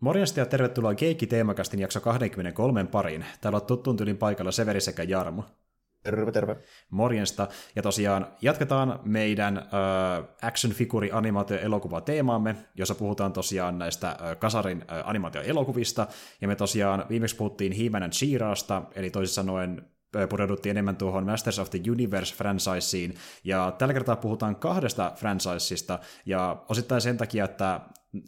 Morjesta 0.00 0.40
ja 0.40 0.46
tervetuloa 0.46 0.94
Keikki 0.94 1.26
Teemakastin 1.26 1.80
jakso 1.80 2.00
23 2.00 2.84
pariin. 2.84 3.24
Täällä 3.40 3.56
on 3.56 3.66
tuttuun 3.66 3.96
tyylin 3.96 4.16
paikalla 4.16 4.52
Severi 4.52 4.80
sekä 4.80 5.02
Jarmo. 5.02 5.44
Terve, 6.02 6.32
terve. 6.32 6.56
Morjesta. 6.90 7.48
Ja 7.76 7.82
tosiaan 7.82 8.26
jatketaan 8.42 9.00
meidän 9.04 9.58
äh, 9.58 9.68
action 10.42 10.72
figure 10.72 11.10
animaatio 11.12 11.58
elokuva 11.58 12.00
teemaamme, 12.00 12.56
jossa 12.74 12.94
puhutaan 12.94 13.32
tosiaan 13.32 13.78
näistä 13.78 14.08
äh, 14.08 14.38
Kasarin 14.38 14.84
äh, 14.90 15.08
animaatioelokuvista. 15.08 16.06
Ja 16.40 16.48
me 16.48 16.56
tosiaan 16.56 17.04
viimeksi 17.08 17.36
puhuttiin 17.36 17.72
He-Man 17.72 18.02
and 18.02 18.12
She-Rasta, 18.12 18.82
eli 18.94 19.10
toisin 19.10 19.34
sanoen 19.34 19.86
pureuduttiin 20.28 20.70
enemmän 20.70 20.96
tuohon 20.96 21.24
Masters 21.24 21.58
of 21.58 21.70
the 21.70 21.80
Universe-franchiseen, 21.90 23.14
ja 23.44 23.74
tällä 23.78 23.94
kertaa 23.94 24.16
puhutaan 24.16 24.56
kahdesta 24.56 25.12
franchisesta, 25.16 25.98
ja 26.26 26.64
osittain 26.68 27.00
sen 27.00 27.16
takia, 27.16 27.44
että 27.44 27.80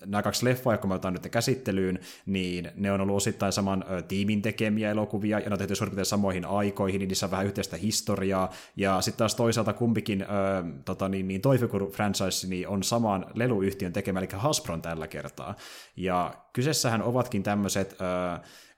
nämä 0.06 0.22
kaksi 0.22 0.44
leffoa, 0.44 0.72
jotka 0.72 0.88
me 0.88 0.94
otan 0.94 1.12
nyt 1.12 1.28
käsittelyyn, 1.28 1.98
niin 2.26 2.70
ne 2.76 2.92
on 2.92 3.00
ollut 3.00 3.16
osittain 3.16 3.52
saman 3.52 3.84
ö, 3.90 4.02
tiimin 4.02 4.42
tekemiä 4.42 4.90
elokuvia, 4.90 5.38
ja 5.38 5.48
ne 5.48 5.52
on 5.52 5.58
tehty 5.58 5.74
suurin 5.74 6.04
samoihin 6.04 6.44
aikoihin, 6.44 6.98
niin 6.98 7.08
niissä 7.08 7.26
on 7.26 7.30
vähän 7.30 7.46
yhteistä 7.46 7.76
historiaa, 7.76 8.50
ja 8.76 9.00
sitten 9.00 9.18
taas 9.18 9.34
toisaalta 9.34 9.72
kumpikin 9.72 10.22
ö, 10.22 10.26
tota, 10.84 11.08
niin, 11.08 11.28
niin 11.28 11.40
Toifikur 11.40 11.90
franchise 11.90 12.46
niin 12.48 12.68
on 12.68 12.82
saman 12.82 13.26
leluyhtiön 13.34 13.92
tekemä, 13.92 14.18
eli 14.18 14.28
Hasbron 14.32 14.82
tällä 14.82 15.08
kertaa. 15.08 15.54
Ja 15.96 16.34
kyseessähän 16.52 17.02
ovatkin 17.02 17.42
tämmöiset 17.42 17.96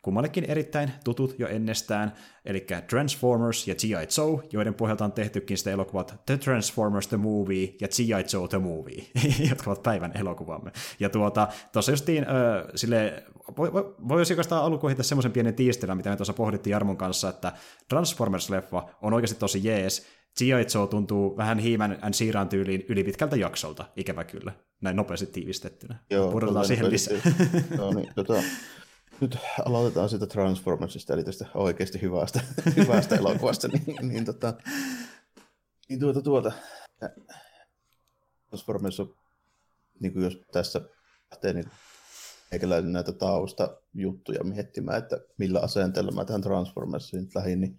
kummallekin 0.02 0.44
erittäin 0.44 0.92
tutut 1.04 1.38
jo 1.38 1.48
ennestään, 1.48 2.12
eli 2.44 2.66
Transformers 2.90 3.68
ja 3.68 3.74
G.I. 3.74 4.06
Joe, 4.18 4.42
joiden 4.52 4.74
pohjalta 4.74 5.04
on 5.04 5.12
tehtykin 5.12 5.58
sitä 5.58 5.70
elokuvat 5.70 6.22
The 6.26 6.36
Transformers 6.36 7.08
The 7.08 7.16
Movie 7.16 7.74
ja 7.80 7.88
G.I. 7.88 8.24
Joe 8.32 8.48
The 8.48 8.58
Movie, 8.58 9.04
jotka 9.50 9.70
ovat 9.70 9.82
päivän 9.82 10.12
elokuvamme. 10.14 10.72
Ja 11.00 11.08
tuota, 11.08 11.48
tuossa 11.72 11.92
justiin 11.92 12.24
äh, 12.24 12.64
sille, 12.74 13.24
voi, 13.56 13.72
voi, 13.72 13.94
voi 14.08 14.20
oikeastaan 14.20 14.64
alkuun 14.64 14.90
heittää 14.90 15.04
semmoisen 15.04 15.32
pienen 15.32 15.54
tiistelän, 15.54 15.96
mitä 15.96 16.10
me 16.10 16.16
tuossa 16.16 16.32
pohdittiin 16.32 16.72
Jarmon 16.72 16.96
kanssa, 16.96 17.28
että 17.28 17.52
Transformers-leffa 17.94 18.90
on 19.02 19.14
oikeasti 19.14 19.38
tosi 19.38 19.64
jees, 19.64 20.06
G.I. 20.38 20.66
Joe 20.74 20.86
tuntuu 20.86 21.36
vähän 21.36 21.58
He-Man 21.58 21.98
and 22.02 22.14
Siiran 22.14 22.48
tyyliin 22.48 22.84
yli 22.88 23.04
pitkältä 23.04 23.36
jaksolta, 23.36 23.84
ikävä 23.96 24.24
kyllä, 24.24 24.52
näin 24.80 24.96
nopeasti 24.96 25.26
tiivistettynä. 25.26 25.98
Joo, 26.10 26.30
Pudotetaan 26.30 26.66
siihen 26.66 26.90
lisää. 26.90 27.18
no 27.78 27.92
niin, 27.92 28.08
tota, 28.14 28.34
nyt 29.22 29.38
aloitetaan 29.64 30.08
sitä 30.08 30.26
Transformersista, 30.26 31.14
eli 31.14 31.24
tästä 31.24 31.46
oikeasti 31.54 32.02
hyvästä, 32.02 32.40
hyvästä 32.76 33.16
elokuvasta, 33.16 33.68
niin, 33.68 34.08
niin, 34.08 34.24
tota, 34.24 34.54
niin 35.88 36.00
tuota, 36.00 36.22
tuota, 36.22 36.52
Transformers 38.48 39.00
on, 39.00 39.14
niin 40.00 40.12
kuin 40.12 40.24
jos 40.24 40.38
tässä 40.52 40.80
lähtee 41.30 41.52
niin 41.52 41.70
eikäläinen 42.52 42.92
näitä 42.92 43.12
taustajuttuja 43.12 44.44
miettimään, 44.44 44.98
että 44.98 45.20
millä 45.38 45.60
asenteella 45.60 46.12
mä 46.12 46.24
tähän 46.24 46.42
Transformersiin 46.42 47.28
lähdin, 47.34 47.60
niin 47.60 47.78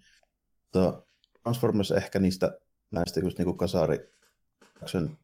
to, 0.72 1.08
Transformers 1.42 1.90
ehkä 1.90 2.18
niistä 2.18 2.58
näistä 2.90 3.20
just 3.20 3.38
niin 3.38 3.46
kuin 3.46 3.58
kasari 3.58 4.13
action 4.84 5.18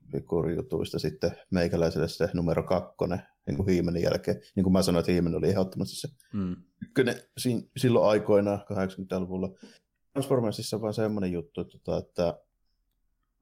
jutuista 0.56 0.98
sitten 0.98 1.30
meikäläiselle 1.50 2.08
se 2.08 2.28
numero 2.34 2.62
kakkonen, 2.62 3.22
niin 3.46 3.56
kuin 3.56 3.68
Hiimenin 3.68 4.02
jälkeen. 4.02 4.40
Niin 4.56 4.64
kuin 4.64 4.72
mä 4.72 4.82
sanoin, 4.82 5.00
että 5.00 5.12
Hiimen 5.12 5.34
oli 5.34 5.48
ehdottomasti 5.48 5.96
se 5.96 6.08
mm. 6.32 6.56
ykkönen 6.82 7.14
silloin 7.76 8.10
aikoinaan 8.10 8.60
80-luvulla. 8.60 9.48
Transformersissa 10.12 10.76
on 10.76 10.82
vaan 10.82 10.94
semmoinen 10.94 11.32
juttu, 11.32 11.60
että, 11.60 11.78
tota, 11.78 11.98
että 11.98 12.40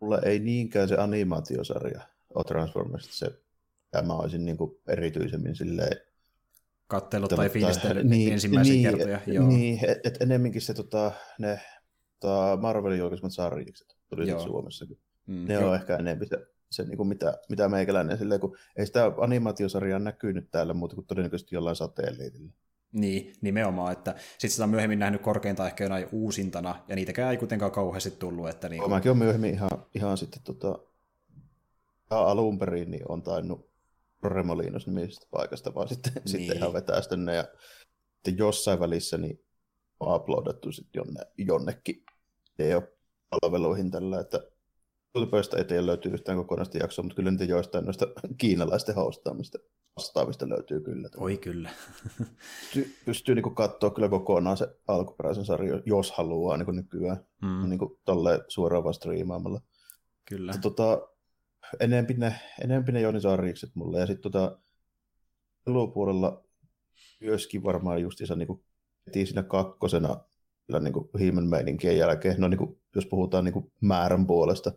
mulle 0.01 0.21
ei 0.25 0.39
niinkään 0.39 0.89
se 0.89 0.97
animaatiosarja 0.97 2.01
ole 2.35 2.45
Transformersista 2.45 3.17
se, 3.17 3.41
ja 3.93 4.03
mä 4.03 4.13
olisin 4.13 4.45
niin 4.45 4.57
kuin 4.57 4.81
erityisemmin 4.89 5.57
silleen 5.57 6.01
kattelut 6.87 7.31
tai 7.31 7.49
fiilistellyt 7.49 8.07
niin, 8.11 8.33
ensimmäisiä 8.33 8.73
niin, 8.73 8.91
kertoja. 8.91 9.21
Joo. 9.27 9.49
Niin, 9.49 9.91
et, 9.91 9.99
et 10.05 10.23
enemmänkin 10.23 10.63
se 10.63 10.75
tota, 10.75 11.13
ne 11.39 11.61
tota, 12.21 12.59
Marvelin 12.61 12.99
julkaisemat 12.99 13.33
sarjikset 13.33 13.97
tuli 14.09 14.27
Suomessakin. 14.43 14.99
Mm, 15.29 15.45
ne 15.49 15.59
on 15.59 15.75
ehkä 15.75 15.97
enemmän 15.97 16.29
se, 16.29 16.47
se 16.71 16.85
niin 16.85 16.97
kuin 16.97 17.09
mitä, 17.09 17.39
mitä 17.49 17.69
meikäläinen, 17.69 18.19
silleen, 18.19 18.41
kun 18.41 18.57
ei 18.77 18.87
sitä 18.87 19.13
animaatiosarjaa 19.19 19.99
näkynyt 19.99 20.51
täällä 20.51 20.75
muuta 20.75 20.95
kuin 20.95 21.07
todennäköisesti 21.07 21.55
jollain 21.55 21.77
satelliitilla. 21.77 22.53
Niin, 22.93 23.33
nimenomaan, 23.41 23.93
että 23.93 24.15
sitten 24.19 24.51
sitä 24.51 24.65
on 24.65 24.71
myöhemmin 24.71 24.99
nähnyt 24.99 25.23
korkeintaan 25.23 25.67
ehkä 25.67 25.85
jonain 25.85 26.09
uusintana, 26.13 26.85
ja 26.89 26.97
niitäkään 26.97 27.31
ei 27.31 27.37
kuitenkaan 27.37 27.73
kauheasti 27.73 28.11
tullut. 28.11 28.49
Että 28.49 28.69
niin 28.69 28.81
kuin... 28.83 28.91
Mäkin 28.91 29.11
olen 29.11 29.19
myöhemmin 29.19 29.55
ihan, 29.55 29.71
ihan 29.95 30.19
sitten 30.19 30.43
tota, 30.43 30.79
alun 32.11 32.59
perin 32.59 32.91
niin 32.91 33.11
on 33.13 33.23
tainnut 33.23 33.69
Remolinos 34.25 34.87
nimisestä 34.87 35.27
paikasta, 35.31 35.75
vaan 35.75 35.89
sitten, 35.89 36.13
niin. 36.15 36.29
sitten 36.29 36.57
ihan 36.57 36.73
vetästön 36.73 37.25
ne, 37.25 37.35
ja 37.35 37.45
sitten 38.15 38.39
jossain 38.39 38.81
välissä 38.81 39.19
niin 39.19 39.45
on 40.01 40.17
uploadattu 40.17 40.73
sitten 40.73 41.01
jonne, 41.01 41.21
jonnekin 41.39 42.05
palveluihin 43.31 43.91
tällä, 43.91 44.21
että 44.21 44.41
YouTubesta 45.15 45.59
eteen 45.59 45.87
löytyy 45.87 46.13
yhtään 46.13 46.39
kokonaista 46.39 46.79
jaksoa, 46.79 47.03
mutta 47.03 47.17
kyllä 47.17 47.31
niitä 47.31 47.45
joistain 47.45 47.85
noista 47.85 48.07
kiinalaisten 48.39 48.95
hostaamista 48.95 49.59
vastaavista 49.99 50.49
löytyy 50.49 50.81
kyllä. 50.81 51.09
Oi 51.17 51.37
kyllä. 51.37 51.71
pystyy, 52.61 52.97
pystyy 53.05 53.35
niin 53.35 53.55
katsoa 53.55 53.91
kyllä 53.91 54.09
kokonaan 54.09 54.57
se 54.57 54.69
alkuperäisen 54.89 55.45
sarjan, 55.45 55.83
jos 55.87 56.13
haluaa 56.13 56.57
niin 56.57 56.77
nykyään, 56.77 57.27
mm. 57.43 57.69
niin 57.69 57.81
tolleen 58.05 58.41
suoraan 58.49 58.85
vaan 58.85 58.95
striimaamalla. 58.95 59.61
Kyllä. 60.29 60.53
Mutta, 60.53 60.71
tota, 60.71 61.09
enempi 61.81 62.15
ne, 62.15 62.35
enempi 62.65 62.93
ne 62.93 63.01
Joni 63.01 63.21
Sarjikset 63.21 63.71
mulle, 63.75 64.01
ja 64.01 64.07
sitten 64.07 64.33
tota, 64.33 64.59
elopuolella 65.67 66.45
myöskin 67.21 67.65
varmaan 67.65 68.03
justiinsa 68.03 68.37
niin 68.37 68.47
kuin, 68.47 68.65
siinä 69.13 69.43
kakkosena 69.43 70.25
niin 70.81 70.93
kuin 70.93 71.09
Hiimen 71.19 71.47
meininkien 71.47 71.99
jälkeen, 71.99 72.41
no 72.41 72.49
niin 72.49 72.59
kuin, 72.59 72.78
jos 72.95 73.07
puhutaan 73.07 73.45
niin 73.45 73.53
kuin 73.53 73.73
määrän 73.81 74.27
puolesta. 74.27 74.73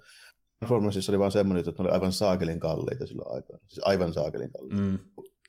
Transformersissa 0.60 1.12
oli 1.12 1.20
vaan 1.20 1.32
semmoinen, 1.32 1.70
että 1.70 1.84
ne 1.84 1.88
oli 1.90 1.94
aivan 1.96 2.12
saakelin 2.12 2.60
kalliita 2.60 3.08
silloin 3.08 3.36
aikaan. 3.36 3.60
Siis 3.68 3.82
aivan 3.86 4.14
saakelin 4.14 4.52
kalliita. 4.52 4.82
Mm, 4.82 5.00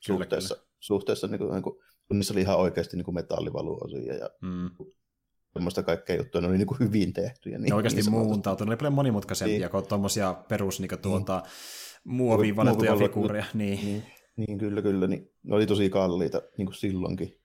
suhteessa, 0.01 0.55
kyllä. 0.55 0.67
suhteessa 0.79 1.27
niin 1.27 1.39
kuin, 1.39 1.51
niin 1.51 1.63
kuin, 1.63 1.75
kun 2.07 2.19
niissä 2.19 2.33
oli 2.33 2.41
ihan 2.41 2.57
oikeasti 2.57 2.97
niin 2.97 3.15
metallivaluosia 3.15 4.15
ja 4.15 4.29
mm. 4.41 4.69
semmoista 5.53 5.83
kaikkea 5.83 6.15
juttuja, 6.15 6.41
ne 6.41 6.47
oli 6.47 6.57
niin 6.57 6.67
kuin 6.67 6.79
hyvin 6.79 7.13
tehtyjä. 7.13 7.57
Niin, 7.57 7.69
ne 7.69 7.75
oikeasti 7.75 8.01
niin 8.01 8.11
muuntautunut, 8.11 8.67
ne 8.67 8.71
oli 8.71 8.77
paljon 8.77 8.93
monimutkaisempia 8.93 9.59
niin. 9.59 9.69
kuin 9.69 9.87
tuommoisia 9.87 10.33
perus 10.33 10.79
niin 10.79 10.89
kuin, 10.89 10.99
tuota, 10.99 11.39
niin. 11.39 12.15
muoviin 12.15 12.55
valettuja 12.55 12.97
figuuria. 12.97 13.45
Niin. 13.53 13.79
Niin, 13.85 14.03
niin, 14.37 14.57
kyllä, 14.57 14.81
kyllä. 14.81 15.07
Niin, 15.07 15.31
ne 15.43 15.55
oli 15.55 15.67
tosi 15.67 15.89
kalliita 15.89 16.41
niin 16.57 16.65
kuin 16.65 16.75
silloinkin. 16.75 17.39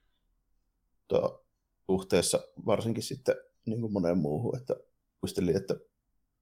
Tuo, 1.08 1.44
suhteessa 1.86 2.40
varsinkin 2.66 3.02
sitten 3.02 3.34
niin 3.66 3.80
kuin 3.80 3.92
moneen 3.92 4.18
muuhun, 4.18 4.56
että 4.56 4.74
muistelin, 5.22 5.56
että, 5.56 5.74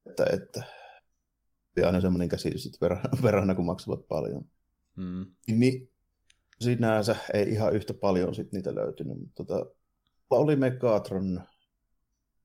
että, 0.06 0.26
että 0.32 0.62
oli 1.76 1.86
aina 1.86 2.00
semmoinen 2.00 2.28
käsitys, 2.28 2.66
että 2.66 2.86
verranna 3.22 3.54
kun 3.56 3.66
maksavat 3.66 4.08
paljon. 4.08 4.44
Mm. 4.96 5.26
Niin 5.46 5.92
sinänsä 6.60 7.16
ei 7.34 7.48
ihan 7.48 7.74
yhtä 7.74 7.94
paljon 7.94 8.34
sit 8.34 8.52
niitä 8.52 8.74
löytynyt, 8.74 9.18
mutta 9.18 9.44
tota, 9.44 9.66
oli 10.30 10.56
Megatron 10.56 11.42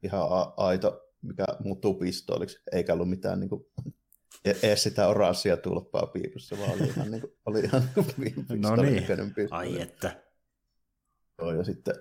ihan 0.04 0.28
a- 0.30 0.54
aito, 0.58 1.08
mikä 1.22 1.46
muuttuu 1.64 1.94
pistooliksi, 1.94 2.60
eikä 2.72 2.94
ollut 2.94 3.10
mitään 3.10 3.40
niin 3.40 3.50
kuin, 3.50 3.66
e-, 4.46 4.56
edes 4.64 4.84
sitä 4.84 5.08
oranssia 5.08 5.58
tulppaa 5.58 6.08
piipussa, 6.08 6.58
vaan 6.58 6.72
oli 6.72 6.88
ihan, 6.88 7.12
niin 7.12 7.22
kuin, 7.22 7.34
oli 7.46 7.60
ihan 7.60 7.84
no 8.62 8.76
niin, 8.76 9.06
ai 9.52 9.82
että. 9.82 10.24
Joo, 11.38 11.54
ja 11.54 11.64
sitten 11.64 11.94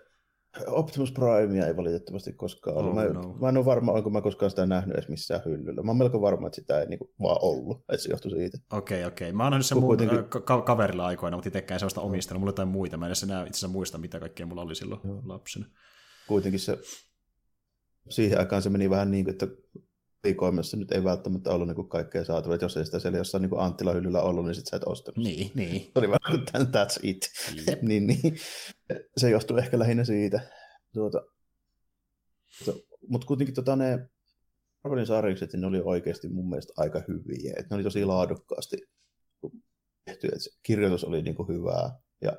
Optimus 0.66 1.12
Primea 1.12 1.66
ei 1.66 1.76
valitettavasti 1.76 2.32
koskaan 2.32 2.76
ollut. 2.76 2.90
Oh, 2.90 2.94
mä, 2.96 3.04
no. 3.04 3.36
mä 3.40 3.48
en 3.48 3.56
ole 3.56 3.64
varma, 3.64 3.92
onko 3.92 4.10
mä 4.10 4.20
koskaan 4.20 4.50
sitä 4.50 4.66
nähnyt 4.66 4.96
edes 4.96 5.08
missään 5.08 5.40
hyllyllä. 5.44 5.82
Mä 5.82 5.90
oon 5.90 5.98
melko 5.98 6.20
varma, 6.20 6.46
että 6.46 6.56
sitä 6.56 6.80
ei 6.80 6.86
niinku 6.86 7.10
vaan 7.22 7.38
ollut, 7.42 7.78
että 7.78 8.02
se 8.02 8.10
johtui 8.10 8.30
siitä. 8.30 8.58
Okei, 8.72 8.98
okay, 8.98 9.08
okei. 9.08 9.28
Okay. 9.28 9.36
Mä 9.36 9.42
oon 9.42 9.50
nähnyt 9.50 9.66
sen 9.66 9.78
mun 9.78 9.86
kuitenkin... 9.86 10.24
ka- 10.24 10.62
kaverilla 10.62 11.06
aikoina, 11.06 11.36
mutta 11.36 11.48
itsekään 11.48 11.80
sellaista 11.80 12.00
omistanut. 12.00 12.40
Mulla 12.40 12.48
jotain 12.48 12.68
muita. 12.68 12.96
Mä 12.96 13.06
en 13.06 13.08
edes 13.08 13.22
enää 13.22 13.40
itse 13.40 13.50
asiassa 13.50 13.68
muista, 13.68 13.98
mitä 13.98 14.20
kaikkea 14.20 14.46
mulla 14.46 14.62
oli 14.62 14.74
silloin 14.74 15.00
Joo. 15.04 15.22
lapsena. 15.24 15.66
Kuitenkin 16.28 16.60
se, 16.60 16.78
siihen 18.08 18.38
aikaan 18.38 18.62
se 18.62 18.70
meni 18.70 18.90
vähän 18.90 19.10
niin 19.10 19.24
kuin, 19.24 19.32
että 19.32 19.46
valikoimassa 20.24 20.76
nyt 20.76 20.92
ei 20.92 21.04
välttämättä 21.04 21.50
ollut 21.50 21.68
niin 21.68 21.88
kaikkea 21.88 22.24
saatavilla, 22.24 22.54
että 22.54 22.64
jos 22.64 22.76
ei 22.76 22.84
sitä 22.84 22.98
siellä 22.98 23.18
jossain 23.18 23.42
niin 23.42 23.58
Anttila 23.60 23.92
hyllyllä 23.92 24.22
ollut, 24.22 24.44
niin 24.44 24.54
sitten 24.54 24.70
sä 24.70 24.76
et 24.76 24.82
ostanut. 24.86 25.16
Niin, 25.16 25.50
niin. 25.54 25.80
Se 25.80 25.92
oli 25.94 26.08
vähän 26.08 26.66
that's 26.74 27.00
it. 27.02 27.30
niin, 27.88 28.06
niin. 28.06 28.36
Se 29.16 29.30
johtuu 29.30 29.56
ehkä 29.56 29.78
lähinnä 29.78 30.04
siitä. 30.04 30.40
Tuota, 30.94 31.22
tuota, 32.64 32.80
mutta 33.08 33.26
kuitenkin 33.26 33.54
tota, 33.54 33.76
ne 33.76 34.08
Marvelin 34.84 35.06
sarjikset, 35.06 35.52
niin 35.52 35.60
ne 35.60 35.66
oli 35.66 35.80
oikeasti 35.84 36.28
mun 36.28 36.48
mielestä 36.48 36.72
aika 36.76 37.02
hyviä. 37.08 37.54
Et 37.58 37.70
ne 37.70 37.74
oli 37.74 37.82
tosi 37.82 38.04
laadukkaasti 38.04 38.76
tehty, 40.04 40.26
että 40.26 40.38
se 40.38 40.50
kirjoitus 40.62 41.04
oli 41.04 41.22
niin 41.22 41.34
kuin 41.34 41.48
hyvää. 41.48 41.98
Ja 42.22 42.30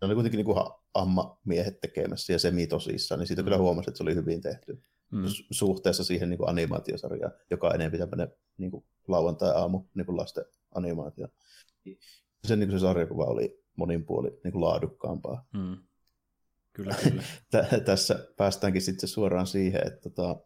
ne 0.00 0.06
oli 0.06 0.14
kuitenkin 0.14 0.38
niin 0.38 0.46
kuin 0.46 0.58
amma-miehet 0.94 1.80
tekemässä 1.80 2.32
ja 2.32 2.38
semi 2.38 2.66
tosissaan, 2.66 3.18
niin 3.18 3.26
siitä 3.26 3.42
mm. 3.42 3.44
kyllä 3.44 3.58
huomasi, 3.58 3.90
että 3.90 3.98
se 3.98 4.02
oli 4.02 4.14
hyvin 4.14 4.40
tehty 4.40 4.82
mm. 5.10 5.22
suhteessa 5.50 6.04
siihen 6.04 6.30
niin 6.30 6.38
kuin 6.38 6.48
animaatiosarjaan, 6.48 7.32
joka 7.50 7.66
on 7.66 7.74
enemmän 7.74 7.98
tämmöinen 7.98 8.28
niin 8.58 8.70
kuin 8.70 8.84
lauantai-aamu 9.08 9.84
niin 9.94 10.06
kuin 10.06 10.16
lasten 10.16 10.44
animaatio. 10.74 11.28
Se, 12.44 12.56
niin 12.56 12.68
kuin 12.68 12.80
se 12.80 12.82
sarjakuva 12.82 13.24
oli 13.24 13.64
monin 13.76 14.06
puoli 14.06 14.40
niin 14.44 14.52
kuin 14.52 14.62
laadukkaampaa. 14.62 15.46
Mm. 15.52 15.76
Kyllä, 16.72 16.94
kyllä. 17.04 17.22
Tässä 17.84 18.28
päästäänkin 18.36 18.82
sitten 18.82 19.08
suoraan 19.08 19.46
siihen, 19.46 19.86
että 19.86 20.00
tota, 20.10 20.36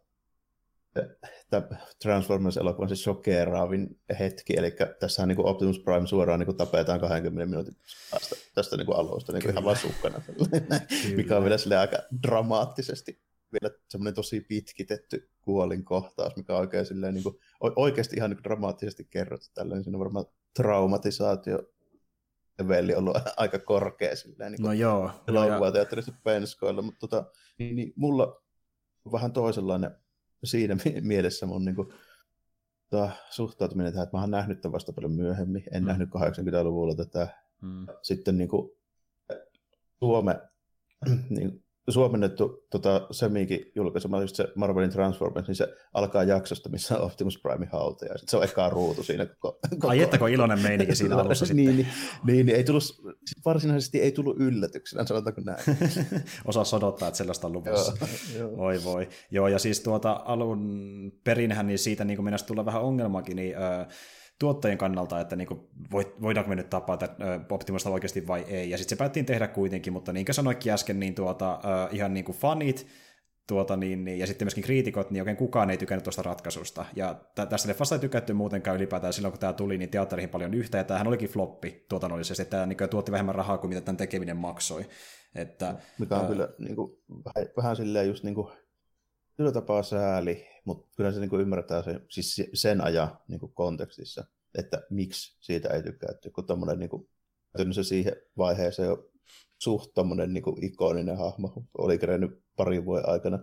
Transformers-elokuvan 2.03 2.89
se 2.89 2.97
shokeraavin 2.97 4.01
hetki, 4.19 4.55
eli 4.57 4.77
tässä 5.01 5.27
niin 5.27 5.47
Optimus 5.47 5.79
Prime 5.79 6.07
suoraan 6.07 6.41
niin 6.41 6.57
tapetaan 6.57 7.01
20 7.01 7.47
minuutin 7.47 7.77
päästä 8.11 8.37
tästä 8.55 8.77
niin 8.77 8.97
alusta 8.97 9.33
niin 9.33 9.51
ihan 9.51 9.65
vaan 9.65 9.77
sukkana, 9.77 10.23
mikä 11.17 11.37
on 11.37 11.45
vielä 11.45 11.81
aika 11.81 11.97
dramaattisesti 12.23 13.21
vielä 13.53 13.75
semmoinen 13.89 14.15
tosi 14.15 14.41
pitkitetty 14.41 15.31
kuolinkohtaus, 15.41 16.37
mikä 16.37 16.55
on 16.55 16.61
oikein 16.61 16.87
silleen, 16.87 17.15
niin 17.15 17.23
kuin, 17.23 17.39
oikeasti 17.77 18.17
ihan 18.17 18.31
niin 18.31 18.45
dramaattisesti 18.45 19.07
kerrottu 19.11 19.47
tällä, 19.55 19.83
siinä 19.83 19.97
on 19.97 20.01
varmaan 20.01 20.27
traumatisaatio 20.55 21.59
leveli 22.59 22.95
ollut 22.95 23.17
aika 23.37 23.59
korkea 23.59 24.17
silleen, 24.17 24.53
niin 24.53 24.63
no 24.63 24.73
joo. 24.73 25.11
elokuvateatterissa 25.29 26.13
penskoilla, 26.25 26.83
mutta 26.83 27.01
tota, 27.01 27.25
niin, 27.59 27.77
niin, 27.77 27.93
mulla 27.97 28.43
on 29.05 29.13
vähän 29.13 29.33
toisenlainen 29.33 29.91
siinä 30.45 30.77
mielessä 31.01 31.47
mun 31.47 31.65
niin 31.65 31.77
kuin, 31.77 31.89
tota, 32.91 33.11
suhtautuminen 33.31 33.93
tähän, 33.93 34.05
että 34.05 34.17
mä 34.17 34.21
oon 34.21 34.31
nähnyt 34.31 34.61
tämän 34.61 34.73
vasta 34.73 34.93
paljon 34.93 35.13
myöhemmin, 35.13 35.65
en 35.73 35.83
mm. 35.83 35.87
nähnyt 35.87 36.09
80-luvulla 36.09 36.95
tätä. 36.95 37.29
Mm. 37.61 37.87
Sitten 38.03 38.37
niin 38.39 38.49
kuin, 38.49 38.71
Suome, 39.99 40.41
niin, 41.31 41.65
suomennettu 41.93 42.67
tota, 42.71 43.07
Semikin 43.11 43.73
julkaisema 43.75 44.21
just 44.21 44.37
se 44.37 44.49
Marvelin 44.55 44.91
Transformers, 44.91 45.47
niin 45.47 45.55
se 45.55 45.69
alkaa 45.95 46.25
jaksosta, 46.25 46.69
missä 46.69 46.99
on 46.99 47.05
Optimus 47.05 47.39
Prime 47.39 47.69
hauta, 47.73 48.07
ja 48.07 48.15
se 48.17 48.37
on 48.37 48.45
ekaa 48.45 48.71
ruutu 48.71 49.03
siinä 49.03 49.27
koko... 49.27 49.59
koko... 49.71 49.89
Ai 49.89 50.03
että 50.03 50.19
kun 50.19 50.29
iloinen 50.29 50.63
meininki 50.63 50.95
siinä 50.95 51.17
alussa 51.21 51.47
sitten. 51.47 51.65
niin, 51.65 51.77
niin, 51.77 51.87
niin, 52.25 52.47
niin, 52.47 52.57
ei 52.57 52.65
tullut, 52.65 52.83
varsinaisesti 53.45 54.01
ei 54.01 54.13
tullut 54.13 54.37
yllätyksenä, 54.41 55.07
sanotaanko 55.07 55.41
näin. 55.45 55.65
Osaa 56.45 56.65
sodottaa, 56.65 57.09
että 57.09 57.19
sellaista 57.19 57.47
on 57.47 57.53
luvassa. 57.53 58.07
joo, 58.39 58.51
Oi 58.57 58.85
voi. 58.85 59.09
Joo, 59.31 59.49
ja 59.49 59.59
siis 59.59 59.81
tuota 59.81 60.23
alun 60.25 61.13
perinhän, 61.25 61.67
niin 61.67 61.79
siitä 61.79 62.05
niin 62.05 62.25
mennessä 62.25 62.47
tulla 62.47 62.65
vähän 62.65 62.83
ongelmakin, 62.83 63.37
niin 63.37 63.57
äh, 63.57 63.87
tuottajien 64.41 64.79
kannalta, 64.79 65.21
että 65.21 65.37
niinku, 65.37 65.71
voidaanko 66.23 66.49
me 66.49 66.55
nyt 66.55 66.71
tapaa 66.71 66.99
Optimusta 67.51 67.91
oikeasti 67.91 68.27
vai 68.27 68.45
ei. 68.49 68.71
Ja 68.71 68.79
sitten 68.79 68.97
se 68.97 68.99
päättiin 68.99 69.27
tehdä 69.27 69.49
kuitenkin, 69.49 69.93
mutta 69.93 70.13
niin 70.13 70.27
kuin 70.27 70.35
sanoikin 70.35 70.73
äsken, 70.73 71.01
niin 71.01 71.15
tuota, 71.15 71.61
ihan 71.91 72.15
niin 72.15 72.25
kuin 72.25 72.39
fanit, 72.39 72.87
tuota, 73.47 73.77
niin, 73.77 74.05
niin, 74.05 74.19
ja 74.19 74.27
sitten 74.27 74.47
myöskin 74.47 74.65
kriitikot, 74.65 75.11
niin 75.11 75.23
oikein 75.23 75.37
kukaan 75.37 75.71
ei 75.71 75.77
tykännyt 75.77 76.05
tuosta 76.05 76.23
ratkaisusta. 76.23 76.85
Ja 76.97 77.15
tä- 77.35 77.47
tästä 77.47 77.69
leffasta 77.69 77.95
ei 77.95 77.99
tykätty 77.99 78.33
muutenkaan 78.33 78.77
ylipäätään 78.77 79.13
silloin, 79.13 79.33
kun 79.33 79.41
tämä 79.41 79.53
tuli, 79.53 79.79
niin 79.79 79.91
teatteriin 79.91 80.29
paljon 80.29 80.55
yhtä, 80.55 80.79
ja 80.79 80.85
tämähän 80.85 81.09
olikin 81.09 81.29
floppi 81.29 81.87
tuotannollisesti, 81.89 82.43
että 82.43 82.51
tämä 82.51 82.67
niin 82.67 82.91
tuotti 82.91 83.13
vähemmän 83.13 83.35
rahaa 83.35 83.59
kuin 83.59 83.69
mitä 83.69 83.81
tämän 83.81 83.97
tekeminen 83.97 84.37
maksoi. 84.37 84.87
Että, 85.35 85.75
Mikä 85.99 86.15
on 86.15 86.21
ää... 86.21 86.29
kyllä 86.29 86.49
niin 86.59 86.77
kuin, 86.77 86.99
vähän, 87.09 87.49
vähän 87.57 87.77
silleen 87.77 88.09
just 88.09 88.25
niin 88.25 88.35
kuin, 88.35 88.49
tapaa 89.53 89.83
sääli, 89.83 90.47
mutta 90.65 90.89
kyllä 90.97 91.13
se 91.13 91.21
niin 91.21 91.31
kuin 91.31 91.43
ymmärtää 91.43 91.83
se, 91.83 92.01
siis 92.09 92.43
sen 92.55 92.81
ajan 92.81 93.19
niin 93.29 93.41
kuin 93.41 93.53
kontekstissa, 93.55 94.25
että 94.59 94.83
miksi 94.91 95.37
siitä 95.41 95.69
ei 95.69 95.83
tykätty, 95.83 96.31
kun 96.31 96.47
tuommoinen 96.47 96.79
niin 96.79 96.91
kuin, 96.91 97.09
se 97.73 97.83
siihen 97.83 98.17
vaiheeseen 98.39 98.89
jo 98.89 99.11
suht 99.59 99.95
tommonen 99.95 100.33
niin 100.33 100.43
kuin 100.43 100.65
ikoninen 100.65 101.19
hahmo 101.19 101.53
oli 101.79 101.99
kerennyt 101.99 102.43
parin 102.57 102.85
vuoden 102.85 103.09
aikana 103.09 103.39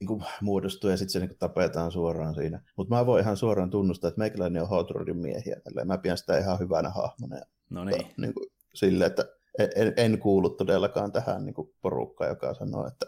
niin 0.00 0.08
kuin 0.08 0.24
muodostua 0.40 0.90
ja 0.90 0.96
sitten 0.96 1.12
se 1.12 1.18
niin 1.18 1.28
kuin 1.28 1.38
tapetaan 1.38 1.92
suoraan 1.92 2.34
siinä. 2.34 2.62
Mutta 2.76 2.94
mä 2.94 3.06
voin 3.06 3.22
ihan 3.22 3.36
suoraan 3.36 3.70
tunnustaa, 3.70 4.08
että 4.08 4.18
meikäläinen 4.18 4.62
on 4.62 4.68
Hot 4.68 4.90
Rodin 4.90 5.16
miehiä. 5.16 5.60
Tälleen. 5.64 5.86
Mä 5.86 5.98
pidän 5.98 6.18
sitä 6.18 6.38
ihan 6.38 6.58
hyvänä 6.58 6.90
hahmona. 6.90 7.40
No 7.70 7.84
niin. 7.84 8.06
niin 8.16 8.34
kuin, 8.34 8.46
sille, 8.74 9.06
että 9.06 9.24
en, 9.58 9.92
en 9.96 10.18
kuulu 10.18 10.50
todellakaan 10.50 11.12
tähän 11.12 11.44
niin 11.44 11.54
kuin 11.54 11.74
porukkaan, 11.82 12.30
joka 12.30 12.54
sanoo, 12.54 12.86
että 12.86 13.06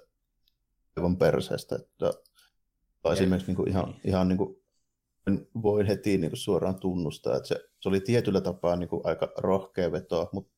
aivan 0.96 1.16
perseestä. 1.16 1.76
Että, 1.76 2.12
tai 3.08 3.14
esimerkiksi 3.14 3.46
niin 3.46 3.56
kuin 3.56 3.68
ihan, 3.68 3.94
ihan 4.04 4.28
niin 4.28 4.38
kuin, 4.38 4.56
voin 5.62 5.86
heti 5.86 6.18
niin 6.18 6.30
kuin 6.30 6.38
suoraan 6.38 6.80
tunnustaa, 6.80 7.36
että 7.36 7.48
se, 7.48 7.68
se 7.80 7.88
oli 7.88 8.00
tietyllä 8.00 8.40
tapaa 8.40 8.76
niin 8.76 8.88
kuin 8.88 9.00
aika 9.04 9.32
rohkea 9.38 9.92
veto, 9.92 10.28
mutta 10.32 10.56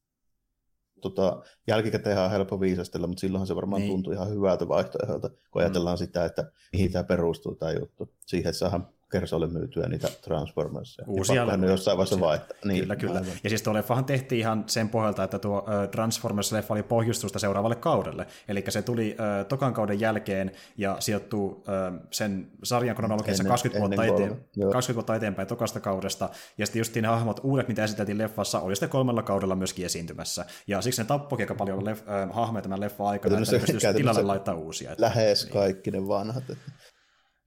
tota, 1.00 1.42
jälkikäteen 1.66 2.18
on 2.18 2.30
helppo 2.30 2.60
viisastella, 2.60 3.06
mutta 3.06 3.20
silloinhan 3.20 3.46
se 3.46 3.56
varmaan 3.56 3.82
niin. 3.82 3.92
tuntui 3.92 4.14
ihan 4.14 4.30
hyvältä 4.30 4.68
vaihtoehdolta, 4.68 5.30
kun 5.50 5.62
ajatellaan 5.62 5.96
mm. 5.96 5.98
sitä, 5.98 6.24
että 6.24 6.52
mihin 6.72 6.92
tämä 6.92 7.04
perustuu 7.04 7.54
tämä 7.54 7.72
juttu. 7.72 8.14
Siihen, 8.26 8.54
saadaan 8.54 8.88
Kersolle 9.12 9.46
myytyä 9.46 9.88
niitä 9.88 10.08
Transformersia. 10.22 11.04
Uusia 11.08 11.46
levyjä. 11.46 11.70
jossain 11.70 11.96
vaiheessa 11.96 12.20
vaihtaa. 12.20 12.58
Niin, 12.64 12.80
kyllä, 12.80 12.96
kyllä. 12.96 13.18
Aivan. 13.18 13.32
Ja 13.44 13.50
siis 13.50 13.62
tuo 13.62 13.74
leffahan 13.74 14.04
tehtiin 14.04 14.38
ihan 14.38 14.64
sen 14.66 14.88
pohjalta, 14.88 15.24
että 15.24 15.38
tuo 15.38 15.66
Transformers-leffa 15.90 16.70
oli 16.72 16.82
pohjustusta 16.82 17.38
seuraavalle 17.38 17.76
kaudelle. 17.76 18.26
Eli 18.48 18.64
se 18.68 18.82
tuli 18.82 19.16
tokan 19.48 19.74
kauden 19.74 20.00
jälkeen 20.00 20.52
ja 20.76 20.96
sijoittuu 21.00 21.64
sen 22.10 22.50
sarjan 22.64 22.96
kronologiassa 22.96 23.44
20, 23.44 23.78
vuotta, 23.78 24.04
eteen, 24.04 24.30
20 24.72 24.94
vuotta 24.94 25.16
eteenpäin 25.16 25.48
tokasta 25.48 25.80
kaudesta. 25.80 26.28
Ja 26.58 26.66
sitten 26.66 26.80
just 26.80 26.94
ne 26.94 27.08
hahmot, 27.08 27.40
uudet, 27.42 27.68
mitä 27.68 27.84
esiteltiin 27.84 28.18
leffassa, 28.18 28.60
oli 28.60 28.76
sitten 28.76 28.88
kolmella 28.88 29.22
kaudella 29.22 29.56
myöskin 29.56 29.86
esiintymässä. 29.86 30.44
Ja 30.66 30.80
siksi 30.80 31.00
ne 31.00 31.06
tappoikin 31.06 31.44
aika 31.44 31.54
paljon 31.54 31.78
leff- 31.78 32.28
uh, 32.28 32.34
hahmoja 32.34 32.62
tämän 32.62 32.80
leffan 32.80 33.06
aikana, 33.06 33.38
että 33.38 33.86
ne 33.88 33.92
tilalle 33.92 34.22
laittaa 34.22 34.54
uusia. 34.54 34.94
Lähes 34.98 35.44
niin. 35.44 35.52
kaikki 35.52 35.90
ne 35.90 36.08
vanhat. 36.08 36.50
Että... 36.50 36.72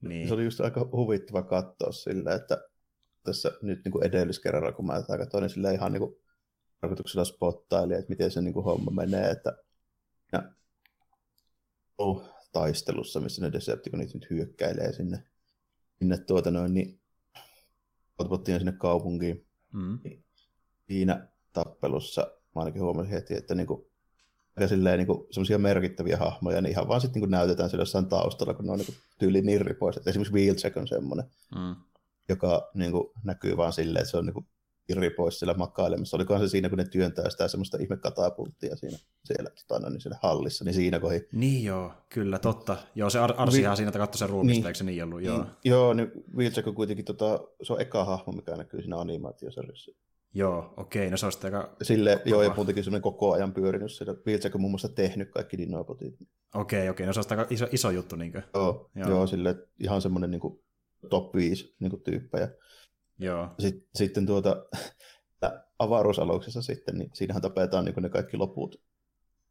Niin. 0.02 0.28
Se 0.28 0.34
oli 0.34 0.44
just 0.44 0.62
aika 0.62 0.90
huvittava 0.92 1.44
katsoa 1.44 1.92
sillä, 1.92 2.34
että 2.34 2.58
tässä 3.24 3.52
nyt 3.62 3.82
niin 3.86 3.92
kuin 3.92 4.06
edelliskerralla, 4.06 4.72
kun 4.72 4.86
mä 4.86 5.02
tätä 5.02 5.18
katsoin, 5.18 5.42
niin 5.42 5.50
sillä 5.50 5.72
ihan 5.72 5.92
niin 5.92 6.02
kuin 6.02 6.16
tarkoituksella 6.82 7.26
spottaili, 7.26 7.94
että 7.94 8.10
miten 8.10 8.32
se 8.32 8.42
niin 8.42 8.54
kuin 8.54 8.64
homma 8.64 8.92
menee, 8.92 9.30
että 9.30 9.58
ja, 10.32 10.52
oh, 11.98 12.30
taistelussa, 12.52 13.20
missä 13.20 13.42
ne 13.42 13.52
Decepticonit 13.52 14.14
nyt 14.14 14.30
hyökkäilee 14.30 14.94
sinne, 14.94 15.24
sinne 16.00 16.18
tuota 16.18 16.52
noin, 16.52 16.74
niin 16.74 17.02
otpottiin 18.18 18.60
sinne 18.60 18.72
kaupunkiin. 18.72 19.48
Mm. 19.74 20.00
Siinä 20.88 21.28
tappelussa 21.54 22.22
mä 22.56 22.62
ainakin 22.62 22.82
huomasin 22.82 23.12
heti, 23.12 23.34
että 23.34 23.56
niin 23.56 23.68
kuin 23.68 23.91
ja 24.60 24.68
silleen 24.68 25.00
niin 25.00 25.28
semmoisia 25.32 25.58
merkittäviä 25.58 26.18
hahmoja, 26.18 26.62
niin 26.62 26.72
ihan 26.72 26.88
vaan 26.88 27.02
sitten 27.02 27.22
niin 27.22 27.32
näytetään 27.32 27.70
siellä 27.70 27.82
jossain 27.82 28.10
taustalla, 28.10 28.54
kun 28.54 28.66
ne 28.66 28.72
on 28.72 28.80
niin 28.80 28.96
tyyli 29.20 29.42
nirri 29.42 29.74
pois. 29.74 29.98
Et 29.98 30.08
esimerkiksi 30.08 30.34
Wheelcheck 30.34 30.78
on 30.78 30.88
semmoinen, 30.88 31.26
mm. 31.56 31.76
joka 32.30 32.72
niin 32.74 32.92
kuin, 32.92 33.08
näkyy 33.24 33.58
vaan 33.58 33.74
silleen, 33.74 34.02
että 34.02 34.12
se 34.12 34.18
on 34.18 34.26
niin 34.26 34.34
kuin, 34.34 34.46
irri 34.90 35.10
pois 35.10 35.40
siellä 35.40 35.54
makailemassa. 35.54 36.18
Olikohan 36.18 36.42
se 36.42 36.50
siinä, 36.50 36.70
kun 36.70 36.78
ne 36.78 36.86
työntää 36.86 37.30
sitä 37.30 37.48
semmoista 37.48 37.78
ihme 37.82 37.98
katapulttia 37.98 38.76
siinä, 38.76 38.98
siellä, 39.26 39.50
tota, 39.50 39.80
no, 39.80 39.90
niin 39.90 40.02
siellä 40.02 40.20
hallissa, 40.24 40.66
niin 40.66 40.74
siinä 40.74 41.00
kohi. 41.00 41.28
Niin 41.32 41.64
joo, 41.64 41.94
kyllä, 42.10 42.40
totta. 42.40 42.78
Joo, 42.96 43.10
se 43.10 43.20
Ar- 43.20 43.34
Arsihan 43.38 43.72
Vi- 43.72 43.78
siinä 43.78 43.92
katsoi 43.92 44.20
sen 44.20 44.30
ruumista, 44.30 44.60
niin, 44.60 44.68
eikö 44.68 44.78
se 44.78 44.84
niin 44.84 45.04
ollut? 45.04 45.22
Joo, 45.22 45.38
niin, 45.38 45.48
joo 45.64 45.94
niin 45.94 46.12
Wheelcheck 46.36 46.68
on 46.68 46.76
kuitenkin, 46.76 47.06
tota, 47.06 47.40
se 47.64 47.74
on 47.74 47.82
eka 47.82 48.06
hahmo, 48.06 48.34
mikä 48.34 48.56
näkyy 48.56 48.82
siinä 48.82 49.00
animaatiosarjassa. 49.00 49.92
Joo, 50.34 50.74
okei, 50.78 51.10
no 51.10 51.18
se 51.18 51.26
on 51.26 51.32
sitten 51.32 51.56
aika... 51.56 51.76
Sille, 51.82 52.22
joo, 52.26 52.44
ja 52.44 52.54
muutenkin 52.56 52.84
semmoinen 52.84 53.02
koko 53.02 53.34
ajan 53.34 53.54
pyörinyt 53.54 53.92
siellä. 53.92 54.14
On 54.54 54.62
muun 54.62 54.72
muassa 54.72 54.90
tehnyt 54.90 55.32
kaikki 55.32 55.58
dinopotit. 55.58 56.16
Okei, 56.56 56.90
okei, 56.90 57.06
no 57.06 57.14
se 57.14 57.20
on 57.20 57.26
aika 57.30 57.48
iso, 57.50 57.68
iso 57.72 57.92
juttu. 57.92 58.16
Niin 58.16 58.32
kuin. 58.32 58.44
Joo, 58.54 58.90
joo. 58.96 59.10
joo 59.10 59.28
sille 59.28 59.56
ihan 59.80 60.02
semmoinen 60.02 60.32
niin 60.32 60.42
kuin 60.42 60.64
top 61.10 61.36
5 61.36 61.76
niin 61.80 61.90
kuin 61.90 62.04
tyyppejä. 62.04 62.50
Joo. 63.20 63.50
Sitten, 63.60 63.90
sitten 63.96 64.26
tuota, 64.26 64.66
avaruusaluksessa 65.80 66.62
sitten, 66.62 66.98
niin 66.98 67.10
siinähän 67.14 67.42
tapetaan 67.42 67.86
niin 67.86 67.94
kuin 67.94 68.02
ne 68.02 68.10
kaikki 68.10 68.38
loput. 68.38 68.82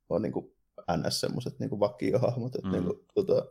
On 0.09 0.23
niin 0.23 0.33
kuin 0.33 0.55
ns. 0.97 1.21
semmoiset 1.21 1.59
niin 1.59 1.81
vakiohahmot, 1.81 2.55
että 2.55 2.69
mm. 2.69 2.73
niin 2.73 2.85
kuin, 2.85 3.07
tuota, 3.15 3.47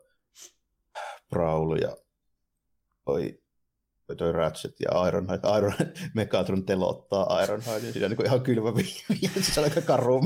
Brawl 1.30 1.78
ja 1.78 1.98
toi 3.06 3.42
toi 4.16 4.32
Ratchet 4.32 4.75
ja 4.80 5.08
Ironhide, 5.08 5.58
Iron, 5.58 5.74
Megatron 6.16 6.66
telottaa 6.66 7.44
Ironhide, 7.44 7.92
siinä 7.92 8.06
on 8.06 8.12
niin 8.12 8.25
ihan 8.25 8.42
kylmä 8.42 8.75
viivi, 8.75 9.42
se 9.42 9.60
on 9.60 9.63
aika 9.63 9.82
karu 9.82 10.22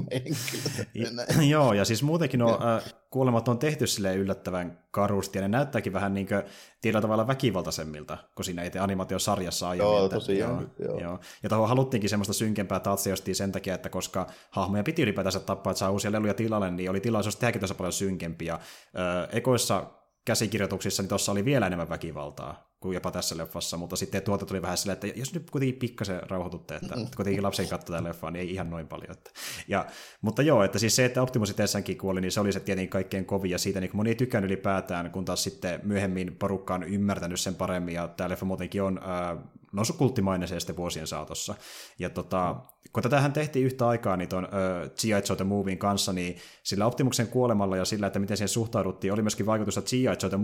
Joo, 1.50 1.74
ja 1.74 1.86
siis 1.86 2.04
muutenkin 2.04 2.40
nuo 2.40 2.60
äh, 2.66 2.94
kuolemat 3.10 3.48
on 3.48 3.60
tehty 3.60 3.88
sille 3.88 4.16
yllättävän 4.16 4.84
karusti, 4.92 5.38
ja 5.38 5.42
ne 5.42 5.48
näyttääkin 5.48 5.94
vähän 5.94 6.14
niin 6.14 6.28
kuin 6.28 6.44
tietyllä 6.82 7.02
tavalla 7.02 7.28
väkivaltaisemmilta, 7.28 8.18
kun 8.36 8.46
siinä 8.46 8.64
itse 8.64 8.80
animaatiosarjassa 8.80 9.70
aiemmin. 9.70 9.98
Joo, 9.98 10.10
tosiaan. 10.10 10.72
Joo, 10.80 10.90
joo. 10.90 11.00
joo. 11.00 11.20
Ja 11.44 11.50
tuohon 11.50 11.70
haluttiinkin 11.70 12.10
semmoista 12.10 12.34
synkempää 12.34 12.80
tatsia 12.80 13.16
sen 13.34 13.52
takia, 13.52 13.76
että 13.76 13.90
koska 13.90 14.28
hahmoja 14.52 14.84
piti 14.84 15.02
ylipäätänsä 15.02 15.40
tappaa, 15.40 15.72
että 15.72 15.80
saa 15.80 15.92
uusia 15.92 16.12
leluja 16.12 16.34
tilalle, 16.34 16.72
niin 16.72 16.90
oli 16.90 17.00
tilaisuus 17.00 17.36
tehdäkin 17.36 17.62
tässä 17.62 17.76
paljon 17.76 17.94
synkempiä. 17.94 18.60
Öö, 18.98 19.28
ekoissa 19.32 19.84
käsikirjoituksissa, 20.26 21.04
niin 21.04 21.10
tuossa 21.10 21.32
oli 21.32 21.46
vielä 21.46 21.68
enemmän 21.68 21.90
väkivaltaa 21.90 22.73
kuin 22.84 22.94
jopa 22.94 23.12
tässä 23.12 23.38
leffassa, 23.38 23.78
mutta 23.78 23.96
sitten 23.96 24.22
tuota 24.22 24.46
tuli 24.46 24.62
vähän 24.62 24.78
silleen, 24.78 24.94
että 24.94 25.20
jos 25.20 25.34
nyt 25.34 25.52
kuitenkin 25.52 25.80
pikkasen 25.80 26.22
rauhoitutte, 26.30 26.76
että 26.76 26.96
mm-hmm. 26.96 27.10
kuitenkin 27.16 27.44
lapsen 27.44 27.68
katsoo 27.68 27.96
tätä 27.96 28.10
leffaa, 28.10 28.32
niin 28.32 28.42
ei 28.42 28.54
ihan 28.54 28.70
noin 28.70 28.88
paljon. 28.88 29.12
Että. 29.12 29.32
Ja, 29.68 29.86
mutta 30.22 30.42
joo, 30.42 30.64
että 30.64 30.80
siis 30.80 30.96
se, 30.96 31.06
että 31.06 31.22
Optimus 31.22 31.50
itsessäänkin 31.50 31.98
kuoli, 31.98 32.22
niin 32.22 32.32
se 32.32 32.40
oli 32.40 32.54
se 32.54 32.60
tietenkin 32.60 32.90
kaikkein 32.90 33.26
kovin, 33.26 33.52
ja 33.52 33.58
siitä 33.58 33.80
niin 33.80 33.92
moni 33.94 34.10
ei 34.10 34.16
tykännyt 34.16 34.52
ylipäätään, 34.52 35.12
kun 35.12 35.26
taas 35.26 35.44
sitten 35.44 35.80
myöhemmin 35.84 36.36
porukka 36.36 36.74
on 36.74 36.84
ymmärtänyt 36.84 37.40
sen 37.40 37.56
paremmin, 37.56 37.96
ja 37.96 38.08
tämä 38.08 38.30
leffa 38.30 38.46
muutenkin 38.46 38.84
on 38.84 39.00
äh, 39.04 39.38
noussut 39.74 39.98
kulttimaineeseen 39.98 40.62
sitten 40.62 40.78
vuosien 40.78 41.08
saatossa. 41.08 41.56
Ja 42.00 42.10
tota, 42.10 42.56
kun 42.94 43.04
tätähän 43.04 43.34
tehtiin 43.34 43.66
yhtä 43.66 43.88
aikaa 43.88 44.18
niin 44.18 44.30
tuon 44.30 44.44
uh, 44.44 44.90
G.I. 44.90 45.10
Joe 45.30 45.36
The 45.36 45.44
Movien 45.44 45.78
kanssa, 45.78 46.14
niin 46.14 46.38
sillä 46.64 46.86
Optimuksen 46.86 47.28
kuolemalla 47.28 47.78
ja 47.78 47.86
sillä, 47.86 48.08
että 48.08 48.20
miten 48.20 48.38
siihen 48.38 48.50
suhtauduttiin, 48.50 49.14
oli 49.14 49.22
myöskin 49.22 49.46
vaikutusta 49.46 49.82
G.I. 49.82 50.04
Joe 50.04 50.30
The 50.30 50.38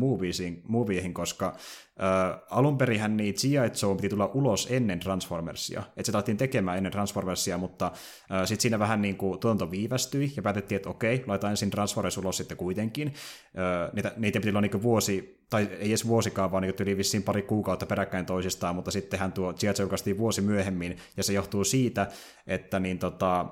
Moviesiin, 0.68 1.14
koska 1.14 1.56
uh, 2.00 2.58
alun 2.58 2.78
perinhän 2.78 3.18
niin 3.18 3.36
G.I. 3.42 3.72
Joe 3.82 3.96
piti 3.96 4.10
tulla 4.10 4.32
ulos 4.34 4.68
ennen 4.72 5.00
Transformersia. 5.00 5.80
Että 5.80 6.04
se 6.04 6.12
taittiin 6.12 6.38
tekemään 6.38 6.78
ennen 6.78 6.92
Transformersia, 6.92 7.58
mutta 7.58 7.92
sitten 8.46 8.62
siinä 8.62 8.80
vähän 8.80 9.02
niin 9.02 9.18
kuin 9.18 9.40
tuotanto 9.40 9.72
viivästyi 9.72 10.34
ja 10.36 10.42
päätettiin, 10.42 10.76
että 10.76 10.90
okei, 10.90 11.24
laitetaan 11.28 11.52
ensin 11.52 11.70
Transformers 11.70 12.18
ulos 12.18 12.38
sitten 12.38 12.58
kuitenkin. 12.58 13.14
Niitä, 13.94 14.12
niitä 14.18 14.40
piti 14.40 14.50
olla 14.50 14.62
niin 14.62 14.82
vuosi 14.82 15.40
tai 15.50 15.70
ei 15.80 15.90
edes 15.90 16.08
vuosikaan, 16.08 16.52
vaan 16.52 16.64
niin 16.64 16.76
yli 16.80 16.98
vissiin 16.98 17.24
pari 17.24 17.42
kuukautta 17.42 17.86
peräkkäin 17.86 18.26
toisistaan, 18.26 18.76
mutta 18.76 18.92
sittenhän 18.92 19.32
tuo 19.32 19.54
G.I. 19.54 19.82
julkaistiin 19.82 20.18
vuosi 20.18 20.42
myöhemmin, 20.42 20.98
ja 21.18 21.24
se 21.24 21.34
johtuu 21.34 21.64
siitä, 21.64 22.08
että 22.48 22.80
niin 22.80 23.00
tota, 23.00 23.46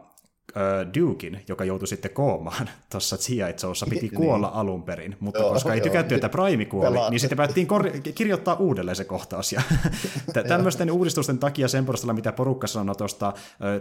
Dukein, 0.99 1.43
joka 1.47 1.65
joutui 1.65 1.87
sitten 1.87 2.11
koomaan 2.11 2.69
tuossa 2.91 3.17
G.I. 3.17 3.51
Joe'ssa, 3.51 3.89
piti 3.89 4.01
niin. 4.01 4.15
kuolla 4.15 4.47
niin. 4.47 4.57
alun 4.57 4.83
perin, 4.83 5.15
mutta 5.19 5.39
joo, 5.39 5.53
koska 5.53 5.73
ei 5.73 5.81
tykätty, 5.81 6.15
että 6.15 6.29
Prime 6.29 6.65
kuoli, 6.65 6.93
Pelaat. 6.93 7.11
niin 7.11 7.19
sitten 7.19 7.37
päättiin 7.37 7.67
kor- 7.67 7.89
kirjoittaa 8.15 8.55
uudelleen 8.55 8.95
se 8.95 9.03
kohtaus. 9.03 9.53
Ja 9.53 9.61
tämmöisten 10.47 10.91
uudistusten 10.91 11.39
takia 11.39 11.67
sen 11.67 11.85
perusteella, 11.85 12.13
mitä 12.13 12.31
porukka 12.31 12.67
sanoi 12.67 12.95
tuosta 12.95 13.33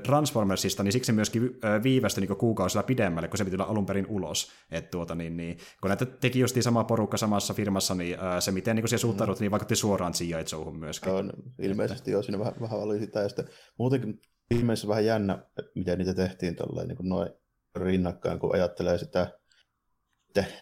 Transformersista, 0.02 0.82
niin 0.82 0.92
siksi 0.92 1.12
myöskin 1.12 1.58
viivästyi 1.82 2.26
niin 2.26 2.36
kuukausilla 2.36 2.82
pidemmälle, 2.82 3.28
kun 3.28 3.38
se 3.38 3.44
piti 3.44 3.56
olla 3.56 3.64
alun 3.64 3.86
perin 3.86 4.06
ulos. 4.08 4.50
Et 4.70 4.90
tuota, 4.90 5.14
niin, 5.14 5.36
niin, 5.36 5.58
kun 5.80 5.88
näitä 5.88 6.06
teki 6.06 6.38
just 6.38 6.56
sama 6.60 6.84
porukka 6.84 7.16
samassa 7.16 7.54
firmassa, 7.54 7.94
niin 7.94 8.18
se 8.40 8.50
miten 8.50 8.76
niin 8.76 8.88
se 8.88 8.98
suhtaudut, 8.98 9.38
mm. 9.38 9.42
niin 9.42 9.50
vaikutti 9.50 9.76
suoraan 9.76 10.12
G.I. 10.18 10.32
Joe'hun 10.32 10.78
myöskin. 10.78 11.12
On, 11.12 11.32
ilmeisesti 11.62 12.10
joo, 12.10 12.22
siinä 12.22 12.38
vähän, 12.38 12.54
vähän 12.60 12.78
oli 12.78 12.98
sitä, 12.98 13.20
ja 13.20 13.28
sitten 13.28 13.48
muutenkin 13.78 14.20
ihmeessä 14.50 14.88
vähän 14.88 15.04
jännä, 15.04 15.38
miten 15.74 15.98
niitä 15.98 16.14
tehtiin 16.14 16.56
tolleen, 16.56 16.88
niin 16.88 16.98
noin 17.02 17.30
rinnakkain, 17.76 18.38
kun 18.38 18.54
ajattelee 18.54 18.98
sitä 18.98 19.38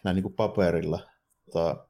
näin 0.04 0.14
niin 0.14 0.22
kuin 0.22 0.34
paperilla 0.34 1.00
tota, 1.44 1.86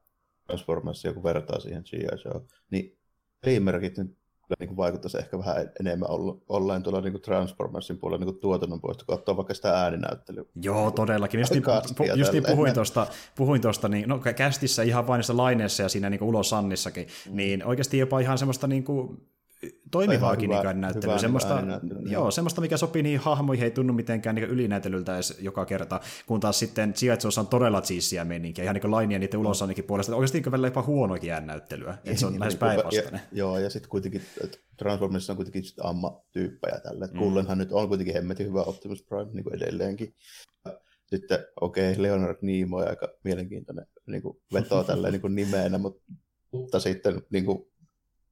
Transformersia, 0.47 1.13
kun 1.13 1.23
vertaa 1.23 1.59
siihen 1.59 1.83
G.I. 1.89 2.03
Joe, 2.25 2.41
niin 2.71 2.97
pelimerkit 3.45 3.97
nyt 3.97 4.17
niin 4.59 4.67
kuin 4.67 4.77
vaikuttaisi 4.77 5.17
ehkä 5.17 5.37
vähän 5.37 5.71
enemmän 5.79 6.09
olleen 6.49 6.83
tuolla 6.83 7.01
niin 7.01 7.11
kuin 7.11 7.21
Transformersin 7.21 7.97
puolella 7.97 8.25
niin 8.25 8.33
kuin 8.33 8.41
tuotannon 8.41 8.81
puolesta, 8.81 9.05
kun 9.05 9.15
ottaa 9.15 9.37
vaikka 9.37 9.53
sitä 9.53 9.81
ääninäyttelyä. 9.83 10.43
Joo, 10.61 10.91
todellakin. 10.91 11.39
Just, 11.39 11.51
niin, 11.51 11.63
pu, 11.97 12.03
just 12.15 12.31
niin 12.31 12.43
puhuin 12.47 12.73
tuosta, 12.73 13.07
puhuin 13.35 13.61
tuosta 13.61 13.89
niin, 13.89 14.09
no, 14.09 14.19
kästissä 14.35 14.83
ihan 14.83 15.07
vain 15.07 15.19
niissä 15.19 15.37
laineissa 15.37 15.83
ja 15.83 15.89
siinä 15.89 16.09
niin 16.09 16.19
kuin 16.19 16.29
ulos 16.29 16.49
Sannissakin, 16.49 17.07
mm. 17.29 17.35
niin 17.35 17.65
oikeasti 17.65 17.97
jopa 17.97 18.19
ihan 18.19 18.37
semmoista 18.37 18.67
niin 18.67 18.83
kuin, 18.83 19.27
toimivaakin 19.91 20.49
hyvä, 20.49 20.73
niin 20.73 20.81
näyttelyä. 20.81 21.13
Hyvä, 21.13 21.21
semmoista, 21.21 21.61
hyvä 21.61 21.79
joo, 22.05 22.31
semmoista, 22.31 22.61
mikä 22.61 22.77
sopii 22.77 23.03
niihin 23.03 23.19
hahmoihin, 23.19 23.63
ei 23.63 23.71
tunnu 23.71 23.93
mitenkään 23.93 24.35
niin 24.35 24.49
ylinäytelyltä 24.49 25.15
edes 25.15 25.37
joka 25.41 25.65
kerta, 25.65 25.99
kun 26.25 26.39
taas 26.39 26.59
sitten 26.59 26.93
G.I. 26.99 27.39
on 27.39 27.47
todella 27.47 27.81
cheesia 27.81 28.25
meininkiä, 28.25 28.63
ihan 28.63 28.75
niin 28.75 28.91
lainien 28.91 29.21
niiden 29.21 29.39
ulosanikin 29.39 29.83
puolesta, 29.83 30.11
että 30.11 30.17
oikeasti 30.17 30.39
niin 30.39 30.51
välillä 30.51 30.67
jopa 30.67 30.81
huonoakin 30.81 31.33
äänäyttelyä, 31.33 31.97
että 32.05 32.19
se 32.19 32.25
on 32.25 32.39
lähes 32.39 32.55
päinvastainen. 32.55 33.21
Joo, 33.31 33.59
ja 33.59 33.69
sitten 33.69 33.89
kuitenkin 33.89 34.21
Transformersissa 34.77 35.33
on 35.33 35.37
kuitenkin 35.37 35.63
amma-tyyppejä 35.83 36.79
tälle. 36.79 37.07
Mm. 37.07 37.19
Kullenhan 37.19 37.57
nyt 37.57 37.71
on 37.71 37.87
kuitenkin 37.87 38.15
hemmetin 38.15 38.47
hyvä 38.47 38.61
Optimus 38.61 39.03
Prime 39.03 39.31
niin 39.33 39.43
kuin 39.43 39.55
edelleenkin. 39.55 40.15
Sitten 41.07 41.39
okei, 41.61 41.91
okay, 41.91 42.03
Leonard 42.03 42.37
Nimoy 42.41 42.85
aika 42.85 43.07
mielenkiintoinen 43.23 43.85
niin 44.07 44.21
kuin 44.21 44.37
vetoa 44.53 44.83
tällä 44.93 45.11
niin 45.11 45.21
kuin 45.21 45.35
nimeenä, 45.35 45.77
mutta, 45.77 46.01
mutta 46.51 46.79
sitten 46.79 47.21
niin 47.29 47.45
kuin, 47.45 47.65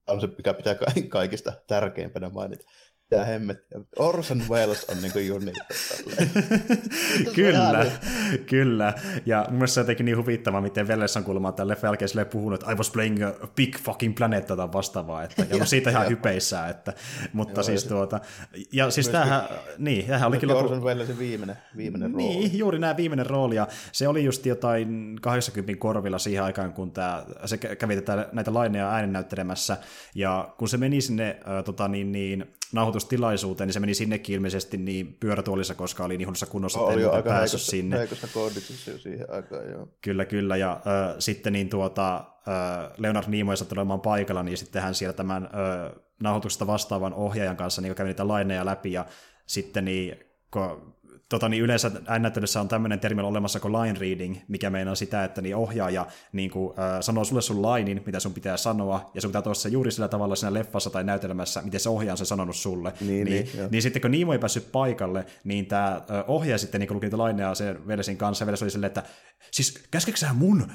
on 0.07 0.22
se, 0.22 0.27
mikä 0.27 0.53
pitää 0.53 0.75
kaikista 1.10 1.53
tärkeimpänä 1.67 2.29
mainita. 2.29 2.65
Tämä 3.15 3.25
hemmet. 3.25 3.65
Orson 4.00 4.43
Welles 4.50 4.86
on 4.89 4.98
niin 5.01 5.27
juuri 5.27 5.46
niin. 5.46 5.55
kyllä, 7.36 7.86
kyllä. 8.46 8.93
Ja 9.25 9.46
mun 9.50 9.53
mielestä 9.53 9.74
se 9.74 9.82
jotenkin 9.82 10.05
niin 10.05 10.17
huvittavaa, 10.17 10.62
miten 10.62 10.88
Welles 10.88 11.17
on 11.17 11.24
kuulemma 11.24 11.51
tälle 11.51 11.77
jälkeen 11.84 12.27
puhunut, 12.32 12.62
että 12.62 12.72
I 12.72 12.75
was 12.75 12.91
playing 12.91 13.24
a 13.24 13.48
big 13.55 13.77
fucking 13.77 14.15
planet 14.17 14.48
tai 14.48 14.58
vastaavaa. 14.58 15.24
Että, 15.24 15.46
ja 15.58 15.65
siitä 15.65 15.89
ihan 15.89 16.10
hypeissään. 16.10 16.70
Että, 16.70 16.93
mutta 17.34 17.60
Joo, 17.60 17.63
siis 17.63 17.84
tuota, 17.84 18.20
ja 18.72 18.91
siis 18.91 19.10
tämähän, 19.10 19.41
niin, 19.77 20.05
tämähän 20.05 20.27
olikin 20.27 20.50
lopu... 20.50 20.60
Orson 20.60 20.84
Wellesin 20.84 21.20
viimeinen, 21.20 21.58
viimeinen 21.77 22.12
rooli. 22.12 22.27
Niin, 22.27 22.58
juuri 22.58 22.79
nämä 22.79 22.98
viimeinen 22.98 23.25
rooli, 23.25 23.55
ja 23.55 23.67
se 23.91 24.08
oli 24.08 24.24
just 24.24 24.46
jotain 24.46 25.20
80 25.22 25.79
korvilla 25.79 26.20
siihen 26.20 26.43
aikaan, 26.43 26.74
kun 26.74 26.91
tämä, 26.91 27.25
se 27.46 27.58
kävi 27.58 27.96
tätä, 27.96 28.29
näitä 28.32 28.53
laineja 28.53 28.91
ääninäyttelemässä, 28.91 29.77
ja 30.15 30.53
kun 30.58 30.70
se 30.70 30.77
meni 30.77 31.01
sinne 31.01 31.38
äh, 31.48 31.63
tota, 31.63 31.88
niin, 31.88 32.12
niin, 32.12 32.53
nauhoitustilaisuuteen, 32.74 33.68
niin 33.68 33.74
se 33.74 33.80
meni 33.80 33.94
sinnekin 33.94 34.36
ilmeisesti 34.36 34.77
niin 34.77 35.18
pyörätuolissa, 35.20 35.75
koska 35.75 36.06
oli 36.06 36.18
niin 36.18 36.27
huonossa 36.27 36.46
kunnossa, 36.46 36.80
että 36.80 36.94
ei 36.94 37.06
aika 37.06 37.30
päässyt 37.30 37.60
heikossa, 37.60 37.72
sinne. 37.72 37.98
Heikossa 37.98 38.27
kooditussa 38.34 38.92
jo 38.92 38.98
siihen 38.98 39.32
aikaan, 39.32 39.70
joo. 39.70 39.88
Kyllä, 40.01 40.25
kyllä, 40.25 40.58
ja 40.58 40.72
äh, 40.72 41.15
sitten 41.20 41.53
niin 41.53 41.70
tuota, 41.70 42.15
äh, 42.15 42.92
Leonard 42.98 43.25
Nimoy 43.27 43.58
sattui 43.58 43.75
olemaan 43.75 44.01
paikalla, 44.01 44.44
niin 44.44 44.58
sitten 44.58 44.82
hän 44.82 44.96
siellä 44.96 45.13
tämän 45.13 45.44
äh, 45.44 46.01
nauhoituksesta 46.20 46.68
vastaavan 46.68 47.13
ohjaajan 47.13 47.58
kanssa 47.58 47.82
niin 47.82 47.96
kävi 47.96 48.08
niitä 48.08 48.27
laineja 48.27 48.65
läpi, 48.65 48.92
ja 48.92 49.06
sitten 49.46 49.86
niin, 49.86 50.15
kun 50.51 50.93
tota, 51.34 51.50
niin 51.50 51.63
yleensä 51.63 51.92
äännäyttelyssä 52.08 52.62
on 52.62 52.68
tämmöinen 52.68 53.00
termi 53.00 53.22
olemassa 53.22 53.60
kuin 53.60 53.74
line 53.74 54.00
reading, 54.00 54.38
mikä 54.48 54.70
meinaa 54.70 54.96
sitä, 54.96 55.24
että 55.24 55.42
niin 55.42 55.56
ohjaaja 55.56 56.08
niin 56.32 56.52
kuin, 56.52 56.80
äh, 56.80 57.02
sanoo 57.02 57.24
sulle 57.24 57.42
sun 57.42 57.62
lainin, 57.62 58.04
mitä 58.06 58.20
sun 58.20 58.34
pitää 58.34 58.58
sanoa, 58.58 59.12
ja 59.13 59.22
sun 59.22 59.30
pitää 59.30 59.42
tuossa 59.42 59.70
juuri 59.70 59.92
sillä 59.92 60.08
tavalla 60.08 60.36
siinä 60.36 60.54
leffassa 60.54 60.90
tai 60.90 61.04
näytelmässä, 61.04 61.62
miten 61.62 61.80
se 61.80 61.90
ohjaaja 61.90 62.13
on 62.13 62.18
se 62.18 62.25
sanonut 62.25 62.56
sulle. 62.56 62.94
Niin, 63.02 63.25
niin, 63.25 63.50
niin, 63.54 63.72
niin 63.72 63.82
sitten 63.82 64.02
kun 64.02 64.12
Niimo 64.12 64.34
ei 64.34 64.40
päässyt 64.40 64.72
paikalle, 64.72 65.25
niin 65.44 65.66
tämä 65.66 66.02
ohjaaja 66.28 66.58
sitten 66.58 66.82
niin 66.82 66.94
luki 66.94 67.06
niitä 67.06 67.18
laineja 67.18 67.56
sen 67.56 67.88
Velesin 67.88 68.18
kanssa, 68.18 68.44
ja 68.44 68.48
Veles 68.48 68.62
oli 68.62 68.72
silleen, 68.72 68.88
että 68.88 69.04
siis 69.52 69.84
käskeksä 69.92 70.34
mun 70.34 70.72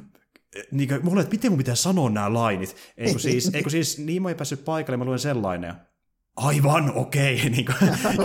niin 0.70 0.88
kuin, 0.88 1.04
mulle, 1.04 1.20
että 1.20 1.34
miten 1.34 1.50
mun 1.50 1.58
pitää 1.58 1.74
sanoa 1.74 2.10
nämä 2.10 2.34
lainit? 2.34 2.76
Eikö 2.96 3.18
siis, 3.28 3.50
eikö 3.54 3.70
siis 3.70 3.98
Niimo 3.98 4.28
ei 4.28 4.34
päässyt 4.34 4.64
paikalle, 4.64 4.96
mä 4.96 5.04
luen 5.04 5.18
sellainen 5.18 5.74
aivan 6.38 6.92
okei. 6.94 7.34
Okay. 7.36 7.48
Niin 7.58 7.66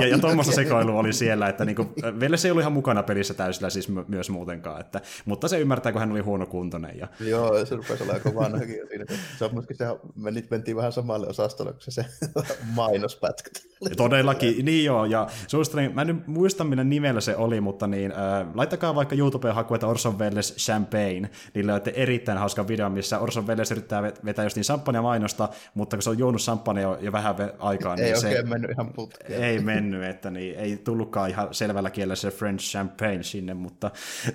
ja, 0.02 0.08
ja 0.08 0.18
tuommoista 0.18 0.54
sekoilua 0.54 1.00
oli 1.00 1.14
siellä, 1.14 1.50
että 1.50 1.66
niin 1.66 1.76
kuin, 1.76 1.90
Velle 2.20 2.38
se 2.38 2.48
ei 2.48 2.52
ollut 2.52 2.62
ihan 2.62 2.74
mukana 2.74 3.04
pelissä 3.04 3.34
täysillä 3.34 3.70
siis 3.70 3.90
my- 3.90 4.06
myös 4.08 4.30
muutenkaan, 4.30 4.82
että, 4.82 5.02
mutta 5.26 5.48
se 5.48 5.60
ymmärtää, 5.60 5.92
kun 5.92 6.00
hän 6.00 6.12
oli 6.12 6.20
huonokuntoinen. 6.20 6.98
Ja... 6.98 7.08
Joo, 7.20 7.66
se 7.66 7.76
rupesi 7.76 8.04
olla 8.04 8.14
aika 8.14 8.36
vanhakin 8.36 8.88
siinä. 8.90 9.06
Se 9.38 9.46
on 9.46 9.54
myöskin 9.54 9.78
se, 9.78 9.86
menit, 10.16 10.52
mentiin 10.52 10.78
vähän 10.78 10.92
samalle 10.92 11.28
osastolle 11.28 11.72
kuin 11.72 11.82
se, 11.82 11.92
se 11.92 12.06
mainospätkä. 12.76 13.50
Todellakin, 13.98 14.66
niin 14.66 14.86
joo, 14.86 15.06
ja 15.06 15.28
suosittelen, 15.48 15.96
mä 15.96 16.02
en 16.02 16.08
nyt 16.08 16.28
muista 16.28 16.64
millä 16.64 16.84
nimellä 16.84 17.22
se 17.22 17.36
oli, 17.36 17.62
mutta 17.62 17.88
niin, 17.88 18.12
äh, 18.12 18.48
laittakaa 18.54 18.96
vaikka 18.96 19.16
YouTubeen 19.16 19.56
haku, 19.56 19.74
että 19.74 19.88
Orson 19.88 20.20
Welles 20.20 20.56
Champagne, 20.56 21.30
niin 21.54 21.68
löydätte 21.68 21.94
erittäin 21.96 22.38
hauska 22.38 22.68
video, 22.68 22.90
missä 22.90 23.20
Orson 23.20 23.48
Welles 23.48 23.72
yrittää 23.72 24.04
vetää 24.04 24.46
just 24.46 24.56
niin 24.56 25.02
mainosta, 25.02 25.50
mutta 25.74 25.96
kun 25.96 26.04
se 26.04 26.10
on 26.10 26.20
juonut 26.20 26.42
champagnea 26.42 26.84
jo, 26.84 26.98
jo 27.02 27.12
vähän 27.12 27.36
aikaa, 27.60 27.96
ei 28.04 28.12
niin 28.12 28.22
se 28.22 28.28
oikein 28.28 28.50
mennyt 28.50 28.72
ihan 28.72 28.94
putkeen. 28.94 29.44
Ei 29.44 29.60
mennyt, 29.60 30.04
että 30.04 30.32
niin, 30.32 30.56
ei 30.56 30.78
tullutkaan 30.78 31.30
ihan 31.30 31.54
selvällä 31.54 31.90
kielellä 31.90 32.16
se 32.16 32.32
French 32.32 32.72
champagne 32.72 33.24
sinne, 33.24 33.54
mutta 33.54 33.92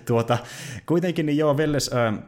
tuota, 0.06 0.38
kuitenkin 0.87 1.26
niin 1.26 1.38
joo, 1.38 1.56
Velles 1.56 1.90
äh, 1.92 2.18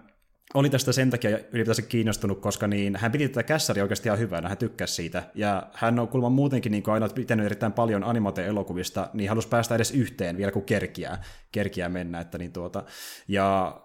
oli 0.54 0.70
tästä 0.70 0.92
sen 0.92 1.10
takia 1.10 1.38
ylipäätään 1.52 1.88
kiinnostunut, 1.88 2.40
koska 2.40 2.66
niin, 2.66 2.96
hän 2.96 3.12
piti 3.12 3.28
tätä 3.28 3.42
kässäriä 3.42 3.84
oikeasti 3.84 4.08
ihan 4.08 4.18
hyvänä, 4.18 4.48
hän 4.48 4.58
tykkäsi 4.58 4.94
siitä. 4.94 5.22
Ja 5.34 5.66
hän 5.72 5.98
on 5.98 6.08
kuulemma 6.08 6.30
muutenkin 6.30 6.72
niin 6.72 6.82
aina 6.86 7.08
pitänyt 7.08 7.46
erittäin 7.46 7.72
paljon 7.72 8.04
animaate-elokuvista, 8.04 9.10
niin 9.12 9.28
halusi 9.28 9.48
päästä 9.48 9.74
edes 9.74 9.90
yhteen 9.90 10.36
vielä 10.36 10.52
kun 10.52 10.64
kerkiää, 10.64 11.22
kerkiää 11.52 11.88
mennä. 11.88 12.20
Että 12.20 12.38
niin 12.38 12.52
tuota, 12.52 12.84
ja 13.28 13.80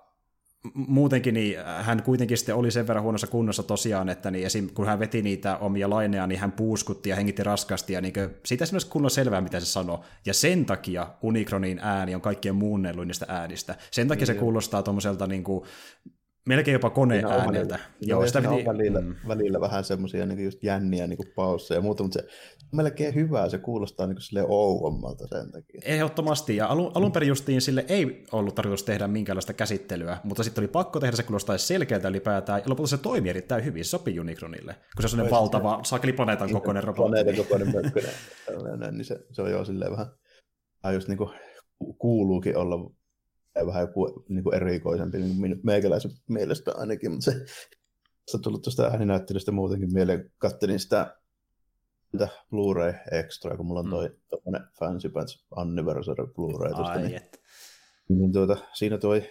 muutenkin 0.74 1.34
niin 1.34 1.58
hän 1.82 2.04
kuitenkin 2.04 2.38
sitten 2.38 2.56
oli 2.56 2.72
sen 2.72 2.88
verran 2.88 3.04
huonossa 3.04 3.28
kunnossa 3.28 3.64
tosiaan, 3.64 4.10
että 4.10 4.32
niin 4.32 4.46
esim, 4.46 4.70
kun 4.74 4.86
hän 4.86 5.00
veti 5.00 5.22
niitä 5.22 5.58
omia 5.58 5.90
laineja, 5.90 6.28
niin 6.28 6.40
hän 6.40 6.52
puuskutti 6.52 7.10
ja 7.10 7.16
hengitti 7.16 7.44
raskasti, 7.44 7.94
ja 7.94 8.02
niin 8.02 8.14
siitä 8.46 8.66
ei 8.66 8.90
kunnon 8.90 9.12
selvää, 9.12 9.42
mitä 9.42 9.60
se 9.60 9.66
sanoi. 9.66 10.00
Ja 10.26 10.34
sen 10.34 10.66
takia 10.66 11.08
Unicronin 11.22 11.80
ääni 11.80 12.16
on 12.16 12.22
kaikkien 12.22 12.56
muunnelluin 12.56 13.08
niistä 13.08 13.26
äänistä. 13.30 13.76
Sen 13.92 14.08
takia 14.08 14.24
mm. 14.24 14.28
se 14.28 14.34
niin. 14.34 14.40
kuulostaa 14.40 14.84
tuommoiselta 14.84 15.28
niin 15.28 15.44
kuin, 15.44 15.66
melkein 16.46 16.74
jopa 16.74 16.90
koneääneltä. 16.90 17.80
Joo, 18.02 18.28
sitä 18.28 18.42
piti... 18.42 18.54
on 18.54 18.66
välillä, 18.66 19.02
mm. 19.02 19.16
välillä 19.28 19.62
vähän 19.62 19.84
semmoisia 19.84 20.26
niin 20.26 20.44
just 20.44 20.64
jänniä 20.64 21.08
niin 21.08 21.20
pausseja 21.36 21.78
ja 21.78 21.82
muuta, 21.82 22.04
mutta 22.04 22.20
se 22.20 22.26
on 22.64 22.78
melkein 22.78 23.16
hyvää, 23.16 23.50
se 23.50 23.58
kuulostaa 23.58 24.08
niin 24.08 24.22
sille 24.22 24.44
ouommalta 24.48 25.28
sen 25.28 25.52
takia. 25.52 25.82
Ehdottomasti, 25.86 26.56
ja 26.56 26.68
alun, 26.68 26.92
alun 26.96 27.12
perin 27.12 27.30
justiin 27.30 27.62
sille 27.62 27.86
ei 27.88 28.24
ollut 28.32 28.56
tarkoitus 28.56 28.84
tehdä 28.84 29.08
minkäänlaista 29.08 29.54
käsittelyä, 29.54 30.18
mutta 30.24 30.44
sitten 30.44 30.62
oli 30.62 30.68
pakko 30.68 31.00
tehdä, 31.00 31.16
se 31.16 31.24
kuulostaa 31.24 31.58
selkeältä 31.58 32.08
ylipäätään, 32.08 32.60
ja 32.60 32.70
lopulta 32.70 32.90
se 32.90 32.98
toimi 32.98 33.30
erittäin 33.30 33.66
hyvin, 33.66 33.86
se 33.86 33.90
sopi 33.90 34.20
Unicronille, 34.20 34.74
kun 34.74 35.02
se 35.02 35.06
on 35.06 35.10
sellainen 35.10 35.32
valtava, 35.32 35.80
saakeli 35.84 36.14
planeetan 36.14 36.52
kokoinen 36.52 36.84
robotti. 36.84 37.10
Planeetan 37.10 37.36
kokoinen 37.36 37.74
mökkönen, 37.76 38.98
niin 38.98 39.06
se, 39.06 39.20
se 39.32 39.42
on 39.42 39.52
jo 39.52 39.66
silleen 39.66 39.92
vähän, 39.92 40.08
just 40.94 41.08
niin 41.08 41.18
kuin 41.18 41.30
kuuluukin 41.98 42.58
olla 42.58 42.92
vähän 43.66 43.82
joku 43.82 44.24
niin 44.30 44.44
kuin 44.44 44.56
erikoisempi 44.56 45.18
niin 45.18 45.60
meikäläisen 45.64 46.12
mielestä 46.28 46.72
ainakin, 46.76 47.12
mutta 47.12 47.32
se, 47.32 47.46
se 48.28 48.38
on 48.38 48.42
tullut 48.42 48.62
tuosta 48.62 48.84
ääninäyttelystä 48.84 49.52
muutenkin 49.52 49.94
mieleen, 49.94 50.32
kattelin 50.38 50.80
sitä 50.80 51.18
mitä 52.14 52.28
Blu-ray 52.52 52.94
Extra, 53.12 53.58
kun 53.58 53.66
mulla 53.66 53.80
on 53.80 53.90
toi 53.90 54.10
mm. 54.10 54.68
Fancy 54.80 55.10
Pants 55.10 55.46
Anniversary 55.56 56.26
Blu-ray 56.26 56.76
tuosta, 56.76 56.92
Ai, 56.92 57.02
niin, 57.02 57.16
et. 57.16 57.42
niin 58.10 58.32
tuota, 58.34 58.58
siinä 58.74 58.98
toi 58.98 59.30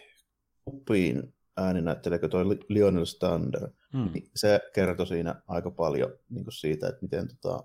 Uppiin 0.66 1.34
ääninäyttelijä, 1.56 2.28
toi 2.28 2.44
Lionel 2.68 3.04
Stander, 3.04 3.68
Mm. 3.94 4.10
niin 4.14 4.30
se 4.36 4.60
kertoi 4.74 5.06
siinä 5.06 5.42
aika 5.48 5.70
paljon 5.70 6.12
niin 6.28 6.44
kuin 6.44 6.52
siitä, 6.52 6.88
että 6.88 7.02
miten 7.02 7.28
tota, 7.28 7.64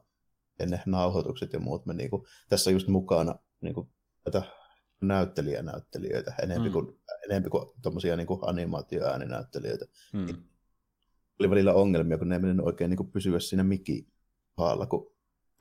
ennen 0.59 0.81
nauhoitukset 0.85 1.53
ja 1.53 1.59
muut 1.59 1.85
me 1.85 1.93
niin 1.93 2.09
kuin, 2.09 2.23
tässä 2.49 2.71
just 2.71 2.87
mukana 2.87 3.35
niin 3.61 3.73
kuin, 3.73 3.89
tätä 4.23 4.41
näyttelijänäyttelijöitä 5.01 6.33
enemmän 6.43 6.67
Mm. 6.67 6.73
kuin, 6.73 6.99
enemmän 7.25 7.49
kuin 7.49 7.65
tommosia 7.81 8.15
niin 8.15 8.27
kuin 8.27 8.39
animaatioääninäyttelijöitä. 8.43 9.85
Mm. 10.13 10.27
Oli 11.39 11.49
välillä 11.49 11.73
ongelmia, 11.73 12.17
kun 12.17 12.29
ne 12.29 12.35
ei 12.35 12.41
mennyt 12.41 12.65
oikein 12.65 12.89
niin 12.89 12.97
kuin 12.97 13.11
pysyä 13.11 13.39
siinä 13.39 13.63
mikin 13.63 14.07
haalla, 14.57 14.85
kun 14.85 15.15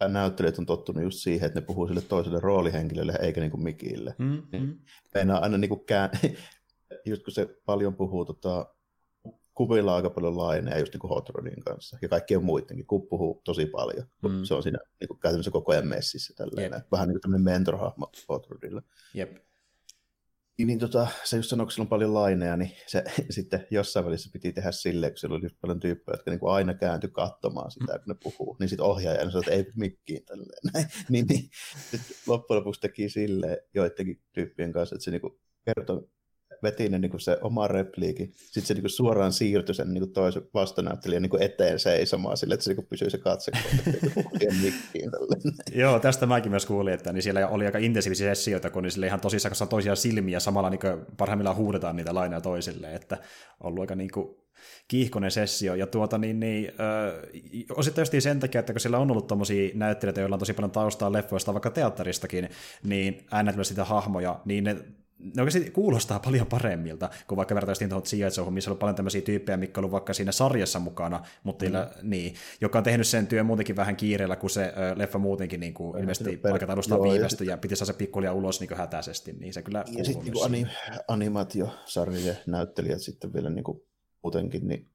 näyttelijät 0.08 0.58
on 0.58 0.66
tottunut 0.66 1.02
just 1.02 1.18
siihen, 1.18 1.46
että 1.46 1.60
ne 1.60 1.66
puhuu 1.66 1.86
sille 1.86 2.00
toiselle 2.00 2.40
roolihenkilölle 2.40 3.18
eikä 3.20 3.40
niin 3.40 3.50
kuin 3.50 3.62
mikille. 3.62 4.14
Mm. 4.18 4.42
Mm. 4.52 4.78
Meinaa 5.14 5.38
aina 5.38 5.58
niin 5.58 5.68
kuin 5.68 5.84
kään... 5.86 6.10
just 7.06 7.22
kun 7.24 7.32
se 7.32 7.60
paljon 7.66 7.96
puhuu 7.96 8.24
tota, 8.24 8.74
kuvilla 9.58 9.96
aika 9.96 10.10
paljon 10.10 10.36
laineja 10.36 10.78
just 10.78 10.92
niin 10.92 11.00
kuin 11.00 11.08
Hot 11.08 11.28
Rodin 11.28 11.60
kanssa 11.64 11.98
ja 12.02 12.08
kaikkien 12.08 12.44
muidenkin. 12.44 12.86
Kup 12.86 13.08
puhuu 13.08 13.40
tosi 13.44 13.66
paljon. 13.66 14.06
Mm. 14.22 14.44
Se 14.44 14.54
on 14.54 14.62
siinä 14.62 14.78
niin 15.00 15.08
kuin, 15.08 15.20
käytännössä 15.20 15.50
koko 15.50 15.72
ajan 15.72 15.88
messissä. 15.88 16.34
Tälleen. 16.36 16.72
Jep. 16.72 16.92
Vähän 16.92 17.08
niin 17.08 17.14
kuin 17.14 17.20
tämmöinen 17.20 17.44
mentorhahmo 17.44 18.12
Hot 18.28 18.46
Rodilla. 18.50 18.82
Jep. 19.14 19.36
Niin, 20.58 20.78
tota, 20.78 21.06
se 21.24 21.36
just 21.36 21.48
sanoi, 21.48 21.66
kun 21.66 21.72
sillä 21.72 21.82
on 21.82 21.88
paljon 21.88 22.14
laineja, 22.14 22.56
niin 22.56 22.70
se 22.86 23.04
sitten 23.30 23.66
jossain 23.70 24.06
välissä 24.06 24.30
piti 24.32 24.52
tehdä 24.52 24.72
silleen, 24.72 25.12
kun 25.12 25.18
siellä 25.18 25.36
oli 25.36 25.44
just 25.44 25.56
paljon 25.60 25.80
tyyppejä, 25.80 26.14
jotka 26.14 26.30
niin 26.30 26.40
kuin 26.40 26.52
aina 26.52 26.74
kääntyi 26.74 27.10
katsomaan 27.10 27.70
sitä, 27.70 27.98
kun 27.98 28.02
ne 28.06 28.14
puhuu. 28.22 28.56
Niin 28.60 28.68
sitten 28.68 28.86
ohjaaja 28.86 29.30
sanoi, 29.30 29.42
että 29.46 29.52
ei 29.52 29.66
mikkiin 29.76 30.24
tälleen. 30.24 30.72
Näin. 30.74 30.86
niin, 31.10 31.26
niin. 31.28 31.50
Sitten 31.90 32.16
loppujen 32.26 32.58
lopuksi 32.58 32.80
teki 32.80 33.08
silleen 33.08 33.58
joidenkin 33.74 34.20
tyyppien 34.32 34.72
kanssa, 34.72 34.94
että 34.94 35.04
se 35.04 35.10
niin 35.10 35.20
kuin 35.20 35.38
kertoi 35.64 36.08
veti 36.62 36.88
ne, 36.88 36.98
niin 36.98 37.10
kuin 37.10 37.20
se 37.20 37.38
oma 37.40 37.68
repliikin, 37.68 38.32
sitten 38.36 38.66
se 38.66 38.74
niin 38.74 38.82
kuin 38.82 38.90
suoraan 38.90 39.32
siirtyi 39.32 39.74
sen 39.74 39.94
niin 39.94 40.02
kuin 40.02 40.12
toisen 40.12 40.42
vastanäyttelijän 40.54 41.22
niin 41.22 41.30
kuin 41.30 41.42
eteen 41.42 41.78
seisomaan 41.78 42.36
sille, 42.36 42.54
että 42.54 42.64
se 42.64 42.70
niin 42.70 42.76
kuin 42.76 42.86
pysyy 42.86 43.10
se 43.10 43.18
katse 43.18 43.52
mikkiin. 44.62 45.10
Joo, 45.82 46.00
tästä 46.00 46.26
mäkin 46.26 46.52
myös 46.52 46.66
kuulin, 46.66 46.94
että 46.94 47.12
niin 47.12 47.22
siellä 47.22 47.48
oli 47.48 47.66
aika 47.66 47.78
intensiivisiä 47.78 48.34
sessioita, 48.34 48.70
kun 48.70 48.82
niin 48.82 49.04
ihan 49.04 49.20
tosissaan 49.20 49.50
kanssa 49.50 49.66
toisia 49.66 49.94
silmiä 49.94 50.40
samalla 50.40 50.70
niin 50.70 50.80
parhaimmillaan 51.16 51.56
huudetaan 51.56 51.96
niitä 51.96 52.14
laineja 52.14 52.40
toisille, 52.40 52.94
että 52.94 53.16
on 53.60 53.68
ollut 53.68 53.80
aika 53.80 53.94
niin 53.94 54.10
kuin 54.10 54.36
kiihkonen 54.88 55.30
sessio, 55.30 55.74
ja 55.74 55.86
tuota 55.86 56.18
niin, 56.18 56.40
niin 56.40 56.68
äh, 56.68 57.76
osittain 57.76 58.02
justiin 58.02 58.22
sen 58.22 58.40
takia, 58.40 58.58
että 58.58 58.72
kun 58.72 58.80
siellä 58.80 58.98
on 58.98 59.10
ollut 59.10 59.26
tommosia 59.26 59.70
näyttelijöitä, 59.74 60.20
joilla 60.20 60.34
on 60.34 60.40
tosi 60.40 60.52
paljon 60.52 60.70
taustaa 60.70 61.12
leffoista, 61.12 61.54
vaikka 61.54 61.70
teatteristakin, 61.70 62.48
niin 62.84 63.26
äänet 63.30 63.56
sitä 63.62 63.84
hahmoja, 63.84 64.40
niin 64.44 64.64
ne 64.64 64.76
ne 65.18 65.42
oikeasti 65.42 65.70
kuulostaa 65.70 66.20
paljon 66.20 66.46
paremmilta, 66.46 67.10
kuin 67.26 67.36
vaikka 67.36 67.54
vertaistiin 67.54 67.90
tuohon 67.90 68.02
G.I. 68.10 68.50
missä 68.50 68.70
on 68.70 68.72
ollut 68.72 68.78
paljon 68.78 68.94
tämmöisiä 68.94 69.20
tyyppejä, 69.20 69.56
mitkä 69.56 69.80
on 69.80 69.82
ollut 69.82 69.92
vaikka 69.92 70.14
siinä 70.14 70.32
sarjassa 70.32 70.78
mukana, 70.78 71.22
mutta 71.42 71.64
mm. 71.64 71.66
niillä, 71.66 71.90
niin, 72.02 72.34
joka 72.60 72.78
on 72.78 72.84
tehnyt 72.84 73.06
sen 73.06 73.26
työn 73.26 73.46
muutenkin 73.46 73.76
vähän 73.76 73.96
kiireellä, 73.96 74.36
kun 74.36 74.50
se 74.50 74.62
ö, 74.62 74.98
leffa 74.98 75.18
muutenkin 75.18 75.60
niin 75.60 75.74
kuin, 75.74 75.98
ilmeisesti 76.00 76.40
aikataulusta 76.52 76.94
joo, 76.94 77.04
ja 77.04 77.12
viivästyi 77.12 77.46
ja 77.46 77.58
piti 77.58 77.76
saada 77.76 77.92
se 77.92 77.98
pikkuhiljaa 77.98 78.34
ulos 78.34 78.60
niin 78.60 78.68
kuin 78.68 78.78
hätäisesti, 78.78 79.32
niin 79.32 79.54
se 79.54 79.62
kyllä 79.62 79.84
Ja 79.96 80.04
sitten 80.04 80.24
niin 80.24 80.50
siihen. 80.50 80.66
ani, 80.90 81.02
animaatiosarjojen 81.08 82.38
näyttelijät 82.46 83.02
sitten 83.02 83.32
vielä 83.32 83.50
niin 83.50 83.64
kuin, 83.64 83.82
muutenkin, 84.22 84.68
niin 84.68 84.88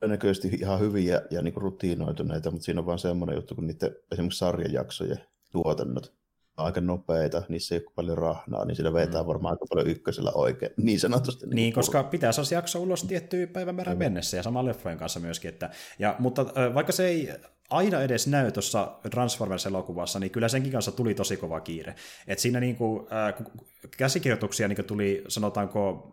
todennäköisesti 0.00 0.48
ihan 0.60 0.80
hyviä 0.80 1.22
ja 1.30 1.42
niin 1.42 1.54
kuin 1.54 1.62
rutiinoituneita, 1.62 2.50
mutta 2.50 2.64
siinä 2.64 2.80
on 2.80 2.86
vaan 2.86 2.98
semmoinen 2.98 3.36
juttu, 3.36 3.54
kun 3.54 3.66
niiden 3.66 3.96
esimerkiksi 4.12 4.38
sarjajaksojen 4.38 5.18
tuotannot 5.52 6.23
aika 6.56 6.80
nopeita, 6.80 7.42
niissä 7.48 7.74
ei 7.74 7.80
ole 7.86 7.92
paljon 7.94 8.18
rahnaa, 8.18 8.64
niin 8.64 8.76
siinä 8.76 8.92
vetää 8.92 9.22
Mm. 9.22 9.26
varmaan 9.26 9.52
aika 9.52 9.66
paljon 9.68 9.88
ykkösellä 9.88 10.32
oikein, 10.34 10.72
niin 10.76 11.00
sanotusti. 11.00 11.46
Niin, 11.46 11.72
kuin 11.72 11.80
koska 11.80 12.02
pitää 12.02 12.32
saada 12.32 12.48
jakso 12.54 12.82
ulos 12.82 13.04
tiettyyn 13.04 13.48
päivämäärään 13.48 13.98
mennessä 13.98 14.36
ja 14.36 14.42
sama 14.42 14.64
leffojen 14.64 14.98
kanssa 14.98 15.20
myöskin. 15.20 15.48
Että, 15.48 15.70
ja, 15.98 16.16
mutta 16.18 16.46
vaikka 16.74 16.92
se 16.92 17.06
ei 17.06 17.30
aina 17.70 18.00
edes 18.02 18.26
näy 18.26 18.52
tuossa 18.52 18.92
Transformers-elokuvassa, 19.10 20.18
niin 20.20 20.30
kyllä 20.30 20.48
senkin 20.48 20.72
kanssa 20.72 20.92
tuli 20.92 21.14
tosi 21.14 21.36
kova 21.36 21.60
kiire. 21.60 21.94
Et 22.26 22.38
siinä 22.38 22.60
niinku, 22.60 23.08
äh, 23.12 23.46
käsikirjoituksia 23.96 24.68
niinku 24.68 24.82
tuli, 24.82 25.24
sanotaanko, 25.28 26.12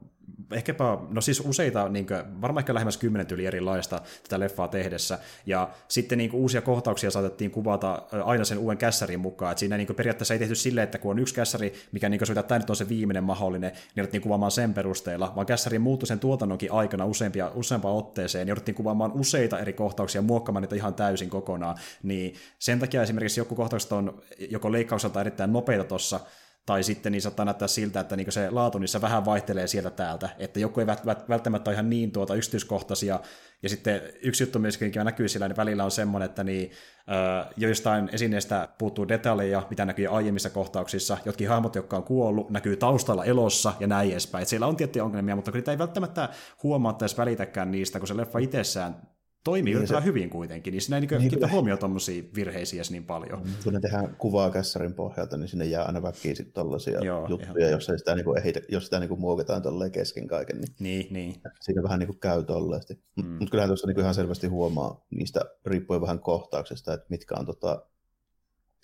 ehkäpä, 0.51 0.97
no 1.09 1.21
siis 1.21 1.39
useita, 1.39 1.89
niin 1.89 2.07
kuin, 2.07 2.41
varmaan 2.41 2.61
ehkä 2.61 2.73
lähemmäs 2.73 2.97
kymmenen 2.97 3.27
yli 3.31 3.45
erilaista 3.45 4.01
tätä 4.23 4.39
leffaa 4.39 4.67
tehdessä, 4.67 5.19
ja 5.45 5.69
sitten 5.87 6.17
niin 6.17 6.29
kuin, 6.29 6.41
uusia 6.41 6.61
kohtauksia 6.61 7.11
saatettiin 7.11 7.51
kuvata 7.51 8.03
aina 8.23 8.45
sen 8.45 8.57
uuden 8.57 8.77
kässärin 8.77 9.19
mukaan, 9.19 9.51
että 9.51 9.59
siinä 9.59 9.77
niin 9.77 9.87
kuin, 9.87 9.97
periaatteessa 9.97 10.33
ei 10.33 10.39
tehty 10.39 10.55
silleen, 10.55 10.83
että 10.83 10.97
kun 10.97 11.11
on 11.11 11.19
yksi 11.19 11.35
kässäri, 11.35 11.73
mikä 11.91 12.09
niin 12.09 12.19
kuin, 12.25 12.45
tämä 12.45 12.59
nyt 12.59 12.69
on 12.69 12.75
se 12.75 12.89
viimeinen 12.89 13.23
mahdollinen, 13.23 13.71
niin 13.71 13.81
jouduttiin 13.95 14.21
kuvaamaan 14.21 14.51
sen 14.51 14.73
perusteella, 14.73 15.33
vaan 15.35 15.47
kässäri 15.47 15.79
muuttui 15.79 16.07
sen 16.07 16.19
tuotannonkin 16.19 16.71
aikana 16.71 17.05
useampia, 17.05 17.51
useampaan 17.55 17.95
otteeseen, 17.95 18.45
niin 18.45 18.49
jouduttiin 18.49 18.75
kuvaamaan 18.75 19.11
useita 19.11 19.59
eri 19.59 19.73
kohtauksia, 19.73 20.21
muokkaamaan 20.21 20.61
niitä 20.61 20.75
ihan 20.75 20.93
täysin 20.93 21.29
kokonaan, 21.29 21.77
niin 22.03 22.35
sen 22.59 22.79
takia 22.79 23.03
esimerkiksi 23.03 23.39
joku 23.39 23.55
kohtaukset 23.55 23.91
on 23.91 24.21
joko 24.49 24.71
leikkaukselta 24.71 25.21
erittäin 25.21 25.53
nopeita 25.53 25.83
tuossa, 25.83 26.19
tai 26.65 26.83
sitten 26.83 27.11
niin 27.11 27.21
saattaa 27.21 27.45
näyttää 27.45 27.67
siltä, 27.67 27.99
että 27.99 28.15
niin 28.15 28.31
se 28.31 28.49
laatu 28.49 28.77
niissä 28.77 29.01
vähän 29.01 29.25
vaihtelee 29.25 29.67
sieltä 29.67 29.89
täältä, 29.89 30.29
että 30.39 30.59
joku 30.59 30.79
ei 30.79 30.85
vält- 30.85 31.05
vält- 31.05 31.29
välttämättä 31.29 31.69
ole 31.69 31.75
ihan 31.75 31.89
niin 31.89 32.11
tuota 32.11 32.35
yksityiskohtaisia, 32.35 33.19
ja 33.63 33.69
sitten 33.69 34.01
yksi 34.23 34.43
juttu 34.43 34.59
myöskin, 34.59 34.87
mikä 34.87 35.03
näkyy 35.03 35.27
sillä, 35.27 35.47
niin 35.47 35.57
välillä 35.57 35.83
on 35.83 35.91
semmoinen, 35.91 36.29
että 36.29 36.43
niin, 36.43 36.71
äh, 36.97 37.53
joistain 37.57 38.09
esineistä 38.11 38.67
puuttuu 38.77 39.07
detaljeja, 39.07 39.67
mitä 39.69 39.85
näkyy 39.85 40.07
aiemmissa 40.07 40.49
kohtauksissa, 40.49 41.17
jotkin 41.25 41.49
hahmot, 41.49 41.75
jotka 41.75 41.97
on 41.97 42.03
kuollut, 42.03 42.49
näkyy 42.49 42.77
taustalla 42.77 43.25
elossa 43.25 43.73
ja 43.79 43.87
näin 43.87 44.11
edespäin. 44.11 44.41
Et 44.41 44.47
siellä 44.47 44.67
on 44.67 44.75
tiettyjä 44.75 45.05
ongelmia, 45.05 45.35
mutta 45.35 45.51
kun 45.51 45.57
niitä 45.57 45.71
ei 45.71 45.77
välttämättä 45.77 46.29
huomaa 46.63 46.93
tai 46.93 47.09
välitäkään 47.17 47.71
niistä, 47.71 47.99
kun 47.99 48.07
se 48.07 48.17
leffa 48.17 48.39
itsessään 48.39 48.95
toimii 49.43 49.73
Niin 49.73 49.87
se- 49.87 50.03
hyvin 50.03 50.29
kuitenkin, 50.29 50.71
niin 50.71 50.81
siinä 50.81 50.97
ei 50.97 51.01
niin 51.01 51.09
Niin 51.09 51.19
kiinnitä 51.19 51.47
huomioon 51.47 51.79
tuommoisia 51.79 52.23
virheisiä 52.35 52.83
niin 52.89 53.05
paljon. 53.05 53.41
Kun 53.63 53.73
ne 53.73 53.79
tehdään 53.79 54.15
kuvaa 54.15 54.51
kässarin 54.51 54.93
pohjalta, 54.93 55.37
niin 55.37 55.47
sinne 55.47 55.65
jää 55.65 55.83
aina 55.83 56.01
väkiin 56.01 56.35
sitten 56.35 56.53
tollaisia 56.53 56.99
Joo, 57.03 57.27
juttuja, 57.29 57.69
jos, 57.69 57.89
ei 57.89 57.97
sitä, 57.97 58.15
niin 58.15 58.25
kuin, 58.25 58.37
ehitä, 58.37 58.61
jos 58.69 58.83
sitä 58.85 58.99
niin 58.99 59.07
kuin, 59.07 59.19
muokataan 59.21 59.61
tolleen 59.61 59.91
kesken 59.91 60.27
kaiken, 60.27 60.61
niin 60.61 60.75
Niin, 60.79 61.13
niin. 61.13 61.35
siinä 61.61 61.83
vähän 61.83 61.99
niin 61.99 62.07
kuin 62.07 62.19
käy. 62.19 62.37
Mutta 62.37 62.93
Mm. 63.15 63.25
mm. 63.25 63.37
mut 63.39 63.49
kyllähän 63.49 63.69
tuossa 63.69 63.87
niin 63.87 63.99
ihan 63.99 64.13
selvästi 64.13 64.47
huomaa 64.47 65.05
niistä, 65.09 65.39
riippuen 65.65 66.01
vähän 66.01 66.19
kohtauksesta, 66.19 66.93
että 66.93 67.05
mitkä 67.09 67.35
on 67.39 67.45
tota, 67.45 67.85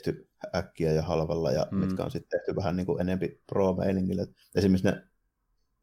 tehty 0.03 0.29
äkkiä 0.55 0.91
ja 0.91 1.01
halvalla 1.01 1.51
ja 1.51 1.67
Mm. 1.71 1.77
mm. 1.77 1.85
mitkä 1.85 2.03
on 2.03 2.11
sitten 2.11 2.39
tehty 2.39 2.55
vähän 2.55 2.75
niin 2.75 2.85
kuin 2.85 3.01
enempi 3.01 3.41
pro-meiningillä. 3.47 4.25
Esimerkiksi 4.55 4.87
ne, 4.87 5.01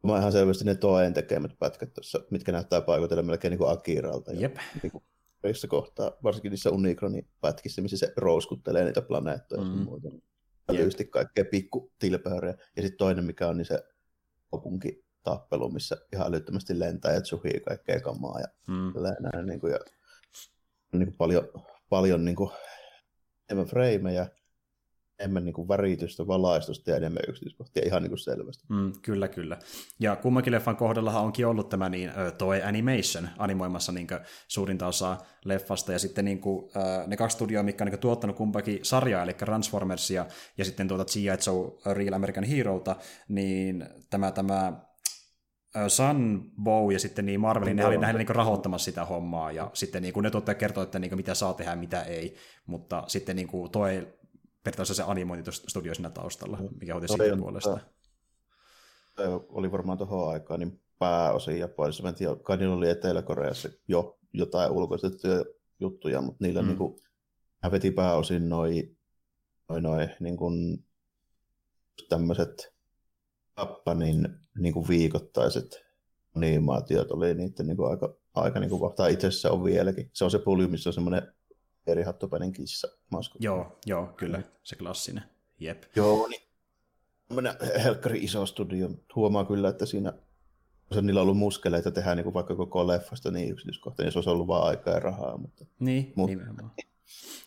mä 0.05 0.19
ihan 0.19 0.33
selvästi 0.33 0.65
ne 0.65 0.75
Toeen 0.75 1.15
tekemät 1.15 1.53
pätkät 1.59 1.95
tuossa, 1.95 2.21
mitkä 2.31 2.53
näyttää 2.53 2.81
paikoitella 2.81 3.23
melkein 3.23 3.51
niin 3.51 3.59
kuin 3.59 3.71
Akiralta. 3.71 4.33
Ja 4.33 4.41
Jep. 4.41 4.57
niin 4.83 4.91
kuin 4.93 5.05
yhdessä 5.45 5.69
kohtaa, 5.69 6.13
varsinkin 6.23 6.51
niissä 6.51 6.71
Unicronin 6.71 7.29
pätkissä, 7.41 7.83
missä 7.83 7.97
se 7.97 8.13
rouskuttelee 8.17 8.85
niitä 8.85 9.03
planeettoja 9.03 9.61
ja 9.61 9.67
Mm. 9.69 9.73
sun 9.73 9.85
muuta. 9.85 10.09
Tietysti 10.71 11.05
kaikkea 11.05 11.45
pikku 11.45 11.93
tilpeyriä. 11.99 12.55
Ja 12.77 12.83
sitten 12.83 12.99
toinen, 12.99 13.25
mikä 13.25 13.49
on 13.49 13.57
niin 13.57 13.67
se 13.67 13.85
kaupunkitappelu, 14.51 15.71
missä 15.71 15.97
ihan 16.13 16.27
älyttömästi 16.29 16.79
lentää 16.79 17.13
ja 17.15 17.21
tsuhii 17.21 17.61
kaikkea 17.61 18.01
kamaa 18.01 18.41
ja 18.41 18.47
Mm. 18.67 18.93
näin, 19.21 19.47
niin 19.47 19.61
kuin, 19.61 19.73
ja 19.73 19.79
niin 20.93 21.07
kuin 21.07 21.17
paljon, 21.17 21.49
paljon 21.89 22.25
niin 22.25 22.37
kuin, 22.37 22.51
enemmän 23.51 23.71
freimejä, 23.71 24.27
enemmän 25.19 25.45
niin 25.45 25.53
kuin 25.55 25.69
väritystä, 25.69 26.27
valaistusta 26.27 26.91
ja 26.91 26.97
enemmän 26.97 27.23
yksityiskohtia 27.29 27.83
ihan 27.87 28.03
niin 28.03 28.11
kuin 28.11 28.19
selvästi. 28.19 28.65
Mm, 28.69 28.93
kyllä, 29.03 29.29
kyllä. 29.29 29.59
Ja 30.01 30.17
kummankin 30.17 30.53
leffan 30.53 30.77
kohdallahan 30.77 31.25
onkin 31.25 31.47
ollut 31.47 31.69
tämä 31.69 31.89
niin, 31.89 32.13
Toei 32.39 32.63
Animation 32.63 33.29
animoimassa 33.39 33.93
niin 33.93 34.07
kuin, 34.07 34.21
suurinta 34.49 34.87
osaa 34.87 35.27
leffasta, 35.45 35.93
ja 35.93 35.99
sitten 35.99 36.25
niin 36.25 36.41
kuin, 36.41 36.71
ne 37.07 37.17
kaksi 37.17 37.35
studioa, 37.35 37.63
mitkä 37.63 37.85
on 37.85 37.91
niin 37.91 38.01
tuottanut 38.01 38.37
kumpakin 38.37 38.79
sarjaa, 38.83 39.23
eli 39.23 39.35
Transformersia 39.35 40.27
ja 40.59 40.65
sitten 40.65 40.89
tuota 40.89 41.05
G.I. 41.05 41.27
Joe 41.47 41.95
Real 41.95 42.13
American 42.13 42.45
Herolta, 42.45 42.97
niin 43.29 43.87
tämä, 44.11 44.31
tämä 44.31 44.73
ö, 45.77 45.89
Sunbow 45.89 46.93
ja 46.93 46.99
sitten 46.99 47.27
niin 47.27 47.41
Marvelin, 47.41 47.77
ne 47.77 47.87
oli 47.87 47.99
nähdä 47.99 48.19
niin 48.19 48.29
rahoittamassa 48.29 48.85
sitä 48.85 49.05
hommaa, 49.05 49.53
ja 49.53 49.71
sitten 49.75 50.03
niin 50.03 50.15
kuin, 50.15 50.25
ne 50.25 50.31
tuottajat 50.31 50.59
kertoo, 50.59 50.83
että 50.83 50.99
niin 50.99 51.11
kuin, 51.11 51.19
mitä 51.19 51.35
saa 51.35 51.55
tehdä 51.55 51.77
mitä 51.77 52.03
ei, 52.03 52.37
mutta 52.67 53.05
sitten 53.07 53.37
niin 53.37 53.49
kuin, 53.49 53.71
Toei 53.71 54.07
periaatteessa 54.65 54.95
se 54.95 55.03
animointistudio 55.03 55.95
siinä 55.95 56.11
taustalla, 56.11 56.59
mikä 56.81 56.95
hoiti 56.95 57.07
Toi 57.07 57.19
siitä 57.19 57.37
puolesta. 57.37 57.81
oli 59.49 59.73
varmaan 59.73 59.99
tuohon 59.99 60.33
aikaan 60.33 60.61
niin 60.61 60.81
pääosin 60.99 61.59
Japanissa. 61.59 62.03
Mä 62.03 62.09
en 62.09 62.15
tiedä, 62.15 62.37
kai 62.43 62.57
niillä 62.57 62.75
oli 62.75 62.91
Etelä-Koreassa 62.91 63.69
jo 63.89 64.19
jotain 64.33 64.71
ulkoistettuja 64.71 65.45
juttuja, 65.81 66.21
mutta 66.21 66.45
niillä 66.45 66.61
Mm. 66.61 66.67
mm. 66.67 66.69
niin 66.69 66.79
kuin, 66.79 67.01
hän 67.63 67.73
veti 67.73 67.91
pääosin 67.91 68.49
noin 68.49 68.97
noi, 69.69 69.81
noi, 69.81 70.09
niin 70.21 70.37
kuin, 70.37 70.85
tämmöiset 72.09 72.75
Japanin 73.59 74.29
niin 74.59 74.75
kuin 74.75 74.89
viikoittaiset 74.89 75.85
animaatiot 76.37 77.11
oli 77.11 77.35
niiden 77.35 77.67
niin 77.67 77.77
kuin 77.77 77.91
aika, 77.91 78.15
aika 78.35 78.61
niin 78.61 78.71
kuin, 78.71 78.95
tai 78.95 79.13
itse 79.13 79.27
asiassa 79.27 79.51
on 79.51 79.65
vieläkin. 79.65 80.11
Se 80.13 80.25
on 80.25 80.31
se 80.31 80.39
pulju, 80.39 80.69
missä 80.69 80.89
on 80.91 80.95
semmoinen 80.95 81.35
eri 81.87 82.03
hattupäinen 82.03 82.53
kissa 82.53 82.89
maskotti. 83.11 83.45
Joo, 83.45 83.79
joo, 83.87 84.07
kyllä, 84.07 84.43
se 84.63 84.77
klassinen. 84.77 85.25
Jep. 85.61 85.83
Joo, 85.97 86.29
niin 86.29 86.43
helkkari 87.85 88.19
iso 88.19 88.47
studio. 88.47 88.91
Huomaa 89.15 89.45
kyllä, 89.45 89.69
että 89.69 89.87
siinä 89.87 90.13
se 90.93 91.03
niillä 91.03 91.21
on 91.21 91.23
ollut 91.23 91.39
muskeleita 91.39 91.91
tehdä 91.91 92.15
niin 92.15 92.25
kuin 92.25 92.35
vaikka 92.35 92.55
koko 92.55 92.87
leffasta 92.87 93.31
niin 93.31 93.51
yksityiskohtainen, 93.51 94.07
niin 94.07 94.13
se 94.13 94.19
olisi 94.19 94.31
ollut 94.31 94.47
vaan 94.47 94.69
aikaa 94.69 94.95
ja 94.95 95.01
rahaa. 95.01 95.37
Mutta, 95.37 95.65
niin, 95.79 96.13
mutta, 96.17 96.37
nimenomaan. 96.37 96.71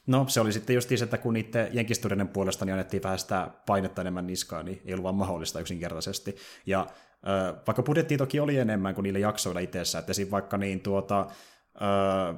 No 0.07 0.25
se 0.27 0.41
oli 0.41 0.53
sitten 0.53 0.73
just 0.73 0.91
että 0.91 1.17
kun 1.17 1.33
niiden 1.33 1.69
jenkistudioiden 1.73 2.27
puolesta 2.27 2.65
niin 2.65 2.73
annettiin 2.73 3.03
vähän 3.03 3.19
sitä 3.19 3.51
painetta 3.65 4.01
enemmän 4.01 4.27
niskaa, 4.27 4.63
niin 4.63 4.81
ei 4.85 4.93
ollut 4.93 5.03
vaan 5.03 5.15
mahdollista 5.15 5.59
yksinkertaisesti. 5.59 6.35
Ja 6.65 6.79
äh, 6.79 7.55
vaikka 7.67 7.83
budjetti 7.83 8.17
toki 8.17 8.39
oli 8.39 8.57
enemmän 8.57 8.95
kuin 8.95 9.03
niille 9.03 9.19
jaksoilla 9.19 9.59
itsessä, 9.59 9.99
että 9.99 10.13
vaikka 10.31 10.57
niin 10.57 10.79
tuota, 10.79 11.27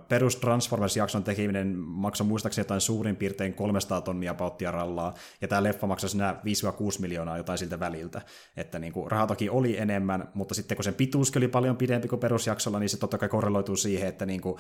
perus 0.08 0.36
Transformers-jakson 0.36 1.24
tekeminen 1.24 1.78
maksoi 1.78 2.28
muistaakseni 2.28 2.64
jotain 2.66 2.82
suurin 2.82 3.16
piirtein 3.16 3.54
300 3.54 4.02
tonnia 4.02 4.34
pauttia 4.34 4.72
rallaa, 4.72 5.14
ja 5.42 5.48
tämä 5.48 5.64
leffa 5.64 5.88
maksoi 5.88 6.10
siinä 6.10 6.36
5-6 6.98 7.02
miljoonaa 7.02 7.38
jotain 7.38 7.58
siltä 7.58 7.80
väliltä. 7.80 8.22
Että 8.58 8.80
niin 8.80 8.94
kuin, 8.94 9.12
raha 9.12 9.28
toki 9.28 9.50
oli 9.50 9.78
enemmän, 9.78 10.30
mutta 10.34 10.56
sitten 10.56 10.78
kun 10.78 10.84
sen 10.84 10.94
pituus 10.94 11.38
oli 11.38 11.48
paljon 11.48 11.78
pidempi 11.78 12.08
kuin 12.08 12.20
perusjaksolla, 12.20 12.80
niin 12.80 12.90
se 12.90 13.00
totta 13.00 13.18
kai 13.18 13.30
korreloituu 13.30 13.76
siihen, 13.76 14.10
että 14.10 14.26
niin 14.26 14.42
kuin, 14.42 14.56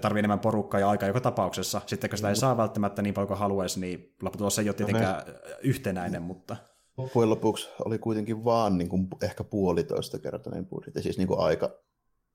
tarvii 0.00 0.18
enemmän 0.18 0.40
porukkaa 0.40 0.80
ja 0.80 0.90
aikaa 0.90 1.08
joka 1.08 1.20
tapauksessa. 1.20 1.80
Sitten 1.86 2.10
kun 2.10 2.16
sitä 2.16 2.28
ei 2.28 2.36
saa 2.36 2.56
välttämättä 2.56 3.02
niin 3.02 3.14
paljon 3.14 3.28
kuin 3.28 3.38
haluaisi, 3.38 3.80
niin 3.80 4.14
lopputulossa 4.22 4.62
ei 4.62 4.68
ole 4.68 4.74
tietenkään 4.74 5.22
no 5.26 5.32
yhtenäinen, 5.62 6.22
mutta... 6.22 6.56
Loppujen 6.96 7.30
lopuksi 7.30 7.68
oli 7.84 7.98
kuitenkin 7.98 8.44
vaan 8.44 8.78
niin 8.78 8.88
kuin 8.88 9.08
ehkä 9.22 9.44
puolitoista 9.44 10.18
kertainen 10.18 10.66
budjetti, 10.66 11.02
siis 11.02 11.18
niin 11.18 11.28
kuin 11.28 11.40
aika 11.40 11.70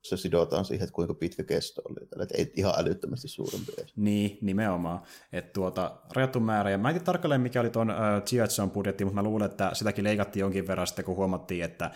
se 0.08 0.16
sidotaan 0.16 0.64
siihen, 0.64 0.84
että 0.84 0.94
kuinka 0.94 1.14
pitkä 1.14 1.44
kesto 1.44 1.82
oli. 1.84 2.22
Että 2.22 2.34
ei 2.38 2.52
ihan 2.56 2.74
älyttömästi 2.76 3.28
suurempi 3.28 3.72
edes. 3.78 3.96
Niin, 3.96 4.38
nimenomaan. 4.42 5.02
Että 5.32 5.52
tuota, 5.52 6.00
rajattu 6.14 6.40
määrä. 6.40 6.70
Ja 6.70 6.78
mä 6.78 6.88
en 6.88 6.94
tiedä 6.94 7.04
tarkalleen, 7.04 7.40
mikä 7.40 7.60
oli 7.60 7.70
tuon 7.70 7.90
uh, 7.90 8.72
budjetti, 8.72 9.04
mutta 9.04 9.14
mä 9.14 9.28
luulen, 9.28 9.50
että 9.50 9.70
sitäkin 9.72 10.04
leikattiin 10.04 10.40
jonkin 10.40 10.66
verran 10.66 10.86
sitten, 10.86 11.04
kun 11.04 11.16
huomattiin, 11.16 11.64
että 11.64 11.90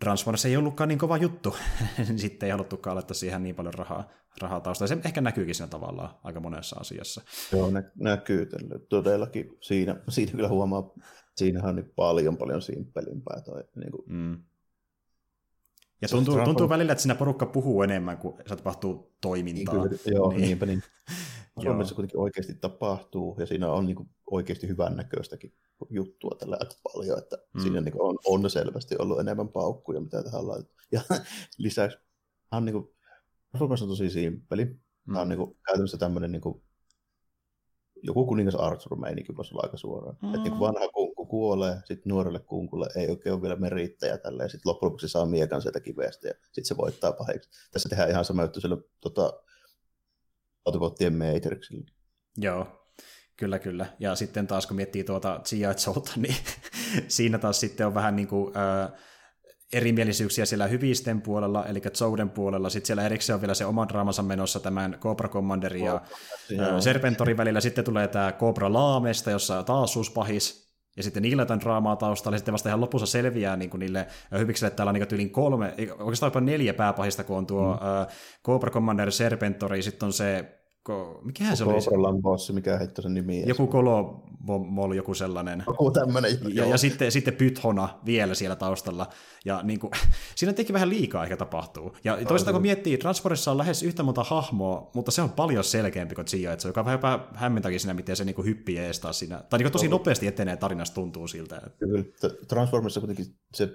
Transformers 0.00 0.44
ei 0.44 0.56
ollutkaan 0.56 0.88
niin 0.88 0.98
kova 0.98 1.16
juttu. 1.16 1.56
Niin 2.08 2.18
sitten 2.18 2.46
ei 2.46 2.50
haluttukaan 2.50 2.96
laittaa 2.96 3.14
siihen 3.14 3.42
niin 3.42 3.54
paljon 3.54 3.74
rahaa, 3.74 4.10
rahaa 4.40 4.60
taustalla. 4.60 4.88
Se 4.88 4.98
ehkä 5.04 5.20
näkyykin 5.20 5.54
siinä 5.54 5.68
tavallaan 5.68 6.18
aika 6.24 6.40
monessa 6.40 6.76
asiassa. 6.80 7.22
Joo, 7.52 7.70
nä- 7.70 7.90
näkyy 7.94 8.48
todellakin. 8.88 9.56
Siinä, 9.60 9.96
siinä 10.08 10.32
kyllä 10.32 10.48
huomaa, 10.48 10.94
siinähän 11.36 11.68
on 11.68 11.76
niin 11.76 11.92
paljon 11.96 12.36
paljon 12.36 12.62
simppelimpää. 12.62 13.40
Toi, 13.40 13.64
niin 13.76 13.90
kuin, 13.90 14.04
mm 14.06 14.42
ja 16.02 16.08
tuntuu, 16.08 16.44
tuntuu 16.44 16.68
välillä, 16.68 16.92
että 16.92 17.02
siinä 17.02 17.14
porukka 17.14 17.46
puhuu 17.46 17.82
enemmän 17.82 18.18
kuin 18.18 18.36
se 18.46 18.56
tapahtuu 18.56 19.16
toimintaa. 19.20 19.74
Niin, 19.74 19.82
kyllä, 19.82 20.16
joo, 20.16 20.30
niin. 20.30 20.40
niinpä 20.40 20.66
niin. 20.66 20.82
Suomessa 21.62 21.94
kuitenkin 21.94 22.20
oikeasti 22.20 22.54
tapahtuu, 22.54 23.36
ja 23.38 23.46
siinä 23.46 23.72
on 23.72 23.86
niin 23.86 23.96
kuin 23.96 24.08
oikeasti 24.30 24.68
hyvän 24.68 24.96
näköistäkin 24.96 25.52
juttua 25.90 26.36
tällä 26.38 26.56
aika 26.60 26.74
paljon, 26.92 27.18
että 27.18 27.36
mm. 27.54 27.60
siinä 27.60 27.80
niin 27.80 28.02
on, 28.02 28.18
on 28.24 28.50
selvästi 28.50 28.94
ollut 28.98 29.20
enemmän 29.20 29.48
paukkuja, 29.48 30.00
mitä 30.00 30.22
tähän 30.22 30.40
on 30.40 30.48
laitettu. 30.48 30.78
Ja 30.92 31.00
lisäksi 31.58 31.98
on 32.52 32.64
niin 32.64 32.72
kuin, 32.72 32.88
Suomessa 33.58 33.84
on 33.84 33.88
tosi 33.88 34.10
simppeli. 34.10 34.64
Mm. 34.64 34.78
Tämä 35.12 35.20
on 35.20 35.28
niin 35.28 35.38
kuin, 35.38 35.56
käytännössä 35.66 35.98
tämmöinen 35.98 36.32
niin 36.32 36.42
kuin, 36.42 36.62
joku 38.02 38.26
kuningas 38.26 38.54
Arthur-meininki 38.54 39.36
voisi 39.36 39.54
olla 39.54 39.62
aika 39.62 39.76
suoraan. 39.76 40.16
Mm. 40.22 40.34
Että 40.34 40.48
niin 40.48 40.60
vanha 40.60 40.88
kunku 40.88 41.17
kuolee, 41.28 41.76
sitten 41.84 42.10
nuorelle 42.10 42.38
kunkulle 42.38 42.88
ei 42.96 43.10
oikein 43.10 43.32
ole 43.32 43.42
vielä 43.42 43.56
merittäjä 43.56 44.18
tällä, 44.18 44.42
ja 44.42 44.48
sitten 44.48 44.70
loppujen 44.70 44.88
lopuksi 44.88 45.08
saa 45.08 45.26
miekan 45.26 45.62
sieltä 45.62 45.80
kivestä, 45.80 46.28
ja 46.28 46.34
sitten 46.42 46.64
se 46.64 46.76
voittaa 46.76 47.12
pahiksi. 47.12 47.50
Tässä 47.72 47.88
tehdään 47.88 48.10
ihan 48.10 48.24
sama 48.24 48.42
juttu 48.42 48.60
sillä 48.60 48.76
tota, 49.00 49.32
autobottien 50.64 51.14
Matrixilla. 51.14 51.90
Joo, 52.36 52.66
kyllä, 53.36 53.58
kyllä. 53.58 53.86
Ja 53.98 54.14
sitten 54.14 54.46
taas 54.46 54.66
kun 54.66 54.76
miettii 54.76 55.04
tuota 55.04 55.40
G.I. 55.48 56.12
niin 56.16 56.36
siinä 57.08 57.38
taas 57.38 57.60
sitten 57.60 57.86
on 57.86 57.94
vähän 57.94 58.16
niin 58.16 58.28
kuin, 58.28 58.56
äh, 58.56 58.92
erimielisyyksiä 59.72 60.46
siellä 60.46 60.66
hyvisten 60.66 61.22
puolella, 61.22 61.66
eli 61.66 61.82
Zouden 61.94 62.30
puolella. 62.30 62.70
Sitten 62.70 62.86
siellä 62.86 63.06
erikseen 63.06 63.34
on 63.34 63.40
vielä 63.40 63.54
se 63.54 63.66
oma 63.66 63.88
draamansa 63.88 64.22
menossa 64.22 64.60
tämän 64.60 64.98
Cobra 65.00 65.28
Commanderin 65.28 65.84
ja 65.84 66.00
Serpentorin 66.80 67.36
välillä. 67.36 67.60
Sitten 67.60 67.84
tulee 67.84 68.08
tämä 68.08 68.32
Cobra 68.32 68.72
Laamesta, 68.72 69.30
jossa 69.30 69.62
taas 69.62 69.94
pahis. 70.14 70.67
Ja 70.96 71.02
sitten 71.02 71.22
niillä 71.22 71.42
jotain 71.42 71.60
draamaa 71.60 71.96
taustalla, 71.96 72.34
ja 72.34 72.38
sitten 72.38 72.52
vasta 72.52 72.68
ihan 72.68 72.80
lopussa 72.80 73.06
selviää 73.06 73.56
niin 73.56 73.70
kuin 73.70 73.78
niille 73.78 74.06
hyviksille, 74.38 74.66
että 74.66 74.76
täällä 74.76 74.90
on 74.90 74.94
niin 74.94 75.08
tyylin 75.08 75.30
kolme, 75.30 75.74
oikeastaan 75.98 76.28
jopa 76.28 76.40
neljä 76.40 76.74
pääpahista, 76.74 77.24
kun 77.24 77.38
on 77.38 77.46
tuo 77.46 77.62
mm. 77.62 77.72
uh, 77.72 78.06
Cobra 78.46 78.70
Commander, 78.70 79.12
Serpentori, 79.12 79.82
sitten 79.82 80.06
on 80.06 80.12
se 80.12 80.57
Ko... 80.88 81.20
Mikähän 81.24 81.56
se 81.56 81.64
oli? 81.64 81.84
Kobrallan 81.84 82.22
bossi, 82.22 82.52
mikä 82.52 82.78
heittää 82.78 83.02
sen 83.02 83.14
nimi. 83.14 83.42
Joku 83.46 83.66
Kolomol, 83.66 84.92
joku 84.92 85.14
sellainen. 85.14 85.64
Joku 85.66 85.90
tämmöinen. 85.90 86.38
Ja, 86.54 86.66
ja 86.66 86.78
sitten, 86.78 87.12
sitten 87.12 87.34
Pythona 87.34 87.88
vielä 88.06 88.34
siellä 88.34 88.56
taustalla. 88.56 89.06
Ja 89.44 89.60
niin 89.62 89.80
kuin, 89.80 89.90
siinä 90.36 90.52
teki 90.52 90.72
vähän 90.72 90.88
liikaa 90.88 91.24
ehkä 91.24 91.36
tapahtuu. 91.36 91.96
Ja 92.04 92.18
toisaalta 92.28 92.52
kun 92.52 92.62
miettii, 92.62 92.98
Transformissa 92.98 93.50
on 93.50 93.58
lähes 93.58 93.82
yhtä 93.82 94.02
monta 94.02 94.24
hahmoa, 94.24 94.90
mutta 94.94 95.10
se 95.10 95.22
on 95.22 95.30
paljon 95.30 95.64
selkeämpi 95.64 96.14
kuin 96.14 96.26
että 96.52 96.62
se 96.62 96.68
joka 96.68 96.84
vähän 96.84 97.00
hämmentäkin 97.34 97.80
siinä, 97.80 97.94
miten 97.94 98.16
se 98.16 98.24
niin 98.24 98.34
kuin 98.34 98.46
hyppii 98.46 98.78
ees 98.78 99.00
taas 99.00 99.18
siinä. 99.18 99.42
Tai 99.50 99.58
niin 99.58 99.72
tosi 99.72 99.88
nopeasti 99.88 100.26
etenee 100.26 100.56
tarinasta 100.56 100.94
tuntuu 100.94 101.28
siltä. 101.28 101.62
Kyllä, 101.78 102.04
Transformissa 102.48 103.00
kuitenkin 103.00 103.26
se 103.54 103.68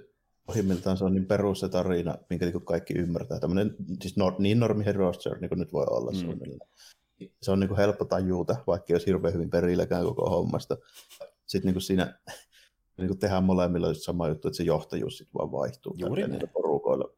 pohjimmiltaan 0.46 0.98
se 0.98 1.06
on 1.06 1.14
niin 1.14 1.26
perus 1.26 1.60
se 1.60 1.70
tarina, 1.70 2.16
minkä 2.30 2.46
niin 2.46 2.66
kaikki 2.66 2.94
ymmärtää. 2.94 3.40
Tämmöinen 3.40 3.76
siis 4.02 4.18
nor, 4.18 4.34
niin 4.40 4.60
normi 4.60 4.92
roster, 4.92 5.40
niin 5.40 5.50
kuin 5.50 5.60
nyt 5.60 5.74
voi 5.74 5.86
olla 5.90 6.12
mm. 6.12 6.18
suunnilleen 6.18 6.70
se 7.42 7.52
on 7.52 7.60
niin 7.60 7.68
kuin 7.68 7.78
helppo 7.78 8.06
tajuuta, 8.06 8.56
vaikka 8.68 8.86
ei 8.90 8.96
olisi 8.96 9.08
hirveän 9.08 9.34
hyvin 9.34 9.50
perilläkään 9.50 10.04
koko 10.04 10.30
hommasta. 10.30 10.78
Sitten 11.46 11.68
niin 11.68 11.74
kuin 11.74 11.82
siinä 11.82 12.20
niin 12.98 13.08
kuin 13.08 13.20
tehdään 13.20 13.44
molemmilla 13.44 13.88
just 13.88 14.02
sama 14.02 14.28
juttu, 14.28 14.48
että 14.48 14.58
se 14.58 14.64
johtajuus 14.64 15.18
sitten 15.18 15.34
vaan 15.34 15.52
vaihtuu 15.52 15.96
Juuri 15.98 16.28
niillä 16.28 16.48
porukoilla 16.48 17.14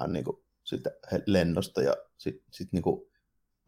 hän 0.00 0.12
niin 0.12 0.24
kuin 0.24 0.36
siltä 0.64 0.90
lennosta 1.26 1.82
ja 1.82 1.96
sitten 2.18 2.46
sit 2.50 2.72
niin 2.72 2.82
kuin 2.82 3.10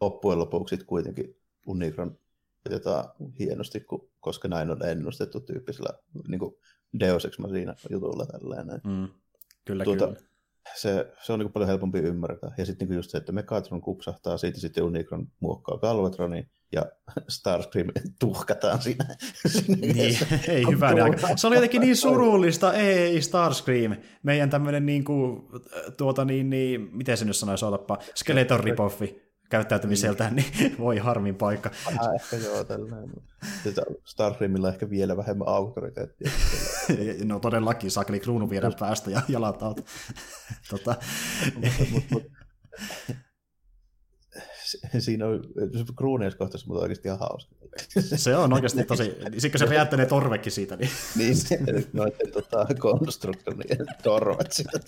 loppujen 0.00 0.38
lopuksi 0.38 0.76
sit 0.76 0.86
kuitenkin 0.86 1.36
Unicron 1.66 2.18
otetaan 2.66 3.04
hienosti, 3.38 3.80
kun, 3.80 4.10
koska 4.20 4.48
näin 4.48 4.70
on 4.70 4.86
ennustettu 4.86 5.40
tyyppisellä 5.40 5.98
niin 6.28 6.38
kuin 6.38 6.54
Deus 7.00 7.24
Ex 7.24 7.38
Machina 7.38 7.74
jutulla 7.90 8.26
tällainen. 8.26 8.80
Mm, 8.84 9.08
kyllä, 9.64 9.84
tuota, 9.84 10.06
kyllä 10.06 10.31
se, 10.74 11.12
se 11.22 11.32
on 11.32 11.38
niin 11.38 11.52
paljon 11.52 11.68
helpompi 11.68 11.98
ymmärtää. 11.98 12.54
Ja 12.58 12.66
sitten 12.66 12.88
niin 12.88 12.96
just 12.96 13.10
se, 13.10 13.18
että 13.18 13.32
Megatron 13.32 13.80
kupsahtaa, 13.80 14.38
siitä 14.38 14.60
sitten 14.60 14.84
Unicron 14.84 15.28
muokkaa 15.40 15.78
Galvatronin, 15.78 16.50
ja 16.72 16.86
Starscream 17.28 17.88
tuhkataan 18.20 18.82
siinä. 18.82 19.04
niin, 19.80 20.18
ei 20.48 20.64
hyvä. 20.70 20.90
Se 21.36 21.46
oli 21.46 21.54
jotenkin 21.54 21.80
niin 21.80 21.96
surullista. 21.96 22.72
Ei, 22.72 23.22
Starscream. 23.22 23.96
Meidän 24.22 24.50
tämmöinen 24.50 24.86
niin 24.86 25.04
kuin, 25.04 25.42
tuota 25.96 26.24
niin, 26.24 26.50
niin, 26.50 26.88
miten 26.92 27.16
se 27.16 27.24
nyt 27.24 27.36
sanoisi, 27.36 27.64
otapa, 27.64 27.98
Skeleton 28.14 28.60
ripoffi 28.60 29.31
käyttäytymiseltään, 29.52 30.36
niin 30.36 30.76
voi 30.84 30.98
harmin 30.98 31.34
paikka. 31.34 31.70
Vähän 31.86 32.14
ehkä 32.14 32.36
joo, 32.36 32.64
tällainen. 32.64 33.10
Ehkä 34.68 34.90
vielä 34.90 35.16
vähemmän 35.16 35.48
auktoriteettia. 35.48 36.30
no 37.24 37.38
todellakin, 37.38 37.90
sakeli 37.90 38.20
kruunu 38.20 38.50
viedä 38.50 38.70
päästä 38.80 39.10
ja 39.10 39.22
jalat 39.28 39.62
alta. 39.62 39.82
tota. 40.70 40.94
Siinä 44.98 45.26
on, 45.26 45.44
kruuneuskohtaisesti, 45.96 46.68
mutta 46.68 46.82
oikeasti 46.82 47.08
ihan 47.08 47.18
hauska. 47.18 47.54
se 48.16 48.36
on 48.36 48.52
oikeasti 48.52 48.84
tosi, 48.84 49.16
sitten 49.38 49.58
se 49.58 49.66
räjäyttänee 49.66 50.06
torvekin 50.06 50.52
siitä. 50.52 50.76
Niin, 50.76 50.90
niin 51.16 51.36
se, 51.36 51.58
noiden 51.92 52.32
tota, 52.32 52.66
konstruktorien 52.78 53.86
torvet 54.02 54.52
siitä 54.52 54.78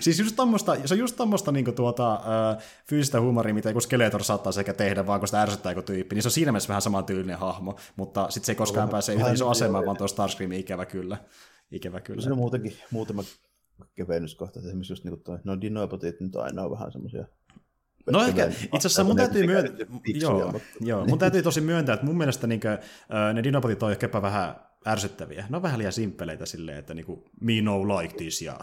siis 0.00 0.18
just 0.18 0.36
tommoista, 0.36 0.76
se 0.84 0.94
on 0.94 0.98
just 0.98 1.16
tommoista 1.16 1.52
niin 1.52 1.74
tuota, 1.74 2.20
fyysistä 2.88 3.20
huumoria, 3.20 3.54
mitä 3.54 3.70
joku 3.70 3.80
Skeletor 3.80 4.24
saattaa 4.24 4.52
sekä 4.52 4.74
tehdä, 4.74 5.06
vaan 5.06 5.20
kun 5.20 5.28
sitä 5.28 5.42
ärsyttää 5.42 5.72
joku 5.72 5.82
tyyppi, 5.82 6.14
niin 6.14 6.22
se 6.22 6.28
on 6.28 6.32
siinä 6.32 6.52
mielessä 6.52 6.68
vähän 6.68 6.82
saman 6.82 7.04
tyylinen 7.04 7.38
hahmo, 7.38 7.76
mutta 7.96 8.30
sitten 8.30 8.46
se 8.46 8.52
ei 8.52 8.56
koskaan 8.56 8.88
pääse 8.88 9.14
yhtä 9.14 9.32
iso 9.32 9.48
asemaan, 9.48 9.86
vaan 9.86 9.96
tuo 9.96 10.08
Starscream 10.08 10.52
ikävä 10.52 10.86
kyllä. 10.86 11.16
Ikävä 11.70 12.00
kyllä. 12.00 12.20
Siinä 12.20 12.32
on 12.32 12.38
muutenkin 12.38 12.72
muutama 12.90 13.22
kevennyskohta, 13.94 14.60
esimerkiksi 14.60 14.92
just 14.92 15.04
niin 15.04 15.12
kuin 15.12 15.22
toi, 15.22 15.38
no 15.44 15.60
dinoipotit 15.60 16.20
nyt 16.20 16.36
aina 16.36 16.62
on 16.62 16.70
vähän 16.70 16.92
semmoisia 16.92 17.26
No 18.10 18.24
ehkä, 18.24 18.46
itse 18.46 18.76
asiassa 18.76 19.04
mun 19.04 19.16
täytyy, 19.16 19.46
myöntää, 19.46 19.86
joo, 20.04 20.60
joo, 20.80 21.06
mun 21.06 21.18
täytyy 21.18 21.42
tosi 21.42 21.60
myöntää, 21.60 21.94
että 21.94 22.06
mun 22.06 22.18
mielestä 22.18 22.46
niin 22.46 22.60
kuin, 22.60 22.78
ne 23.34 23.42
dinopatit 23.42 23.82
on 23.82 23.90
ehkä 23.90 24.22
vähän 24.22 24.54
ärsyttäviä. 24.86 25.46
Ne 25.48 25.56
on 25.56 25.62
vähän 25.62 25.78
liian 25.78 25.92
simppeleitä 25.92 26.46
silleen, 26.46 26.78
että 26.78 26.94
niin 26.94 27.06
kuin, 27.06 27.24
me 27.40 27.52
no 27.62 27.98
like 27.98 28.14
this, 28.16 28.42
ja 28.42 28.58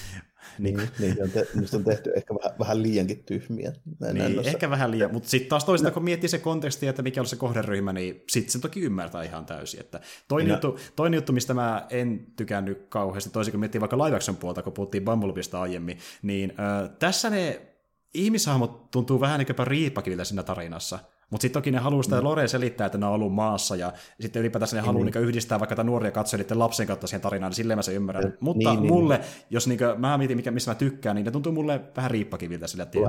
niin, 0.58 0.76
niin, 0.76 0.90
niin 0.98 1.22
on, 1.22 1.30
te, 1.30 1.46
on 1.76 1.84
tehty 1.84 2.12
ehkä 2.16 2.34
vähän, 2.34 2.58
vähän 2.58 2.82
liiankin 2.82 3.24
tyhmiä. 3.24 3.72
niin, 4.12 4.40
ehkä 4.44 4.70
vähän 4.70 4.90
liian, 4.90 5.12
mutta 5.12 5.28
sitten 5.28 5.48
taas 5.48 5.64
toista, 5.64 5.88
no. 5.88 5.94
kun 5.94 6.04
miettii 6.04 6.28
se 6.28 6.38
konteksti, 6.38 6.86
että 6.86 7.02
mikä 7.02 7.20
on 7.20 7.26
se 7.26 7.36
kohderyhmä, 7.36 7.92
niin 7.92 8.24
sitten 8.28 8.52
se 8.52 8.58
toki 8.58 8.80
ymmärtää 8.80 9.22
ihan 9.22 9.46
täysin. 9.46 9.80
Että 9.80 10.00
toinen, 10.28 10.48
no. 10.48 10.54
juttu, 10.54 10.78
toinen 10.96 11.18
juttu, 11.18 11.32
mistä 11.32 11.54
mä 11.54 11.86
en 11.90 12.26
tykännyt 12.36 12.86
kauheasti, 12.88 13.30
toisin 13.30 13.52
kun 13.52 13.60
miettii 13.60 13.80
vaikka 13.80 13.98
live 13.98 14.16
action 14.16 14.36
puolta, 14.36 14.62
kun 14.62 14.72
puhuttiin 14.72 15.04
Bumblebeesta 15.04 15.60
aiemmin, 15.60 15.98
niin 16.22 16.50
äh, 16.50 16.90
tässä 16.98 17.30
ne 17.30 17.67
ihmishahmot 18.14 18.90
tuntuu 18.90 19.20
vähän 19.20 19.38
niin 19.38 19.56
kuin 19.56 19.66
riippakiviltä 19.66 20.24
siinä 20.24 20.42
tarinassa. 20.42 20.98
Mutta 21.30 21.42
sitten 21.42 21.62
toki 21.62 21.70
ne 21.70 21.78
haluaa 21.78 22.02
sitä 22.02 22.16
mm. 22.16 22.24
Lore 22.24 22.48
selittää, 22.48 22.86
että 22.86 22.98
ne 22.98 23.06
on 23.06 23.12
ollut 23.12 23.34
maassa, 23.34 23.76
ja 23.76 23.92
sitten 24.20 24.40
ylipäätänsä 24.40 24.76
ne 24.76 24.82
haluaa 24.82 25.04
niin. 25.04 25.24
yhdistää 25.24 25.60
vaikka 25.60 25.84
nuoria 25.84 26.10
katsojia 26.10 26.46
lapsen 26.54 26.86
kautta 26.86 27.06
siihen 27.06 27.20
tarinaan, 27.20 27.50
niin 27.50 27.56
silleen 27.56 27.78
mä 27.78 27.82
sen 27.82 27.94
ymmärrän. 27.94 28.24
Ja, 28.24 28.30
Mutta 28.40 28.70
niin, 28.70 28.82
niin, 28.82 28.92
mulle, 28.92 29.16
niin. 29.16 29.26
jos 29.50 29.66
niin 29.66 29.78
kuin, 29.78 30.00
mä 30.00 30.18
mietin, 30.18 30.36
mikä, 30.36 30.50
missä 30.50 30.70
mä 30.70 30.74
tykkään, 30.74 31.16
niin 31.16 31.24
ne 31.24 31.30
tuntuu 31.30 31.52
mulle 31.52 31.80
vähän 31.96 32.10
riippakiviltä 32.10 32.66
sillä 32.66 32.86
tiedä. 32.86 33.06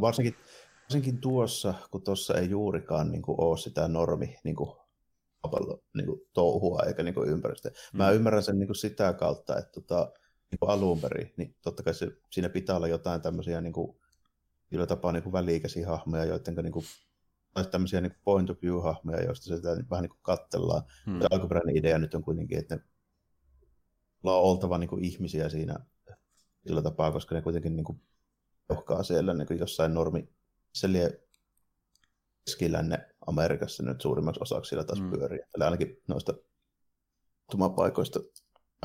Varsinkin, 0.00 0.34
varsinkin 0.82 1.20
tuossa, 1.20 1.74
kun 1.90 2.02
tuossa 2.02 2.34
ei 2.34 2.50
juurikaan 2.50 3.12
niin 3.12 3.22
kuin, 3.22 3.40
ole 3.40 3.58
sitä 3.58 3.88
normi 3.88 4.36
niin 4.44 4.56
kuin, 4.56 4.70
niin 5.94 6.06
kuin, 6.06 6.20
touhua 6.34 6.82
eikä 6.86 7.02
niin 7.02 7.14
kuin, 7.14 7.28
ympäristöä. 7.28 7.72
Mä 7.92 8.10
mm. 8.10 8.16
ymmärrän 8.16 8.42
sen 8.42 8.58
niin 8.58 8.68
kuin, 8.68 8.76
sitä 8.76 9.12
kautta, 9.12 9.58
että 9.58 9.80
tota, 9.80 10.12
niin 10.52 10.70
alun 10.70 11.00
perin, 11.00 11.32
niin 11.36 11.56
totta 11.62 11.82
kai 11.82 11.94
se, 11.94 12.08
siinä 12.30 12.48
pitää 12.48 12.76
olla 12.76 12.88
jotain 12.88 13.22
tämmöisiä 13.22 13.60
niin 13.60 13.72
kuin, 13.72 13.96
joilla 14.70 14.86
tapaa 14.86 15.12
niin 15.12 15.22
kuin 15.22 15.32
väliikäisiä 15.32 15.88
hahmoja, 15.88 16.24
joiden 16.24 16.54
niin 16.54 16.72
kuin, 16.72 16.84
tämmöisiä 17.70 18.00
niin 18.00 18.12
kuin 18.12 18.20
point 18.24 18.50
of 18.50 18.58
view-hahmoja, 18.62 19.24
joista 19.24 19.56
sitä 19.56 19.68
vähän 19.90 20.02
niin 20.02 20.10
kuin 20.10 20.22
katsellaan. 20.22 20.82
Hmm. 21.06 21.20
Se 21.20 21.26
alkuperäinen 21.30 21.76
idea 21.76 21.98
nyt 21.98 22.14
on 22.14 22.24
kuitenkin, 22.24 22.58
että 22.58 22.74
ne 24.22 24.30
on 24.30 24.42
oltava 24.42 24.78
niin 24.78 24.90
kuin 24.90 25.04
ihmisiä 25.04 25.48
siinä 25.48 25.76
sillä 26.66 26.82
tapaa, 26.82 27.12
koska 27.12 27.34
ne 27.34 27.42
kuitenkin 27.42 27.76
niin 27.76 27.84
kuin 27.84 28.00
johkaa 28.68 29.02
siellä 29.02 29.34
niin 29.34 29.46
kuin 29.46 29.58
jossain 29.58 29.94
normi, 29.94 30.28
se 30.72 30.92
lie 30.92 31.20
keskilänne 32.44 33.08
Amerikassa 33.26 33.82
nyt 33.82 34.00
suurimmaksi 34.00 34.42
osaksi 34.42 34.68
siellä 34.68 34.84
taas 34.84 34.98
hmm. 34.98 35.10
pyörii. 35.10 35.40
Eli 35.54 35.64
ainakin 35.64 36.02
noista 36.08 36.34
tumapaikoista 37.50 38.20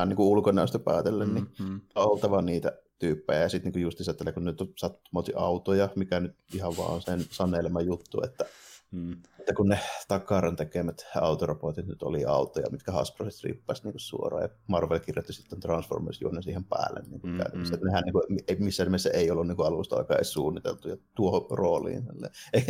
niin 0.05 0.15
kuin 0.15 0.27
ulkonäöstä 0.27 0.79
päätellen, 0.79 1.33
niin 1.33 1.47
mm-hmm. 1.59 1.81
on 1.95 2.11
oltava 2.11 2.41
niitä 2.41 2.71
tyyppejä. 2.99 3.41
Ja 3.41 3.49
sitten 3.49 3.71
niin 3.73 3.81
just 3.81 4.07
että 4.09 4.31
kun 4.31 4.45
nyt 4.45 4.61
on 4.61 4.73
sattumoisin 4.75 5.37
autoja, 5.37 5.89
mikä 5.95 6.19
nyt 6.19 6.35
ihan 6.53 6.77
vaan 6.77 6.93
on 6.93 7.01
sen 7.01 7.25
sanelema 7.31 7.81
juttu, 7.81 8.21
että 8.23 8.45
Mm. 8.91 9.11
Että 9.39 9.53
kun 9.53 9.69
ne 9.69 9.79
Takaran 10.07 10.55
tekemät 10.55 11.05
autorobotit 11.15 11.87
nyt 11.87 12.03
oli 12.03 12.25
autoja, 12.25 12.69
mitkä 12.71 12.91
Hasbro 12.91 13.25
riippasi 13.43 13.83
niin 13.83 13.93
suoraan, 13.97 14.43
ja 14.43 14.49
Marvel 14.67 14.99
kirjoitti 14.99 15.33
sitten 15.33 15.59
Transformers 15.59 16.21
juonne 16.21 16.41
siihen 16.41 16.63
päälle. 16.63 17.01
Niin 17.09 17.21
kuin 17.21 17.33
mm, 17.33 17.37
mm. 17.37 17.73
Että 17.73 17.85
nehän 17.85 18.03
niin 18.03 18.13
kuin, 18.13 18.23
missään 18.59 18.87
nimessä 18.87 19.09
ei 19.09 19.31
ollut 19.31 19.47
niin 19.47 19.55
kuin 19.55 19.67
alusta 19.67 19.95
alkaen 19.95 20.17
edes 20.17 20.33
suunniteltu 20.33 20.89
ja 20.89 20.97
tuohon 21.15 21.45
rooliin. 21.51 22.03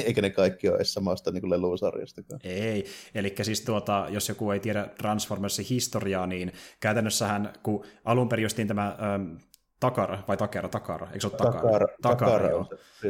Eikä 0.06 0.22
ne 0.22 0.30
kaikki 0.30 0.70
ole 0.70 0.76
edes 0.76 0.94
samasta 0.94 1.32
niin 1.32 1.50
lelusarjastakaan. 1.50 2.40
Ei, 2.44 2.86
eli 3.16 3.36
siis 3.42 3.62
tuota, 3.62 4.08
jos 4.10 4.30
joku 4.30 4.52
ei 4.52 4.60
tiedä 4.60 4.90
Transformersin 4.98 5.66
historiaa, 5.70 6.28
niin 6.28 6.52
käytännössähän, 6.80 7.54
kun 7.64 7.86
alun 8.06 8.30
perin 8.30 8.44
justiin 8.44 8.68
tämä 8.68 8.88
ähm, 8.88 9.36
Takara, 9.80 10.20
vai 10.28 10.38
Takara, 10.38 10.70
Takara, 10.70 11.08
eikö 11.08 11.20
se 11.20 11.28
ole 11.28 11.36
Takara? 11.38 11.62
Takara, 11.62 11.88
takara, 12.02 12.32
takara 12.32 12.50
joo. 12.50 12.66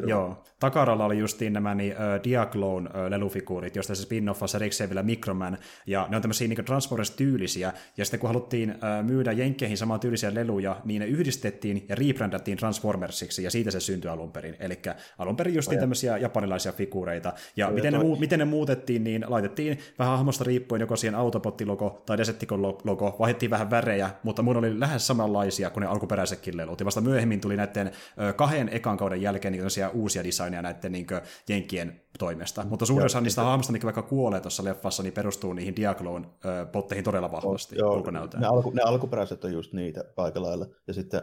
joo. 0.07 0.43
Takaralla 0.59 1.05
oli 1.05 1.17
justiin 1.17 1.53
nämä 1.53 1.75
niin, 1.75 1.93
uh, 1.93 2.23
Diaclone 2.23 2.89
uh, 2.89 3.09
lelufiguurit, 3.09 3.75
joista 3.75 3.95
se 3.95 4.03
spin-offassa 4.03 4.55
erikseen 4.55 4.89
vielä 4.89 5.03
Microman, 5.03 5.57
ja 5.85 6.07
ne 6.09 6.15
on 6.15 6.21
tämmöisiä 6.21 6.47
niin 6.47 6.65
Transformers-tyylisiä, 6.65 7.73
ja 7.97 8.05
sitten 8.05 8.19
kun 8.19 8.27
haluttiin 8.27 8.71
uh, 8.71 9.05
myydä 9.05 9.31
Jenkkeihin 9.31 9.77
saman 9.77 9.99
tyylisiä 9.99 10.33
leluja, 10.33 10.81
niin 10.85 10.99
ne 10.99 11.05
yhdistettiin 11.05 11.85
ja 11.89 11.95
rebrandattiin 11.95 12.57
Transformersiksi, 12.57 13.43
ja 13.43 13.51
siitä 13.51 13.71
se 13.71 13.79
syntyi 13.79 14.11
alun 14.11 14.31
perin. 14.31 14.55
Eli 14.59 14.79
alun 15.17 15.35
perin 15.35 15.55
justiin 15.55 15.79
tämmöisiä 15.79 16.17
japanilaisia 16.17 16.71
figuureita, 16.71 17.33
ja 17.55 17.71
miten 17.71 17.93
ne, 17.93 17.99
mu- 17.99 18.19
miten 18.19 18.39
ne 18.39 18.45
muutettiin, 18.45 19.03
niin 19.03 19.25
laitettiin 19.27 19.79
vähän 19.99 20.17
hahmosta 20.17 20.43
riippuen 20.43 20.81
joko 20.81 20.95
siihen 20.95 21.15
Autobot-logo 21.15 22.03
tai 22.05 22.17
Decepticon-logo, 22.17 23.15
vaihdettiin 23.19 23.51
vähän 23.51 23.71
värejä, 23.71 24.09
mutta 24.23 24.41
mun 24.41 24.57
oli 24.57 24.79
lähes 24.79 25.07
samanlaisia 25.07 25.69
kuin 25.69 25.81
ne 25.81 25.87
alkuperäisetkin 25.87 26.56
lelut. 26.57 26.79
Ja 26.79 26.85
vasta 26.85 27.01
myöhemmin 27.01 27.41
tuli 27.41 27.57
näiden 27.57 27.91
kahden 28.35 28.69
ekan 28.69 28.97
kauden 28.97 29.21
jälkeen 29.21 29.51
niin 29.51 29.63
uusia 29.93 30.23
designeja 30.23 30.61
näiden 30.61 30.91
niin 30.91 31.07
jenkkien 31.49 32.01
toimesta. 32.19 32.65
Mutta 32.69 32.85
suurin 32.85 33.05
osa 33.05 33.21
niistä 33.21 33.41
hahmoista, 33.41 33.73
mikä 33.73 33.85
vaikka 33.85 34.01
kuolee 34.01 34.39
tuossa 34.39 34.63
leffassa, 34.63 35.03
niin 35.03 35.13
perustuu 35.13 35.53
niihin 35.53 35.75
Diagloon 35.75 36.33
potteihin 36.71 37.03
todella 37.03 37.31
vahvasti 37.31 37.81
oh, 37.81 38.03
Ne, 38.39 38.47
alku, 38.47 38.69
ne 38.69 38.81
alkuperäiset 38.81 39.43
on 39.43 39.53
just 39.53 39.73
niitä 39.73 40.03
paikalla 40.15 40.67
Ja 40.87 40.93
sitten 40.93 41.21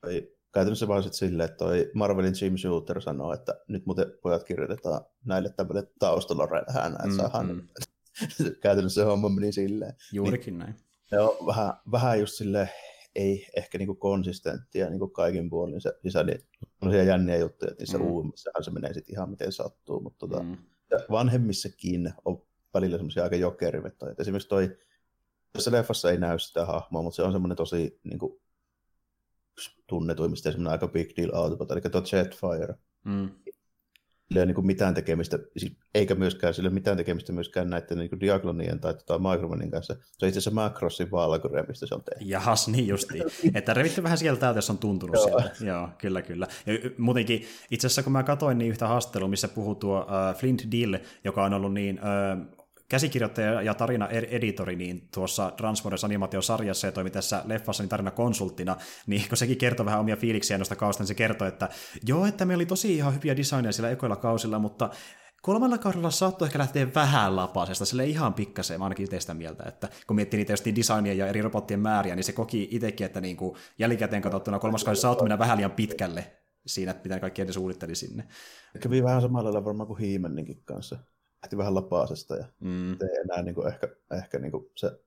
toi, 0.00 0.32
käytännössä 0.52 0.88
vaan 0.88 1.02
sitten 1.02 1.18
silleen, 1.18 1.44
että 1.44 1.64
toi 1.64 1.90
Marvelin 1.94 2.34
Jim 2.40 2.56
Shooter 2.56 3.00
sanoo, 3.00 3.32
että 3.32 3.54
nyt 3.68 3.86
muuten 3.86 4.06
pojat 4.22 4.44
kirjoitetaan 4.44 5.00
näille 5.24 5.50
tämmöille 5.56 5.88
taustalla 5.98 6.48
tähän, 6.66 6.92
että 6.92 7.06
mm, 7.06 7.16
saadaan 7.16 7.46
mm. 7.46 7.68
käytännössä 8.62 9.00
se 9.00 9.04
homma 9.04 9.28
meni 9.28 9.52
silleen. 9.52 9.94
Juurikin 10.12 10.58
niin, 10.58 10.74
näin. 11.10 11.24
On 11.24 11.46
vähän, 11.46 11.72
vähän 11.92 12.20
just 12.20 12.34
silleen 12.34 12.70
ei 13.14 13.46
ehkä 13.56 13.78
niin 13.78 13.86
kuin 13.86 13.98
konsistenttia 13.98 14.90
niin 14.90 14.98
kuin 14.98 15.10
kaikin 15.10 15.50
puolin 15.50 15.80
se 15.80 15.92
sisä, 16.02 16.22
niin 16.22 16.40
on 16.82 16.90
siellä 16.90 17.08
jänniä 17.08 17.36
juttuja, 17.36 17.70
että 17.70 17.82
niissä 17.82 17.98
mm. 17.98 18.04
uumissahan 18.04 18.64
se 18.64 18.70
menee 18.70 18.94
sitten 18.94 19.14
ihan 19.14 19.30
miten 19.30 19.52
sattuu, 19.52 20.00
mutta 20.00 20.18
tota, 20.18 20.42
mm. 20.42 20.56
vanhemmissakin 21.10 22.12
on 22.24 22.42
välillä 22.74 22.96
semmoisia 22.96 23.22
aika 23.22 23.36
jokerivetoja. 23.36 24.14
Esimerkiksi 24.18 24.48
toi, 24.48 24.76
tässä 25.52 25.72
leffassa 25.72 26.10
ei 26.10 26.18
näy 26.18 26.38
sitä 26.38 26.66
hahmoa, 26.66 27.02
mutta 27.02 27.16
se 27.16 27.22
on 27.22 27.32
semmoinen 27.32 27.56
tosi 27.56 28.00
niin 28.04 28.18
kuin, 28.18 28.42
tunnetuimmista 29.86 30.48
ja 30.48 30.52
semmoinen 30.52 30.72
aika 30.72 30.88
big 30.88 31.10
deal 31.16 31.30
autobot, 31.34 31.70
eli 31.70 31.80
tuo 31.80 32.02
Jetfire. 32.12 32.74
Mm 33.04 33.30
ole 34.36 34.46
niin 34.46 34.66
mitään 34.66 34.94
tekemistä, 34.94 35.38
siis 35.56 35.76
eikä 35.94 36.14
myöskään 36.14 36.54
sillä 36.54 36.70
mitään 36.70 36.96
tekemistä 36.96 37.32
myöskään 37.32 37.70
näiden 37.70 37.98
niin 37.98 38.20
Diaglonien 38.20 38.80
tai 38.80 38.94
tota 38.94 39.18
Micromanin 39.18 39.70
kanssa. 39.70 39.94
Se 39.94 40.24
on 40.24 40.28
itse 40.28 40.38
asiassa 40.38 40.50
Macrossin 40.50 41.10
Valkyrie, 41.10 41.62
mistä 41.62 41.86
se 41.86 41.94
on 41.94 42.02
tehty. 42.04 42.24
Jahas, 42.24 42.68
niin 42.68 42.86
justiin. 42.86 43.24
että 43.54 43.74
revitty 43.74 44.02
vähän 44.02 44.18
sieltä 44.18 44.40
täältä, 44.40 44.58
jos 44.58 44.70
on 44.70 44.78
tuntunut 44.78 45.16
Joo. 45.16 45.24
sieltä. 45.24 45.64
Joo, 45.64 45.88
kyllä, 45.98 46.22
kyllä. 46.22 46.46
Ja 46.66 46.90
muutenkin, 46.98 47.44
itse 47.70 47.86
asiassa 47.86 48.02
kun 48.02 48.12
mä 48.12 48.22
katsoin 48.22 48.58
niin 48.58 48.70
yhtä 48.70 48.88
haastattelua, 48.88 49.28
missä 49.28 49.48
puhuu 49.48 49.74
tuo 49.74 50.00
uh, 50.00 50.38
Flint 50.38 50.62
Dill, 50.70 50.96
joka 51.24 51.44
on 51.44 51.54
ollut 51.54 51.74
niin 51.74 52.00
uh, 52.00 52.61
käsikirjoittaja 52.92 53.62
ja 53.62 53.74
tarina-editori 53.74 54.76
niin 54.76 55.08
tuossa 55.14 55.50
Transformers 55.56 56.04
animaatiosarjassa 56.04 56.86
ja 56.86 56.92
toimi 56.92 57.10
tässä 57.10 57.42
leffassa 57.46 57.82
niin 57.82 57.88
tarinakonsulttina, 57.88 58.76
niin 59.06 59.28
kun 59.28 59.36
sekin 59.36 59.58
kertoi 59.58 59.86
vähän 59.86 60.00
omia 60.00 60.16
fiiliksiä 60.16 60.58
noista 60.58 60.76
kausta, 60.76 61.02
niin 61.02 61.08
se 61.08 61.14
kertoi, 61.14 61.48
että 61.48 61.68
joo, 62.06 62.26
että 62.26 62.44
me 62.44 62.54
oli 62.54 62.66
tosi 62.66 62.96
ihan 62.96 63.14
hyviä 63.14 63.36
designeja 63.36 63.72
sillä 63.72 63.90
ekoilla 63.90 64.16
kausilla, 64.16 64.58
mutta 64.58 64.90
kolmella 65.42 65.78
kaudella 65.78 66.10
saattoi 66.10 66.46
ehkä 66.46 66.58
lähteä 66.58 66.94
vähän 66.94 67.36
lapasesta, 67.36 67.84
sille 67.84 68.06
ihan 68.06 68.34
pikkasen, 68.34 68.78
mä 68.78 68.84
ainakin 68.84 69.14
itse 69.14 69.34
mieltä, 69.34 69.64
että 69.68 69.88
kun 70.06 70.16
miettii 70.16 70.38
niitä 70.38 70.52
just 70.52 70.64
designia 70.64 71.14
ja 71.14 71.26
eri 71.26 71.42
robottien 71.42 71.80
määriä, 71.80 72.16
niin 72.16 72.24
se 72.24 72.32
koki 72.32 72.68
itsekin, 72.70 73.04
että 73.06 73.20
niin 73.20 73.36
kuin 73.36 73.56
jälkikäteen 73.78 74.22
katsottuna 74.22 74.58
kolmas 74.58 74.84
kaudessa 74.84 75.08
saattoi 75.08 75.24
mennä 75.24 75.38
vähän 75.38 75.56
liian 75.56 75.70
pitkälle 75.70 76.32
siinä, 76.66 76.90
että 76.90 77.08
mitä 77.08 77.20
kaikki 77.20 77.42
edes 77.42 77.54
suunnitteli 77.54 77.94
sinne. 77.94 78.24
Kävi 78.80 79.02
vähän 79.02 79.22
samalla 79.22 79.44
lailla 79.44 79.64
varmaan 79.64 79.86
kuin 79.86 79.98
Hiimenninkin 79.98 80.62
kanssa 80.64 80.98
lähti 81.42 81.56
vähän 81.56 81.74
lapaasesta 81.74 82.36
ja 82.36 82.44
mm. 82.60 82.92
ei 82.92 83.20
enää 83.24 83.42
niin 83.42 83.54
kuin 83.54 83.68
ehkä, 83.68 83.88
ehkä 84.10 84.38
niin 84.38 84.52
kuin 84.52 84.70
se 84.76 85.00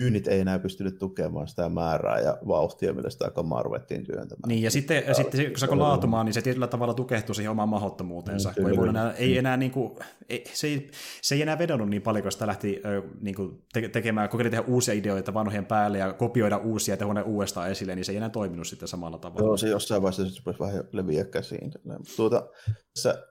myynnit 0.00 0.28
ei 0.28 0.40
enää 0.40 0.58
pystynyt 0.58 0.98
tukemaan 0.98 1.48
sitä 1.48 1.68
määrää 1.68 2.20
ja 2.20 2.38
vauhtia, 2.48 2.92
millä 2.92 3.10
sitä 3.10 3.30
kamaa 3.30 3.62
ruvettiin 3.62 4.04
työntämään. 4.04 4.48
Niin, 4.48 4.62
ja 4.62 4.70
sitten, 4.70 5.04
ja 5.06 5.14
sitten 5.14 5.46
kun 5.46 5.58
se 5.58 5.64
alkoi 5.66 5.78
laatumaan, 5.78 6.26
niin 6.26 6.34
se 6.34 6.42
tietyllä 6.42 6.66
tavalla 6.66 6.94
tukehtui 6.94 7.34
siihen 7.34 7.50
omaan 7.50 7.68
mahdottomuuteensa. 7.68 8.48
Mm, 8.48 8.62
kun 8.62 8.84
ei, 8.84 8.88
enää, 8.88 9.12
ei 9.12 9.38
enää 9.38 9.56
niin 9.56 9.70
kuin, 9.70 9.98
ei, 10.28 10.44
se, 10.52 10.66
ei, 10.66 10.90
se 11.22 11.34
ei 11.34 11.42
enää 11.42 11.58
vedonnut 11.58 11.88
niin 11.88 12.02
paljon, 12.02 12.22
kun 12.22 12.32
sitä 12.32 12.46
lähti 12.46 12.82
niin 13.20 13.34
kuin, 13.34 13.62
te, 13.72 13.88
tekemään, 13.88 14.28
kokeili 14.28 14.50
tehdä 14.50 14.64
uusia 14.66 14.94
ideoita 14.94 15.34
vanhojen 15.34 15.66
päälle 15.66 15.98
ja 15.98 16.12
kopioida 16.12 16.56
uusia 16.56 16.92
ja 16.92 16.96
tehdä 16.96 17.14
ne 17.14 17.22
uudestaan 17.22 17.70
esille, 17.70 17.94
niin 17.94 18.04
se 18.04 18.12
ei 18.12 18.16
enää 18.16 18.30
toiminut 18.30 18.66
sitten 18.66 18.88
samalla 18.88 19.18
tavalla. 19.18 19.46
Joo, 19.46 19.56
se 19.56 19.68
jossain 19.68 20.02
vaiheessa 20.02 20.42
se 20.42 20.58
vähän 20.60 20.84
leviä 20.92 21.24
käsiin. 21.24 21.72
Tuota, 22.16 22.48
tässä 22.94 23.29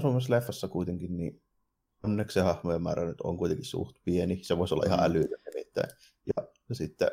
Suomessa 0.00 0.34
leffassa 0.34 0.68
kuitenkin, 0.68 1.16
niin 1.16 1.42
onneksi 2.02 2.34
se 2.34 2.40
hahmojen 2.40 2.82
määrä 2.82 3.04
nyt 3.04 3.20
on 3.20 3.36
kuitenkin 3.36 3.64
suht 3.64 3.96
pieni. 4.04 4.38
Se 4.42 4.58
voisi 4.58 4.74
olla 4.74 4.84
ihan 4.86 4.98
mm. 4.98 5.04
älytön 5.04 5.40
nimittäin. 5.54 5.90
Ja, 6.26 6.74
sitten 6.74 7.10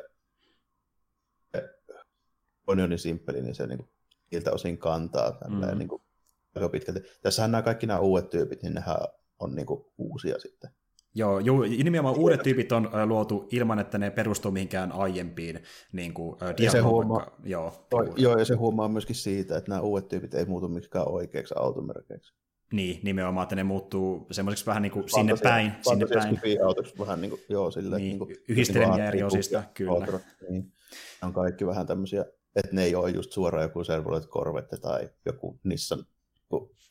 on 2.66 2.78
jo 2.78 2.86
niin 2.86 2.98
simppeli, 2.98 3.42
niin 3.42 3.54
se 3.54 3.66
niin 3.66 3.78
kuin, 3.78 3.88
siltä 4.30 4.52
osin 4.52 4.78
kantaa 4.78 5.32
tälleen, 5.32 5.72
mm. 5.72 5.78
niin 5.78 5.88
kuin, 5.88 6.02
aika 6.54 6.68
pitkälti. 6.68 7.00
Tässähän 7.22 7.50
nämä 7.50 7.62
kaikki 7.62 7.86
nämä 7.86 8.00
uudet 8.00 8.30
tyypit, 8.30 8.62
niin 8.62 8.74
nehän 8.74 8.96
on 9.38 9.54
niin 9.54 9.66
kuin, 9.66 9.84
uusia 9.98 10.38
sitten. 10.38 10.70
Joo, 11.14 11.38
ju, 11.38 11.60
nimenomaan 11.60 12.18
uudet 12.18 12.42
tyypit 12.42 12.72
on 12.72 12.86
uh, 12.86 12.92
luotu 13.06 13.48
ilman, 13.52 13.78
että 13.78 13.98
ne 13.98 14.10
perustuu 14.10 14.50
mihinkään 14.50 14.92
aiempiin 14.92 15.62
niin 15.92 16.14
kuin, 16.14 16.34
uh, 16.34 16.40
ja 16.58 16.70
se 16.70 16.80
huomaa, 16.80 17.30
joo, 17.44 17.88
joo, 18.16 18.38
ja 18.38 18.44
se 18.44 18.54
huomaa 18.54 18.88
myöskin 18.88 19.16
siitä, 19.16 19.56
että 19.56 19.70
nämä 19.70 19.80
uudet 19.80 20.08
tyypit 20.08 20.34
ei 20.34 20.44
muutu 20.44 20.68
mikään 20.68 21.08
oikeaksi 21.08 21.54
automerkeiksi. 21.56 22.34
Niin, 22.72 23.00
nimenomaan, 23.02 23.42
että 23.42 23.56
ne 23.56 23.64
muuttuu 23.64 24.26
semmoiseksi 24.30 24.66
vähän 24.66 24.82
niin 24.82 24.92
kuin 24.92 25.08
sinne 25.08 25.34
päin. 25.42 25.72
Sinne 25.82 26.06
päin. 26.06 26.38
vähän 26.98 27.20
niin 27.20 27.30
kuin, 27.30 27.40
joo, 27.48 27.70
silleen. 27.70 28.02
Niin, 28.02 28.18
niin 28.18 28.36
yhdistelmiä 28.48 28.96
niin 28.96 29.06
eri 29.06 29.22
osista, 29.22 29.62
kyllä. 29.74 29.92
Outro, 29.92 30.20
niin. 30.50 30.72
On 31.22 31.32
kaikki 31.32 31.66
vähän 31.66 31.86
tämmöisiä, 31.86 32.24
että 32.56 32.74
ne 32.74 32.84
ei 32.84 32.94
ole 32.94 33.10
just 33.10 33.32
suoraan 33.32 33.62
joku 33.62 33.84
Servolet 33.84 34.26
Corvette 34.26 34.76
tai 34.76 35.08
joku 35.26 35.60
Nissan 35.64 36.04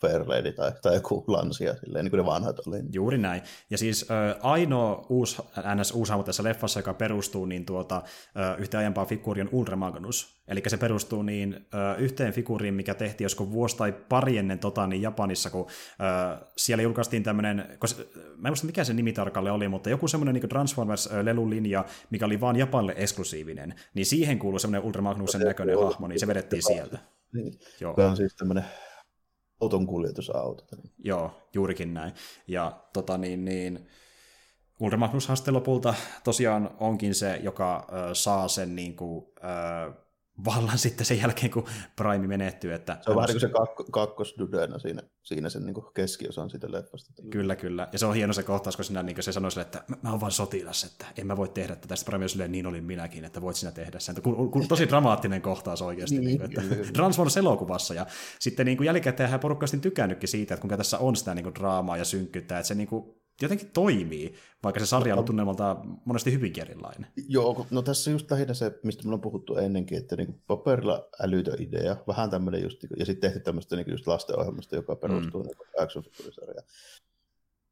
Fairlady 0.01 0.51
tai, 0.51 0.71
tai 0.81 0.95
joku 0.95 1.23
Lansia, 1.27 1.75
silleen, 1.75 2.05
niin 2.05 2.11
kuin 2.11 2.17
ne 2.17 2.25
vanhat 2.25 2.59
oli. 2.67 2.77
Juuri 2.93 3.17
näin. 3.17 3.41
Ja 3.69 3.77
siis 3.77 4.05
äh, 4.11 4.35
ainoa 4.41 5.05
uusi, 5.09 5.41
ns. 5.75 5.91
uusi 5.91 6.11
hahmo 6.11 6.23
tässä 6.23 6.43
leffassa, 6.43 6.79
joka 6.79 6.93
perustuu 6.93 7.45
niin 7.45 7.65
tuota, 7.65 7.95
äh, 7.95 8.59
yhteen 8.59 8.79
aiempaa 8.79 9.05
figuuriin 9.05 9.47
on 9.47 9.53
Ultra 9.53 9.75
Magnus. 9.75 10.37
Eli 10.47 10.61
se 10.67 10.77
perustuu 10.77 11.23
niin 11.23 11.53
äh, 11.53 12.01
yhteen 12.01 12.33
figuuriin, 12.33 12.73
mikä 12.73 12.93
tehtiin 12.93 13.25
joskus 13.25 13.51
vuosi 13.51 13.77
tai 13.77 13.91
pari 14.09 14.37
ennen 14.37 14.59
tota, 14.59 14.87
niin 14.87 15.01
Japanissa, 15.01 15.49
kun 15.49 15.67
äh, 15.69 16.47
siellä 16.57 16.81
julkaistiin 16.83 17.23
tämmöinen, 17.23 17.57
mä 18.37 18.47
en 18.47 18.51
muista 18.51 18.65
mikä 18.65 18.83
se 18.83 18.93
nimi 18.93 19.13
tarkalleen 19.13 19.55
oli, 19.55 19.67
mutta 19.67 19.89
joku 19.89 20.07
semmoinen 20.07 20.33
niin 20.33 20.49
Transformers-lelulinja, 20.49 21.85
mikä 22.09 22.25
oli 22.25 22.41
vaan 22.41 22.55
Japanille 22.55 22.93
eksklusiivinen, 22.97 23.75
niin 23.93 24.05
siihen 24.05 24.39
kuuluu 24.39 24.59
semmoinen 24.59 24.87
Ultra 24.87 25.01
Magnuksen 25.01 25.41
näköinen 25.41 25.79
hahmo, 25.79 26.07
niin 26.07 26.19
se 26.19 26.27
vedettiin 26.27 26.63
sieltä. 26.63 26.99
Niin. 27.33 27.59
Joo. 27.79 27.93
Se 27.95 28.03
on 28.03 28.17
siis 28.17 28.35
tämmöinen 28.35 28.65
auton 29.61 29.87
kuljetusauto. 29.87 30.63
Joo, 31.03 31.31
juurikin 31.53 31.93
näin. 31.93 32.13
Ja 32.47 32.83
tota 32.93 33.17
niin, 33.17 33.45
niin 33.45 33.87
Ultra 34.79 34.97
Magnus 34.97 35.29
sitten 35.35 35.53
lopulta 35.53 35.93
tosiaan 36.23 36.75
onkin 36.79 37.15
se, 37.15 37.39
joka 37.43 37.87
ö, 37.91 38.15
saa 38.15 38.47
sen 38.47 38.75
niin 38.75 38.95
kuin, 38.95 39.25
ö, 39.37 40.06
vallan 40.45 40.77
sitten 40.77 41.05
sen 41.05 41.19
jälkeen, 41.19 41.51
kun 41.51 41.65
Prime 41.95 42.27
menehtyy. 42.27 42.73
Että 42.73 42.97
se 43.01 43.09
on 43.09 43.15
vähän 43.15 43.27
niin 43.27 43.33
kuin 43.33 43.41
se 43.41 43.49
kakko, 43.49 43.83
kakkosdudena 43.91 44.79
siinä, 44.79 45.01
siinä 45.23 45.49
sen 45.49 45.65
niin 45.65 45.75
keskiosan 45.93 46.49
siitä 46.49 46.71
leffasta. 46.71 47.13
Kyllä, 47.29 47.55
kyllä. 47.55 47.87
Ja 47.91 47.99
se 47.99 48.05
on 48.05 48.15
hieno 48.15 48.33
se 48.33 48.43
kohtaus, 48.43 48.75
kun 48.75 48.85
siinä 48.85 49.03
niin 49.03 49.23
se 49.23 49.31
sanoi 49.31 49.51
sille, 49.51 49.61
että 49.61 49.83
mä, 49.87 49.95
mä 50.01 50.11
oon 50.11 50.21
vain 50.21 50.31
sotilas, 50.31 50.83
että 50.83 51.05
en 51.17 51.27
mä 51.27 51.37
voi 51.37 51.49
tehdä 51.49 51.75
tätä. 51.75 51.95
Sitten 51.95 52.11
Prime 52.11 52.27
silleen, 52.27 52.51
niin 52.51 52.67
olin 52.67 52.83
minäkin, 52.83 53.25
että 53.25 53.41
voit 53.41 53.55
sinä 53.55 53.71
tehdä 53.71 53.99
sen. 53.99 54.21
Kun, 54.21 54.51
kun, 54.51 54.67
tosi 54.67 54.89
dramaattinen 54.89 55.41
kohtaus 55.41 55.81
oikeasti. 55.81 56.19
niin, 56.19 56.25
niin, 56.25 56.41
että 56.41 56.61
Transformers-elokuvassa. 56.93 57.93
Ja 57.93 58.05
sitten 58.39 58.65
niin 58.65 58.83
jälkikäteen 58.83 59.29
hän 59.29 59.39
porukka 59.39 59.65
tykännytkin 59.81 60.29
siitä, 60.29 60.53
että 60.53 60.61
kuinka 60.61 60.77
tässä 60.77 60.97
on 60.97 61.15
sitä 61.15 61.35
niin 61.35 61.43
kuin 61.43 61.55
draamaa 61.55 61.97
ja 61.97 62.05
synkkyyttä, 62.05 62.57
että 62.59 62.67
se 62.67 62.75
niin 62.75 62.87
kuin 62.87 63.17
jotenkin 63.41 63.71
toimii, 63.71 64.33
vaikka 64.63 64.79
se 64.79 64.85
sarja 64.85 65.15
on 65.15 65.25
tunnelmalta 65.25 65.77
monesti 66.05 66.31
hyvinkin 66.31 66.63
erilainen. 66.63 67.07
Joo, 67.27 67.67
no 67.71 67.81
tässä 67.81 68.11
just 68.11 68.31
lähinnä 68.31 68.53
se, 68.53 68.79
mistä 68.83 69.07
me 69.07 69.13
on 69.13 69.21
puhuttu 69.21 69.55
ennenkin, 69.55 69.97
että 69.97 70.15
niin 70.15 70.41
paperilla 70.47 71.09
älytön 71.19 71.61
idea, 71.61 71.97
vähän 72.07 72.29
tämmöinen 72.29 72.63
just, 72.63 72.83
ja 72.97 73.05
sitten 73.05 73.29
tehty 73.29 73.39
tämmöistä 73.39 73.75
niin 73.75 73.91
just 73.91 74.07
lastenohjelmasta, 74.07 74.75
joka 74.75 74.95
perustuu 74.95 75.43
mm. 75.43 75.47
niin 75.47 75.83
action 75.83 76.03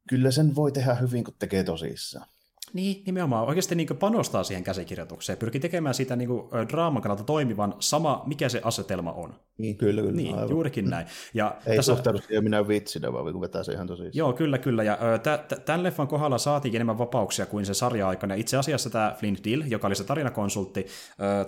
Kyllä 0.08 0.30
sen 0.30 0.54
voi 0.54 0.72
tehdä 0.72 0.94
hyvin, 0.94 1.24
kun 1.24 1.34
tekee 1.38 1.64
tosissaan. 1.64 2.26
Niin, 2.72 3.02
nimenomaan. 3.06 3.46
Oikeasti 3.48 3.74
niin 3.74 3.96
panostaa 4.00 4.44
siihen 4.44 4.64
käsikirjoitukseen. 4.64 5.38
Pyrkii 5.38 5.60
tekemään 5.60 5.94
sitä 5.94 6.16
niin 6.16 6.28
kuin, 6.28 6.68
draaman 6.68 7.02
kannalta 7.02 7.24
toimivan 7.24 7.74
sama, 7.78 8.22
mikä 8.26 8.48
se 8.48 8.60
asetelma 8.64 9.12
on. 9.12 9.34
Niin, 9.58 9.76
kyllä, 9.76 10.02
kyllä. 10.02 10.16
Niin, 10.16 10.34
aivan. 10.34 10.50
juurikin 10.50 10.90
näin. 10.90 11.06
Ja 11.34 11.56
Ei 11.66 11.76
tässä... 11.76 11.94
suhtaudu 11.94 12.18
siihen 12.18 12.44
minä 12.44 12.68
vitsinä, 12.68 13.12
vaan 13.12 13.32
kun 13.32 13.40
vetää 13.40 13.62
se 13.62 13.72
ihan 13.72 13.86
tosissaan. 13.86 14.10
Joo, 14.14 14.32
kyllä, 14.32 14.58
kyllä. 14.58 14.82
Ja 14.82 14.98
t- 15.22 15.64
tämän 15.64 15.82
leffan 15.82 16.08
kohdalla 16.08 16.38
saatiin 16.38 16.74
enemmän 16.74 16.98
vapauksia 16.98 17.46
kuin 17.46 17.66
se 17.66 17.74
sarja-aikana. 17.74 18.34
Itse 18.34 18.56
asiassa 18.56 18.90
tämä 18.90 19.16
Flint 19.18 19.44
Dill, 19.44 19.62
joka 19.66 19.86
oli 19.86 19.94
se 19.94 20.04
tarinakonsultti, 20.04 20.86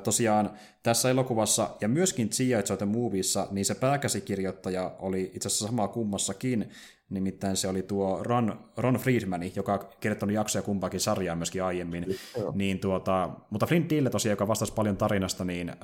tosiaan 0.05 0.51
tässä 0.83 1.11
elokuvassa 1.11 1.71
ja 1.81 1.89
myöskin 1.89 2.29
G.I. 2.29 2.51
Joe 2.51 2.87
Movieissa, 2.87 3.49
niin 3.51 3.65
se 3.65 3.75
pääkäsikirjoittaja 3.75 4.93
oli 4.99 5.31
itse 5.35 5.47
asiassa 5.47 5.67
samaa 5.67 5.89
kummassakin, 5.89 6.71
Nimittäin 7.11 7.57
se 7.57 7.69
oli 7.69 7.83
tuo 7.83 8.23
Ron, 8.23 8.61
Ron 8.77 8.95
Friedman, 8.95 9.57
joka 9.57 9.73
on 9.73 9.81
kirjoittanut 10.01 10.35
jaksoja 10.35 10.63
kumpaakin 10.63 11.01
sarjaa 11.01 11.37
myöskin 11.37 11.63
aiemmin. 11.65 12.07
Niin 12.55 12.79
tuota, 12.79 13.31
mutta 13.51 13.67
Flint 13.67 13.91
Dille 13.91 14.11
tosiaan, 14.11 14.33
joka 14.33 14.49
vastasi 14.49 14.73
paljon 14.73 14.97
tarinasta, 14.97 15.45
niin 15.45 15.69
ö, 15.69 15.75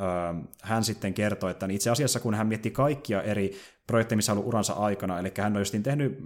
hän 0.63 0.85
sitten 0.85 1.15
kertoi, 1.15 1.51
että 1.51 1.67
itse 1.71 1.91
asiassa 1.91 2.21
kun 2.21 2.35
hän 2.35 2.47
mietti 2.47 2.71
kaikkia 2.71 3.23
eri 3.23 3.53
projekteja, 3.87 4.17
missä 4.17 4.33
ollut 4.33 4.47
uransa 4.47 4.73
aikana, 4.73 5.19
eli 5.19 5.33
hän 5.39 5.57
on 5.57 5.61
justiin 5.61 5.83
tehnyt 5.83 6.19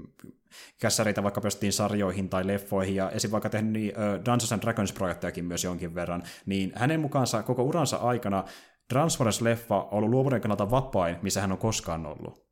kässäreitä 0.81 1.23
vaikka 1.23 1.41
jostain 1.45 1.73
sarjoihin 1.73 2.29
tai 2.29 2.47
leffoihin, 2.47 2.95
ja 2.95 3.11
esim. 3.11 3.31
vaikka 3.31 3.51
tehnyt 3.51 3.73
niin, 3.73 3.93
uh, 3.97 4.25
Dungeons 4.25 4.53
and 4.53 4.63
Dragons-projektejakin 4.63 5.45
myös 5.45 5.65
jonkin 5.65 5.95
verran, 5.95 6.23
niin 6.47 6.73
hänen 6.75 7.01
mukaansa 7.01 7.43
koko 7.43 7.63
uransa 7.63 7.97
aikana 7.97 8.45
Transformers-leffa 8.95 9.75
on 9.75 9.89
ollut 9.91 10.11
luovuuden 10.11 10.41
kannalta 10.41 10.71
vapain, 10.71 11.17
missä 11.23 11.41
hän 11.41 11.53
on 11.53 11.59
koskaan 11.59 12.07
ollut. 12.07 12.48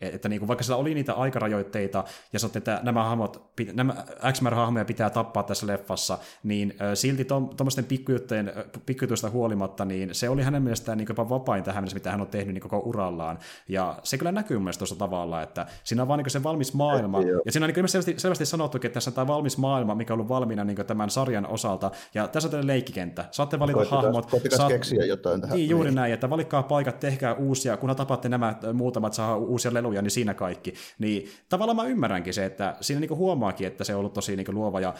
Että 0.00 0.28
niin 0.28 0.40
kuin, 0.40 0.48
vaikka 0.48 0.64
sillä 0.64 0.76
oli 0.76 0.94
niitä 0.94 1.12
aikarajoitteita, 1.12 2.04
ja 2.32 2.38
sanottiin, 2.38 2.60
että 2.60 2.80
nämä, 2.82 3.04
hahmot, 3.04 3.50
nämä 3.72 3.94
X-Men-hahmoja 4.32 4.84
pitää 4.84 5.10
tappaa 5.10 5.42
tässä 5.42 5.66
leffassa, 5.66 6.18
niin 6.42 6.74
silti 6.94 7.24
tuommoisten 7.24 7.84
pikkujuttujen, 7.84 8.52
pikkujutuista 8.86 9.30
huolimatta, 9.30 9.84
niin 9.84 10.14
se 10.14 10.28
oli 10.28 10.42
hänen 10.42 10.62
mielestään 10.62 10.98
niin 10.98 11.06
jopa 11.08 11.28
vapain 11.28 11.64
tähän 11.64 11.82
mennessä, 11.82 11.94
mitä 11.94 12.10
hän 12.10 12.20
on 12.20 12.26
tehnyt 12.26 12.54
niin 12.54 12.62
koko 12.62 12.78
urallaan. 12.78 13.38
Ja 13.68 13.98
se 14.02 14.18
kyllä 14.18 14.32
näkyy 14.32 14.58
mun 14.58 14.72
tuossa 14.78 14.96
tavalla, 14.96 15.42
että 15.42 15.66
siinä 15.84 16.02
on 16.02 16.08
vaan 16.08 16.18
niin 16.18 16.30
se 16.30 16.42
valmis 16.42 16.74
maailma, 16.74 17.22
ja 17.44 17.52
siinä 17.52 17.66
on 17.66 17.72
niin 17.72 17.88
selvästi, 17.88 18.14
selvästi 18.16 18.46
sanottukin, 18.46 18.88
että 18.88 18.94
tässä 18.94 19.10
on 19.10 19.14
tämä 19.14 19.26
valmis 19.26 19.58
maailma, 19.58 19.94
mikä 19.94 20.12
on 20.12 20.14
ollut 20.14 20.28
valmiina 20.28 20.64
niin 20.64 20.86
tämän 20.86 21.10
sarjan 21.10 21.46
osalta, 21.46 21.90
ja 22.14 22.28
tässä 22.28 22.46
on 22.46 22.50
teille 22.50 22.66
leikkikenttä. 22.66 23.24
Saatte 23.30 23.58
valita 23.58 23.74
koitikas, 23.74 24.02
hahmot. 24.02 24.30
Saat... 24.56 24.68
keksiä 24.68 25.04
jotain 25.04 25.40
tähän. 25.40 25.56
Niin, 25.56 25.70
juuri 25.70 25.90
näin, 25.90 26.12
että 26.12 26.30
valikkaa 26.30 26.62
paikat, 26.62 27.00
tehkää 27.00 27.34
uusia, 27.34 27.76
kunhan 27.76 27.96
tapatte 27.96 28.28
nämä 28.28 28.54
muutamat, 28.72 29.14
saa 29.14 29.36
uusia 29.36 29.74
leluja 29.74 29.89
haluja, 29.90 30.02
niin 30.02 30.10
siinä 30.10 30.34
kaikki. 30.34 30.74
Niin 30.98 31.28
tavallaan 31.48 31.76
mä 31.76 31.84
ymmärränkin 31.84 32.34
se, 32.34 32.44
että 32.44 32.76
siinä 32.80 33.00
niinku 33.00 33.16
huomaakin, 33.16 33.66
että 33.66 33.84
se 33.84 33.94
on 33.94 33.98
ollut 33.98 34.12
tosi 34.12 34.36
niinku 34.36 34.52
luova 34.52 34.80
ja 34.80 34.94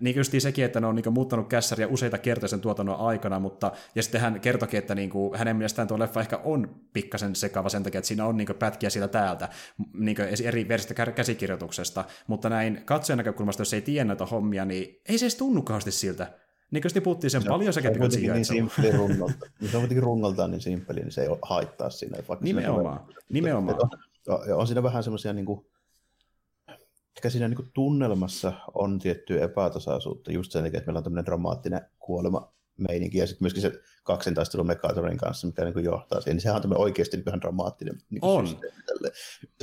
niin 0.00 0.16
just 0.16 0.32
sekin, 0.38 0.64
että 0.64 0.80
ne 0.80 0.86
on 0.86 0.94
niinku 0.94 1.10
muuttanut 1.10 1.48
kässäriä 1.48 1.88
useita 1.88 2.18
kertoja 2.18 2.48
sen 2.48 2.60
tuotannon 2.60 2.96
aikana, 2.96 3.40
mutta 3.40 3.72
ja 3.94 4.02
sitten 4.02 4.20
hän 4.20 4.40
kertoikin, 4.40 4.78
että 4.78 4.94
niinku, 4.94 5.34
hänen 5.36 5.56
mielestään 5.56 5.88
tuo 5.88 5.98
leffa 5.98 6.20
ehkä 6.20 6.40
on 6.44 6.74
pikkasen 6.92 7.34
sekava 7.36 7.68
sen 7.68 7.82
takia, 7.82 7.98
että 7.98 8.08
siinä 8.08 8.26
on 8.26 8.36
niinku 8.36 8.54
pätkiä 8.54 8.90
siitä 8.90 9.08
täältä 9.08 9.48
niinku 9.94 10.22
eri 10.44 10.68
versiota 10.68 11.12
käsikirjoituksesta, 11.12 12.04
mutta 12.26 12.48
näin 12.48 12.82
katsojan 12.84 13.18
näkökulmasta, 13.18 13.60
jos 13.60 13.74
ei 13.74 13.82
tiedä 13.82 14.04
näitä 14.04 14.26
hommia, 14.26 14.64
niin 14.64 15.00
ei 15.08 15.18
se 15.18 15.24
edes 15.24 15.36
tunnu 15.36 15.62
kauheasti 15.62 15.90
siltä. 15.90 16.42
Niin 16.72 16.82
kuin 16.82 17.02
puhuttiin 17.02 17.30
sen 17.30 17.42
se, 17.42 17.48
paljon 17.48 17.72
sekä 17.72 17.90
kuin 17.90 18.10
niin 18.10 18.44
simppeli 18.44 18.90
runnolta. 18.98 19.46
se 19.60 19.76
on 19.76 19.80
kuitenkin 19.80 20.02
runnoltaan 20.02 20.50
niin 20.50 20.60
simppeli, 20.60 21.00
niin 21.00 21.12
se 21.12 21.22
ei 21.22 21.28
haittaa 21.42 21.90
siinä. 21.90 22.18
Vaikka 22.28 22.44
nimenomaan. 22.44 23.00
nimenomaan. 23.28 23.90
Ja 24.26 24.56
on 24.56 24.66
siinä 24.66 24.82
vähän 24.82 25.04
semmoisia, 25.04 25.32
niin 25.32 25.46
kuin, 25.46 25.66
ehkä 27.16 27.30
siinä 27.30 27.48
niin 27.48 27.56
kuin 27.56 27.70
tunnelmassa 27.74 28.52
on 28.74 28.98
tiettyä 28.98 29.44
epätasaisuutta 29.44 30.32
just 30.32 30.52
sen 30.52 30.62
takia, 30.62 30.78
että 30.78 30.88
meillä 30.88 30.98
on 30.98 31.04
tämmöinen 31.04 31.26
dramaattinen 31.26 31.86
kuolema 31.98 32.52
meininki, 32.76 33.18
ja 33.18 33.26
sitten 33.26 33.44
myöskin 33.44 33.62
se 33.62 33.72
kaksintaistelu 34.04 34.64
Megatonin 34.64 35.18
kanssa, 35.18 35.46
mikä 35.46 35.64
niin 35.64 35.72
kuin 35.74 35.84
johtaa 35.84 36.20
siihen, 36.20 36.36
niin 36.36 36.42
sehän 36.42 36.56
on 36.56 36.62
tämmöinen 36.62 36.82
oikeasti 36.82 37.16
niin 37.16 37.24
ihan 37.28 37.40
dramaattinen 37.40 37.98
niin 38.10 38.24
on. 38.24 38.46
systeemi. 38.46 38.82
Tälle. 38.86 39.12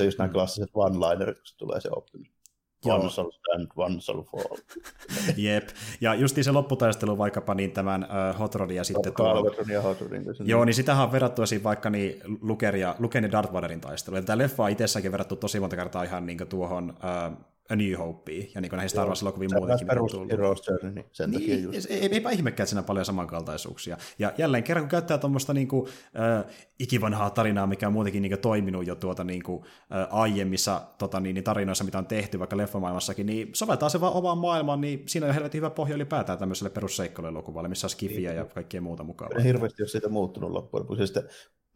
Just 0.06 0.18
nämä 0.18 0.28
mm. 0.28 0.32
klassiset 0.32 0.70
one-linerit, 0.74 1.38
kun 1.38 1.46
se 1.46 1.56
tulee 1.56 1.80
se 1.80 1.88
oppimus. 1.92 2.39
One 2.84 3.10
shall 3.10 3.30
stand, 3.30 3.68
one 3.76 4.00
shall 4.00 4.22
fall. 4.22 4.56
Jep. 5.36 5.68
Ja 6.00 6.14
justiin 6.14 6.44
se 6.44 6.50
lopputaistelu 6.50 7.18
vaikkapa 7.18 7.54
niin 7.54 7.72
tämän 7.72 8.04
uh, 8.04 8.38
Hot 8.38 8.54
Rodin 8.54 8.76
ja 8.76 8.84
sitten 8.84 9.12
tuo... 9.14 9.54
ja 9.72 9.82
Hot 9.82 10.00
Rodin. 10.00 10.24
Joo, 10.44 10.64
niin 10.64 10.74
sitähän 10.74 11.04
on 11.04 11.12
verrattu 11.12 11.42
esiin 11.42 11.64
vaikka 11.64 11.90
niin 11.90 12.20
Luker 12.40 12.76
ja, 12.76 12.94
Luken 12.98 13.24
ja 13.24 13.32
Darth 13.32 13.52
Vaderin 13.52 13.80
taistelu. 13.80 14.22
Tämä 14.22 14.38
leffa 14.38 14.64
on 14.64 14.70
itsessäänkin 14.70 15.12
verrattu 15.12 15.36
tosi 15.36 15.60
monta 15.60 15.76
kertaa 15.76 16.02
ihan 16.02 16.26
niin 16.26 16.38
tuohon 16.48 16.90
uh, 16.90 17.46
A 17.70 17.76
New 17.76 17.98
Hopea, 17.98 18.44
ja 18.54 18.60
niin 18.60 18.70
kuin 18.70 18.76
näihin 18.76 18.90
Star 18.90 19.08
Wars-elokuviin 19.08 19.50
muutenkin. 19.54 19.86
Perus 19.86 20.12
Heroes 20.30 20.68
Journey, 20.68 20.92
niin 20.92 21.06
sen 21.12 21.30
niin, 21.30 21.40
takia 21.40 21.58
just. 21.58 21.90
Ei, 21.90 22.08
eipä 22.12 22.30
ihmekään, 22.30 22.64
että 22.64 22.70
siinä 22.70 22.80
on 22.80 22.84
paljon 22.84 23.04
samankaltaisuuksia. 23.04 23.96
Ja 24.18 24.32
jälleen 24.38 24.64
kerran, 24.64 24.84
kun 24.84 24.90
käyttää 24.90 25.18
tuommoista 25.18 25.54
niin 25.54 25.68
kuin, 25.68 25.88
äh, 26.18 26.44
ikivanhaa 26.78 27.30
tarinaa, 27.30 27.66
mikä 27.66 27.86
on 27.86 27.92
muutenkin 27.92 28.22
niin 28.22 28.32
kuin, 28.32 28.40
toiminut 28.40 28.86
jo 28.86 28.94
tuota, 28.94 29.24
niin 29.24 29.42
kuin, 29.42 29.62
äh, 29.64 30.06
aiemmissa 30.10 30.82
tota, 30.98 31.20
niin, 31.20 31.34
niin, 31.34 31.44
tarinoissa, 31.44 31.84
mitä 31.84 31.98
on 31.98 32.06
tehty, 32.06 32.38
vaikka 32.38 32.56
leffamaailmassakin, 32.56 33.26
niin 33.26 33.50
soveltaa 33.54 33.88
se 33.88 34.00
vaan 34.00 34.12
omaan 34.12 34.38
maailmaan, 34.38 34.80
niin 34.80 35.02
siinä 35.06 35.26
on 35.26 35.34
helvetin 35.34 35.58
hyvä 35.58 35.70
pohja 35.70 35.94
ylipäätään 35.94 36.38
tämmöiselle 36.38 36.70
perusseikkailuelokuvalle, 36.70 37.68
missä 37.68 37.86
on 37.86 37.90
skifiä 37.90 38.30
niin. 38.30 38.38
ja 38.38 38.44
kaikkea 38.44 38.80
muuta 38.80 39.04
mukaan. 39.04 39.42
Hirveästi 39.42 39.82
jos 39.82 39.92
siitä 39.92 40.08
muuttunut 40.08 40.50
loppujen 40.50 40.82
lopuksi. 40.82 41.06
Sitten 41.06 41.24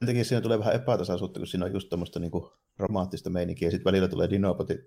Jotenkin 0.01 0.25
siinä 0.25 0.41
tulee 0.41 0.59
vähän 0.59 0.75
epätasaisuutta, 0.75 1.41
kun 1.41 1.47
siinä 1.47 1.65
on 1.65 1.73
just 1.73 1.89
tämmöistä 1.89 2.21
niinku 2.21 2.53
dramaattista 2.79 3.31
meininkiä, 3.31 3.67
ja 3.67 3.71
sitten 3.71 3.85
välillä 3.85 4.09
tulee 4.09 4.31
Dinopoti 4.31 4.79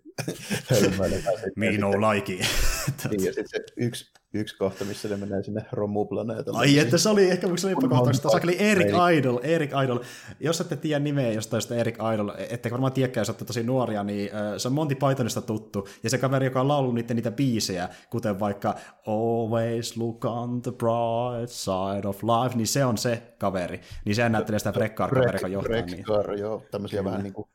hölmöille. 0.69 1.15
Me 1.55 1.77
no 1.77 1.91
like 1.91 2.33
niin, 2.33 3.23
ja 3.25 3.33
sitten 3.33 3.47
se 3.47 3.63
yksi, 3.77 4.11
yksi 4.33 4.57
kohta, 4.57 4.85
missä 4.85 5.07
ne 5.07 5.17
menee 5.17 5.43
sinne 5.43 5.65
romuplaneetalle. 5.71 6.59
Ai, 6.59 6.79
että 6.79 6.97
se 6.97 7.09
oli 7.09 7.29
ehkä 7.29 7.47
yksi. 7.47 7.67
Se 8.13 8.39
oli 8.43 8.55
Erik 8.59 8.87
Idol, 9.17 9.39
Erik 9.43 9.71
Idol. 9.83 9.99
Jos 10.39 10.61
ette 10.61 10.75
tiedä 10.75 10.99
nimeä 10.99 11.31
jostain 11.31 11.61
sitä 11.61 11.75
Erik 11.75 11.97
Idol, 12.13 12.31
ette 12.49 12.71
varmaan 12.71 12.93
tiedäkään, 12.93 13.21
jos 13.21 13.29
olette 13.29 13.45
tosi 13.45 13.63
nuoria, 13.63 14.03
niin 14.03 14.29
se 14.57 14.67
on 14.67 14.73
Monty 14.73 14.95
Pythonista 14.95 15.41
tuttu, 15.41 15.87
ja 16.03 16.09
se 16.09 16.17
kaveri, 16.17 16.45
joka 16.45 16.61
on 16.61 16.67
laullut 16.67 16.95
niitä, 16.95 17.13
niitä 17.13 17.31
biisejä, 17.31 17.89
kuten 18.09 18.39
vaikka 18.39 18.75
Always 19.07 19.97
look 19.97 20.25
on 20.25 20.61
the 20.61 20.71
bright 20.71 21.49
side 21.49 22.07
of 22.07 22.23
life, 22.23 22.57
niin 22.57 22.67
se 22.67 22.85
on 22.85 22.97
se 22.97 23.23
kaveri. 23.37 23.81
Niin 24.05 24.15
se 24.15 24.29
näyttelee 24.29 24.59
sitä 24.59 24.71
Brekkar 24.71 25.09
kaveri, 25.09 25.37
joka 25.37 25.47
johtaa. 25.47 25.69
Brekkar, 25.69 26.27
niin. 26.29 26.39
joo, 26.39 26.63
tämmöisiä 26.71 27.03
vähän 27.03 27.23
niin 27.23 27.33
kuin 27.33 27.47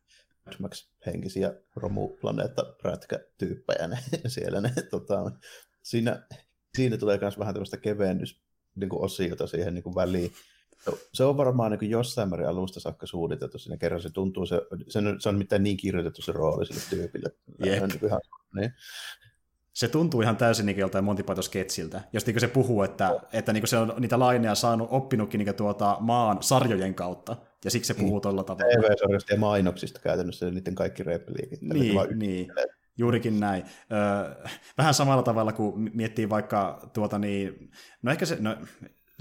henkisiä 1.06 1.54
romuplaneetta 1.76 2.74
rätkätyyppejä 2.82 3.88
ne, 3.88 3.98
siellä. 4.26 4.60
Ne, 4.60 4.72
tota, 4.90 5.32
siinä, 5.82 6.26
siinä 6.76 6.96
tulee 6.96 7.18
myös 7.18 7.38
vähän 7.38 7.54
tämmöistä 7.54 7.76
kevennys 7.76 8.42
niin 8.74 8.88
kuin 8.88 9.04
osiota 9.04 9.46
siihen 9.46 9.74
niin 9.74 9.82
kuin 9.82 9.94
väliin. 9.94 10.32
se 11.14 11.24
on 11.24 11.36
varmaan 11.36 11.72
niin 11.72 11.90
jossain 11.90 12.28
määrin 12.28 12.48
alusta 12.48 12.80
saakka 12.80 13.06
suunniteltu 13.06 13.58
siinä 13.58 13.76
kerran. 13.76 14.02
Se 14.02 14.10
tuntuu, 14.10 14.46
se, 14.46 14.60
se, 14.88 15.00
se 15.18 15.28
on 15.28 15.38
mitään 15.38 15.62
niin 15.62 15.76
kirjoitettu 15.76 16.22
se 16.22 16.32
rooli 16.32 16.66
sille 16.66 16.80
tyypille. 16.90 17.28
Jep. 17.64 17.82
Niin 17.82 18.04
ihan, 18.04 18.20
niin. 18.54 18.72
Se 19.72 19.88
tuntuu 19.88 20.22
ihan 20.22 20.36
täysin 20.36 20.66
niin 20.66 20.78
joltain 20.78 21.04
Monty 21.04 21.22
Python 21.22 21.42
sketsiltä, 21.42 22.00
jos 22.12 22.26
niin 22.26 22.40
se 22.40 22.48
puhuu, 22.48 22.82
että, 22.82 23.20
että 23.32 23.52
niin 23.52 23.66
se 23.66 23.76
on 23.76 23.94
niitä 23.98 24.18
laineja 24.18 24.54
saanut, 24.54 24.88
oppinutkin 24.90 25.38
niin 25.38 25.54
tuota 25.54 25.96
maan 26.00 26.42
sarjojen 26.42 26.94
kautta, 26.94 27.36
ja 27.64 27.70
siksi 27.70 27.94
se 27.94 28.00
puhuu 28.00 28.20
tuolla 28.20 28.44
tavalla. 28.44 28.72
TV-sarjoista 28.72 29.32
ja 29.32 29.38
mainoksista 29.38 30.00
käytännössä, 30.00 30.50
niiden 30.50 30.74
kaikki 30.74 31.02
repliikit. 31.02 31.62
Niin, 31.62 32.18
niin. 32.18 32.48
Juurikin 32.98 33.40
näin. 33.40 33.64
Öö, 33.92 34.34
vähän 34.78 34.94
samalla 34.94 35.22
tavalla 35.22 35.52
kuin 35.52 35.90
miettii 35.94 36.28
vaikka 36.28 36.90
tuota 36.92 37.18
niin, 37.18 37.70
no 38.02 38.12
ehkä 38.12 38.26
se, 38.26 38.36
no, 38.40 38.56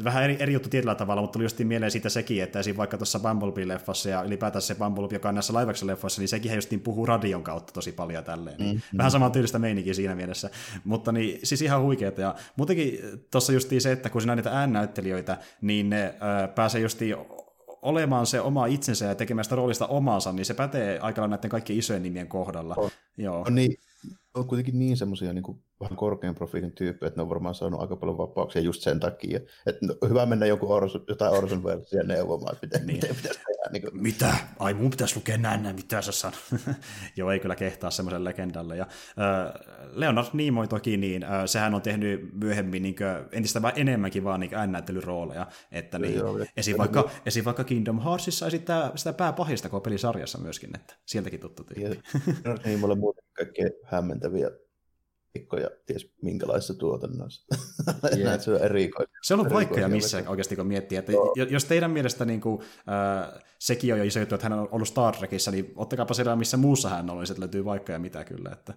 vähän 0.03 0.23
eri, 0.23 0.37
eri 0.39 0.53
juttu 0.53 0.69
tietyllä 0.69 0.95
tavalla, 0.95 1.21
mutta 1.21 1.33
tuli 1.33 1.45
just 1.45 1.59
mieleen 1.59 1.91
siitä 1.91 2.09
sekin, 2.09 2.43
että 2.43 2.59
esim. 2.59 2.77
vaikka 2.77 2.97
tuossa 2.97 3.19
Bumblebee-leffassa 3.19 4.09
ja 4.09 4.23
ylipäätään 4.23 4.61
se 4.61 4.75
Bumblebee, 4.75 5.15
joka 5.15 5.29
on 5.29 5.35
näissä 5.35 5.53
live 5.53 5.73
leffoissa 5.83 6.21
niin 6.21 6.29
sekin 6.29 6.55
justiin 6.55 6.81
puhuu 6.81 7.05
radion 7.05 7.43
kautta 7.43 7.73
tosi 7.73 7.91
paljon 7.91 8.23
tälleen. 8.23 8.57
Niin 8.57 8.75
mm-hmm. 8.75 8.97
Vähän 8.97 9.11
saman 9.11 9.31
tyylistä 9.31 9.59
meininkiä 9.59 9.93
siinä 9.93 10.15
mielessä. 10.15 10.49
Mutta 10.83 11.11
niin, 11.11 11.39
siis 11.43 11.61
ihan 11.61 11.81
huikeeta. 11.81 12.21
Ja 12.21 12.35
muutenkin 12.55 12.99
tuossa 13.31 13.53
justiin 13.53 13.81
se, 13.81 13.91
että 13.91 14.09
kun 14.09 14.21
sinä 14.21 14.35
niitä 14.35 14.59
äännäyttelijöitä, 14.59 15.37
niin 15.61 15.89
ne 15.89 16.05
äh, 16.05 16.55
pääsee 16.55 16.81
justiin 16.81 17.15
olemaan 17.81 18.25
se 18.25 18.41
oma 18.41 18.65
itsensä 18.65 19.05
ja 19.05 19.15
tekemään 19.15 19.43
sitä 19.43 19.55
roolista 19.55 19.87
omansa, 19.87 20.31
niin 20.31 20.45
se 20.45 20.53
pätee 20.53 20.99
aika 20.99 21.27
näiden 21.27 21.49
kaikkien 21.49 21.79
isojen 21.79 22.03
nimien 22.03 22.27
kohdalla. 22.27 22.75
On. 22.77 22.89
Joo. 23.17 23.43
On, 23.47 23.55
niin, 23.55 23.77
on 24.33 24.47
kuitenkin 24.47 24.79
niin 24.79 24.97
semmoisia 24.97 25.33
niin 25.33 25.43
vähän 25.81 25.97
korkean 25.97 26.35
profiilin 26.35 26.71
tyyppejä, 26.71 27.07
että 27.07 27.19
ne 27.19 27.21
on 27.21 27.29
varmaan 27.29 27.55
saanut 27.55 27.81
aika 27.81 27.95
paljon 27.95 28.17
vapauksia 28.17 28.61
just 28.61 28.81
sen 28.81 28.99
takia. 28.99 29.39
Että 29.65 29.85
no, 29.85 29.95
hyvä 30.09 30.25
mennä 30.25 30.45
joku 30.45 30.71
Orson, 30.71 31.03
jotain 31.07 31.33
Orson 31.33 31.63
Wellesia 31.63 32.03
neuvomaan, 32.03 32.53
että 32.53 32.65
miten, 32.65 32.87
niin. 32.87 32.95
miten 32.95 33.15
pitäisi 33.15 33.39
tehdä. 33.39 33.69
Niin 33.71 33.81
kuin. 33.81 34.01
Mitä? 34.01 34.35
Ai 34.59 34.73
mun 34.73 34.89
pitäisi 34.89 35.15
lukea 35.15 35.37
näin, 35.37 35.63
näin 35.63 35.75
mitä 35.75 36.01
sä 36.01 36.11
sanoo. 36.11 36.39
Joo, 37.17 37.31
ei 37.31 37.39
kyllä 37.39 37.55
kehtaa 37.55 37.91
semmoisen 37.91 38.23
legendalle. 38.23 38.77
Ja, 38.77 38.87
äh, 39.09 39.53
Leonard 39.91 40.27
Nimoy 40.33 40.67
toki, 40.67 40.97
niin 40.97 41.23
äh, 41.23 41.29
sehän 41.45 41.75
on 41.75 41.81
tehnyt 41.81 42.29
myöhemmin 42.33 42.83
niin 42.83 42.95
kuin, 42.95 43.07
entistä 43.31 43.61
vähän 43.61 43.79
enemmänkin 43.79 44.23
vaan 44.23 44.39
niin 44.39 44.51
näyttelyrooleja. 44.67 45.47
Että 45.71 45.99
niin, 45.99 46.15
Joo, 46.15 46.39
esim, 46.57 46.77
vaikka, 46.77 47.09
esim, 47.25 47.45
vaikka 47.45 47.63
Kingdom 47.63 47.99
Heartsissa 47.99 48.47
esittää 48.47 48.91
sitä 48.95 49.13
pääpahista 49.13 49.69
koko 49.69 49.81
pelisarjassa 49.81 50.37
myöskin, 50.37 50.75
että 50.75 50.95
sieltäkin 51.05 51.39
tuttu 51.39 51.63
tyyppi. 51.63 52.01
Leonard 52.43 52.65
Nimoylle 52.65 52.95
muuten 52.95 53.23
kaikkea 53.33 53.69
hämmentäviä 53.83 54.51
pikkoja 55.33 55.69
ties 55.85 56.11
minkälaisessa 56.21 56.73
tuotannossa. 56.73 57.55
Yeah. 58.17 58.39
se 58.41 58.51
on 58.51 58.61
erikoinen. 58.61 59.15
Se 59.23 59.33
on 59.33 59.39
ollut 59.39 59.53
vaikea 59.53 59.87
missä 59.87 60.23
oikeasti, 60.27 60.55
kun 60.55 60.67
miettii, 60.67 60.97
että 60.97 61.11
no. 61.11 61.33
jos 61.49 61.65
teidän 61.65 61.91
mielestä 61.91 62.25
niin 62.25 62.41
kuin, 62.41 62.61
äh, 62.61 63.41
sekin 63.59 63.93
on 63.93 63.99
jo 63.99 64.05
iso 64.05 64.19
juttu, 64.19 64.35
että 64.35 64.49
hän 64.49 64.59
on 64.59 64.67
ollut 64.71 64.87
Star 64.87 65.15
Trekissa, 65.15 65.51
niin 65.51 65.73
ottakaapa 65.75 66.13
siellä 66.13 66.35
missä 66.35 66.57
muussa 66.57 66.89
hän 66.89 67.09
on, 67.09 67.17
niin 67.17 67.27
se 67.27 67.39
löytyy 67.39 67.65
vaikka 67.65 67.91
ja 67.91 67.99
mitä 67.99 68.23
kyllä. 68.23 68.49
Että, 68.53 68.73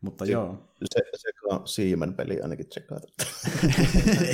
mutta 0.00 0.26
se, 0.26 0.32
joo. 0.32 0.68
Se, 0.94 1.00
se 1.16 1.28
on 1.44 1.68
Siemen 1.68 2.14
peli 2.14 2.40
ainakin 2.40 2.68
tsekata. 2.68 3.06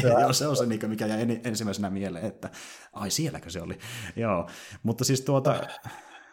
joo, 0.20 0.32
se 0.32 0.46
on 0.46 0.56
se, 0.56 0.66
mikä 0.86 1.06
jäi 1.06 1.40
ensimmäisenä 1.44 1.90
mieleen, 1.90 2.24
että 2.24 2.50
ai 2.92 3.10
sielläkö 3.10 3.50
se 3.50 3.62
oli. 3.62 3.78
Joo, 4.16 4.48
mutta 4.82 5.04
siis 5.04 5.20
tuota... 5.20 5.60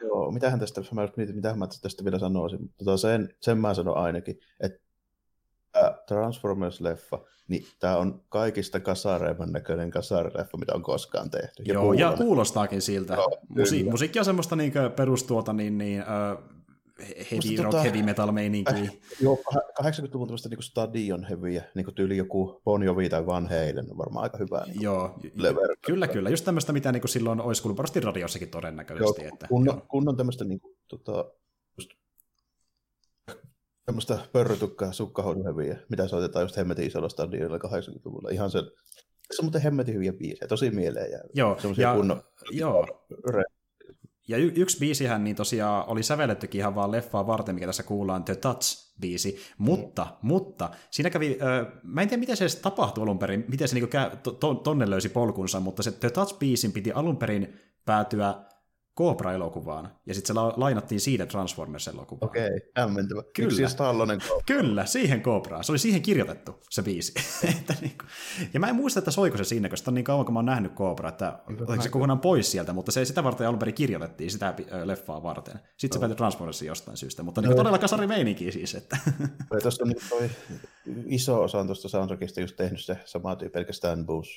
Joo, 0.01 0.31
mitähän 0.31 0.59
tästä, 0.59 0.81
mä 0.91 1.07
mietin, 1.17 1.35
mitähän 1.35 1.59
mä 1.59 1.67
tästä 1.81 2.03
vielä 2.03 2.19
sanoisin, 2.19 2.61
mutta 2.61 2.85
tota 2.85 2.97
sen, 2.97 3.29
sen 3.41 3.57
mä 3.57 3.73
sanon 3.73 3.97
ainakin, 3.97 4.39
että 4.59 4.79
Transformers-leffa, 6.07 7.19
niin 7.47 7.65
tämä 7.79 7.97
on 7.97 8.21
kaikista 8.29 8.79
kasareimman 8.79 9.51
näköinen 9.51 9.91
kasarileffa, 9.91 10.57
mitä 10.57 10.73
on 10.75 10.83
koskaan 10.83 11.29
tehty. 11.29 11.63
Ja 11.65 11.73
Joo, 11.73 11.83
kuulostaa. 11.83 12.11
ja 12.11 12.17
kuulostaakin 12.17 12.81
siltä. 12.81 13.13
Joo, 13.13 13.37
Musi- 13.49 13.89
musiikki 13.89 14.19
on 14.19 14.25
semmoista 14.25 14.55
niin 14.55 14.73
perustuota 14.95 15.53
niin, 15.53 15.77
niin, 15.77 16.03
heavy 17.31 17.57
rock, 17.57 17.71
tota, 17.71 17.83
heavy 17.83 18.03
metal 18.03 18.31
meininkiä. 18.31 18.73
Äh, 18.73 18.97
joo, 19.21 19.39
80-luvun 19.81 20.27
tämmöistä 20.27 20.49
niin 20.49 20.63
stadion 20.63 21.23
heavyä, 21.23 21.63
niin 21.75 21.85
kuin 21.85 21.95
tyyli 21.95 22.17
joku 22.17 22.61
Bon 22.65 22.83
Jovi 22.83 23.09
tai 23.09 23.25
Van 23.25 23.43
Halen, 23.47 23.91
on 23.91 23.97
varmaan 23.97 24.23
aika 24.23 24.37
hyvä. 24.37 24.63
Niin 24.65 24.81
joo, 24.81 25.19
lever. 25.35 25.75
kyllä, 25.85 26.07
kyllä. 26.07 26.29
Just 26.29 26.45
tämmöistä, 26.45 26.73
mitä 26.73 26.91
niin 26.91 27.01
kuin 27.01 27.09
silloin 27.09 27.41
olisi 27.41 27.61
kuullut 27.61 27.77
varmasti 27.77 27.99
radiossakin 27.99 28.49
todennäköisesti. 28.49 29.21
Joo, 29.21 29.33
että, 29.33 29.47
kun, 29.47 29.65
joo. 29.65 29.85
kun 29.87 30.09
on 30.09 30.17
tämmöistä 30.17 30.45
niin 30.45 30.59
kuin, 30.59 30.77
tota, 30.87 31.25
semmoista 33.91 34.19
pörrytukkaa 34.33 34.91
sukkahoiduheviä, 34.91 35.79
mitä 35.89 36.07
soitetaan 36.07 36.43
just 36.43 36.57
hemmetin 36.57 36.87
isolla 36.87 37.09
stadionilla 37.09 37.57
80-luvulla. 37.57 38.29
Ihan 38.29 38.51
se, 38.51 38.59
se 39.31 39.41
on 39.41 39.45
muuten 39.45 39.61
hemmetin 39.61 39.95
hyviä 39.95 40.13
biisejä, 40.13 40.47
tosi 40.47 40.71
mieleen 40.71 41.11
jää. 41.11 41.21
Joo, 41.33 41.57
ja, 41.77 41.93
kunnon, 41.95 42.21
joo. 42.51 42.87
Ja 44.27 44.37
y- 44.37 44.53
yksi 44.55 44.79
biisihän 44.79 45.23
niin 45.23 45.35
tosiaan 45.35 45.83
oli 45.87 46.03
sävellettykin 46.03 46.59
ihan 46.59 46.75
vaan 46.75 46.91
leffaa 46.91 47.27
varten, 47.27 47.55
mikä 47.55 47.65
tässä 47.65 47.83
kuullaan, 47.83 48.23
The 48.23 48.33
Touch-biisi, 48.33 49.37
mutta, 49.57 50.03
mm. 50.03 50.27
mutta 50.27 50.69
siinä 50.91 51.09
kävi, 51.09 51.37
äh, 51.41 51.67
mä 51.83 52.01
en 52.01 52.07
tiedä 52.07 52.19
miten 52.19 52.37
se 52.37 52.43
edes 52.43 52.55
tapahtui 52.55 53.01
alun 53.01 53.19
perin, 53.19 53.45
miten 53.47 53.67
se 53.67 53.75
niinku 53.75 53.97
kä- 53.97 54.15
to- 54.39 54.53
tonne 54.53 54.89
löysi 54.89 55.09
polkunsa, 55.09 55.59
mutta 55.59 55.83
se 55.83 55.91
The 55.91 56.09
Touch-biisin 56.09 56.71
piti 56.73 56.91
alun 56.91 57.17
perin 57.17 57.59
päätyä 57.85 58.33
Cobra-elokuvaan, 58.97 59.89
ja 60.05 60.13
sitten 60.13 60.27
se 60.27 60.33
la- 60.33 60.53
lainattiin 60.57 61.01
siitä 61.01 61.25
Transformers-elokuvaan. 61.25 62.29
Okei, 62.29 62.45
okay, 62.45 62.59
hämmentävä. 62.77 63.23
Kyllä. 63.35 63.51
Siis 63.51 63.71
Stallonen 63.71 64.19
Cobra? 64.19 64.43
Kyllä, 64.45 64.85
siihen 64.85 65.21
Cobraan. 65.21 65.63
Se 65.63 65.71
oli 65.71 65.79
siihen 65.79 66.01
kirjoitettu, 66.01 66.59
se 66.69 66.83
biisi. 66.83 67.13
että 67.59 67.75
niin 67.81 67.97
kuin... 67.97 68.09
Ja 68.53 68.59
mä 68.59 68.67
en 68.67 68.75
muista, 68.75 68.99
että 68.99 69.11
soiko 69.11 69.37
se 69.37 69.43
siinä, 69.43 69.69
koska 69.69 69.91
on 69.91 69.95
niin 69.95 70.03
kauan, 70.03 70.25
kun 70.25 70.33
mä 70.33 70.37
oon 70.37 70.45
nähnyt 70.45 70.73
Cobra, 70.73 71.09
että 71.09 71.39
oliko 71.67 71.81
se 71.81 71.89
kokonaan 71.89 72.19
pois 72.19 72.51
sieltä, 72.51 72.73
mutta 72.73 72.91
se 72.91 73.05
sitä 73.05 73.23
varten 73.23 73.47
alun 73.47 73.59
perin 73.59 73.75
kirjoitettiin, 73.75 74.31
sitä 74.31 74.53
leffaa 74.83 75.23
varten. 75.23 75.59
Sitten 75.77 75.93
se 75.93 75.99
päätyi 75.99 76.15
Transformersiin 76.15 76.67
jostain 76.67 76.97
syystä, 76.97 77.23
mutta 77.23 77.41
niin 77.41 77.55
todella 77.55 77.77
kasari 77.77 78.07
meininki 78.07 78.51
siis. 78.51 78.75
Että... 78.75 78.97
Tuossa 79.61 79.83
on 79.83 79.89
niin 79.89 80.01
toi 80.09 80.29
iso 81.05 81.41
osa 81.43 81.65
tuosta 81.65 81.89
soundtrackista 81.89 82.41
just 82.41 82.55
tehnyt 82.55 82.81
se 82.85 82.97
sama 83.05 83.35
tyyppi, 83.35 83.53
pelkästään 83.53 84.05
Bush. 84.05 84.29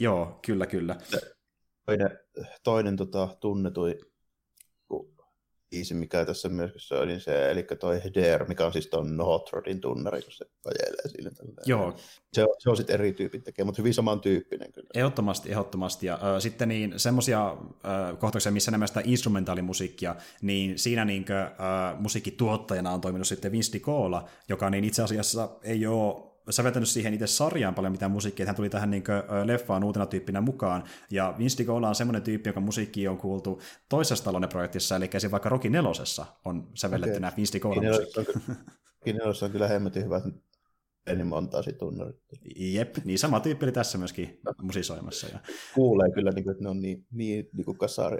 Joo, 0.00 0.38
kyllä, 0.42 0.66
kyllä 0.66 0.96
toinen, 1.86 2.18
toinen 2.62 2.96
tota, 2.96 3.28
tunnetui 3.40 3.98
biisi, 5.70 5.94
mikä 5.94 6.24
tässä 6.24 6.48
myös 6.48 6.92
on, 6.92 7.08
niin 7.08 7.20
se, 7.20 7.50
eli 7.50 7.62
toi 7.80 8.00
Dare, 8.14 8.46
mikä 8.48 8.66
on 8.66 8.72
siis 8.72 8.86
tuon 8.86 9.20
Hot 9.20 9.52
Rodin 9.52 9.80
tunnari, 9.80 10.22
kun 10.22 10.32
se 10.32 10.44
ajelee 10.64 11.08
siinä. 11.08 11.30
Tälleen. 11.30 11.56
Joo. 11.66 11.96
Se 12.32 12.42
on, 12.42 12.48
se 12.58 12.70
on 12.70 12.76
sitten 12.76 12.94
eri 12.94 13.12
tyypin 13.12 13.42
tekee, 13.42 13.64
mutta 13.64 13.82
hyvin 13.82 13.94
samantyyppinen 13.94 14.72
kyllä. 14.72 14.88
Ehdottomasti, 14.94 15.50
ehdottomasti. 15.50 16.06
Ja 16.06 16.14
äh, 16.14 16.20
sitten 16.38 16.68
niin 16.68 16.94
semmoisia 16.96 17.50
äh, 17.50 18.18
kohtauksia, 18.18 18.52
missä 18.52 18.70
nämä 18.70 18.86
sitä 18.86 19.00
instrumentaalimusiikkia, 19.04 20.16
niin 20.42 20.78
siinä 20.78 21.04
niin 21.04 21.24
äh, 21.30 22.00
musiikkituottajana 22.00 22.90
on 22.90 23.00
toiminut 23.00 23.28
sitten 23.28 23.52
Vince 23.52 23.72
DiCola, 23.72 24.28
joka 24.48 24.70
niin 24.70 24.84
itse 24.84 25.02
asiassa 25.02 25.48
ei 25.62 25.86
ole 25.86 26.35
säveltänyt 26.50 26.88
siihen 26.88 27.14
itse 27.14 27.26
sarjaan 27.26 27.74
paljon 27.74 27.92
mitään 27.92 28.10
musiikkia, 28.10 28.46
hän 28.46 28.54
tuli 28.54 28.70
tähän 28.70 28.90
niin 28.90 29.04
kuin, 29.04 29.46
leffaan 29.46 29.84
uutena 29.84 30.06
tyyppinä 30.06 30.40
mukaan, 30.40 30.84
ja 31.10 31.34
Vince 31.38 31.58
DiCola 31.58 31.88
on 31.88 31.94
semmoinen 31.94 32.22
tyyppi, 32.22 32.48
joka 32.48 32.60
musiikki 32.60 33.08
on 33.08 33.18
kuultu 33.18 33.60
toisessa 33.88 34.16
Stallone-projektissa, 34.16 34.96
eli 34.96 35.10
siinä 35.18 35.30
vaikka 35.30 35.48
Rocky 35.48 35.68
nelosessa 35.68 36.26
on 36.44 36.70
sävelletty 36.74 37.10
okay. 37.10 37.20
nämä 37.20 37.32
Vince 37.36 37.52
DiCola 37.52 37.82
musiikki. 37.82 38.32
Rocky 39.04 39.44
on 39.44 39.50
kyllä 39.50 39.68
hemmetin 39.68 40.04
hyvät 40.04 40.24
ennen 41.06 41.26
montaasi 41.26 41.72
tunnarit. 41.72 42.16
Jep, 42.56 42.96
niin 43.04 43.18
sama 43.18 43.40
tyyppi 43.40 43.64
oli 43.64 43.72
tässä 43.72 43.98
myöskin 43.98 44.40
musisoimassa. 44.62 45.26
Ja... 45.32 45.38
Kuulee 45.74 46.10
kyllä, 46.10 46.30
niin 46.30 46.44
kuin, 46.44 46.52
että 46.52 46.64
ne 46.64 46.70
on 46.70 46.80
niin, 46.80 47.06
niin, 47.12 47.48
niin 47.52 47.64
kuin 47.64 47.78
kasari 47.78 48.18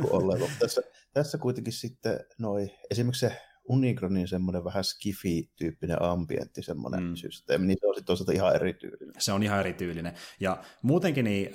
kuin 0.00 0.12
olleet. 0.12 0.50
Tässä, 0.58 0.82
tässä 1.12 1.38
kuitenkin 1.38 1.72
sitten 1.72 2.20
noi, 2.38 2.70
esimerkiksi 2.90 3.20
se 3.20 3.36
Unicronin 3.70 4.28
semmoinen 4.28 4.64
vähän 4.64 4.84
skifi-tyyppinen 4.84 6.02
ambientti 6.02 6.62
semmoinen 6.62 7.02
mm. 7.02 7.14
systeemi, 7.14 7.66
niin 7.66 7.76
se 7.80 7.86
on 7.86 7.94
sitten 7.94 8.06
toisaalta 8.06 8.32
ihan 8.32 8.54
erityylinen. 8.54 9.14
Se 9.18 9.32
on 9.32 9.42
ihan 9.42 9.60
erityylinen. 9.60 10.12
Ja 10.40 10.58
muutenkin 10.82 11.24
niin, 11.24 11.50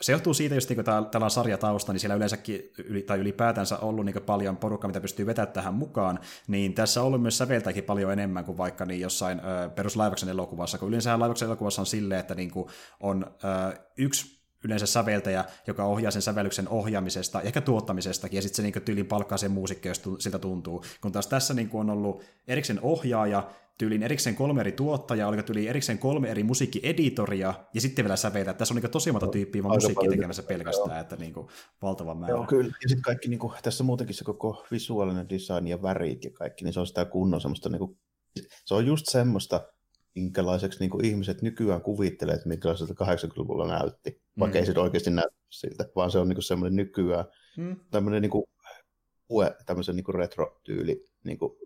se 0.00 0.12
johtuu 0.12 0.34
siitä, 0.34 0.54
just 0.54 0.68
niin 0.68 0.76
kun 0.76 0.84
tällä 0.84 1.24
on 1.24 1.30
sarjatausta, 1.30 1.92
niin 1.92 2.00
siellä 2.00 2.14
yleensäkin, 2.14 2.60
tai 3.06 3.18
ylipäätänsä 3.18 3.78
ollut 3.78 4.04
niin 4.04 4.22
paljon 4.26 4.56
porukkaa, 4.56 4.88
mitä 4.88 5.00
pystyy 5.00 5.26
vetämään 5.26 5.52
tähän 5.52 5.74
mukaan, 5.74 6.18
niin 6.48 6.74
tässä 6.74 7.00
on 7.00 7.06
ollut 7.06 7.22
myös 7.22 7.38
säveltäkin 7.38 7.84
paljon 7.84 8.12
enemmän 8.12 8.44
kuin 8.44 8.58
vaikka 8.58 8.84
niin 8.84 9.00
jossain 9.00 9.40
peruslaivaksen 9.74 10.28
elokuvassa, 10.28 10.78
kun 10.78 10.88
yleensä 10.88 11.18
laivaksen 11.18 11.46
elokuvassa 11.46 11.82
on 11.82 11.86
silleen, 11.86 12.20
että 12.20 12.34
niin 12.34 12.50
kuin 12.50 12.68
on 13.00 13.26
yksi 13.98 14.33
yleensä 14.64 14.86
säveltäjä, 14.86 15.44
joka 15.66 15.84
ohjaa 15.84 16.10
sen 16.10 16.22
sävellyksen 16.22 16.68
ohjaamisesta, 16.68 17.40
ehkä 17.40 17.60
tuottamisestakin, 17.60 18.36
ja 18.36 18.42
sitten 18.42 18.56
se 18.56 18.62
niin 18.62 18.84
tyylin 18.84 19.06
palkkaa 19.06 19.38
sen 19.38 19.50
muusikko, 19.50 19.88
jos 19.88 20.02
siltä 20.18 20.38
tuntuu. 20.38 20.84
Kun 21.00 21.12
taas 21.12 21.26
tässä 21.26 21.54
niin 21.54 21.70
on 21.72 21.90
ollut 21.90 22.24
erikseen 22.48 22.80
ohjaaja, 22.82 23.50
tyylin 23.78 24.02
erikseen 24.02 24.36
kolme 24.36 24.60
eri 24.60 24.72
tuottajaa, 24.72 25.28
oliko 25.28 25.42
tyyliin 25.42 25.70
erikseen 25.70 25.98
kolme 25.98 26.30
eri 26.30 26.42
musiikkieditoria, 26.42 27.54
ja 27.74 27.80
sitten 27.80 28.04
vielä 28.04 28.16
säveitä. 28.16 28.54
Tässä 28.54 28.74
on 28.74 28.80
niin 28.80 28.90
tosi 28.90 29.12
monta 29.12 29.26
tyyppiä 29.26 29.62
vaan 29.62 29.76
musiikkia 29.76 30.10
tekemässä 30.10 30.42
pelkästään, 30.42 30.90
joo. 30.90 31.00
että 31.00 31.16
niin 31.16 31.32
kuin, 31.32 31.48
valtava 31.82 32.14
määrä. 32.14 32.34
Joo, 32.34 32.46
kyllä. 32.46 32.74
Ja 32.82 32.88
sitten 32.88 33.02
kaikki, 33.02 33.28
niin 33.28 33.38
kuin, 33.38 33.52
tässä 33.62 33.84
muutenkin 33.84 34.16
se 34.16 34.24
koko 34.24 34.66
visuaalinen 34.70 35.28
design 35.28 35.66
ja 35.66 35.82
värit 35.82 36.24
ja 36.24 36.30
kaikki, 36.30 36.64
niin 36.64 36.72
se 36.72 36.80
on 36.80 36.86
sitä 36.86 37.04
kunnon 37.04 37.40
semmoista, 37.40 37.68
niin 37.68 37.78
kuin, 37.78 37.98
se 38.64 38.74
on 38.74 38.86
just 38.86 39.06
semmoista, 39.08 39.68
minkälaiseksi 40.14 40.80
niin 40.80 40.90
kuin 40.90 41.04
ihmiset 41.04 41.42
nykyään 41.42 41.80
kuvittelee, 41.80 42.34
että 42.34 42.48
minkälaiselta 42.48 43.04
80-luvulla 43.04 43.68
näytti 43.68 44.23
vaikka 44.38 44.58
mm. 44.58 44.60
ei 44.60 44.66
se 44.66 44.80
oikeasti 44.80 45.10
näy 45.10 45.28
siltä, 45.50 45.88
vaan 45.96 46.10
se 46.10 46.18
on 46.18 46.28
niinku 46.28 46.42
semmoinen 46.42 46.76
nykyään 46.76 47.24
mm. 47.56 47.76
tämmöinen 47.90 48.22
niinku, 48.22 48.48
ue, 49.30 49.56
tämmöisen 49.66 49.96
niinku 49.96 50.12
retro-tyyli 50.12 51.04
niinku, 51.24 51.58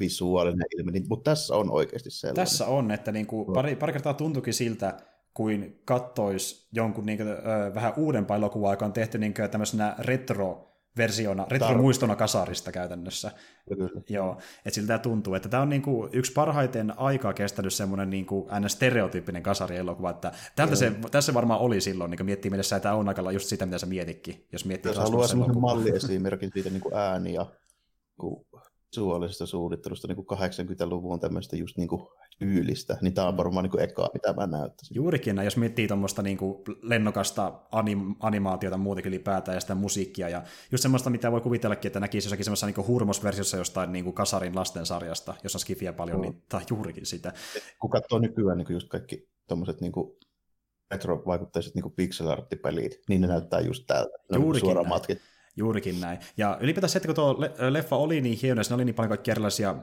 visuaalinen 0.00 0.66
ilme, 0.76 0.92
niin, 0.92 1.06
mutta 1.08 1.30
tässä 1.30 1.54
on 1.54 1.70
oikeasti 1.70 2.10
sellainen. 2.10 2.44
Tässä 2.44 2.66
on, 2.66 2.90
että 2.90 3.12
niinku, 3.12 3.44
pari, 3.44 3.76
pari 3.76 3.92
kertaa 3.92 4.14
tuntuikin 4.14 4.54
siltä, 4.54 4.96
kuin 5.34 5.82
kattois 5.84 6.68
jonkun 6.72 7.06
niin 7.06 7.18
kuin, 7.18 7.28
ö, 7.28 7.74
vähän 7.74 7.92
uudempaa 7.96 8.36
elokuvaa, 8.36 8.72
joka 8.72 8.84
on 8.84 8.92
tehty 8.92 9.18
niin 9.18 9.34
kuin, 9.34 9.50
tämmöisenä 9.50 9.94
retro 9.98 10.75
versiona, 10.96 11.46
retromuistona 11.50 12.16
kasarista 12.16 12.72
käytännössä. 12.72 13.30
Kyllä. 13.68 14.00
Joo, 14.08 14.38
että 14.64 14.74
siltä 14.74 14.98
tuntuu, 14.98 15.34
että 15.34 15.48
tämä 15.48 15.62
on 15.62 15.68
niinku 15.68 16.08
yksi 16.12 16.32
parhaiten 16.32 16.98
aikaa 16.98 17.32
kestänyt 17.32 17.74
semmoinen 17.74 18.10
niinku 18.10 18.48
stereotyyppinen 18.66 19.42
kasarielokuva, 19.42 20.10
että 20.10 20.32
tältä 20.56 20.76
se, 20.76 20.92
tässä 21.10 21.34
varmaan 21.34 21.60
oli 21.60 21.80
silloin, 21.80 22.10
niin 22.10 22.26
miettii 22.26 22.50
mielessä, 22.50 22.76
että 22.76 22.88
tämä 22.88 22.94
on 22.94 23.08
aika 23.08 23.32
just 23.32 23.46
sitä, 23.46 23.66
mitä 23.66 23.78
sä 23.78 23.86
mietitkin, 23.86 24.46
jos 24.52 24.64
miettii 24.64 24.90
Jos 24.90 24.98
haluaa 24.98 25.26
semmoisen 25.26 25.60
malliesimerkin 25.60 26.50
siitä 26.54 26.70
niin 26.70 26.80
kuin 26.80 26.94
ääni 26.94 27.34
ja 27.34 27.46
visuaalisesta 28.96 29.46
suunnittelusta 29.46 30.08
niin 30.08 30.16
kuin 30.16 30.38
80-luvun 30.38 31.20
tämmöistä 31.20 31.56
just 31.56 31.76
niin 31.76 31.88
kuin 31.88 32.02
tyylistä, 32.38 32.98
niin 33.00 33.14
tämä 33.14 33.28
on 33.28 33.36
varmaan 33.36 33.62
niin 33.62 33.70
kuin 33.70 33.82
ekaa, 33.82 34.08
mitä 34.14 34.32
mä 34.32 34.46
näyttäisin. 34.46 34.94
Juurikin, 34.94 35.36
jos 35.44 35.56
miettii 35.56 35.88
tuommoista 35.88 36.22
niin 36.22 36.36
kuin 36.36 36.62
lennokasta 36.82 37.60
anim- 37.72 38.16
animaatiota 38.20 38.76
muutenkin 38.76 39.12
ylipäätään 39.12 39.56
ja 39.56 39.60
sitä 39.60 39.74
musiikkia, 39.74 40.28
ja 40.28 40.42
just 40.72 40.82
semmoista, 40.82 41.10
mitä 41.10 41.32
voi 41.32 41.40
kuvitellakin, 41.40 41.88
että 41.88 42.00
näkisi 42.00 42.26
jossakin 42.26 42.44
semmoisessa 42.44 42.66
niin 42.66 42.86
hurmosversiossa 42.86 43.56
jostain 43.56 43.92
niin 43.92 44.04
kuin 44.04 44.14
Kasarin 44.14 44.56
lastensarjasta, 44.56 45.34
jossa 45.42 45.56
on 45.56 45.60
skifiä 45.60 45.92
paljon, 45.92 46.16
no. 46.16 46.22
niin 46.22 46.42
tämä 46.48 46.62
juurikin 46.70 47.06
sitä. 47.06 47.32
Kun 47.80 47.90
katsoo 47.90 48.18
nykyään 48.18 48.58
niin 48.58 48.66
just 48.72 48.88
kaikki 48.88 49.28
tuommoiset 49.48 49.80
niin 49.80 49.92
retrovaikutteiset 50.90 51.74
niin 51.74 51.92
pixel 51.96 52.28
art-pelit, 52.28 53.00
niin 53.08 53.20
ne 53.20 53.26
näyttää 53.26 53.60
just 53.60 53.84
tältä. 53.86 54.18
Ne 54.30 54.38
Juurikin 54.38 54.66
suoraan 54.66 54.88
matkit. 54.88 55.18
Juurikin 55.56 56.00
näin. 56.00 56.18
Ja 56.36 56.58
ylipäätään 56.60 56.90
se, 56.90 56.98
että 56.98 57.08
kun 57.08 57.14
tuo 57.14 57.36
leffa 57.70 57.96
oli 57.96 58.20
niin 58.20 58.38
hieno, 58.42 58.60
ja 58.60 58.64
siinä 58.64 58.74
oli 58.74 58.84
niin 58.84 58.94
paljon 58.94 59.08
kaikkia 59.08 59.32
erilaisia 59.32 59.74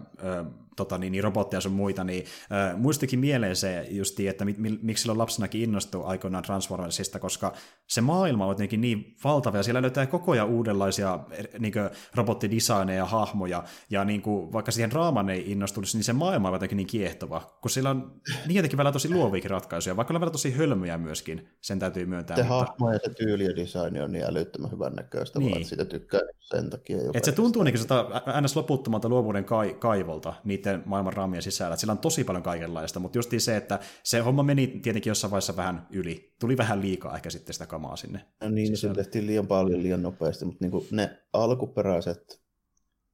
tota, 0.75 0.97
niin, 0.97 1.11
niin 1.11 1.23
robotteja 1.23 1.61
sun 1.61 1.71
muita, 1.71 2.03
niin 2.03 2.25
äh, 2.51 2.79
muistikin 2.79 3.19
mieleen 3.19 3.55
se 3.55 3.87
justi, 3.89 4.27
että 4.27 4.45
mi, 4.45 4.55
mi, 4.57 4.79
miksi 4.81 5.01
silloin 5.01 5.19
lapsenakin 5.19 5.61
innostui 5.61 6.03
aikoinaan 6.05 6.43
Transformersista, 6.43 7.19
koska 7.19 7.53
se 7.87 8.01
maailma 8.01 8.45
on 8.45 8.51
jotenkin 8.51 8.81
niin 8.81 9.15
valtava, 9.23 9.57
ja 9.57 9.63
siellä 9.63 9.81
löytää 9.81 10.05
koko 10.05 10.31
ajan 10.31 10.47
uudenlaisia 10.47 11.19
niin 11.59 11.73
robottidesigneja 12.15 12.97
ja 12.97 13.05
hahmoja, 13.05 13.63
ja 13.89 14.05
niin 14.05 14.21
kuin, 14.21 14.53
vaikka 14.53 14.71
siihen 14.71 14.89
draaman 14.89 15.29
ei 15.29 15.51
innostunut, 15.51 15.89
niin 15.93 16.03
se 16.03 16.13
maailma 16.13 16.47
on 16.47 16.55
jotenkin 16.55 16.77
niin 16.77 16.87
kiehtova, 16.87 17.57
kun 17.61 17.71
sillä 17.71 17.89
on 17.89 18.21
niin 18.47 18.55
jotenkin 18.55 18.77
välillä 18.77 18.91
tosi 18.91 19.09
luoviikin 19.09 19.51
ratkaisuja, 19.51 19.97
vaikka 19.97 20.13
on 20.13 20.21
välillä 20.21 20.31
tosi 20.31 20.51
hölmöjä 20.51 20.97
myöskin, 20.97 21.49
sen 21.61 21.79
täytyy 21.79 22.05
myöntää. 22.05 22.37
Se 22.37 22.43
mutta... 22.43 22.55
hahmo 22.55 22.91
ja 22.91 22.99
se 22.99 23.13
tyyli 23.13 23.45
ja 23.45 23.55
design 23.55 24.01
on 24.03 24.11
niin 24.11 24.25
älyttömän 24.25 24.71
hyvän 24.71 24.93
näköistä, 24.93 25.39
niin. 25.39 25.51
vaan 25.51 25.65
sitä 25.65 25.85
tykkää 25.85 26.21
sen 26.39 26.69
takia. 26.69 26.97
Et 27.13 27.23
se 27.23 27.31
tuntuu 27.31 27.63
niin 27.63 27.77
sitä 27.77 28.05
ns. 28.41 28.55
loputtomalta 28.55 29.09
luovuuden 29.09 29.45
kai, 29.45 29.73
kaivolta 29.79 30.33
niiden 30.65 30.83
maailman 30.85 31.13
raamien 31.13 31.41
sisällä, 31.41 31.75
sillä 31.75 31.91
on 31.91 31.97
tosi 31.97 32.23
paljon 32.23 32.43
kaikenlaista, 32.43 32.99
mutta 32.99 33.17
just 33.17 33.31
se, 33.37 33.57
että 33.57 33.79
se 34.03 34.19
homma 34.19 34.43
meni 34.43 34.67
tietenkin 34.67 35.11
jossain 35.11 35.31
vaiheessa 35.31 35.55
vähän 35.55 35.87
yli. 35.91 36.35
Tuli 36.39 36.57
vähän 36.57 36.81
liikaa 36.81 37.15
ehkä 37.15 37.29
sitten 37.29 37.53
sitä 37.53 37.65
kamaa 37.65 37.95
sinne. 37.95 38.25
No 38.41 38.49
niin, 38.49 38.77
se 38.77 38.93
tehtiin 38.93 39.27
liian 39.27 39.47
paljon 39.47 39.83
liian 39.83 40.01
nopeasti, 40.01 40.45
mutta 40.45 40.65
niin 40.65 40.87
ne 40.91 41.23
alkuperäiset, 41.33 42.41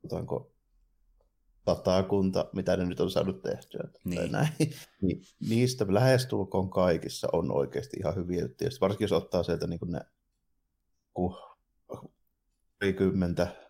otanko 0.04 0.54
satakunta, 1.66 2.50
mitä 2.54 2.78
ne 2.78 2.86
nyt 2.86 3.00
on 3.00 3.12
saanut 3.12 3.42
tehtyä, 3.42 3.90
niin. 4.04 4.32
näin, 4.32 4.50
niin 5.02 5.22
niistä 5.50 5.86
lähestulkoon 5.90 6.70
kaikissa 6.70 7.28
on 7.34 7.52
oikeasti 7.52 7.98
ihan 8.00 8.16
hyviä 8.16 8.42
juttuja. 8.42 8.70
Varsinkin 8.82 9.06
jos 9.06 9.12
ottaa 9.12 9.44
sieltä 9.44 9.68
niin 9.68 9.80
ne 9.86 10.02
parikymmentä 12.80 13.69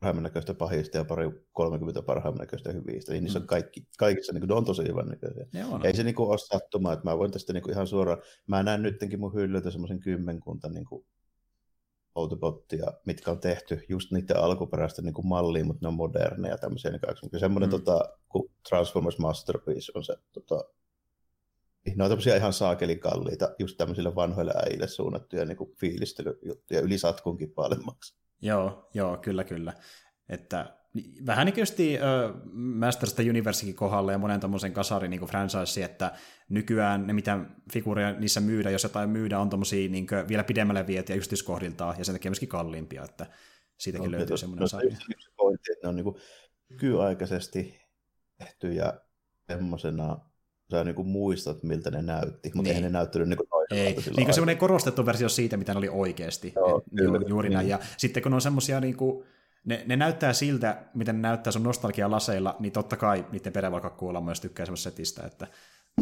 parhaimman 0.00 0.22
näköistä 0.22 0.54
pahista 0.54 0.96
ja 0.96 1.04
pari 1.04 1.30
30 1.52 2.02
parhaimman 2.02 2.40
näköistä 2.40 2.72
hyvistä, 2.72 3.12
niin 3.12 3.22
niissä 3.24 3.38
on 3.38 3.42
mm. 3.42 3.46
kaikki, 3.46 3.86
kaikissa 3.98 4.32
niin 4.32 4.40
kuin, 4.40 4.48
ne 4.48 4.54
on 4.54 4.64
tosi 4.64 4.82
hyvän 4.82 5.06
näköisiä. 5.06 5.46
Ei 5.84 5.96
se 5.96 6.02
niin 6.02 6.14
kuin, 6.14 6.28
ole 6.28 6.38
sattumaa, 6.38 6.92
että 6.92 7.04
mä 7.04 7.18
voin 7.18 7.30
tästä 7.30 7.52
niin 7.52 7.62
kuin, 7.62 7.72
ihan 7.72 7.86
suoraan, 7.86 8.22
mä 8.46 8.62
näen 8.62 8.82
nytkin 8.82 9.20
mun 9.20 9.34
hyllyltä 9.34 9.70
semmoisen 9.70 10.00
kymmenkunta 10.00 10.68
niin 10.68 10.84
kuin, 10.84 11.06
Autobottia, 12.14 12.92
mitkä 13.06 13.30
on 13.30 13.40
tehty 13.40 13.84
just 13.88 14.12
niiden 14.12 14.36
alkuperäistä 14.36 15.02
niin 15.02 15.14
kuin 15.14 15.26
malliin, 15.26 15.66
mutta 15.66 15.78
ne 15.82 15.88
on 15.88 15.94
moderneja 15.94 16.58
tämmöisiä. 16.58 16.90
Niin 16.90 17.40
semmoinen 17.40 17.68
mm. 17.68 17.70
tota, 17.70 18.00
kun 18.28 18.50
Transformers 18.68 19.18
Masterpiece 19.18 19.92
on 19.94 20.04
se 20.04 20.16
tota, 20.32 20.64
ne 21.96 22.04
on 22.04 22.10
tämmöisiä 22.10 22.36
ihan 22.36 22.52
saakelin 22.52 23.00
kalliita, 23.00 23.54
just 23.58 23.76
tämmöisille 23.76 24.14
vanhoille 24.14 24.52
äijille 24.56 24.86
suunnattuja 24.86 25.44
niin 25.44 25.56
kuin 25.56 25.74
fiilistelyjuttuja 25.80 26.80
yli 26.80 26.98
satkunkin 26.98 27.52
paremmaksi. 27.52 28.16
Joo, 28.42 28.88
joo, 28.94 29.16
kyllä, 29.16 29.44
kyllä. 29.44 29.72
Että 30.28 30.78
vähän 31.26 31.46
niin 31.46 31.54
kuin 31.54 31.64
uh, 31.64 32.52
Masters 32.52 33.12
of 33.12 33.16
the 33.16 33.30
Universikin 33.30 33.74
kohdalla 33.74 34.12
ja 34.12 34.18
monen 34.18 34.40
tämmöisen 34.40 34.72
kasarin 34.72 35.10
niin 35.10 35.20
franchise, 35.20 35.84
että 35.84 36.12
nykyään 36.48 37.06
ne 37.06 37.12
mitä 37.12 37.38
figuureja 37.72 38.12
niissä 38.12 38.40
myydään, 38.40 38.72
jos 38.72 38.82
jotain 38.82 39.10
myydään, 39.10 39.42
on 39.42 39.50
tommosia 39.50 39.88
niin 39.88 40.06
vielä 40.28 40.44
pidemmälle 40.44 40.86
vietyjä 40.86 41.16
yksityiskohdiltaan 41.16 41.94
ja 41.98 42.04
sen 42.04 42.14
takia 42.14 42.30
myöskin 42.30 42.48
kalliimpia, 42.48 43.04
että 43.04 43.26
siitäkin 43.78 44.10
no, 44.10 44.18
löytyy 44.18 44.36
semmoinen 44.36 44.60
no, 44.60 44.68
sarja. 44.68 44.96
Yksi 45.10 45.30
pointti, 45.36 45.72
että 45.72 45.86
ne 45.86 45.88
on 45.88 45.96
niin 45.96 46.14
nykyaikaisesti 46.70 47.80
tehtyjä 48.38 48.92
semmoisena 49.46 50.18
sä 50.70 50.84
niin 50.84 50.94
kuin 50.94 51.08
muistat, 51.08 51.62
miltä 51.62 51.90
ne 51.90 52.02
näytti, 52.02 52.48
mutta 52.54 52.62
niin. 52.62 52.66
eihän 52.66 52.82
ne 52.82 52.98
näyttänyt 52.98 53.28
niin 53.28 53.36
kuin 53.36 53.48
Ei, 53.70 53.96
niin 54.16 54.34
semmoinen 54.34 54.58
korostettu 54.58 55.06
versio 55.06 55.28
siitä, 55.28 55.56
mitä 55.56 55.72
ne 55.72 55.78
oli 55.78 55.88
oikeasti. 55.88 56.52
Joo, 56.56 56.78
Et, 56.78 56.84
kyllä, 56.96 57.18
ju, 57.18 57.28
juuri 57.28 57.48
niin. 57.48 57.54
näin. 57.54 57.68
Ja 57.68 57.78
sitten 57.96 58.22
kun 58.22 58.34
on 58.34 58.40
semmoisia 58.40 58.80
niin 58.80 58.96
kuin, 58.96 59.24
ne, 59.64 59.84
ne 59.86 59.96
näyttää 59.96 60.32
siltä, 60.32 60.82
miten 60.94 61.14
ne 61.14 61.28
näyttää 61.28 61.52
sun 61.52 61.62
nostalgia-laseilla, 61.62 62.56
niin 62.58 62.72
totta 62.72 62.96
kai 62.96 63.26
niiden 63.32 63.52
perävalkakkuulla 63.52 64.20
myös 64.20 64.40
tykkää 64.40 64.66
semmoisesta 64.66 64.90
setistä, 64.90 65.22
että 65.26 65.46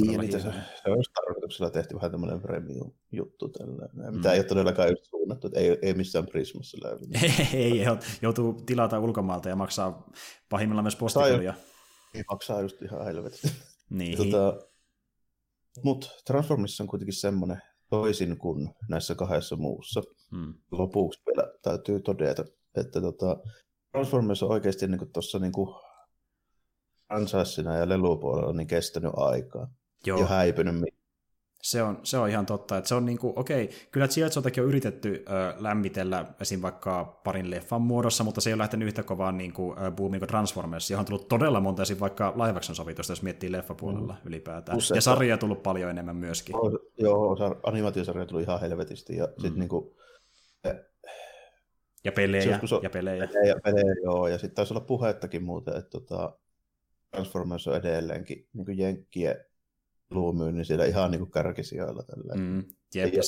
niin, 0.00 0.20
niin 0.20 0.32
se, 0.32 0.40
se 0.82 0.90
olisi 0.90 1.10
tarkoituksella 1.12 1.70
tehty 1.70 1.94
vähän 1.94 2.10
tämmöinen 2.10 2.40
premium-juttu 2.40 3.48
tällä. 3.48 3.88
Mitä 3.92 4.28
mm. 4.28 4.34
ei 4.34 4.38
ole 4.38 4.44
todellakaan 4.44 4.90
just 4.90 5.04
suunnattu, 5.04 5.46
että 5.46 5.60
ei, 5.60 5.78
ei 5.82 5.94
missään 5.94 6.26
Prismassa 6.26 6.78
löydy. 6.82 7.04
ei, 7.54 7.80
ei, 7.80 7.86
joutuu 8.22 8.52
tilata 8.52 9.00
ulkomaalta 9.00 9.48
ja 9.48 9.56
maksaa 9.56 10.10
pahimmillaan 10.48 10.84
myös 10.84 10.96
postikulia. 10.96 11.54
Ei 12.14 12.24
maksaa 12.30 12.60
just 12.60 12.82
ihan 12.82 13.04
helvetisti. 13.04 13.52
Niin. 13.90 14.16
Tota, 14.16 14.58
Mutta 15.84 16.08
Transformissa 16.26 16.84
on 16.84 16.88
kuitenkin 16.88 17.20
semmoinen 17.20 17.62
toisin 17.90 18.38
kuin 18.38 18.70
näissä 18.88 19.14
kahdessa 19.14 19.56
muussa. 19.56 20.02
Hmm. 20.30 20.54
Lopuksi 20.70 21.20
vielä 21.26 21.52
täytyy 21.62 22.00
todeta, 22.00 22.44
että 22.76 23.00
tota, 23.00 23.36
Transformers 23.92 24.42
on 24.42 24.50
oikeasti 24.50 24.86
niin 24.86 25.12
tuossa 25.12 25.38
niin 25.38 25.52
franchiseina 27.06 27.76
ja 27.76 27.88
lelupuolella 27.88 28.52
niin 28.52 28.66
kestänyt 28.66 29.12
aikaa. 29.16 29.68
Joo. 30.06 30.20
Ja 30.20 30.26
häipynyt 30.26 30.74
se 31.66 31.82
on, 31.82 32.00
se 32.02 32.18
on 32.18 32.28
ihan 32.28 32.46
totta, 32.46 32.76
että 32.76 32.88
se 32.88 32.94
on 32.94 33.04
niinku, 33.04 33.32
okei, 33.36 33.70
kyllä 33.90 34.08
Chiazzotakin 34.08 34.62
on 34.62 34.68
yritetty 34.68 35.24
ö, 35.28 35.54
lämmitellä 35.58 36.26
esim. 36.40 36.62
vaikka 36.62 37.20
parin 37.24 37.50
leffan 37.50 37.82
muodossa, 37.82 38.24
mutta 38.24 38.40
se 38.40 38.50
ei 38.50 38.54
ole 38.54 38.62
lähtenyt 38.62 38.86
yhtä 38.86 39.02
kovaan 39.02 39.38
niinku, 39.38 39.74
boomiin 39.96 40.20
kuin 40.20 40.28
Transformers, 40.28 40.90
johon 40.90 41.02
on 41.02 41.06
tullut 41.06 41.28
todella 41.28 41.60
monta 41.60 41.82
esim. 41.82 42.00
vaikka 42.00 42.34
action 42.56 42.76
sovitusta, 42.76 43.12
jos 43.12 43.22
miettii 43.22 43.52
leffapuolella 43.52 44.12
mm. 44.12 44.28
ylipäätään. 44.28 44.78
Usein. 44.78 44.96
Ja 44.96 45.00
sarja 45.00 45.34
on 45.34 45.38
tullut 45.38 45.62
paljon 45.62 45.90
enemmän 45.90 46.16
myöskin. 46.16 46.56
Oh, 46.56 46.72
joo, 46.98 47.36
animaatiosarja 47.62 48.22
on 48.22 48.28
tullut 48.28 48.42
ihan 48.42 48.60
helvetisti, 48.60 49.16
ja 49.16 49.24
mm. 49.24 49.40
sitten 49.40 49.58
niinku, 49.58 49.96
ja 52.04 52.12
pelejä, 52.12 52.60
on, 52.72 52.82
ja 52.82 52.90
pelejä. 52.90 53.26
pelejä. 53.26 53.56
pelejä 53.64 53.94
joo, 54.04 54.28
ja 54.28 54.38
sitten 54.38 54.54
taisi 54.54 54.74
olla 54.74 54.84
puhettakin 54.84 55.42
muuten, 55.42 55.76
että 55.76 55.90
tota, 55.90 56.38
Transformers 57.10 57.68
on 57.68 57.76
edelleenkin 57.76 58.48
niin 58.52 58.78
jenkkien 58.78 59.44
luumyynnin 60.10 60.64
siellä 60.64 60.84
ihan 60.84 61.10
niin 61.10 61.18
kuin 61.18 61.30
kärkisijoilla. 61.30 62.02
Tällä. 62.02 62.34
Mm, 62.36 62.64
jep. 62.94 63.14
Ei 63.14 63.20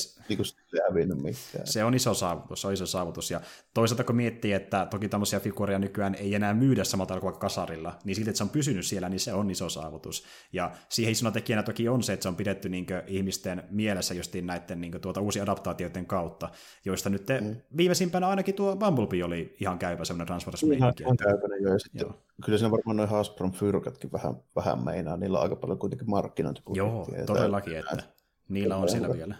ole 0.89 1.05
niin 1.05 1.23
mitään. 1.23 1.67
Se 1.67 1.83
on 1.83 1.93
iso 1.93 2.13
saavutus, 2.13 2.61
se 2.61 2.67
on 2.67 2.73
iso 2.73 2.85
saavutus. 2.85 3.31
Ja 3.31 3.41
toisaalta 3.73 4.03
kun 4.03 4.15
miettii, 4.15 4.53
että 4.53 4.87
toki 4.89 5.09
tämmöisiä 5.09 5.39
figuureja 5.39 5.79
nykyään 5.79 6.15
ei 6.15 6.35
enää 6.35 6.53
myydä 6.53 6.83
samalla 6.83 7.19
kuin 7.19 7.39
kasarilla, 7.39 7.99
niin 8.03 8.15
silti, 8.15 8.29
että 8.29 8.37
se 8.37 8.43
on 8.43 8.49
pysynyt 8.49 8.85
siellä, 8.85 9.09
niin 9.09 9.19
se 9.19 9.33
on 9.33 9.51
iso 9.51 9.69
saavutus. 9.69 10.23
Ja 10.53 10.71
siihen 10.89 11.11
isona 11.11 11.31
tekijänä 11.31 11.63
toki 11.63 11.89
on 11.89 12.03
se, 12.03 12.13
että 12.13 12.23
se 12.23 12.29
on 12.29 12.35
pidetty 12.35 12.69
niin 12.69 12.85
ihmisten 13.07 13.63
mielessä 13.69 14.13
justiin 14.13 14.47
näiden 14.47 14.81
niin 14.81 15.01
tuota 15.01 15.21
uusien 15.21 15.43
adaptaatioiden 15.43 16.05
kautta, 16.05 16.49
joista 16.85 17.09
nyt 17.09 17.27
mm. 17.41 17.55
viimeisimpänä 17.77 18.27
ainakin 18.27 18.55
tuo 18.55 18.75
Bumblebee 18.75 19.23
oli 19.23 19.55
ihan 19.61 19.79
käypä 19.79 20.05
semmoinen 20.05 20.27
transformers 20.27 20.63
Ihan, 20.63 20.93
ihan 20.99 21.17
jo, 21.61 21.71
ja 21.73 21.79
sitten 21.79 21.99
joo. 22.01 22.13
kyllä 22.45 22.57
siinä 22.57 22.71
varmaan 22.71 22.97
noin 22.97 23.09
Hasbron 23.09 23.51
fyrkatkin 23.51 24.11
vähän, 24.11 24.35
vähän 24.55 24.83
meinaa, 24.83 25.17
niillä 25.17 25.37
on 25.37 25.43
aika 25.43 25.55
paljon 25.55 25.79
kuitenkin 25.79 26.09
markkinointi. 26.09 26.61
Joo, 26.73 27.07
todellakin, 27.25 27.77
että 27.77 28.03
niillä 28.49 28.77
on 28.77 28.89
siellä 28.89 29.09
vielä 29.13 29.35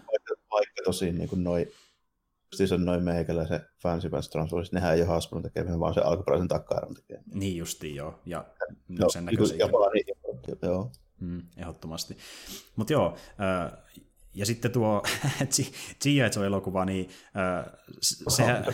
tosi 0.86 1.11
niin 1.11 1.30
kuin 1.30 1.43
noi, 1.43 1.71
siis 2.55 2.71
on 2.71 2.86
noin 2.86 3.03
meikäläisen 3.03 3.61
Fancy 3.82 4.09
Pants 4.09 4.30
Transformers, 4.30 4.71
nehän 4.71 4.95
ei 4.95 5.01
ole 5.01 5.07
Hasbron 5.07 5.43
tekemään, 5.43 5.80
vaan 5.80 5.93
se 5.93 6.01
alkuperäisen 6.01 6.47
takkaaran 6.47 6.93
tekemään. 6.93 7.25
Niin 7.34 7.57
justiin, 7.57 7.95
joo. 7.95 8.19
Ja 8.25 8.45
no, 8.88 9.09
sen 9.09 9.25
näköisiä. 9.25 9.57
Japani, 9.57 10.03
joo. 10.61 10.91
Mm, 11.19 11.41
ehdottomasti. 11.57 12.17
Mutta 12.75 12.93
joo, 12.93 13.17
äh, 13.41 13.77
ja 14.39 14.45
sitten 14.45 14.71
tuo 14.71 15.03
G.I. 16.03 16.19
Joe-elokuva, 16.35 16.85
niin 16.85 17.09
äh, 17.37 17.65
sehän... 18.27 18.65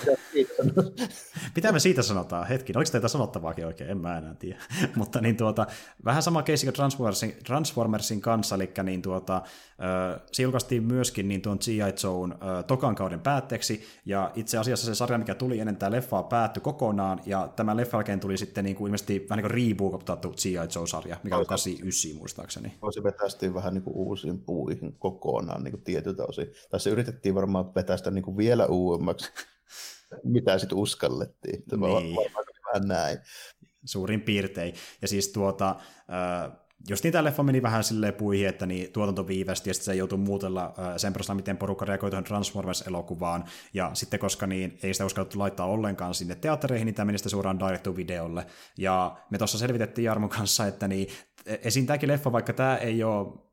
Mitä 1.55 1.71
me 1.71 1.79
siitä 1.79 2.01
sanotaan? 2.01 2.47
Hetki, 2.47 2.73
oliko 2.75 2.91
teitä 2.91 3.07
sanottavaakin 3.07 3.65
oikein? 3.65 3.89
En 3.89 3.97
mä 3.97 4.17
enää 4.17 4.35
tiedä. 4.35 4.59
Mutta 4.95 5.21
niin 5.21 5.37
tuota, 5.37 5.67
vähän 6.05 6.23
sama 6.23 6.43
keissi 6.43 6.65
kuin 6.65 6.73
Transformersin, 6.73 7.35
Transformersin 7.45 8.21
kanssa, 8.21 8.55
eli 8.55 8.71
niin 8.83 9.01
tuota, 9.01 9.35
äh, 9.35 10.21
se 10.31 10.43
julkaistiin 10.43 10.83
myöskin 10.83 11.27
niin 11.27 11.41
tuon 11.41 11.57
G.I. 11.57 11.79
Joe'n 11.79 12.33
äh, 12.33 12.65
tokan 12.67 12.95
kauden 12.95 13.19
päätteeksi, 13.19 13.83
ja 14.05 14.31
itse 14.35 14.57
asiassa 14.57 14.85
se 14.85 14.95
sarja, 14.95 15.17
mikä 15.17 15.35
tuli 15.35 15.59
ennen 15.59 15.77
tämä 15.77 15.91
leffaa, 15.91 16.23
päättyi 16.23 16.61
kokonaan, 16.61 17.21
ja 17.25 17.49
tämän 17.55 17.77
leffan 17.77 17.97
jälkeen 17.97 18.19
tuli 18.19 18.37
sitten 18.37 18.63
niin 18.63 18.75
kuin 18.75 18.87
ilmeisesti 18.87 19.25
vähän 19.29 19.43
niin 19.43 19.51
kuin 19.51 19.75
rebootattu 19.75 20.29
G.I. 20.29 20.53
Joe-sarja, 20.75 21.17
mikä 21.23 21.37
oli 21.37 21.45
89 21.45 22.11
muistaakseni. 22.17 22.73
Voisi 22.81 23.03
vetästiin 23.03 23.53
vähän 23.53 23.73
niin 23.73 23.83
kuin 23.83 23.95
uusiin 23.95 24.39
puihin 24.39 24.95
kokonaan 24.99 25.54
niin 25.63 25.71
kuin 25.71 25.83
tietyltä 25.83 26.23
osin. 26.23 26.47
Tai 26.69 26.79
se 26.79 26.89
yritettiin 26.89 27.35
varmaan 27.35 27.75
vetää 27.75 27.97
sitä 27.97 28.11
niin 28.11 28.23
kuin 28.23 28.37
vielä 28.37 28.65
uudemmaksi, 28.65 29.31
mitä 30.23 30.57
sitten 30.57 30.77
uskallettiin. 30.77 31.63
Niin. 31.71 31.81
Varmaan 31.81 32.45
vähän 32.73 32.87
näin. 32.87 33.17
Suurin 33.85 34.21
piirtein. 34.21 34.73
Ja 35.01 35.07
siis 35.07 35.29
tuota, 35.29 35.69
äh, 35.69 36.51
jos 36.89 37.03
niitä 37.03 37.23
leffa 37.23 37.43
meni 37.43 37.61
vähän 37.61 37.83
silleen 37.83 38.13
puihin, 38.13 38.47
että 38.47 38.65
niin 38.65 38.91
tuotanto 38.91 39.27
viivästi 39.27 39.69
ja 39.69 39.73
sitten 39.73 39.85
se 39.85 39.95
joutui 39.95 40.17
muutella 40.17 40.73
sen 40.97 41.13
perusteella, 41.13 41.37
miten 41.37 41.57
porukka 41.57 41.85
reagoi 41.85 42.09
tuohon 42.09 42.23
Transformers-elokuvaan, 42.23 43.43
ja 43.73 43.91
sitten 43.93 44.19
koska 44.19 44.47
niin 44.47 44.79
ei 44.83 44.93
sitä 44.93 45.05
uskallettu 45.05 45.39
laittaa 45.39 45.65
ollenkaan 45.65 46.13
sinne 46.13 46.35
teattereihin, 46.35 46.85
niin 46.85 46.95
tämä 46.95 47.05
meni 47.05 47.17
sitten 47.17 47.29
suoraan 47.29 47.59
direct-to-videolle. 47.59 48.45
Ja 48.77 49.17
me 49.29 49.37
tuossa 49.37 49.57
selvitettiin 49.57 50.05
Jarmon 50.05 50.29
kanssa, 50.29 50.67
että 50.67 50.87
niin, 50.87 51.07
e, 51.45 51.57
esim. 51.63 51.85
tämäkin 51.85 52.09
leffa, 52.09 52.31
vaikka 52.31 52.53
tämä 52.53 52.77
ei 52.77 53.03
ole 53.03 53.44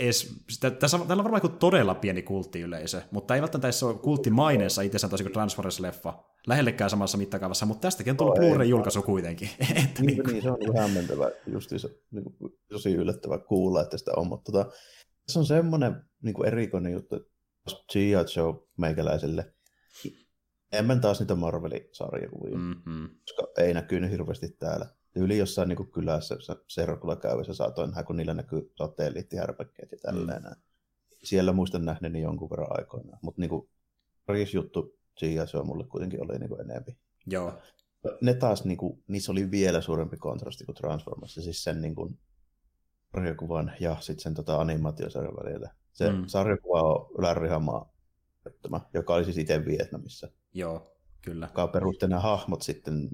edes, 0.00 0.34
sitä, 0.50 0.70
tässä, 0.70 0.98
täällä 0.98 1.20
on 1.20 1.24
varmaan 1.24 1.42
joku 1.44 1.56
todella 1.56 1.94
pieni 1.94 2.22
kulttiyleisö, 2.22 3.02
mutta 3.10 3.34
ei 3.34 3.40
välttämättä 3.40 3.66
edes 3.66 3.82
ole 3.82 3.98
kulttimaineessa 3.98 4.82
itsessään 4.82 5.10
tosi 5.10 5.24
kuin 5.24 5.32
Transformers-leffa 5.32 6.12
lähellekään 6.46 6.90
samassa 6.90 7.18
mittakaavassa, 7.18 7.66
mutta 7.66 7.80
tästäkin 7.80 8.10
on 8.10 8.16
tullut 8.16 8.38
no, 8.38 8.40
Blu-ray-julkaisu 8.40 9.02
kuitenkin. 9.02 9.50
että 9.60 10.02
niin, 10.02 10.18
niin, 10.18 10.26
niin, 10.26 10.42
se 10.42 10.50
on 10.50 10.62
ihan 10.62 10.76
hämmentävä, 10.76 11.30
justiinsa, 11.46 11.88
niin 12.10 12.24
tosi 12.68 12.94
yllättävää 12.94 13.38
kuulla, 13.38 13.82
että 13.82 13.98
sitä 13.98 14.10
on, 14.16 14.26
mutta 14.26 14.52
tota, 14.52 14.70
se 15.28 15.38
on 15.38 15.46
semmoinen 15.46 16.02
niin 16.22 16.34
kuin 16.34 16.48
erikoinen 16.48 16.92
juttu, 16.92 17.16
että 17.16 17.28
G.I. 17.92 18.10
Joe 18.10 18.54
meikäläiselle, 18.78 19.54
en 20.72 21.00
taas 21.00 21.20
niitä 21.20 21.34
Marvelin-sarjakuvia, 21.34 22.58
mm-hmm. 22.58 23.08
koska 23.08 23.62
ei 23.62 23.74
näkynyt 23.74 24.10
hirveästi 24.10 24.48
täällä 24.48 24.95
yli 25.16 25.38
jossain 25.38 25.68
niin 25.68 25.90
kylässä 25.90 26.36
serkulla 26.68 27.16
käyvässä 27.16 27.54
saatoin 27.54 27.90
nähdä, 27.90 28.02
kun 28.02 28.16
niillä 28.16 28.34
näkyy 28.34 28.72
satelliittihärpäkkeet 28.76 29.92
ja 29.92 29.98
tälleen. 29.98 30.42
Mm. 30.42 30.56
Siellä 31.22 31.52
muistan 31.52 31.84
nähneeni 31.84 32.20
jonkun 32.20 32.50
verran 32.50 32.78
aikoinaan, 32.78 33.18
mutta 33.22 33.40
niin 33.40 33.50
juttu 34.54 34.96
Gia, 35.18 35.46
se 35.46 35.58
on 35.58 35.66
mulle 35.66 35.84
kuitenkin 35.84 36.22
oli 36.22 36.38
niin 36.38 36.60
enemmän. 36.60 36.96
Joo. 37.26 37.58
Ne 38.20 38.34
taas, 38.34 38.64
niin 38.64 38.78
kuin, 38.78 39.02
niissä 39.08 39.32
oli 39.32 39.50
vielä 39.50 39.80
suurempi 39.80 40.16
kontrasti 40.16 40.64
kuin 40.64 40.76
Transformers, 40.76 41.34
siis 41.34 41.64
sen 41.64 41.80
niin 41.80 41.94
kuin, 41.94 42.18
sarjakuvan 43.16 43.72
ja 43.80 43.96
sitten 44.00 44.22
sen 44.22 44.34
tota, 44.34 44.60
animaatiosarjan 44.60 45.36
välillä. 45.36 45.70
Se 45.92 46.12
mm. 46.12 46.26
sarjakuva 46.26 46.82
on 46.82 47.10
Larry 47.18 47.48
Hamaa, 47.48 47.92
joka 48.94 49.14
oli 49.14 49.24
siis 49.24 49.38
itse 49.38 49.64
Vietnamissa. 49.64 50.28
Joo, 50.54 50.96
kyllä. 51.22 51.46
Joka 51.46 51.68
perusti 51.68 52.08
nämä 52.08 52.20
hahmot 52.20 52.62
sitten 52.62 53.08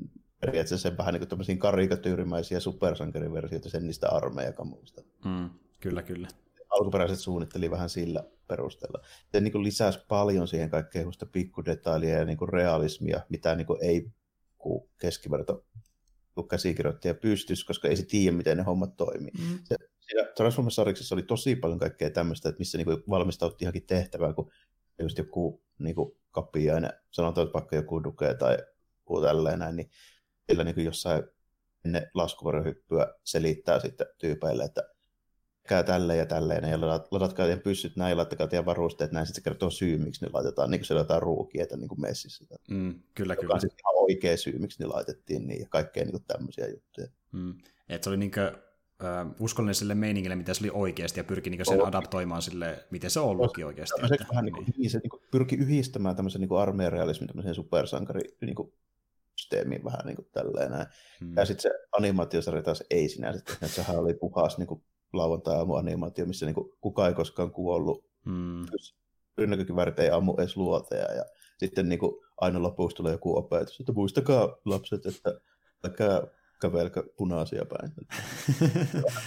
periaatteessa 0.46 0.88
sen 0.88 0.98
vähän 0.98 1.14
niin 1.14 1.28
kuin 1.28 1.58
karikatyyrimäisiä 1.58 2.60
supersankariversioita 2.60 3.70
sen 3.70 3.86
niistä 3.86 4.08
armeijakamuista. 4.08 5.02
Mm, 5.24 5.50
kyllä, 5.80 6.02
kyllä. 6.02 6.28
Alkuperäiset 6.70 7.18
suunnitteli 7.18 7.70
vähän 7.70 7.88
sillä 7.88 8.24
perusteella. 8.48 9.04
Se 9.32 9.40
niin 9.40 9.52
kuin 9.52 9.64
lisäsi 9.64 9.98
paljon 10.08 10.48
siihen 10.48 10.70
kaikkeen 10.70 11.06
pikkudetailia 11.32 12.18
ja 12.18 12.24
niin 12.24 12.38
kuin 12.38 12.48
realismia, 12.48 13.20
mitä 13.28 13.54
niin 13.54 13.66
kuin 13.66 13.78
ei 13.82 14.10
keskiverto 14.98 15.64
käsikirjoittaja 16.50 17.14
pystyisi, 17.14 17.66
koska 17.66 17.88
ei 17.88 17.96
se 17.96 18.06
tiedä, 18.06 18.36
miten 18.36 18.56
ne 18.56 18.62
hommat 18.62 18.96
toimii. 18.96 19.32
Mm. 19.38 19.58
Se, 19.64 19.76
Transformers-sarjiksessa 20.36 21.14
oli 21.14 21.22
tosi 21.22 21.56
paljon 21.56 21.78
kaikkea 21.78 22.10
tämmöistä, 22.10 22.48
että 22.48 22.58
missä 22.58 22.78
niin 22.78 23.02
valmistauttiin 23.08 23.66
johonkin 23.66 23.86
tehtävää, 23.86 24.32
kun 24.32 24.50
just 25.02 25.18
joku 25.18 25.62
niin 25.78 25.96
kapiainen, 26.30 26.92
sanotaan, 27.10 27.46
että 27.46 27.54
vaikka 27.54 27.76
joku 27.76 28.04
duke 28.04 28.34
tai 28.34 28.58
joku 29.00 29.20
tälleen 29.20 29.58
näin, 29.58 29.76
niin 29.76 29.90
sillä 30.50 30.64
niin 30.64 30.84
jossain 30.84 31.24
ennen 31.84 32.10
laskuvarjohyppyä 32.14 33.14
selittää 33.24 33.80
sitten 33.80 34.06
tyypeille, 34.18 34.64
että 34.64 34.88
käy 35.68 35.84
tälleen 35.84 36.18
ja 36.18 36.26
tälleen, 36.26 36.70
ja 36.70 36.80
ladatkaa 37.10 37.46
teidän 37.46 37.62
pyssyt 37.62 37.96
näin, 37.96 38.16
laittakaa 38.16 38.46
teidän 38.46 38.66
varusteet 38.66 39.12
näin, 39.12 39.26
sitten 39.26 39.42
se 39.42 39.44
kertoo 39.44 39.70
syy, 39.70 39.98
miksi 39.98 40.24
ne 40.24 40.30
laitetaan, 40.32 40.70
niin 40.70 40.80
kuin 40.80 40.86
siellä 40.86 41.00
jotain 41.00 41.22
ruukietä 41.22 41.76
niin 41.76 41.88
kuin 41.88 42.00
messissä. 42.00 42.44
Mm, 42.70 43.02
kyllä, 43.14 43.32
joka 43.32 43.40
kyllä. 43.40 43.54
on 43.54 43.60
sitten 43.60 43.78
ihan 43.84 44.02
oikea 44.02 44.36
syy, 44.36 44.58
miksi 44.58 44.82
ne 44.82 44.86
laitettiin 44.86 45.46
niin, 45.46 45.60
ja 45.60 45.66
kaikkea 45.70 46.04
niin 46.04 46.12
kuin 46.12 46.24
tämmöisiä 46.24 46.68
juttuja. 46.68 47.06
Mm. 47.32 47.54
Et 47.88 48.02
se 48.02 48.10
oli 48.10 48.16
niin 48.16 48.30
kuin, 48.30 48.48
uh, 48.48 49.44
uskollinen 49.44 49.74
sille 49.74 49.94
meiningille, 49.94 50.36
mitä 50.36 50.54
se 50.54 50.64
oli 50.64 50.70
oikeasti, 50.74 51.20
ja 51.20 51.24
pyrki 51.24 51.50
niin 51.50 51.66
sen 51.66 51.82
oh. 51.82 51.88
adaptoimaan 51.88 52.42
sille, 52.42 52.86
miten 52.90 53.10
se 53.10 53.20
on 53.20 53.28
ollutkin 53.28 53.66
oikeasti. 53.66 54.00
Että, 54.12 54.26
vähän 54.28 54.44
niin 54.44 54.54
kuin, 54.54 54.66
niin. 54.76 54.90
se 54.90 54.98
niin 54.98 55.10
kuin, 55.10 55.22
pyrki 55.30 55.56
yhdistämään 55.56 56.16
tämmöisen 56.16 56.40
niin 56.40 56.58
armeijan 56.58 56.92
realismin 56.92 57.28
tämmöiseen 57.28 57.54
supersankari 57.54 58.20
niin 58.40 58.54
kuin, 58.54 58.72
systeemiin 59.42 59.84
vähän 59.84 60.06
niin 60.06 60.16
kuin 60.16 60.28
tälleen 60.32 60.70
näin. 60.70 60.86
Hmm. 61.20 61.36
Ja 61.36 61.44
sitten 61.44 61.62
se 61.62 61.78
animaatiosarja 61.92 62.62
taas 62.62 62.84
ei 62.90 63.08
sinänsä, 63.08 63.38
että 63.38 63.68
sehän 63.68 63.98
oli 63.98 64.14
puhas 64.14 64.58
niin 64.58 64.66
kuin 64.66 64.84
lauantai-aamu 65.12 65.74
animaatio, 65.74 66.26
missä 66.26 66.46
niin 66.46 66.54
kuin 66.54 66.70
kukaan 66.80 67.08
ei 67.08 67.14
koskaan 67.14 67.50
kuollut. 67.50 68.04
Hmm. 68.24 68.66
Rynnäkökivärit 69.38 69.98
ei 69.98 70.10
ammu 70.10 70.34
edes 70.38 70.56
luoteja 70.56 71.12
ja 71.14 71.24
sitten 71.58 71.88
niin 71.88 71.98
kuin 71.98 72.12
aina 72.36 72.62
lopuksi 72.62 72.96
tulee 72.96 73.12
joku 73.12 73.36
opetus, 73.36 73.80
että 73.80 73.92
muistakaa 73.92 74.56
lapset, 74.64 75.06
että 75.06 75.40
älkää 75.84 76.22
kävelkö 76.62 77.02
punaisia 77.16 77.64
päin. 77.64 77.92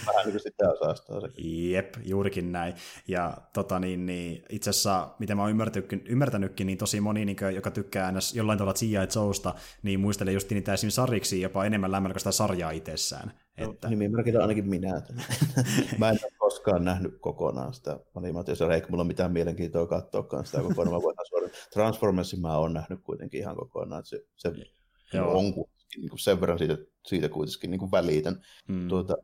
Vähän 0.06 0.24
niin 0.24 0.30
kuin 0.30 0.40
sitä 0.40 0.70
osastaa 0.70 1.20
sekin. 1.20 1.70
Jep, 1.72 1.94
juurikin 2.04 2.52
näin. 2.52 2.74
Ja 3.08 3.38
tota, 3.52 3.78
niin, 3.78 4.06
niin, 4.06 4.44
itse 4.50 4.70
asiassa, 4.70 5.08
miten 5.18 5.36
mä 5.36 5.42
oon 5.42 5.50
ymmärtänytkin, 5.50 6.04
ymmärtänytkin 6.08 6.66
niin 6.66 6.78
tosi 6.78 7.00
moni, 7.00 7.24
niin, 7.24 7.36
joka 7.54 7.70
tykkää 7.70 8.12
ns. 8.12 8.34
jollain 8.34 8.58
tavalla 8.58 8.74
G.I. 8.78 9.20
Joesta, 9.24 9.54
niin 9.82 10.00
muistelee 10.00 10.34
just 10.34 10.50
niitä 10.50 10.74
esimerkiksi 10.74 10.96
sariksi 10.96 11.40
jopa 11.40 11.64
enemmän 11.64 11.92
lämmöllä 11.92 12.14
kuin 12.14 12.20
sitä 12.20 12.32
sarjaa 12.32 12.70
itsessään. 12.70 13.32
No, 13.60 13.70
että... 13.70 13.88
Nimimerkillä 13.88 14.40
ainakin 14.40 14.68
minä. 14.68 15.02
mä 15.98 16.10
en 16.10 16.18
ole 16.22 16.32
koskaan 16.38 16.84
nähnyt 16.84 17.18
kokonaan 17.20 17.74
sitä 17.74 18.00
animaatiosarjaa, 18.14 18.74
eikä 18.74 18.88
mulla 18.90 19.02
ole 19.02 19.08
mitään 19.08 19.32
mielenkiintoa 19.32 19.86
katsoa 19.86 20.44
sitä 20.44 20.62
kokonaan. 20.62 20.96
Mä 20.96 21.02
voin 21.02 21.16
Transformersin 21.72 22.40
mä 22.40 22.58
oon 22.58 22.74
nähnyt 22.74 23.00
kuitenkin 23.02 23.40
ihan 23.40 23.56
kokonaan. 23.56 24.04
Se, 24.04 24.24
se 24.36 24.52
Joo. 25.12 25.38
on 25.38 25.44
niin 25.96 26.08
kuin 26.08 26.18
sen 26.18 26.40
verran 26.40 26.58
siitä, 26.58 26.78
siitä 27.06 27.28
kuitenkin 27.28 27.70
niin 27.70 27.78
kuin 27.78 27.90
välitän. 27.90 28.40
Mm. 28.68 28.88
Tuota, 28.88 29.16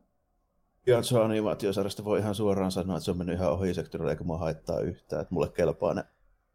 Jatso 0.87 1.23
animaatiosarjasta 1.23 2.05
voi 2.05 2.19
ihan 2.19 2.35
suoraan 2.35 2.71
sanoa, 2.71 2.97
että 2.97 3.05
se 3.05 3.11
on 3.11 3.17
mennyt 3.17 3.35
ihan 3.35 3.51
ohi 3.51 3.73
sektorilla, 3.73 4.11
eikä 4.11 4.23
mua 4.23 4.37
haittaa 4.37 4.79
yhtään, 4.79 5.21
että 5.21 5.33
mulle 5.33 5.49
kelpaa 5.49 5.93
ne. 5.93 6.03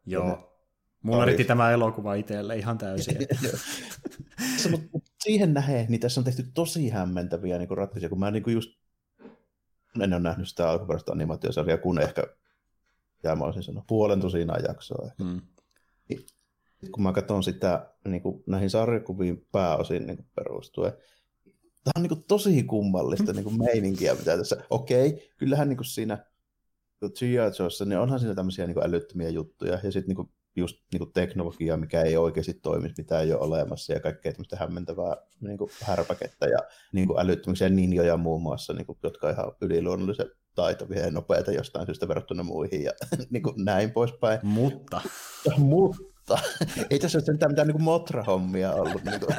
Joo. 0.07 0.55
Mulla 1.03 1.25
riitti 1.25 1.45
tämä 1.45 1.71
elokuva 1.71 2.15
itselle 2.15 2.57
ihan 2.57 2.79
täysin. 2.79 3.17
siihen 5.23 5.55
nähden, 5.55 5.87
niin 5.89 6.01
tässä 6.01 6.21
on 6.21 6.25
tehty 6.25 6.43
tosi 6.55 6.89
hämmentäviä 6.89 7.59
niin 7.59 7.71
ratkaisuja, 7.71 8.09
kun 8.09 8.19
mä 8.19 8.31
niin 8.31 8.43
kuin 8.43 8.55
just 8.55 8.71
en 10.01 10.13
ole 10.13 10.21
nähnyt 10.21 10.49
sitä 10.49 10.71
alkuperäistä 10.71 11.13
animaatiosarjaa, 11.13 11.79
kun 11.79 12.01
ehkä, 12.01 12.25
ja 13.23 13.37
mä 13.37 13.45
olisin 13.45 13.63
sanoa, 13.63 13.85
puolen 13.87 14.21
tosinaa 14.21 14.59
jaksoa. 14.59 15.07
Ehkä. 15.07 15.25
Mm. 15.25 15.41
Niin 16.09 16.93
kun 16.93 17.03
mä 17.03 17.13
katson 17.13 17.43
sitä 17.43 17.95
niin 18.05 18.23
kuin 18.23 18.45
näihin 18.47 18.71
sarjakuviin 18.71 19.47
pääosin 19.53 20.07
niin 20.07 20.17
kuin 20.17 20.29
perustuen, 20.35 20.93
tämä 21.85 21.93
on 21.97 22.03
niin 22.03 22.09
kuin 22.09 22.25
tosi 22.29 22.63
kummallista 22.63 23.33
niin 23.33 23.45
kuin 23.45 23.59
meininkiä, 23.59 24.15
mitä 24.15 24.37
tässä, 24.37 24.57
okei, 24.71 25.33
kyllähän 25.37 25.69
niin 25.69 25.77
kuin 25.77 25.87
siinä 25.87 26.19
G.I. 27.01 27.85
Niin 27.87 27.99
onhan 27.99 28.21
siinä 28.21 28.35
tämmöisiä 28.35 28.67
niin 28.67 28.75
kuin 28.75 28.87
älyttömiä 28.87 29.29
juttuja, 29.29 29.79
ja 29.83 29.93
sitten 29.93 30.17
niin 30.17 30.29
just 30.57 30.77
niin 30.93 30.99
kuin 30.99 31.13
teknologiaa, 31.13 31.77
mikä 31.77 32.03
ei 32.03 32.17
oikeasti 32.17 32.55
toimisi, 32.55 32.95
mitä 32.99 33.21
ei 33.21 33.33
ole 33.33 33.41
olemassa, 33.41 33.93
ja 33.93 34.01
kaikkea 34.01 34.33
tämmöistä 34.33 34.57
hämmentävää 34.57 35.17
niin 35.41 35.59
kuin 35.59 35.71
härpäkettä, 35.83 36.47
ja 36.47 36.59
niin 36.93 37.07
kuin 37.07 37.21
älyttömyksiä 37.21 37.69
ninjoja 37.69 38.17
muun 38.17 38.43
muassa, 38.43 38.73
niin 38.73 38.87
kuin, 38.87 38.99
jotka 39.03 39.27
on 39.27 39.33
ihan 39.33 39.53
yliluonnollisen 39.61 40.31
taitavia 40.55 41.01
ja 41.01 41.11
nopeita 41.11 41.53
jostain 41.53 41.87
syystä 41.87 42.09
verrattuna 42.09 42.43
muihin, 42.43 42.83
ja 42.83 42.93
niin 43.31 43.43
kuin 43.43 43.65
näin 43.65 43.91
poispäin. 43.91 44.41
Mutta. 44.43 45.01
Mutta 45.59 46.18
mutta 46.29 46.49
ei 46.91 46.99
tässä 46.99 47.19
ole 47.19 47.25
sentään 47.25 47.53
mitään 47.53 47.69
niin 47.69 47.83
motra-hommia 47.83 48.73
ollut. 48.73 49.05
Niin 49.09 49.21
kuin. 49.21 49.37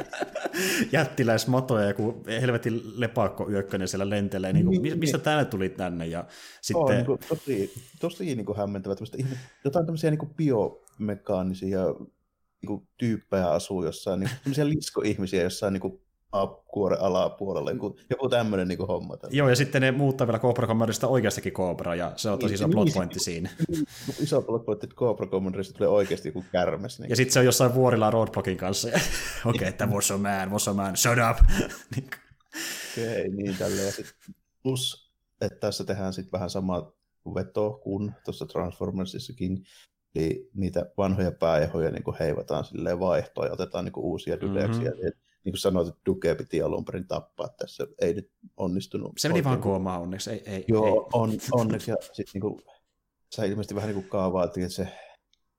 Jättiläismoto 0.92 1.78
ja 1.78 1.88
joku 1.88 2.22
helvetin 2.40 2.82
lepakko 3.00 3.50
yökkönen 3.50 3.88
siellä 3.88 4.10
lentelee. 4.10 4.52
Niin 4.52 4.66
kuin, 4.66 4.82
niin, 4.82 4.98
mistä 4.98 5.16
niin. 5.16 5.24
tänne 5.24 5.44
tuli 5.44 5.68
tänne? 5.68 6.06
Ja 6.06 6.24
sitten... 6.60 6.82
On, 6.82 6.90
niin 6.90 7.06
kuin, 7.06 7.18
tosi, 7.28 7.72
tosi 8.00 8.24
niin 8.24 8.46
kuin 8.46 8.58
hämmentävä. 8.58 8.94
Jotain 9.64 9.86
tämmöisiä 9.86 10.10
niin 10.10 10.18
kuin 10.18 10.34
biomekaanisia 10.34 11.84
niin 11.84 12.66
kuin, 12.66 12.88
tyyppejä 12.98 13.50
asuu 13.50 13.84
jossain, 13.84 14.20
niin 14.20 14.30
tämmöisiä 14.44 14.68
liskoihmisiä 14.68 15.42
jossain 15.42 15.72
niin 15.72 15.80
kuin, 15.80 16.00
kuoren 16.66 17.00
alapuolelle, 17.00 17.72
joku, 17.72 17.96
joku 18.10 18.28
tämmöinen 18.28 18.68
niin 18.68 18.78
homma. 18.78 19.16
Tällä. 19.16 19.36
Joo, 19.36 19.48
ja 19.48 19.56
sitten 19.56 19.82
ne 19.82 19.92
muuttaa 19.92 20.26
vielä 20.26 20.38
Cobra 20.38 20.66
Commanderista 20.66 21.08
oikeastikin 21.08 21.52
Cobra, 21.52 21.94
ja 21.94 22.12
se 22.16 22.30
on 22.30 22.38
tosi 22.38 22.54
iso 22.54 22.68
plot 22.68 22.88
pointti 22.94 23.20
siinä. 23.20 23.50
Iso 24.20 24.42
plot 24.42 24.64
pointti, 24.64 24.86
että 24.86 24.96
Cobra 24.96 25.26
Commanderista 25.26 25.78
tulee 25.78 25.88
oikeasti 25.88 26.28
joku 26.28 26.44
kärmes. 26.52 27.00
Niin. 27.00 27.10
Ja 27.10 27.16
sitten 27.16 27.32
se 27.32 27.38
on 27.38 27.44
jossain 27.44 27.74
vuorilla 27.74 28.10
roadblockin 28.10 28.56
kanssa, 28.56 28.88
okei, 28.88 29.02
okay, 29.44 29.68
että 29.68 29.86
was 29.86 30.10
a 30.10 30.18
man, 30.18 30.50
was 30.50 30.68
a 30.68 30.74
man, 30.74 30.96
shut 30.96 31.18
up! 31.30 31.38
Niin 31.96 32.10
okei, 32.92 33.20
okay, 33.20 33.36
niin 33.36 33.56
tälleen. 33.58 33.86
Ja 33.86 33.92
sit 33.92 34.14
plus, 34.62 35.12
että 35.40 35.58
tässä 35.60 35.84
tehdään 35.84 36.12
sitten 36.12 36.32
vähän 36.32 36.50
sama 36.50 36.92
veto 37.34 37.80
kuin 37.82 38.14
tuossa 38.24 38.46
Transformersissakin, 38.46 39.64
Eli 40.14 40.50
niitä 40.54 40.86
vanhoja 40.96 41.32
pääjehoja 41.32 41.90
niin 41.90 42.02
heivataan 42.20 42.64
silleen 42.64 43.00
vaihtoon 43.00 43.46
ja 43.46 43.52
otetaan 43.52 43.84
niin 43.84 43.92
uusia 43.96 44.40
dydeksiä. 44.40 44.90
Mm-hmm. 44.90 45.29
Niin 45.44 45.52
kuin 45.52 45.58
sanoit, 45.58 45.88
että 45.88 46.00
Duke 46.06 46.34
piti 46.34 46.62
alun 46.62 46.84
perin 46.84 47.06
tappaa 47.06 47.48
tässä. 47.48 47.86
Ei 47.98 48.14
nyt 48.14 48.30
onnistunut. 48.56 49.12
Se 49.18 49.28
meni 49.28 49.44
vaan 49.44 49.60
koomaan 49.60 50.02
onneksi. 50.02 50.30
Ei, 50.30 50.42
ei, 50.46 50.64
Joo, 50.68 50.86
ei. 50.86 50.92
On, 51.12 51.30
onneksi. 51.52 51.90
Ja 51.90 51.96
sitten 52.00 52.30
niin 52.34 52.40
kuin, 52.40 52.62
sä 53.34 53.44
ilmeisesti 53.44 53.74
vähän 53.74 53.88
niin 53.88 54.02
kuin 54.02 54.10
kaavaatiin, 54.10 54.64
että 54.64 54.76
se 54.76 54.88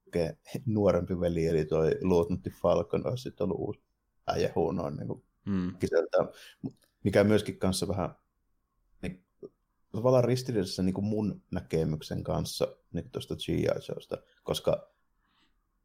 Duke 0.06 0.38
nuorempi 0.66 1.20
veli, 1.20 1.48
eli 1.48 1.66
toi 1.66 1.98
Luutnantti 2.02 2.50
Falcon, 2.62 3.08
olisi 3.08 3.24
sitten 3.24 3.44
ollut 3.44 3.60
uusi 3.60 3.80
pääjehu 4.26 4.72
noin 4.72 4.96
niin 4.96 5.08
kuin 5.08 5.24
mm. 5.46 5.74
Mikä 7.04 7.24
myöskin 7.24 7.60
kanssa 7.60 7.88
vähän 7.88 8.16
tavallaan 9.92 10.24
ristiriidassa 10.24 10.84
niin 10.84 10.94
kuin 10.94 11.06
mun 11.06 11.42
näkemyksen 11.52 12.24
kanssa 12.24 12.76
niin 12.94 13.12
tuosta 13.12 13.36
G.I. 13.36 13.66
Joesta, 13.90 14.18
koska 14.44 14.91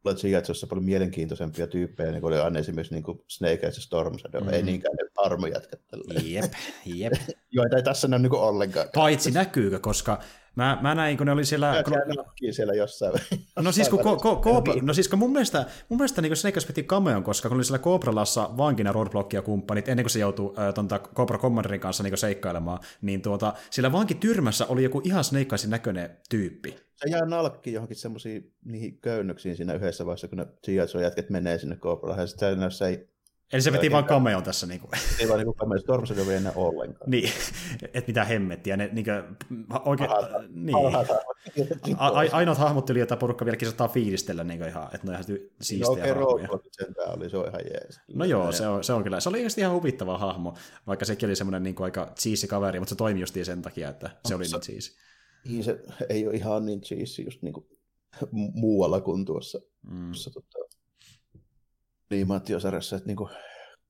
G.I. 0.05 0.31
Joessa 0.31 0.67
paljon 0.67 0.85
mielenkiintoisempia 0.85 1.67
tyyppejä, 1.67 2.11
niin 2.11 2.21
kuin 2.21 2.33
oli 2.33 2.41
aina 2.41 2.59
esimerkiksi 2.59 2.93
niin 2.93 3.03
kuin 3.03 3.21
Snake 3.27 3.59
ja 3.61 3.71
Storm 3.71 4.19
Shadow, 4.19 4.43
mm. 4.43 4.49
ei 4.49 4.63
niinkään 4.63 4.95
ne 4.95 5.09
armojätkät. 5.17 5.81
Jep, 6.23 6.53
jep. 6.85 7.13
Joita 7.51 7.75
ei 7.75 7.83
tässä 7.83 8.07
näy 8.07 8.19
niin 8.19 8.33
ollenkaan. 8.33 8.87
Paitsi 8.93 9.31
näkyykö, 9.31 9.79
koska 9.79 10.19
Mä, 10.57 10.77
mä 10.81 10.95
näin, 10.95 11.17
kun 11.17 11.25
ne 11.25 11.31
oli 11.31 11.45
siellä... 11.45 11.83
Kun... 11.83 11.93
siellä 12.51 12.73
jossain. 12.73 13.13
No 13.59 13.71
siis, 13.71 13.89
kun, 13.89 13.99
ko, 13.99 14.17
ko, 14.17 14.35
ko, 14.35 14.63
no 14.81 14.93
siis 14.93 15.07
kun 15.07 15.19
mun 15.19 15.31
mielestä, 15.31 15.65
mun 15.89 15.97
mielestä 15.99 16.21
niin 16.21 16.35
Snake 16.35 16.59
piti 16.67 16.83
cameon, 16.83 17.23
koska 17.23 17.49
kun 17.49 17.57
oli 17.57 17.63
siellä 17.63 17.83
Cobralassa 17.83 18.49
vankina 18.57 18.91
roadblockia 18.91 19.41
kumppanit, 19.41 19.89
ennen 19.89 20.03
kuin 20.03 20.11
se 20.11 20.19
joutui 20.19 20.53
äh, 20.59 20.73
tonta 20.73 20.99
Cobra 20.99 21.37
Commanderin 21.37 21.79
kanssa 21.79 22.03
niin 22.03 22.17
seikkailemaan, 22.17 22.79
niin 23.01 23.21
tuota, 23.21 23.53
sillä 23.69 23.91
vankityrmässä 23.91 24.65
oli 24.65 24.83
joku 24.83 25.01
ihan 25.03 25.23
Snake 25.23 25.55
näköinen 25.67 26.17
tyyppi. 26.29 26.75
Se 26.95 27.09
jää 27.09 27.25
nalkki 27.25 27.73
johonkin 27.73 27.97
semmoisiin 27.97 28.53
niihin 28.65 28.97
köynnöksiin 29.01 29.55
siinä 29.55 29.73
yhdessä 29.73 30.05
vaiheessa, 30.05 30.27
kun 30.27 30.37
ne 30.37 31.01
jätket 31.01 31.29
menee 31.29 31.57
sinne 31.57 31.75
Cobralaan, 31.75 32.19
ja 32.19 32.27
sitten 32.27 32.71
se 32.71 32.87
ei 32.87 33.09
Eli 33.53 33.61
se 33.61 33.71
veti 33.71 33.91
vaan 33.91 34.05
cameon 34.05 34.43
tässä. 34.43 34.67
Niin 34.67 34.79
kuin. 34.79 34.91
Ei 35.19 35.27
vaan 35.27 35.39
niin 35.39 35.55
cameo, 35.55 35.79
Stormside 35.79 36.21
ei 36.21 36.35
enää 36.37 36.51
ollenkaan. 36.55 37.11
niin, 37.11 37.29
että 37.81 38.03
mitä 38.07 38.23
hemmettiä. 38.23 38.77
Ne, 38.77 38.89
niin 38.93 39.05
kuin, 39.05 39.37
oikein, 39.85 40.09
niin. 40.49 40.77
A, 41.97 42.11
ainoat 42.31 42.57
hahmotteli, 42.57 42.99
joita 42.99 43.17
porukka 43.17 43.45
vieläkin 43.45 43.67
saattaa 43.67 43.87
fiilistellä 43.87 44.43
niin 44.43 44.59
kuin 44.59 44.69
ihan, 44.69 44.83
että 44.83 45.07
ne 45.07 45.09
on 45.09 45.13
ihan 45.13 45.39
siistejä 45.61 46.15
no, 46.15 46.27
okay, 46.27 46.59
sentään 46.71 47.17
oli, 47.17 47.29
se 47.29 47.37
on 47.37 47.47
ihan 47.47 47.61
jees. 47.65 47.99
No 48.13 48.25
joo, 48.25 48.51
se 48.51 48.67
on, 48.67 48.83
se 48.83 48.93
on 48.93 49.03
kyllä. 49.03 49.19
Se 49.19 49.29
oli 49.29 49.47
ihan 49.57 49.73
huvittava 49.73 50.17
hahmo, 50.17 50.53
vaikka 50.87 51.05
sekin 51.05 51.27
oli 51.27 51.35
semmoinen 51.35 51.63
niin 51.63 51.75
kuin 51.75 51.85
aika 51.85 52.13
cheesy 52.19 52.47
kaveri, 52.47 52.79
mutta 52.79 52.89
se 52.89 52.95
toimi 52.95 53.19
just 53.19 53.35
sen 53.43 53.61
takia, 53.61 53.89
että 53.89 54.09
se 54.25 54.35
oli 54.35 54.43
niin 54.43 54.61
cheesy. 54.61 54.91
Niin, 55.47 55.63
se 55.63 55.79
ei 56.09 56.27
ole 56.27 56.35
ihan 56.35 56.65
niin 56.65 56.81
cheesy 56.81 57.21
just 57.21 57.41
niin 57.41 57.53
kuin 57.53 57.65
muualla 58.31 59.01
kuin 59.01 59.25
tuossa, 59.25 59.59
mm. 59.91 60.05
tuossa 60.05 60.31
tota, 60.31 60.66
animaatiosarjassa, 62.11 62.95
että 62.95 63.07
niinku, 63.07 63.29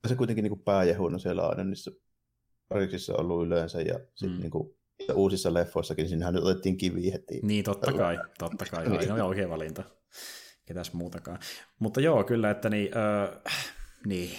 se 0.07 0.15
kuitenkin 0.15 0.43
niinku 0.43 0.63
pääjehuna 0.65 1.17
siellä 1.17 1.47
aina 1.47 1.63
niissä 1.63 1.91
pariksissa 2.69 3.13
on 3.13 3.19
ollut 3.19 3.47
yleensä, 3.47 3.81
ja 3.81 3.99
sitten 4.15 4.37
mm. 4.37 4.41
niinku, 4.41 4.77
uusissa 5.13 5.53
leffoissakin, 5.53 6.03
niin 6.03 6.09
siinähän 6.09 6.33
nyt 6.33 6.43
otettiin 6.43 6.77
kivi 6.77 7.13
heti. 7.13 7.39
Niin, 7.43 7.63
totta 7.63 7.93
kai, 7.93 8.19
totta 8.39 8.65
kai, 8.71 8.87
ainoa 8.87 9.23
oikea 9.23 9.49
valinta. 9.49 9.83
Ketäs 10.65 10.93
muutakaan. 10.93 11.39
Mutta 11.79 12.01
joo, 12.01 12.23
kyllä, 12.23 12.51
että 12.51 12.69
niin, 12.69 12.97
öö, 12.97 13.39
niin. 14.05 14.37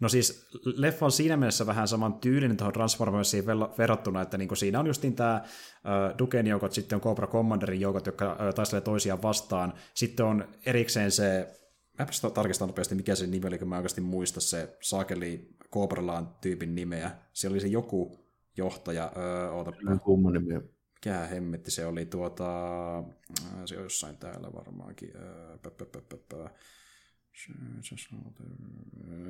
No 0.00 0.08
siis 0.08 0.48
leffa 0.64 1.06
on 1.06 1.12
siinä 1.12 1.36
mielessä 1.36 1.66
vähän 1.66 1.88
saman 1.88 2.14
tyylinen 2.14 2.56
tuohon 2.56 2.72
Transformersiin 2.72 3.46
verrattuna, 3.78 4.22
että 4.22 4.38
niin 4.38 4.56
siinä 4.56 4.80
on 4.80 4.86
justiin 4.86 5.16
tämä 5.16 5.34
äh, 5.34 6.18
Duken 6.18 6.46
joukot, 6.46 6.72
sitten 6.72 6.96
on 6.96 7.02
Cobra 7.02 7.26
Commanderin 7.26 7.80
joukot, 7.80 8.06
jotka 8.06 8.36
äh, 8.40 8.54
taistelee 8.54 8.80
toisiaan 8.80 9.22
vastaan. 9.22 9.72
Sitten 9.94 10.26
on 10.26 10.48
erikseen 10.66 11.10
se 11.10 11.48
Mäpä 12.00 12.30
tarkistan 12.34 12.68
nopeasti, 12.68 12.94
mikä 12.94 13.14
se 13.14 13.26
nimi 13.26 13.46
oli, 13.46 13.58
kun 13.58 13.68
mä 13.68 13.76
oikeasti 13.76 14.00
muista 14.00 14.40
se 14.40 14.76
saakeli 14.80 15.48
Cobralaan 15.72 16.34
tyypin 16.40 16.74
nimeä. 16.74 17.10
Se 17.32 17.48
oli 17.48 17.60
se 17.60 17.66
joku 17.66 18.18
johtaja, 18.56 19.12
öö, 19.16 19.50
ootapa. 19.50 19.78
Kumman 20.04 20.32
nimi? 20.32 20.54
Mikä 20.94 21.26
hemmetti 21.26 21.70
se 21.70 21.86
oli 21.86 22.06
tuota, 22.06 22.46
se 23.64 23.76
on 23.76 23.82
jossain 23.82 24.16
täällä 24.16 24.52
varmaankin. 24.52 25.16
Öö, 25.16 25.58
pö, 25.58 25.70
pö, 25.70 25.84
pö, 25.86 26.00
pö, 26.00 26.16
pö. 26.28 26.48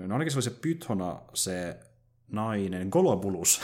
No 0.06 0.14
ainakin 0.14 0.32
se 0.32 0.36
oli 0.36 0.42
se 0.42 0.50
Pythona, 0.50 1.22
se 1.34 1.80
nainen, 2.28 2.88
Golobulus. 2.88 3.60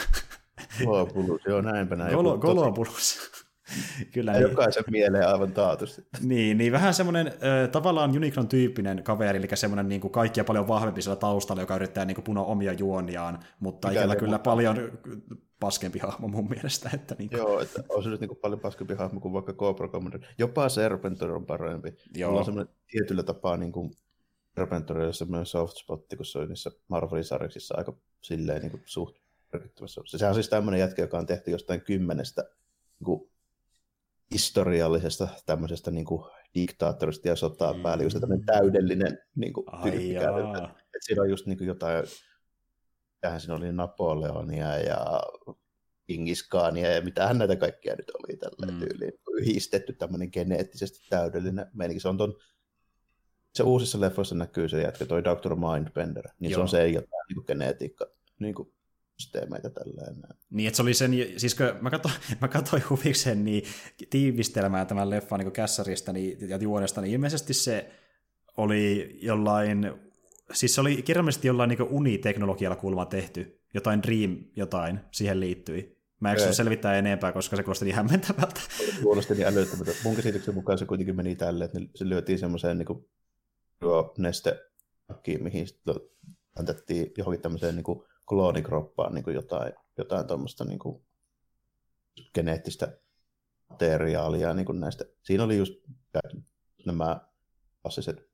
Golobulus, 0.84 1.40
joo 1.46 1.60
näinpä 1.60 1.96
näin. 1.96 2.14
Golo, 2.14 2.38
Golobulus. 2.38 3.18
Kyllä, 4.14 4.32
niin. 4.32 4.42
Jokaisen 4.42 4.84
mieleen 4.90 5.28
aivan 5.28 5.52
taatusti. 5.52 6.02
Niin, 6.20 6.58
niin 6.58 6.72
vähän 6.72 6.94
semmoinen 6.94 7.32
tavallaan 7.72 8.16
Unicron 8.16 8.48
tyyppinen 8.48 9.02
kaveri, 9.02 9.38
eli 9.38 9.48
semmoinen 9.54 9.88
niin 9.88 10.00
kuin 10.00 10.12
kaikkia 10.12 10.44
paljon 10.44 10.68
vahvempi 10.68 11.02
siellä 11.02 11.20
taustalla, 11.20 11.62
joka 11.62 11.76
yrittää 11.76 12.04
niin 12.04 12.14
kuin 12.14 12.24
punoa 12.24 12.44
omia 12.44 12.72
juoniaan, 12.72 13.38
mutta 13.60 13.88
Mikä 13.88 14.00
ikävä 14.00 14.16
kyllä 14.16 14.38
paljon 14.38 14.98
paskempi 15.60 15.98
hahmo 15.98 16.28
mun 16.28 16.48
mielestä. 16.48 16.90
Että 16.94 17.14
niin 17.18 17.30
kuin... 17.30 17.38
Joo, 17.38 17.60
että 17.60 17.82
on 17.88 18.02
se 18.02 18.08
nyt 18.08 18.20
niin 18.20 18.28
kuin 18.28 18.38
paljon 18.38 18.60
paskempi 18.60 18.94
hahmo 18.94 19.20
kuin 19.20 19.32
vaikka 19.32 19.52
Cobra 19.52 19.88
Commander. 19.88 20.20
Jopa 20.38 20.68
Serpentor 20.68 21.30
on 21.30 21.46
parempi. 21.46 21.94
Joo. 22.14 22.30
Mulla 22.30 22.40
on 22.40 22.44
semmoinen 22.44 22.74
tietyllä 22.86 23.22
tapaa 23.22 23.56
niin 23.56 23.72
kuin 23.72 23.90
Serpentorilla 24.54 25.12
semmoinen 25.12 25.46
soft 25.46 25.76
spotti, 25.76 26.16
kun 26.16 26.26
se 26.26 26.38
on 26.38 26.48
niissä 26.48 26.70
Marvelin 26.88 27.24
sarjaksissa 27.24 27.74
aika 27.78 27.96
silleen 28.20 28.62
niin 28.62 28.70
kuin 28.70 28.82
suht. 28.84 29.16
Sehän 30.06 30.30
on 30.30 30.34
siis 30.34 30.48
tämmöinen 30.48 30.80
jätkä, 30.80 31.02
joka 31.02 31.18
on 31.18 31.26
tehty 31.26 31.50
jostain 31.50 31.80
kymmenestä 31.80 32.42
niin 32.98 33.04
kuin 33.04 33.30
historiallisesta 34.32 35.28
tämmöisestä 35.46 35.90
niin 35.90 36.04
kuin 36.04 36.24
diktaattorista 36.54 37.28
ja 37.28 37.36
sotaa 37.36 37.72
mm. 37.72 38.02
just 38.02 38.20
tämmöinen 38.20 38.46
täydellinen 38.46 39.18
niin 39.34 39.52
kuin, 39.52 39.66
tyyppi 39.82 40.16
että 40.96 41.06
siinä 41.06 41.22
on 41.22 41.30
just 41.30 41.46
niin 41.46 41.58
kuin 41.58 41.68
jotain, 41.68 42.04
tähän 43.20 43.40
siinä 43.40 43.54
oli 43.54 43.72
Napoleonia 43.72 44.78
ja 44.78 45.22
Ingiskaania 46.08 46.92
ja 46.92 47.02
mitähän 47.02 47.38
näitä 47.38 47.56
kaikkia 47.56 47.94
nyt 47.96 48.10
oli 48.10 48.36
tällä 48.36 48.72
mm. 48.72 48.78
tyyliin 48.78 49.12
yhdistetty 49.30 49.92
tämmöinen 49.92 50.28
geneettisesti 50.32 51.06
täydellinen 51.10 51.66
meininki. 51.74 52.00
Se 52.00 52.08
on 52.08 52.18
ton, 52.18 52.34
se 53.54 53.62
uusissa 53.62 54.00
leffoissa 54.00 54.34
näkyy 54.34 54.68
se 54.68 54.82
jätkä, 54.82 55.06
toi 55.06 55.24
Dr. 55.24 55.56
Mindbender, 55.56 56.28
niin 56.40 56.50
Joo. 56.50 56.58
se 56.58 56.62
on 56.62 56.68
se 56.68 56.88
jotain 56.88 57.26
niin 57.28 57.34
kuin 57.34 57.46
genetiikka 57.46 58.06
niin 58.38 58.54
kuin 58.54 58.72
systeemeitä 59.18 59.70
tälleen. 59.70 60.16
Niin, 60.50 60.66
että 60.66 60.76
se 60.76 60.82
oli 60.82 60.94
sen, 60.94 61.12
siis 61.36 61.54
kun 61.54 61.66
mä 61.80 61.90
katsoin, 61.90 62.14
mä 62.40 62.48
katsoin 62.48 62.82
huvikseen 62.90 63.44
niin 63.44 63.64
tiivistelmää 64.10 64.84
tämän 64.84 65.10
leffan 65.10 65.40
niin 65.40 65.52
kässarista 65.52 66.12
niin, 66.12 66.50
ja 66.50 66.56
juonesta, 66.56 67.00
niin 67.00 67.14
ilmeisesti 67.14 67.54
se 67.54 67.90
oli 68.56 69.18
jollain, 69.22 69.92
siis 70.52 70.74
se 70.74 70.80
oli 70.80 71.02
kirjallisesti 71.02 71.48
jollain 71.48 71.68
niin 71.68 71.82
uniteknologialla 71.82 72.76
kulma 72.76 73.06
tehty, 73.06 73.60
jotain 73.74 74.02
Dream 74.02 74.38
jotain 74.56 75.00
siihen 75.10 75.40
liittyi. 75.40 75.96
Mä 76.20 76.32
en 76.32 76.54
selvittää 76.54 76.94
enempää, 76.94 77.32
koska 77.32 77.56
se 77.56 77.62
kuulosti 77.62 77.84
niin 77.84 77.94
hämmentävältä. 77.94 78.60
Kuulosti 79.02 79.34
niin 79.34 79.46
älyttömältä. 79.46 79.92
Mun 80.04 80.16
käsityksen 80.16 80.54
mukaan 80.54 80.78
se 80.78 80.86
kuitenkin 80.86 81.16
meni 81.16 81.36
tälle, 81.36 81.64
että 81.64 81.78
se 81.94 82.08
lyötiin 82.08 82.38
semmoiseen 82.38 82.78
niin 82.78 82.86
kuin, 82.86 83.08
neste 84.18 84.66
mihin 85.40 85.66
sitten 85.66 85.94
antettiin 86.58 87.12
johonkin 87.16 87.42
tämmöiseen 87.42 87.76
niin 87.76 87.84
kuin, 87.84 88.02
kloonikroppaan 88.28 89.14
niin 89.14 89.24
kuin 89.24 89.34
jotain, 89.34 89.72
jotain 89.98 90.26
tuommoista 90.26 90.64
niin 90.64 90.78
kuin 90.78 91.02
geneettistä 92.34 92.98
materiaalia 93.70 94.54
niin 94.54 94.66
kuin 94.66 94.80
näistä. 94.80 95.04
Siinä 95.22 95.44
oli 95.44 95.56
just 95.56 95.74
nämä 96.86 97.20
klassiset 97.82 98.26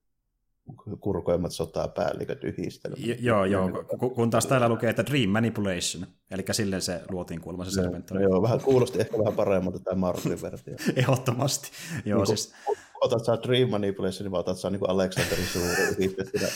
kurkoimmat 1.01 1.53
sotapäälliköt 1.53 2.45
yhdistelmät. 2.45 2.99
Jo, 2.99 3.15
joo, 3.21 3.45
joo, 3.45 3.85
kun 4.15 4.31
taas 4.31 4.47
täällä 4.47 4.69
lukee, 4.69 4.91
että 4.91 5.07
Dream 5.07 5.31
Manipulation, 5.31 6.07
eli 6.31 6.45
silleen 6.53 6.83
se 6.83 7.01
luotiin 7.11 7.41
kuulemma 7.41 7.65
se 7.65 7.71
serventori. 7.71 8.23
Joo, 8.23 8.43
vähän 8.43 8.61
kuulosti 8.61 9.01
ehkä 9.01 9.19
vähän 9.19 9.33
paremmalta 9.33 9.79
tämä 9.79 9.95
Marvelin 9.95 10.43
versio. 10.43 10.75
Ehdottomasti. 10.97 11.71
Joo, 12.05 12.19
niin 12.19 12.27
siis... 12.27 12.55
Otat 13.01 13.25
saa 13.25 13.43
Dream 13.43 13.71
Manipulation, 13.71 14.31
niin 14.31 14.39
otat 14.39 14.59
saa 14.59 14.71
niin 14.71 14.91
Alexanderin 14.91 15.47
suuri 15.47 15.83
yhdistettynä 15.91 16.47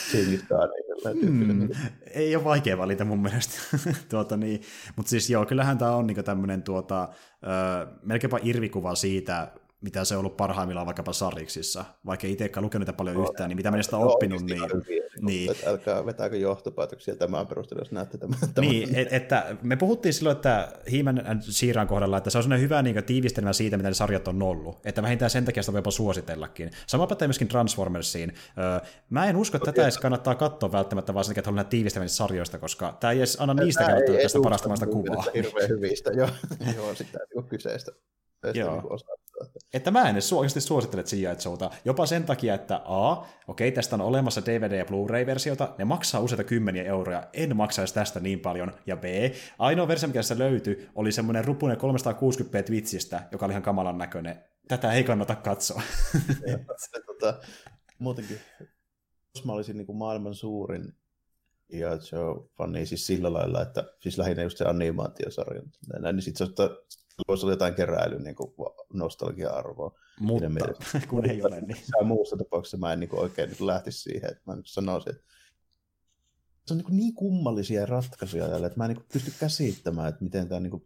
Singistaan 1.03 1.57
mm, 1.57 1.69
ei 2.13 2.35
ole 2.35 2.43
vaikea 2.43 2.77
valita 2.77 3.05
mun 3.05 3.21
mielestä. 3.21 3.77
tuota, 4.09 4.37
niin. 4.37 4.61
Mutta 4.95 5.09
siis 5.09 5.29
joo, 5.29 5.45
kyllähän 5.45 5.77
tämä 5.77 5.95
on 5.95 6.07
niinku 6.07 6.23
tämmöinen 6.23 6.63
tuota, 6.63 7.09
melkeinpä 8.03 8.39
irvikuva 8.43 8.95
siitä, 8.95 9.51
mitä 9.81 10.05
se 10.05 10.15
on 10.15 10.19
ollut 10.19 10.37
parhaimmillaan 10.37 10.85
vaikkapa 10.85 11.13
Sariksissa. 11.13 11.85
Vaikka 12.05 12.27
itsekään 12.27 12.63
lukenut 12.63 12.87
niitä 12.87 12.97
paljon 12.97 13.15
no, 13.15 13.23
yhtään, 13.23 13.49
niin 13.49 13.57
mitä 13.57 13.71
minä 13.71 13.83
sitä 13.83 13.97
oppinut, 13.97 14.41
niin... 14.41 14.61
Hyviä, 14.61 15.03
niin. 15.21 15.51
Että 15.51 15.69
älkää 15.69 16.05
vetääkö 16.05 16.37
johtopäätöksiä 16.37 17.15
tämän 17.15 17.47
perusteella, 17.47 17.81
jos 17.81 17.91
näette 17.91 18.17
tämän. 18.17 18.39
Niin, 18.59 18.95
et, 18.95 19.13
että 19.13 19.55
me 19.61 19.75
puhuttiin 19.75 20.13
silloin, 20.13 20.35
että 20.35 20.71
and 21.25 21.41
Siiran 21.41 21.87
kohdalla, 21.87 22.17
että 22.17 22.29
se 22.29 22.37
on 22.37 22.43
sellainen 22.43 22.63
hyvä 22.63 22.81
niin 22.81 23.03
tiivistelmä 23.03 23.53
siitä, 23.53 23.77
mitä 23.77 23.89
ne 23.89 23.93
sarjat 23.93 24.27
on 24.27 24.41
ollut. 24.41 24.79
Että 24.85 25.01
vähintään 25.01 25.31
sen 25.31 25.45
takia 25.45 25.63
sitä 25.63 25.73
voi 25.73 25.79
jopa 25.79 25.91
suositellakin. 25.91 26.71
Sama 26.87 27.07
pätee 27.07 27.27
myöskin 27.27 27.47
Transformersiin. 27.47 28.33
Mä 29.09 29.25
en 29.25 29.35
usko, 29.35 29.57
että 29.57 29.63
okay. 29.63 29.73
tätä 29.73 29.85
edes 29.85 29.97
kannattaa 29.97 30.35
katsoa 30.35 30.71
välttämättä, 30.71 31.13
vaan 31.13 31.25
sen 31.25 31.29
takia, 31.29 31.39
että 31.39 31.49
haluaa 31.49 31.63
tiivistelmä 31.63 32.07
sarjoista, 32.07 32.57
koska 32.57 32.97
tämä 32.99 33.11
ei 33.11 33.17
edes 33.17 33.37
anna 33.41 33.53
niistä 33.53 33.83
kautta 33.83 34.11
tästä 34.21 34.39
parasta 34.43 34.87
kuvaa. 34.87 35.23
Hirveän 35.33 35.69
hyvistä, 35.69 36.11
joo, 36.19 36.29
joo 36.77 36.95
sitä 36.95 37.19
kyseistä. 37.49 37.91
Joo. 38.53 38.99
Että 39.73 39.91
mä 39.91 40.09
en 40.09 40.15
oikeasti 40.35 40.61
suosittele 40.61 41.03
G.I. 41.03 41.79
Jopa 41.85 42.05
sen 42.05 42.23
takia, 42.23 42.53
että 42.53 42.81
A, 42.85 43.25
okei, 43.47 43.71
tästä 43.71 43.95
on 43.95 44.01
olemassa 44.01 44.41
DVD- 44.41 44.75
ja 44.75 44.85
Blu-ray-versiota, 44.85 45.75
ne 45.77 45.85
maksaa 45.85 46.21
useita 46.21 46.43
kymmeniä 46.43 46.83
euroja, 46.83 47.27
en 47.33 47.55
maksaisi 47.55 47.93
tästä 47.93 48.19
niin 48.19 48.39
paljon, 48.39 48.73
ja 48.85 48.97
B, 48.97 49.03
ainoa 49.59 49.87
versio, 49.87 50.07
mikä 50.07 50.19
tässä 50.19 50.37
löytyi, 50.37 50.89
oli 50.95 51.11
semmoinen 51.11 51.45
rupunen 51.45 51.77
360p 51.77 52.63
Twitchistä, 52.65 53.27
joka 53.31 53.45
oli 53.45 53.53
ihan 53.53 53.63
kamalan 53.63 53.97
näköinen. 53.97 54.43
Tätä 54.67 54.93
ei 54.93 55.03
kannata 55.03 55.35
katsoa. 55.35 55.81
ja, 56.47 56.59
tota, 57.05 57.39
muutenkin, 57.99 58.39
jos 59.35 59.45
mä 59.45 59.53
olisin 59.53 59.77
niin 59.77 59.85
kuin 59.85 59.97
maailman 59.97 60.35
suurin 60.35 60.93
ja 61.69 61.89
Joe-fani 61.89 62.85
siis 62.85 63.07
sillä 63.07 63.33
lailla, 63.33 63.61
että 63.61 63.83
siis 63.99 64.17
lähinnä 64.17 64.43
just 64.43 64.57
se 64.57 64.65
animaatiosarja, 64.65 65.61
niin 66.13 66.21
sitten 66.21 66.47
se 66.47 66.53
voisi 67.27 67.45
olla 67.45 67.53
jotain 67.53 67.75
keräily 67.75 68.19
niin 68.19 68.35
kuin 68.35 68.51
nostalgia-arvoa. 68.93 69.99
Mutta 70.19 70.47
kun 71.09 71.29
ei 71.29 71.43
ole 71.43 71.61
niin. 71.61 71.77
Muussa 72.03 72.37
tapauksessa 72.37 72.77
mä 72.77 72.93
en 72.93 72.99
niin 72.99 73.09
kuin 73.09 73.19
oikein 73.19 73.49
niin 73.49 73.67
lähtisi 73.67 74.01
siihen, 74.01 74.31
että 74.31 74.43
mä 74.45 74.55
niin 74.55 74.65
sanoisin, 74.65 75.15
että 75.15 75.23
se 76.65 76.73
on 76.73 76.77
niin, 76.77 76.97
niin 76.97 77.13
kummallisia 77.13 77.85
ratkaisuja 77.85 78.47
tälle, 78.47 78.67
että 78.67 78.79
mä 78.79 78.85
en 78.85 78.91
niin 78.91 79.05
pysty 79.13 79.33
käsittämään, 79.39 80.09
että 80.09 80.23
miten 80.23 80.49
tämä 80.49 80.59
niin 80.59 80.71
kuin, 80.71 80.85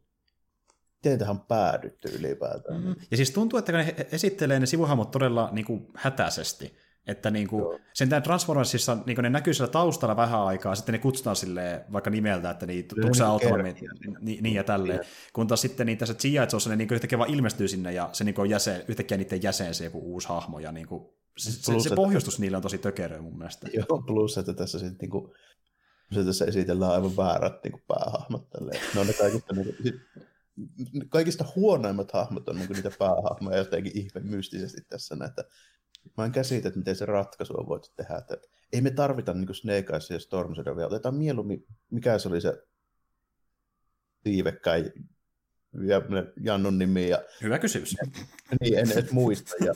miten 0.95 1.19
tähän 1.19 1.35
on 1.35 1.45
päädytty 1.47 2.07
ylipäätään. 2.19 2.81
Mm-hmm. 2.81 2.95
Ja 3.11 3.17
siis 3.17 3.31
tuntuu, 3.31 3.59
että 3.59 3.71
ne 3.71 3.95
esittelee 4.11 4.59
ne 4.59 4.65
sivuhahmot 4.65 5.11
todella 5.11 5.49
niin 5.51 5.65
kuin 5.65 5.87
hätäisesti. 5.95 6.75
Että 7.07 7.31
niin 7.31 7.47
kuin, 7.47 7.79
sen 7.93 8.09
tämän 8.09 8.23
Transformersissa 8.23 8.97
niin 9.05 9.17
ne 9.21 9.29
näkyy 9.29 9.53
siellä 9.53 9.71
taustalla 9.71 10.15
vähän 10.15 10.41
aikaa, 10.41 10.75
sitten 10.75 10.93
ne 10.93 10.99
kutsutaan 10.99 11.35
sille 11.35 11.85
vaikka 11.91 12.09
nimeltä, 12.09 12.49
että 12.49 12.65
niin, 12.65 12.87
tuutko 12.87 13.13
sä 13.13 13.27
autonomi, 13.27 13.75
niin, 14.19 14.43
niin 14.43 14.55
ja 14.55 14.63
tälleen. 14.63 14.99
Kun 15.33 15.47
taas 15.47 15.61
sitten 15.61 15.85
niin 15.85 15.97
tässä 15.97 16.13
G.I. 16.13 16.69
ne 16.69 16.75
niin 16.75 16.89
yhtäkkiä 16.91 17.19
vaan 17.19 17.33
ilmestyy 17.33 17.67
sinne 17.67 17.93
ja 17.93 18.09
se 18.11 18.23
niin 18.23 18.39
on 18.39 18.49
jäsen, 18.49 18.83
yhtäkkiä 18.87 19.17
niiden 19.17 19.43
jäsen 19.43 19.73
se 19.73 19.83
joku 19.83 19.99
uusi 19.99 20.27
hahmo 20.27 20.59
ja 20.59 20.71
niin 20.71 20.87
kuin, 20.87 21.13
se, 21.37 21.51
se, 21.51 21.89
se 21.89 21.95
pohjustus 21.95 22.39
niillä 22.39 22.57
on 22.57 22.61
tosi 22.61 22.77
tökerö 22.77 23.21
mun 23.21 23.37
mielestä. 23.37 23.67
Joo, 23.73 24.01
plus 24.01 24.37
että 24.37 24.53
tässä 24.53 24.79
sitten 24.79 24.97
niin 25.01 25.09
kuin, 25.09 25.33
se 26.11 26.23
tässä 26.23 26.45
esitellään 26.45 26.91
aivan 26.91 27.17
väärät 27.17 27.63
niin 27.63 27.71
kuin 27.71 27.83
päähahmot. 27.87 28.49
Tälleen. 28.49 28.81
Ne 28.93 28.99
on 29.01 29.07
ne 29.07 29.13
kaikista, 29.13 29.53
niin 29.53 29.65
kuin, 29.65 30.01
kaikista 31.09 31.45
huonoimmat 31.55 32.11
hahmot 32.11 32.49
on 32.49 32.55
niin 32.55 32.67
kuin 32.67 32.75
niitä 32.75 32.91
päähahmoja 32.99 33.57
jotenkin 33.57 33.97
ihme 33.97 34.21
mystisesti 34.21 34.81
tässä 34.89 35.15
näitä 35.15 35.43
Mä 36.17 36.25
en 36.25 36.31
käsitä, 36.31 36.67
että 36.67 36.79
miten 36.79 36.95
se 36.95 37.05
ratkaisu 37.05 37.53
on 37.57 37.67
voitu 37.67 37.89
tehdä. 37.95 38.17
Että 38.17 38.37
ei 38.73 38.81
me 38.81 38.91
tarvita 38.91 39.33
niin 39.33 39.55
Snake 39.55 39.93
Eyes 39.93 40.09
ja 40.09 40.19
Storm 40.19 40.55
Shadow. 40.55 40.79
Otetaan 40.79 41.15
mieluummin, 41.15 41.65
mikä 41.91 42.19
se 42.19 42.27
oli 42.27 42.41
se 42.41 42.63
tiivekkäin 44.23 44.91
ja 45.87 46.01
Jannun 46.41 46.77
nimi. 46.77 47.09
Ja... 47.09 47.23
Hyvä 47.43 47.59
kysymys. 47.59 47.95
niin, 48.61 48.79
en 48.79 48.91
edes 48.91 49.11
muista. 49.11 49.65
Ja... 49.65 49.73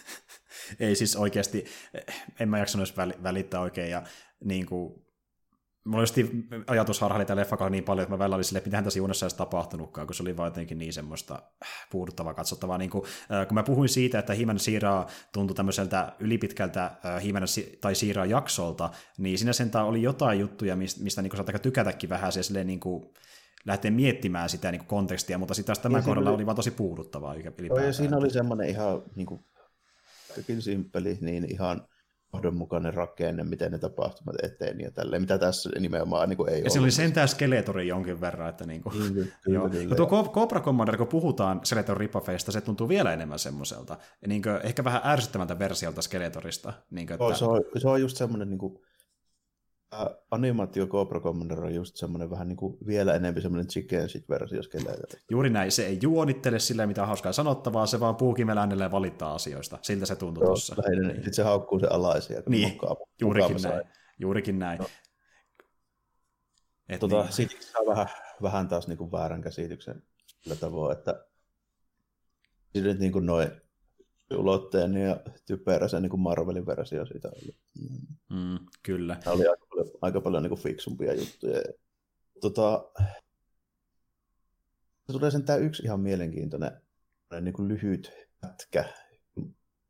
ei 0.80 0.96
siis 0.96 1.16
oikeasti, 1.16 1.64
en 2.40 2.48
mä 2.48 2.58
jaksanut 2.58 2.94
välittää 3.22 3.60
oikein. 3.60 3.90
Ja 3.90 4.02
niin 4.44 4.66
kuin, 4.66 5.03
mulla 5.84 5.98
oli 5.98 6.64
ajatusharha 6.66 7.24
tällä 7.24 7.40
leffa 7.40 7.70
niin 7.70 7.84
paljon, 7.84 8.02
että 8.02 8.14
mä 8.14 8.18
välillä 8.18 8.34
olin 8.34 8.44
silleen, 8.44 8.58
että 8.58 8.68
mitähän 8.68 8.84
tässä 8.84 9.00
edes 9.22 9.34
tapahtunutkaan, 9.34 10.06
kun 10.06 10.14
se 10.14 10.22
oli 10.22 10.36
vaan 10.36 10.46
jotenkin 10.46 10.78
niin 10.78 10.92
semmoista 10.92 11.34
äh, 11.34 11.88
puuduttavaa, 11.90 12.34
katsottavaa. 12.34 12.78
Niin 12.78 12.90
kuin, 12.90 13.04
äh, 13.32 13.46
kun 13.48 13.54
mä 13.54 13.62
puhuin 13.62 13.88
siitä, 13.88 14.18
että 14.18 14.34
Himan 14.34 14.58
Siiraa 14.58 15.06
tuntui 15.32 15.54
tämmöiseltä 15.54 16.12
ylipitkältä 16.18 16.84
äh, 16.84 17.22
tai 17.80 17.94
Siiraa 17.94 18.26
jaksolta, 18.26 18.90
niin 19.18 19.38
siinä 19.38 19.52
sentään 19.52 19.86
oli 19.86 20.02
jotain 20.02 20.40
juttuja, 20.40 20.76
mistä, 20.76 21.02
mistä 21.02 21.22
niin 21.22 21.36
saattaa 21.36 21.58
tykätäkin 21.58 22.10
vähän 22.10 22.32
se 22.32 22.42
silleen 22.42 22.66
niin 22.66 22.80
kuin, 22.80 23.14
lähteä 23.64 23.90
miettimään 23.90 24.48
sitä 24.48 24.70
niin 24.70 24.78
kuin 24.78 24.88
kontekstia, 24.88 25.38
mutta 25.38 25.54
sitten 25.54 25.74
taas 25.74 25.82
tämän 25.82 26.02
kohdalla 26.02 26.30
oli, 26.30 26.36
oli 26.36 26.46
vaan 26.46 26.56
tosi 26.56 26.70
puuduttavaa 26.70 27.34
ylipäätään. 27.34 27.86
Ja 27.86 27.92
siinä 27.92 28.16
oli 28.16 28.30
semmoinen 28.30 28.68
ihan 28.68 29.02
niin 29.16 29.26
kuin, 29.26 29.44
simppeli, 30.58 31.18
niin 31.20 31.52
ihan 31.52 31.86
johdonmukainen 32.34 32.94
rakenne, 32.94 33.44
miten 33.44 33.72
ne 33.72 33.78
tapahtumat 33.78 34.36
eteen 34.42 34.80
ja 34.80 34.90
tälleen, 34.90 35.22
mitä 35.22 35.38
tässä 35.38 35.70
nimenomaan 35.78 36.28
niin 36.28 36.36
kuin 36.36 36.50
ei 36.50 36.62
Ja 36.64 36.70
se 36.70 36.80
oli 36.80 36.90
sentään 36.90 37.28
Skeletori 37.28 37.88
jonkin 37.88 38.20
verran, 38.20 38.48
että 38.48 38.66
niin 38.66 38.82
kuin, 38.82 38.92
kyllä, 38.92 39.10
kyllä, 39.10 39.28
joo. 39.58 39.68
Kyllä. 39.68 39.96
tuo 39.96 40.28
Cobra 40.32 40.60
Commander, 40.60 40.96
kun 40.96 41.06
puhutaan 41.06 41.60
Skeletor 41.64 41.98
Ripafeista, 41.98 42.52
se 42.52 42.60
tuntuu 42.60 42.88
vielä 42.88 43.12
enemmän 43.12 43.38
semmoiselta, 43.38 43.98
niin 44.26 44.42
kuin, 44.42 44.58
ehkä 44.62 44.84
vähän 44.84 45.00
ärsyttävältä 45.04 45.58
versiolta 45.58 46.02
Skeletorista. 46.02 46.72
Niin 46.90 47.06
kuin, 47.06 47.22
että... 47.22 47.38
se, 47.38 47.44
on, 47.44 47.62
se 47.78 47.88
on 47.88 48.00
just 48.00 48.16
semmoinen 48.16 48.50
niin 48.50 48.58
kuin, 48.58 48.78
Äh, 50.00 50.06
animaatio 50.30 50.86
Cobra 50.86 51.20
Commander 51.20 51.64
on 51.64 51.74
just 51.74 51.96
semmoinen 51.96 52.30
vähän 52.30 52.48
niin 52.48 52.56
kuin 52.56 52.78
vielä 52.86 53.14
enemmän 53.14 53.42
semmoinen 53.42 53.68
chicken 53.68 54.08
shit 54.08 54.28
versio. 54.28 54.60
Juuri 55.30 55.50
näin, 55.50 55.72
se 55.72 55.86
ei 55.86 55.98
juonittele 56.02 56.58
sillä 56.58 56.86
mitä 56.86 57.06
hauskaa 57.06 57.32
sanottavaa, 57.32 57.86
se 57.86 58.00
vaan 58.00 58.16
puukimellä 58.16 58.60
äänelle 58.60 58.90
valittaa 58.90 59.34
asioista. 59.34 59.78
Siltä 59.82 60.06
se 60.06 60.16
tuntuu 60.16 60.44
tuossa. 60.44 60.74
Niin. 60.88 61.14
Sitten 61.14 61.34
se 61.34 61.42
haukkuu 61.42 61.78
se 61.78 61.86
alaisia. 61.86 62.42
Niin, 62.48 62.72
mukaan, 62.72 62.96
juurikin 63.20 63.56
mukaan 63.56 63.74
näin. 63.76 63.88
Juurikin 64.18 64.58
näin. 64.58 64.78
No. 64.78 64.86
Et 66.88 67.00
tota, 67.00 67.22
niin. 67.22 67.32
Siitä 67.32 67.54
saa 67.60 67.86
vähän, 67.86 68.06
vähän 68.42 68.68
taas 68.68 68.88
niin 68.88 68.98
kuin 68.98 69.12
väärän 69.12 69.42
käsityksen 69.42 70.02
sillä 70.42 70.56
tavoin, 70.56 70.98
että 70.98 71.26
nyt 72.74 72.98
niin 72.98 73.12
kuin 73.12 73.26
noin 73.26 73.50
ulotteen 74.36 74.96
ja 74.96 75.20
typerä 75.46 75.88
se 75.88 76.00
niin 76.00 76.20
Marvelin 76.20 76.66
versio 76.66 77.06
siitä 77.06 77.28
oli. 77.28 77.56
Mm, 78.30 78.58
kyllä. 78.82 79.16
Tämä 79.24 79.34
oli 79.36 79.46
aika 79.46 79.63
aika 80.02 80.20
paljon 80.20 80.42
niin 80.42 80.48
kuin 80.48 80.60
fiksumpia 80.60 81.14
juttuja. 81.14 81.62
Tota, 82.40 82.90
tulee 85.12 85.30
sen 85.30 85.44
tämä 85.44 85.56
yksi 85.56 85.82
ihan 85.82 86.00
mielenkiintoinen 86.00 86.80
niin 87.40 87.54
kuin 87.54 87.68
lyhyt 87.68 88.12
pätkä, 88.40 88.84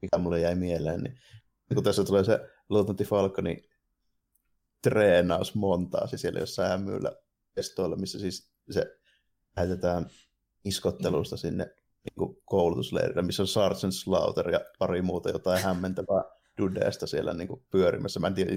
mikä 0.02 0.18
mulle 0.18 0.40
jäi 0.40 0.54
mieleen. 0.54 1.02
Niin, 1.02 1.74
kun 1.74 1.84
tässä 1.84 2.04
tulee 2.04 2.24
se 2.24 2.40
Luotantti 2.68 3.04
Falconi 3.04 3.68
treenaus 4.82 5.54
montaasi 5.54 6.18
siellä 6.18 6.40
jossain 6.40 6.70
hämyillä 6.70 7.12
estoilla, 7.56 7.96
missä 7.96 8.18
siis 8.18 8.50
se 8.70 8.98
lähetetään 9.56 10.06
iskottelusta 10.64 11.36
sinne 11.36 11.64
niin 12.04 12.36
koulutusleirillä, 12.44 13.22
missä 13.22 13.42
on 13.42 13.46
Sergeant 13.46 13.94
Slaughter 13.94 14.50
ja 14.50 14.60
pari 14.78 15.02
muuta 15.02 15.30
jotain 15.30 15.62
hämmentävää 15.62 16.22
dudeesta 16.58 17.06
siellä 17.06 17.34
niin 17.34 17.48
kuin 17.48 17.66
pyörimässä. 17.70 18.20
Mä 18.20 18.26
en 18.26 18.34
tiedä, 18.34 18.52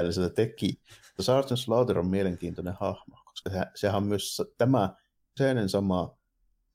mitä 0.00 0.12
se 0.12 0.30
teki. 0.30 0.80
Mutta 1.08 1.22
Sergeant 1.22 1.60
Slaughter 1.60 1.98
on 1.98 2.06
mielenkiintoinen 2.06 2.74
hahmo, 2.80 3.16
koska 3.24 3.50
se, 3.50 3.60
sehän 3.74 3.96
on 3.96 4.06
myös 4.06 4.42
tämä 4.58 4.94
seinen 5.36 5.68
sama 5.68 6.18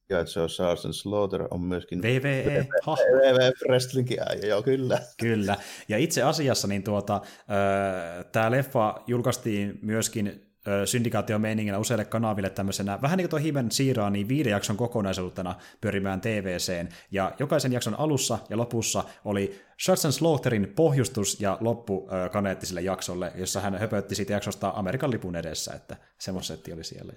ja 0.10 0.20
että 0.20 0.34
se 0.34 0.40
on 0.40 0.50
Sergeant 0.50 0.96
Slaughter 0.96 1.48
on 1.52 1.62
myöskin 1.62 2.02
VVE, 2.02 2.68
VVE 2.88 3.52
Wrestlingin 3.68 4.20
äijä, 4.30 4.48
joo 4.48 4.64
kyllä. 4.64 5.00
Kyllä, 5.20 5.58
ja 5.90 5.98
itse 5.98 6.24
asiassa 6.24 6.68
niin 6.68 6.84
tuota, 6.84 7.16
äh, 7.16 8.26
tämä 8.32 8.52
leffa 8.52 9.04
julkaistiin 9.08 9.80
myöskin 9.82 10.47
syndikaatio-meiningillä 10.86 11.80
useille 11.80 12.06
kanaville 12.06 12.50
tämmöisenä, 12.50 13.02
vähän 13.02 13.18
niin 13.18 13.24
kuin 13.24 13.30
tuo 13.30 13.40
Himen 13.40 13.72
siiraa, 13.72 14.10
niin 14.10 14.28
viiden 14.28 14.52
jakson 14.52 14.78
kokonaisuutena 14.78 15.56
pyörimään 15.82 16.22
TVCen, 16.22 16.90
ja 17.12 17.36
jokaisen 17.40 17.74
jakson 17.74 18.00
alussa 18.00 18.40
ja 18.50 18.58
lopussa 18.58 19.04
oli 19.26 19.62
Shots 19.84 20.06
and 20.06 20.12
Slaughterin 20.12 20.74
pohjustus 20.76 21.42
ja 21.42 21.58
loppu 21.62 22.10
kaneetti 22.32 22.66
sille 22.66 22.82
jaksolle, 22.82 23.32
jossa 23.36 23.62
hän 23.62 23.80
höpötti 23.80 24.16
siitä 24.16 24.34
jaksosta 24.34 24.74
Amerikan 24.76 25.12
lipun 25.12 25.36
edessä, 25.36 25.74
että 25.74 25.98
semmoisetti 26.20 26.74
oli 26.74 26.84
siellä. 26.84 27.14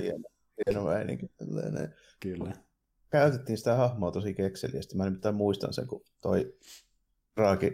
hieno, 0.00 0.28
hieno 0.66 0.84
meininki. 0.84 1.26
Kyllä. 2.20 2.52
Käytettiin 3.10 3.58
sitä 3.58 3.74
hahmoa 3.74 4.10
tosi 4.10 4.34
kekseliästi. 4.34 4.96
Mä 4.96 5.04
nimittäin 5.04 5.34
muistan 5.34 5.72
sen, 5.72 5.86
kun 5.86 6.04
toi 6.20 6.54
Irakin, 7.36 7.72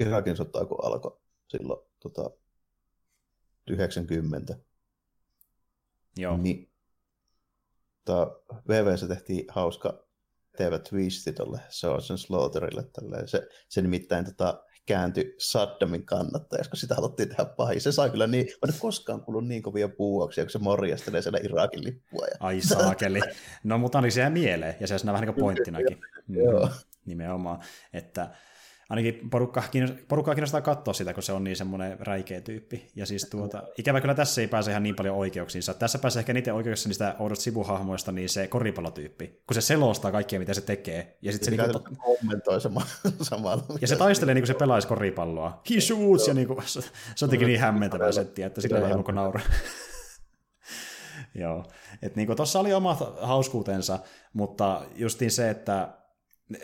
Irakin 0.00 0.36
sota, 0.36 0.64
kun 0.64 0.84
alkoi 0.84 1.20
silloin 1.48 1.80
tota, 2.00 2.30
90. 3.70 4.58
Joo. 6.16 6.36
Niin, 6.36 6.72
tota, 8.04 8.36
VVssä 8.68 9.08
tehtiin 9.08 9.44
hauska 9.48 10.06
TV 10.56 10.80
twisti 10.88 11.32
tuolle 11.32 11.60
Sergeant 11.68 12.20
Slaughterille. 12.20 12.82
Tälleen. 12.82 13.28
Se, 13.28 13.48
se 13.68 13.82
nimittäin 13.82 14.24
tota, 14.24 14.64
kääntyi 14.86 15.34
Saddamin 15.38 16.06
kannattajaksi, 16.06 16.70
kun 16.70 16.76
sitä 16.76 16.94
haluttiin 16.94 17.28
tehdä 17.28 17.44
pahin. 17.44 17.80
Se 17.80 17.92
sai 17.92 18.10
kyllä 18.10 18.26
niin, 18.26 18.46
en 18.68 18.74
koskaan 18.78 19.20
kuullut 19.20 19.46
niin 19.46 19.62
kovia 19.62 19.88
puuoksia, 19.88 20.44
kun 20.44 20.50
se 20.50 20.58
morjastelee 20.58 21.22
siellä 21.22 21.40
Irakin 21.42 21.84
lippua. 21.84 22.26
Ja... 22.26 22.36
Ai 22.40 22.60
saakeli. 22.60 23.20
No 23.64 23.78
mutta 23.78 24.00
niin 24.00 24.12
se 24.12 24.30
mieleen, 24.30 24.74
ja 24.80 24.86
se 24.86 24.94
on 24.94 25.00
vähän 25.06 25.20
niin 25.20 25.34
kuin 25.34 25.44
pointtinakin. 25.44 25.98
Joo. 26.28 26.66
Mm, 26.66 26.72
nimenomaan, 27.04 27.62
että 27.92 28.34
ainakin 28.92 29.30
porukka, 29.30 29.62
porukkaa 30.08 30.34
kiinnostaa 30.34 30.60
katsoa 30.60 30.94
sitä, 30.94 31.14
kun 31.14 31.22
se 31.22 31.32
on 31.32 31.44
niin 31.44 31.56
semmoinen 31.56 31.96
räikeä 32.00 32.40
tyyppi. 32.40 32.86
Ja 32.96 33.06
siis 33.06 33.26
tuota, 33.30 33.62
ikävä 33.78 34.00
kyllä 34.00 34.14
tässä 34.14 34.40
ei 34.40 34.48
pääse 34.48 34.70
ihan 34.70 34.82
niin 34.82 34.96
paljon 34.96 35.16
oikeuksiinsa. 35.16 35.74
Tässä 35.74 35.98
pääsee 35.98 36.20
ehkä 36.20 36.32
niiden 36.32 36.54
oikeuksissa 36.54 36.88
niistä 36.88 37.14
oudosta 37.18 37.42
sivuhahmoista, 37.42 38.12
niin 38.12 38.28
se 38.28 38.46
koripallotyyppi, 38.46 39.26
kun 39.46 39.54
se 39.54 39.60
selostaa 39.60 40.12
kaikkea, 40.12 40.38
mitä 40.38 40.54
se 40.54 40.60
tekee. 40.60 41.16
Ja 41.22 41.32
sitten 41.32 41.56
se 41.56 41.62
niinku, 41.62 41.80
kommentoi 41.96 42.60
sama, 42.60 42.82
samalla. 43.22 43.64
Ja 43.80 43.86
se 43.86 43.96
taistelee 43.96 44.34
niin 44.34 44.42
kuin 44.42 44.46
se 44.46 44.54
pelaisi 44.54 44.88
koripalloa. 44.88 45.62
He 45.74 45.80
shoots, 45.80 46.28
ja 46.28 46.34
niinku, 46.34 46.62
se, 46.66 46.80
se 46.80 47.24
on 47.24 47.28
jotenkin 47.28 47.48
niin 47.48 47.60
hämmentävää 47.60 48.12
settiä, 48.12 48.46
että 48.46 48.60
sillä 48.60 48.88
ei 48.88 48.96
mukaan 48.96 49.16
naura. 49.16 49.40
Joo, 51.34 51.64
että 52.02 52.20
niin 52.20 52.36
tuossa 52.36 52.60
oli 52.60 52.72
oma 52.72 52.94
hauskuutensa, 53.20 53.98
mutta 54.32 54.82
justiin 54.94 55.30
se, 55.30 55.50
että 55.50 55.88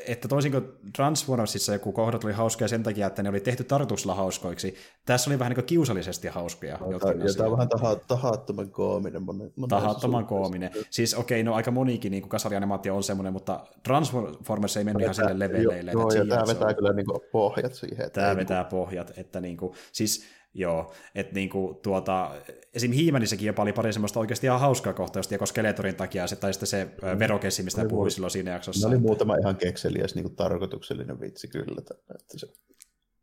että 0.07 0.29
toisin 0.29 0.53
kuin 0.53 0.65
Transformersissa 0.97 1.73
joku 1.73 1.93
kohdat 1.93 2.25
oli 2.25 2.33
hauskoja 2.33 2.69
sen 2.69 2.83
takia, 2.83 3.07
että 3.07 3.23
ne 3.23 3.29
oli 3.29 3.41
tehty 3.41 3.65
tarkoituksella 3.65 4.15
hauskoiksi, 4.15 4.75
tässä 5.05 5.31
oli 5.31 5.39
vähän 5.39 5.51
niin 5.51 5.55
kuin 5.55 5.65
kiusallisesti 5.65 6.29
hauskoja. 6.29 6.79
No, 6.81 6.91
ja 6.93 6.99
tämä 7.37 7.49
on 7.49 7.53
vähän 7.53 7.69
taha, 7.69 7.97
tahattoman 7.97 8.71
koominen. 8.71 9.23
Monen, 9.23 9.53
tahattoman 9.69 10.27
koominen. 10.27 10.71
Siis 10.91 11.15
okei, 11.15 11.41
okay, 11.41 11.51
no 11.51 11.55
aika 11.55 11.71
monikin 11.71 12.11
niin 12.11 12.29
kasarianimaatio 12.29 12.97
on 12.97 13.03
semmoinen, 13.03 13.33
mutta 13.33 13.67
Transformers 13.83 14.77
ei 14.77 14.85
mennyt 14.85 15.03
ihan 15.03 15.15
sille 15.15 15.39
leveleille. 15.39 15.93
Joo, 15.93 16.11
ja 16.11 16.27
tämä 16.27 16.47
vetää 16.47 16.75
kyllä 16.75 16.93
niin 16.93 17.07
kuin 17.07 17.21
pohjat 17.33 17.75
siihen. 17.75 18.11
Tämä 18.11 18.37
vetää 18.37 18.63
niin 18.63 18.71
kuin... 18.71 18.81
pohjat, 18.81 19.13
että 19.17 19.41
niin 19.41 19.57
kuin, 19.57 19.75
siis 19.93 20.25
Joo, 20.59 20.93
että 21.15 21.35
niinku 21.35 21.81
tuota, 21.83 22.31
esim. 22.75 22.93
Hiimänissäkin 22.93 23.47
jopa 23.47 23.63
oli 23.63 23.73
pari 23.73 23.93
semmoista 23.93 24.21
oikeasti 24.21 24.47
ihan 24.47 24.61
hauskaa 24.61 24.93
kohtausta, 24.93 25.35
joko 25.35 25.47
Skeletorin 25.47 25.95
takia, 25.95 26.27
se, 26.27 26.37
tai 26.37 26.53
sitten 26.53 26.67
se 26.67 26.85
mm. 26.85 27.19
verokessi, 27.19 27.63
mistä 27.63 27.85
puhui 27.85 28.11
silloin 28.11 28.31
siinä 28.31 28.51
jaksossa. 28.51 28.89
Ne 28.89 28.95
oli 28.95 29.03
muutama 29.03 29.37
ihan 29.37 29.57
kekseliäs 29.57 30.15
niin 30.15 30.37
tarkoituksellinen 30.37 31.21
vitsi 31.21 31.49
kyllä. 31.49 31.83
Että 32.15 32.39
se, 32.39 32.47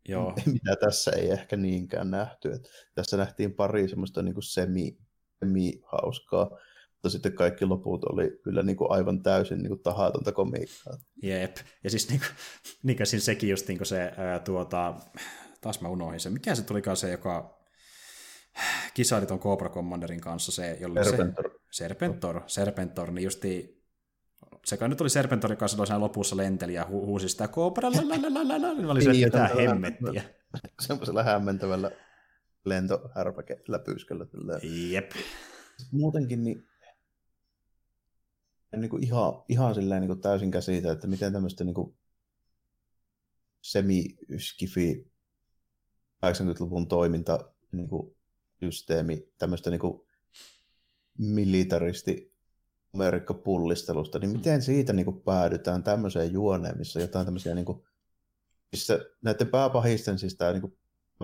Joo. 0.08 0.34
Mitä 0.52 0.76
tässä 0.80 1.10
ei 1.10 1.30
ehkä 1.30 1.56
niinkään 1.56 2.10
nähty. 2.10 2.52
Että 2.52 2.68
tässä 2.94 3.16
nähtiin 3.16 3.54
pari 3.54 3.88
semmoista 3.88 4.22
niin 4.22 4.34
semi, 4.40 4.98
semi-hauskaa, 5.38 6.50
mutta 6.92 7.10
sitten 7.10 7.32
kaikki 7.32 7.64
loput 7.64 8.04
oli 8.04 8.38
kyllä 8.42 8.62
niin 8.62 8.76
kuin 8.76 8.92
aivan 8.92 9.22
täysin 9.22 9.58
niin 9.58 9.68
kuin 9.68 9.82
tahatonta 9.82 10.32
komiikkaa. 10.32 10.98
Jep, 11.22 11.56
ja 11.84 11.90
siis 11.90 12.08
niin 12.10 12.20
kuin, 12.20 12.30
niin 12.82 12.96
kuin 12.96 13.06
sekin 13.06 13.50
just 13.50 13.68
niin 13.68 13.78
kuin 13.78 13.86
se 13.86 14.12
ää, 14.16 14.38
tuota, 14.38 14.94
taas 15.60 15.80
mä 15.80 15.88
unohdin 15.88 16.20
sen. 16.20 16.32
Mikä 16.32 16.54
se 16.54 16.62
tulikaan 16.62 16.96
se, 16.96 17.10
joka 17.10 17.60
kisaili 18.94 19.26
ton 19.26 19.40
Cobra 19.40 19.68
Commanderin 19.68 20.20
kanssa, 20.20 20.52
se, 20.52 20.78
jolla 20.80 21.04
Serpentor. 21.04 21.50
Se, 21.50 21.58
Serpentor, 21.70 22.42
Serpentor, 22.46 23.10
niin 23.10 23.24
justi 23.24 23.82
se 24.64 24.76
kai 24.76 24.88
nyt 24.88 25.00
oli 25.00 25.10
Serpentorin 25.10 25.58
kanssa 25.58 25.86
siinä 25.86 26.00
lopussa 26.00 26.36
lenteli 26.36 26.74
ja 26.74 26.84
hu- 26.84 27.06
huusi 27.06 27.28
sitä 27.28 27.48
Cobra, 27.48 27.90
lalalala, 27.90 28.74
niin 28.74 28.86
oli 28.86 29.02
se, 29.02 29.10
että 29.10 29.42
mitä 29.42 29.54
hemmettiä. 29.54 30.22
Semmoisella 30.86 31.22
hämmentävällä 31.22 31.90
lentohärpäkellä 32.64 33.78
pyyskellä. 33.78 34.26
Jep. 34.90 35.12
Muutenkin 35.92 36.44
niin 36.44 36.68
niin 38.76 38.90
kuin 38.90 39.04
ihan, 39.04 39.42
ihan 39.48 39.74
silleen 39.74 40.00
niin 40.00 40.08
kuin 40.08 40.20
täysin 40.20 40.50
käsitä, 40.50 40.92
että 40.92 41.06
miten 41.06 41.32
tämmöistä 41.32 41.64
niin 41.64 41.74
kuin 41.74 41.96
semi-skifi 43.62 45.10
80-luvun 46.26 46.88
toiminta 46.88 47.52
niin 47.72 47.88
kuin, 47.88 48.16
systeemi 48.60 49.28
tämmöistä 49.38 49.70
niin 49.70 49.80
kuin, 49.80 50.00
militaristi 51.18 52.32
Amerikka-pullistelusta, 52.94 54.18
niin 54.18 54.30
miten 54.30 54.62
siitä 54.62 54.92
niin 54.92 55.04
kuin, 55.04 55.22
päädytään 55.22 55.82
tämmöiseen 55.82 56.32
juoneen, 56.32 56.78
missä 56.78 57.00
jotain 57.00 57.24
tämmöisiä, 57.24 57.54
niin 57.54 57.64
kuin, 57.64 57.82
missä 58.72 58.98
näiden 59.22 59.48
pääpahisten 59.48 60.18
siis 60.18 60.36
tämä 60.36 60.52
niin 60.52 60.60
kuin, 60.60 60.78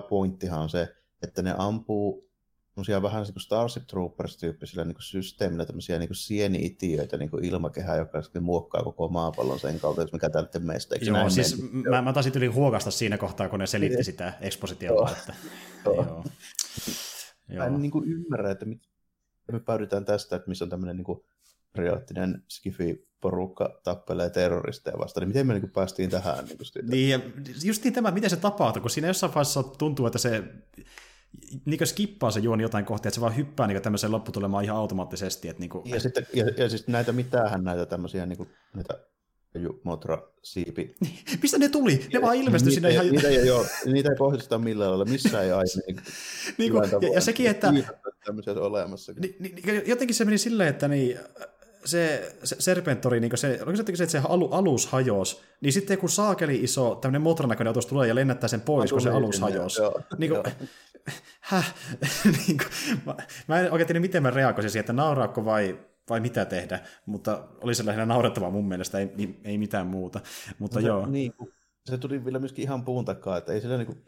pointtihan 0.08 0.60
on 0.60 0.70
se, 0.70 0.96
että 1.22 1.42
ne 1.42 1.54
ampuu 1.58 2.31
semmoisia 2.72 3.02
vähän 3.02 3.22
niin 3.22 3.32
kuin 3.32 3.42
Starship 3.42 3.86
Troopers-tyyppisillä 3.86 4.84
niin 4.84 4.96
systeemillä 4.98 5.64
tämmöisiä 5.64 5.98
niin 5.98 6.08
sieni-itiöitä 6.12 7.16
niin 7.16 7.30
ilmakehää, 7.42 7.96
joka 7.96 8.22
sitten 8.22 8.42
muokkaa 8.42 8.82
koko 8.82 9.08
maapallon 9.08 9.60
sen 9.60 9.80
kautta, 9.80 10.06
mikä 10.12 10.30
tältä 10.30 10.58
meistä. 10.58 10.94
Eikö 10.94 11.04
Joo, 11.04 11.30
siis 11.30 11.62
mä, 11.72 12.02
mä 12.02 12.12
taisin 12.12 12.32
yli 12.36 12.46
huokasta 12.46 12.90
siinä 12.90 13.18
kohtaa, 13.18 13.48
kun 13.48 13.58
ne 13.58 13.66
selitti 13.66 13.96
niin. 13.96 14.04
sitä 14.04 14.32
ekspositiota. 14.40 15.10
Että, 15.18 15.34
joo. 15.84 15.94
joo. 15.94 16.24
Mä 17.56 17.66
en 17.66 17.82
niin 17.82 17.90
kuin 17.90 18.08
ymmärrä, 18.08 18.50
että 18.50 18.64
mit, 18.64 18.82
me 19.52 19.60
päädytään 19.60 20.04
tästä, 20.04 20.36
että 20.36 20.48
missä 20.48 20.64
on 20.64 20.70
tämmöinen 20.70 20.96
niin 20.96 21.22
periaattinen 21.72 22.42
skifi-porukka 22.48 23.80
tappelee 23.84 24.30
terroristeja 24.30 24.98
vastaan, 24.98 25.22
niin 25.22 25.28
miten 25.28 25.46
me 25.46 25.52
niin 25.52 25.60
kuin 25.60 25.72
päästiin 25.72 26.10
tähän? 26.10 26.44
Niin, 26.44 26.58
kuin 26.58 26.90
niin 26.90 27.08
ja 27.10 27.20
just 27.64 27.84
niin 27.84 27.94
tämä, 27.94 28.10
miten 28.10 28.30
se 28.30 28.36
tapahtui, 28.36 28.82
kun 28.82 28.90
siinä 28.90 29.08
jossain 29.08 29.34
vaiheessa 29.34 29.62
tuntuu, 29.62 30.06
että 30.06 30.18
se 30.18 30.44
niin 31.64 31.86
skippaa 31.86 32.30
se 32.30 32.40
juoni 32.40 32.62
jotain 32.62 32.84
kohtia, 32.84 33.08
että 33.08 33.14
se 33.14 33.20
vaan 33.20 33.36
hyppää 33.36 33.66
niin 33.66 33.82
tämmöiseen 33.82 34.12
lopputulemaan 34.12 34.64
ihan 34.64 34.76
automaattisesti. 34.76 35.48
Että 35.48 35.60
niin 35.60 35.70
kuin... 35.70 35.90
ja, 35.90 36.00
sitten, 36.00 36.26
ja, 36.34 36.44
ja, 36.56 36.68
siis 36.68 36.88
näitä 36.88 37.12
mitähän 37.12 37.64
näitä 37.64 37.86
tämmöisiä 37.86 38.26
niin 38.26 38.36
kuin, 38.36 38.48
näitä 38.74 38.98
Motra 39.84 40.18
siipi. 40.42 40.94
Mistä 41.42 41.58
ne 41.58 41.68
tuli? 41.68 42.06
Ne 42.12 42.22
vaan 42.22 42.36
ilmestyi 42.36 42.70
niitä, 42.70 42.74
sinne 42.74 42.90
ihan... 42.90 43.06
Niitä 43.06 43.28
ei, 43.28 43.46
joo, 43.46 43.66
niitä 43.84 44.08
ei 44.08 44.16
pohjusteta 44.18 44.58
millään 44.58 44.90
lailla, 44.90 45.04
missään 45.04 45.44
ei 45.44 45.52
aina. 45.52 45.64
Niin, 45.86 46.00
niin 46.58 46.72
kuin, 46.72 46.90
ja, 47.02 47.14
ja, 47.14 47.20
sekin, 47.20 47.50
että... 47.50 47.72
Tämmöisiä 48.24 48.52
olemassa. 48.52 49.12
Niin, 49.12 49.36
niin, 49.38 49.82
jotenkin 49.86 50.14
se 50.14 50.24
meni 50.24 50.38
silleen, 50.38 50.68
että 50.68 50.88
niin, 50.88 51.18
se, 51.84 52.34
se 52.44 52.56
Serpentori, 52.58 53.20
niin 53.20 53.38
se, 53.38 53.60
oliko 53.62 53.76
se, 53.76 53.96
se, 53.96 54.04
että 54.04 54.12
se 54.12 54.22
alu, 54.28 54.48
alus 54.48 54.86
hajosi, 54.86 55.40
niin 55.60 55.72
sitten 55.72 55.98
kun 55.98 56.08
saakeli 56.08 56.62
iso 56.62 56.94
tämmöinen 56.94 57.22
motranäköinen 57.22 57.70
otus 57.70 57.86
tulee 57.86 58.08
ja 58.08 58.14
lennättää 58.14 58.48
sen 58.48 58.60
pois, 58.60 58.92
kun 58.92 59.00
se 59.00 59.10
alus 59.10 59.40
hajosi. 59.40 59.82
Niin 60.18 60.30
kuin, 60.30 60.42
häh? 61.40 61.74
niin 62.46 62.58
kuin, 62.58 63.00
mä, 63.06 63.14
mä 63.46 63.60
en 63.60 63.72
oikein 63.72 63.86
tiedä, 63.86 64.00
miten 64.00 64.22
mä 64.22 64.30
reagoisin 64.30 64.70
siihen, 64.70 64.82
että 64.82 64.92
nauraako 64.92 65.44
vai, 65.44 65.78
vai 66.10 66.20
mitä 66.20 66.44
tehdä, 66.44 66.80
mutta 67.06 67.48
oli 67.60 67.74
se 67.74 67.86
lähinnä 67.86 68.06
naurettavaa 68.06 68.50
mun 68.50 68.68
mielestä, 68.68 68.98
ei, 68.98 69.40
ei 69.44 69.58
mitään 69.58 69.86
muuta. 69.86 70.20
Mutta 70.58 70.80
no, 70.80 70.86
joo. 70.86 71.06
Niin, 71.06 71.34
se 71.84 71.98
tuli 71.98 72.24
vielä 72.24 72.38
myöskin 72.38 72.62
ihan 72.62 72.84
puun 72.84 73.04
takaa, 73.04 73.36
että 73.36 73.52
ei 73.52 73.60
sillä 73.60 73.76
niin 73.76 73.86
kuin, 73.86 74.04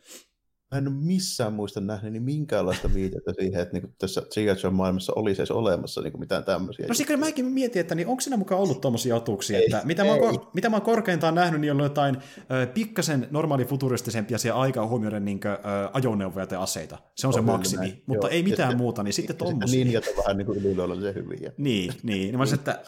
mä 0.74 0.78
en 0.78 0.88
ole 0.88 0.96
missään 0.96 1.52
muista 1.52 1.80
nähnyt 1.80 2.12
niin 2.12 2.22
minkäänlaista 2.22 2.94
viitettä 2.94 3.32
siihen, 3.38 3.62
että 3.62 3.78
niin 3.78 3.94
tässä 3.98 4.20
G.I. 4.20 4.70
maailmassa 4.70 5.12
olisi 5.16 5.40
edes 5.40 5.50
olemassa 5.50 6.00
niin 6.00 6.20
mitään 6.20 6.44
tämmöisiä. 6.44 6.86
No 6.88 6.94
sitten 6.94 7.20
mäkin 7.20 7.46
mietin, 7.46 7.80
että 7.80 7.94
niin 7.94 8.08
onko 8.08 8.20
siinä 8.20 8.36
mukaan 8.36 8.60
ollut 8.60 8.80
tuommoisia 8.80 9.16
otuksia, 9.16 9.58
ei, 9.58 9.64
että 9.64 9.80
mitä, 9.84 10.02
ei. 10.02 10.08
Mä 10.08 10.14
oon, 10.14 10.46
mitä 10.54 10.68
mä 10.68 10.76
oon 10.76 10.82
korkeintaan 10.82 11.34
nähnyt, 11.34 11.60
niin 11.60 11.72
on 11.72 11.80
jotain 11.80 12.16
ö, 12.16 12.66
pikkasen 12.66 13.28
normaali 13.30 13.64
futuristisempia 13.64 14.38
siellä 14.38 14.60
aikaa 14.60 14.86
huomioiden 14.86 15.24
niin 15.24 15.40
kuin, 15.40 15.52
ö, 15.52 15.56
ajoneuvoja 15.92 16.46
tai 16.46 16.58
aseita. 16.58 16.98
Se 17.14 17.26
on, 17.26 17.28
on 17.28 17.34
se 17.34 17.40
maksimi, 17.40 17.86
näin. 17.86 18.02
mutta 18.06 18.26
Joo. 18.26 18.32
ei 18.32 18.42
mitään 18.42 18.70
ja 18.70 18.76
muuta, 18.76 19.02
niin 19.02 19.14
sitten 19.14 19.36
tuommoisia. 19.36 19.84
Linjat 19.84 20.04
on 20.06 20.24
vähän 20.24 20.36
niin 20.36 20.46
kuin 20.46 20.58
yliluonnollisen 20.58 21.14
hyviä. 21.14 21.52
Niin, 21.58 21.92
niin. 22.02 22.18
niin 22.18 22.34
mä 22.34 22.40
olisin, 22.40 22.58
että 22.58 22.78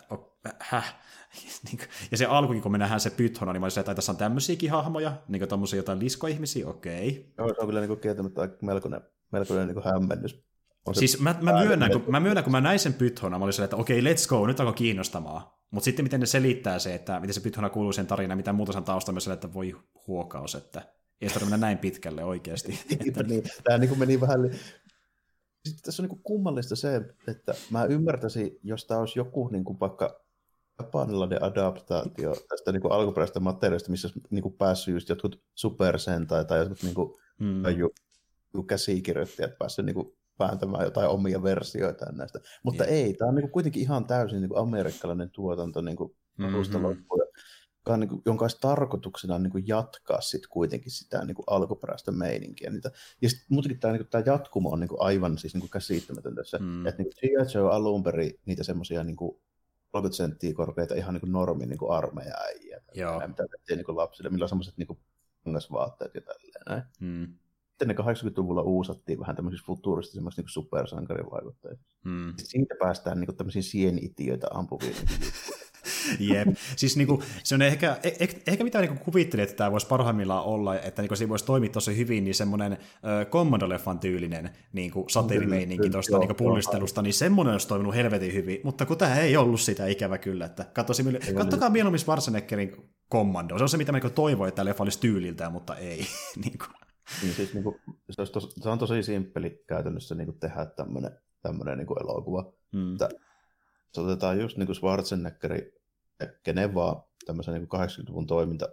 häh, 0.58 0.84
Niin 0.84 1.05
ja 2.10 2.16
se 2.16 2.26
alkukin, 2.26 2.62
kun 2.62 2.72
me 2.72 2.78
nähdään 2.78 3.00
se 3.00 3.10
pythona, 3.10 3.52
niin 3.52 3.60
mä 3.60 3.64
olisin, 3.64 3.80
että 3.80 3.94
tässä 3.94 4.12
on 4.12 4.18
tämmöisiäkin 4.18 4.70
hahmoja, 4.70 5.12
niin 5.28 5.40
kuin 5.40 5.48
tämmöisiä 5.48 5.76
jotain 5.76 5.98
liskoihmisiä, 5.98 6.68
okei. 6.68 7.32
Joo, 7.38 7.48
se 7.48 7.60
on 7.60 7.66
kyllä 7.66 7.80
niin 7.80 8.00
kieltämättä 8.00 8.48
melkoinen, 8.62 9.00
melkoinen 9.32 9.68
niin 9.68 9.84
hämmennys. 9.84 10.44
On 10.86 10.94
siis 10.94 11.20
mä, 11.20 11.34
mä, 11.40 11.64
myönnän, 11.64 11.92
kun, 11.92 12.04
mä 12.08 12.20
myönnän, 12.20 12.44
kun 12.44 12.52
mä 12.52 12.60
näin 12.60 12.78
sen 12.78 12.94
pythona, 12.94 13.38
mä 13.38 13.44
olisin, 13.44 13.64
että 13.64 13.76
okei, 13.76 14.00
let's 14.00 14.28
go, 14.28 14.46
nyt 14.46 14.60
alkoi 14.60 14.74
kiinnostamaan. 14.74 15.42
Mutta 15.70 15.84
sitten 15.84 16.04
miten 16.04 16.20
ne 16.20 16.26
selittää 16.26 16.78
se, 16.78 16.94
että 16.94 17.20
miten 17.20 17.34
se 17.34 17.40
pythona 17.40 17.70
kuuluu 17.70 17.92
sen 17.92 18.06
tarinaan, 18.06 18.36
mitä 18.36 18.52
muuta 18.52 18.72
sen 18.72 18.84
taustalla, 18.84 19.14
myös 19.14 19.28
että 19.28 19.54
voi 19.54 19.76
huokaus, 20.06 20.54
että 20.54 20.82
ei 21.20 21.28
tarvitse 21.28 21.44
mennä 21.44 21.66
näin 21.66 21.78
pitkälle 21.78 22.24
oikeasti. 22.24 22.78
että... 23.08 23.22
niin, 23.22 23.42
tämä 23.64 23.78
niin 23.78 23.98
meni 23.98 24.20
vähän 24.20 24.50
sitten 25.68 25.84
tässä 25.84 26.02
on 26.02 26.08
niin 26.08 26.22
kummallista 26.22 26.76
se, 26.76 26.96
että 27.28 27.54
mä 27.70 27.84
ymmärtäisin, 27.84 28.58
jos 28.62 28.84
tämä 28.84 29.00
olisi 29.00 29.18
joku 29.18 29.48
niin 29.48 29.64
kuin 29.64 29.80
vaikka 29.80 30.25
japanilainen 30.78 31.42
adaptaatio 31.42 32.34
tästä 32.48 32.72
niin 32.72 32.82
kuin 32.82 32.92
alkuperäisestä 32.92 33.40
materiaalista, 33.40 33.90
missä 33.90 34.08
olisi 34.08 34.20
niin 34.30 34.42
kuin 34.42 34.56
päässyt 34.56 34.94
just 34.94 35.08
jotkut 35.08 35.42
supersentai 35.54 36.44
tai 36.44 36.58
jotkut 36.58 36.82
niin 36.82 36.94
kuin, 36.94 37.14
mm. 37.40 37.78
ju, 37.78 37.90
käsikirjoittajat 38.62 39.58
päässeet 39.58 39.86
niin 39.86 39.94
kuin 39.94 40.16
vääntämään 40.38 40.84
jotain 40.84 41.08
omia 41.08 41.42
versioita 41.42 42.12
näistä. 42.12 42.40
Mutta 42.62 42.84
yeah. 42.84 42.96
ei, 42.96 43.14
tämä 43.14 43.28
on 43.28 43.34
niin 43.34 43.42
kuin 43.42 43.52
kuitenkin 43.52 43.82
ihan 43.82 44.06
täysin 44.06 44.40
niin 44.40 44.48
kuin 44.48 44.62
amerikkalainen 44.62 45.30
tuotanto 45.30 45.80
niin 45.80 45.96
kuin 45.96 46.16
mm-hmm. 46.38 46.82
loppuun, 46.82 47.20
joka, 47.86 47.96
niin 47.96 48.08
kuin, 48.08 48.22
jonka 48.26 48.44
olisi 48.44 48.58
tarkoituksena 48.60 49.38
niin 49.38 49.50
kuin 49.50 49.64
jatkaa 49.66 50.20
sit 50.20 50.46
kuitenkin 50.46 50.92
sitä 50.92 51.24
niin 51.24 51.34
kuin 51.34 51.44
alkuperäistä 51.46 52.12
meininkiä. 52.12 52.70
Niitä. 52.70 52.90
Ja 53.22 53.30
sitten 53.30 53.46
muutenkin 53.50 53.80
tämä, 53.80 53.92
niin 53.92 54.02
kuin, 54.02 54.10
tämä 54.10 54.24
jatkumo 54.26 54.70
on 54.70 54.80
niin 54.80 54.88
kuin 54.88 55.02
aivan 55.02 55.38
siis 55.38 55.54
niin 55.54 55.60
kuin 55.60 55.70
käsittämätön 55.70 56.34
tässä. 56.34 56.58
Mm. 56.58 56.86
Että 56.86 57.02
niin 57.02 57.12
G.I. 57.20 57.54
Joe 57.54 57.70
alun 57.70 58.02
perin 58.02 58.40
niitä 58.46 58.62
semmoisia 58.62 59.04
niin 59.04 59.16
kuin 59.16 59.40
30 59.96 60.16
senttiä 60.16 60.54
korkeita 60.54 60.94
ihan 60.94 61.14
niin 61.14 61.20
kuin 61.20 61.32
normi 61.32 61.66
niin 61.66 61.78
kuin 61.78 61.92
armeija 61.92 62.34
äijä. 62.36 62.80
Joo. 62.94 63.28
Mitä 63.28 63.46
tehtiin 63.50 63.76
niin 63.76 63.84
kuin 63.84 63.96
lapsille, 63.96 64.30
millä 64.30 64.44
on 64.44 64.48
semmoiset 64.48 64.76
niin 64.76 64.98
kangasvaatteet 65.44 66.14
ja 66.14 66.20
tälleen. 66.20 66.62
näin. 66.68 66.82
Mm. 67.00 67.38
Sitten 67.68 67.88
ne 67.88 67.94
80-luvulla 67.94 68.62
uusattiin 68.62 69.20
vähän 69.20 69.36
tämmöisiksi 69.36 69.66
futuristisemmaksi 69.66 70.42
niin 70.42 70.48
supersankarivaikutteiksi. 70.48 71.86
Mm. 72.04 72.34
Siitä 72.36 72.74
päästään 72.80 73.20
niin 73.20 73.36
tämmöisiin 73.36 73.62
sienitiöitä 73.62 74.46
ampuviin 74.50 74.96
niin 74.96 75.32
Jep. 76.30 76.48
Siis 76.76 76.96
niinku, 76.96 77.22
se 77.42 77.54
on 77.54 77.62
ehkä, 77.62 77.96
ehkä, 78.20 78.36
ehkä 78.46 78.64
mitä 78.64 78.80
niinku 78.80 79.04
kuvittelin, 79.04 79.42
että 79.42 79.56
tämä 79.56 79.72
voisi 79.72 79.86
parhaimmillaan 79.86 80.44
olla, 80.44 80.80
että 80.80 81.02
niinku 81.02 81.16
siinä 81.16 81.28
voisi 81.28 81.44
toimia 81.44 81.70
tosi 81.70 81.96
hyvin, 81.96 82.24
niin 82.24 82.34
semmoinen 82.34 82.78
Commando-leffan 83.30 83.98
tyylinen 83.98 84.50
niinku 84.72 85.06
satiirimeininki 85.08 85.90
tuosta 85.90 86.18
niinku 86.18 86.34
pullistelusta, 86.34 87.02
niin 87.02 87.14
semmoinen 87.14 87.52
olisi 87.52 87.68
toiminut 87.68 87.94
helvetin 87.94 88.34
hyvin, 88.34 88.60
mutta 88.64 88.86
kun 88.86 88.98
tämä 88.98 89.16
ei 89.16 89.36
ollut 89.36 89.60
sitä 89.60 89.86
ikävä 89.86 90.18
kyllä, 90.18 90.46
että 90.46 90.64
katsoisin, 90.64 91.06
miele- 91.06 91.34
kattokaa 91.34 91.70
mieluummin 91.70 91.98
Schwarzeneggerin 91.98 92.76
Commando, 93.12 93.58
se 93.58 93.64
on 93.64 93.68
se, 93.68 93.76
mitä 93.76 93.92
mä 93.92 93.98
niinku 93.98 94.14
toivoin, 94.14 94.48
että 94.48 94.56
tämä 94.56 94.68
leffa 94.68 94.84
olisi 94.84 95.00
tyyliltään, 95.00 95.52
mutta 95.52 95.76
ei. 95.76 96.06
niinku. 96.44 96.64
Niin 97.22 97.34
siis 97.34 97.54
niin 97.54 97.64
kuin, 97.64 97.76
se, 98.10 98.20
olisi 98.20 98.32
tos, 98.32 98.54
se 98.62 98.68
on 98.68 98.78
tosi 98.78 99.02
simppeli 99.02 99.64
käytännössä 99.68 100.14
niin 100.14 100.26
kuin 100.26 100.38
tehdä 100.38 100.66
tämmöinen, 100.66 101.18
tämmöinen 101.42 101.78
niin 101.78 101.86
kuin 101.86 102.02
elokuva. 102.02 102.52
Mm. 102.72 102.92
Että 102.92 103.08
se 103.92 104.00
otetaan 104.00 104.40
just 104.40 104.56
niin 104.56 104.66
kuin 104.66 104.76
Schwarzeneggeri, 104.76 105.72
kenen 106.42 106.74
vaan 106.74 107.02
tämmöisen 107.26 107.54
niin 107.54 107.68
kuin 107.68 107.80
80-luvun 107.80 108.26
toiminta 108.26 108.68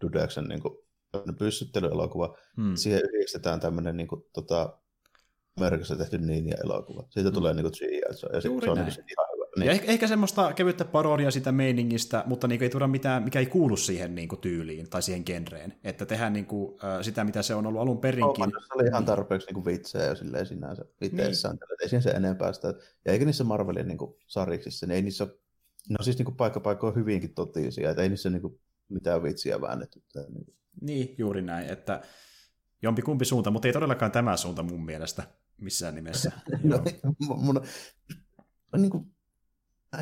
Dudeksen 0.00 0.44
niin 0.44 0.62
kuin, 0.62 0.74
pyssyttelyelokuva. 1.38 2.36
Mm. 2.56 2.76
Siihen 2.76 3.02
yhdistetään 3.14 3.60
tämmöinen 3.60 3.96
niin 3.96 4.08
kuin, 4.08 4.24
tota, 4.32 4.78
Amerikassa 5.56 5.96
tehty 5.96 6.18
Ninja-elokuva. 6.18 7.06
Siitä 7.10 7.30
tulee 7.30 7.54
niin 7.54 7.62
kuin 7.64 7.72
G.I. 7.78 7.98
Ja 7.98 8.40
se. 8.40 8.48
Juuri 8.48 8.66
se 8.66 8.70
on 8.70 8.76
näin. 8.76 8.86
niin 8.86 8.94
kuin, 8.96 9.04
se 9.04 9.12
ihan 9.12 9.26
hyvä. 9.34 9.44
Ja 9.56 9.60
Niin. 9.60 9.70
ehkä, 9.70 9.86
ehkä 9.92 10.06
semmoista 10.06 10.52
kevyttä 10.52 10.84
parodia 10.84 11.30
sitä 11.30 11.52
meiningistä, 11.52 12.22
mutta 12.26 12.48
niin 12.48 12.62
ei 12.62 12.70
tuoda 12.70 12.86
mitään, 12.86 13.22
mikä 13.22 13.38
ei 13.38 13.46
kuulu 13.46 13.76
siihen 13.76 14.14
niin 14.14 14.28
kuin, 14.28 14.40
tyyliin 14.40 14.90
tai 14.90 15.02
siihen 15.02 15.22
genreen. 15.26 15.74
Että 15.84 16.06
tehdään 16.06 16.32
niin 16.32 16.46
kuin, 16.46 16.78
äh, 16.84 17.02
sitä, 17.02 17.24
mitä 17.24 17.42
se 17.42 17.54
on 17.54 17.66
ollut 17.66 17.80
alun 17.80 17.98
perinkin. 18.00 18.32
Commandossa 18.32 18.74
oli 18.74 18.88
ihan 18.88 19.04
tarpeeksi 19.04 19.46
niin 19.46 19.54
kuin 19.54 19.64
vitsejä 19.64 20.04
jo 20.04 20.14
silleen 20.14 20.46
sinänsä 20.46 20.84
itsessään. 21.00 21.54
Niin. 21.54 21.76
Ei 21.82 21.88
siinä 21.88 22.00
se 22.00 22.10
enempää 22.10 22.52
sitä. 22.52 22.74
Ja 23.04 23.12
eikä 23.12 23.24
niissä 23.24 23.44
Marvelin 23.44 23.88
niin 23.88 23.98
kuin, 23.98 24.14
sariksissa, 24.26 24.86
niin 24.86 24.96
ei 24.96 25.02
niissä 25.02 25.24
ole, 25.24 25.32
ne 25.88 25.96
on 25.98 26.04
siis 26.04 26.18
niin 26.18 26.24
kuin 26.24 26.36
paikka 26.36 26.92
hyvinkin 26.96 27.34
totisia, 27.34 27.90
että 27.90 28.02
ei 28.02 28.08
niissä 28.08 28.30
niin 28.30 28.42
kuin, 28.42 28.60
mitään 28.88 29.22
vitsiä 29.22 29.60
väännetty. 29.60 30.02
Tai, 30.12 30.24
niin. 30.30 30.54
Niin, 30.80 31.14
juuri 31.18 31.42
näin, 31.42 31.66
että 31.66 32.02
jompi 32.82 33.02
kumpi 33.02 33.24
suunta, 33.24 33.50
mutta 33.50 33.68
ei 33.68 33.72
todellakaan 33.72 34.12
tämä 34.12 34.36
suunta 34.36 34.62
mun 34.62 34.84
mielestä 34.84 35.22
missään 35.60 35.94
nimessä. 35.94 36.32
No, 36.64 36.82
Joo. 37.02 37.36
mun, 37.36 37.62
niin 38.76 38.90
kuin, 38.90 39.12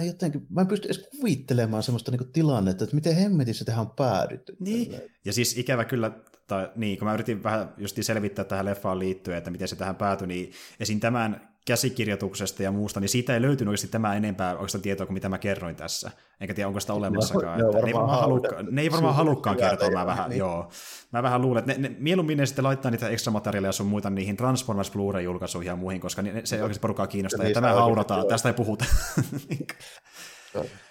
jotenkin, 0.07 0.47
mä 0.51 0.61
en 0.61 0.67
pysty 0.67 0.89
edes 0.89 1.09
kuvittelemaan 1.19 1.83
sellaista 1.83 2.11
niin 2.11 2.33
tilannetta, 2.33 2.85
että 2.85 2.97
miten 2.97 3.17
hemmetissä 3.17 3.65
tähän 3.65 3.87
on 3.87 3.91
päädytty. 3.97 4.57
Niin, 4.61 5.01
ja 5.25 5.33
siis 5.33 5.59
ikävä 5.59 5.85
kyllä, 5.85 6.21
tai 6.47 6.73
niin, 6.77 6.99
kun 6.99 7.09
mä 7.09 7.15
yritin 7.15 7.43
vähän 7.43 7.75
just 7.79 7.97
selvittää 8.01 8.45
tähän 8.45 8.65
leffaan 8.65 8.99
liittyen, 8.99 9.39
että 9.39 9.51
miten 9.51 9.69
se 9.69 9.77
tähän 9.77 9.97
päätyi, 9.97 10.27
niin 10.27 10.53
esim. 10.81 11.01
tämän 11.01 11.56
käsikirjoituksesta 11.67 12.63
ja 12.63 12.73
muusta, 12.73 13.01
niin 13.01 13.09
siitä 13.09 13.35
ei 13.35 13.43
löytynyt 13.43 13.69
oikeasti 13.71 13.89
tämä 13.89 14.15
enempää 14.15 14.53
oikeastaan 14.53 14.83
tietoa 14.83 15.07
kuin 15.07 15.15
mitä 15.15 15.29
mä 15.29 15.39
kerroin 15.39 15.77
tässä. 15.77 16.11
Enkä 16.41 16.55
tiedä, 16.55 16.69
onko 16.69 16.81
sitä 16.81 16.93
olemassakaan. 16.95 17.61
että 17.61 17.73
ne, 17.83 17.87
ei 17.89 17.95
varmaan 17.95 18.21
halukka, 18.21 18.57
ne 18.71 18.83
ei 18.83 18.91
varmaan 18.93 19.15
halukkaan 19.15 19.57
kertoa, 19.57 19.91
mä 19.91 20.07
vähän, 20.07 20.31
niin. 20.31 20.39
joo. 20.39 20.71
Mä 21.13 21.23
vähän 21.23 21.43
luulen, 21.43 21.61
että 21.61 21.73
ne, 21.73 21.89
ne, 21.89 21.97
mieluummin 21.99 22.39
ne 22.39 22.47
sitten 22.47 22.65
laittaa 22.65 22.91
niitä 22.91 23.09
ekstra 23.09 23.33
materiaaleja 23.33 23.73
sun 23.73 23.87
muita 23.87 24.11
niihin 24.11 24.37
Transformers 24.37 24.91
Blu-ray-julkaisuihin 24.91 25.67
ja 25.69 25.77
muihin, 25.77 26.01
koska 26.01 26.23
ne, 26.23 26.41
se 26.45 26.57
ei 26.57 26.63
oikeasti 26.63 26.81
porukkaa 26.81 27.07
kiinnostaa, 27.07 27.43
ja, 27.43 27.49
niissä 27.49 27.61
tämä 27.61 27.73
haudataan, 27.75 28.27
tästä 28.29 28.49
ei 28.49 28.53
puhuta. 28.55 28.85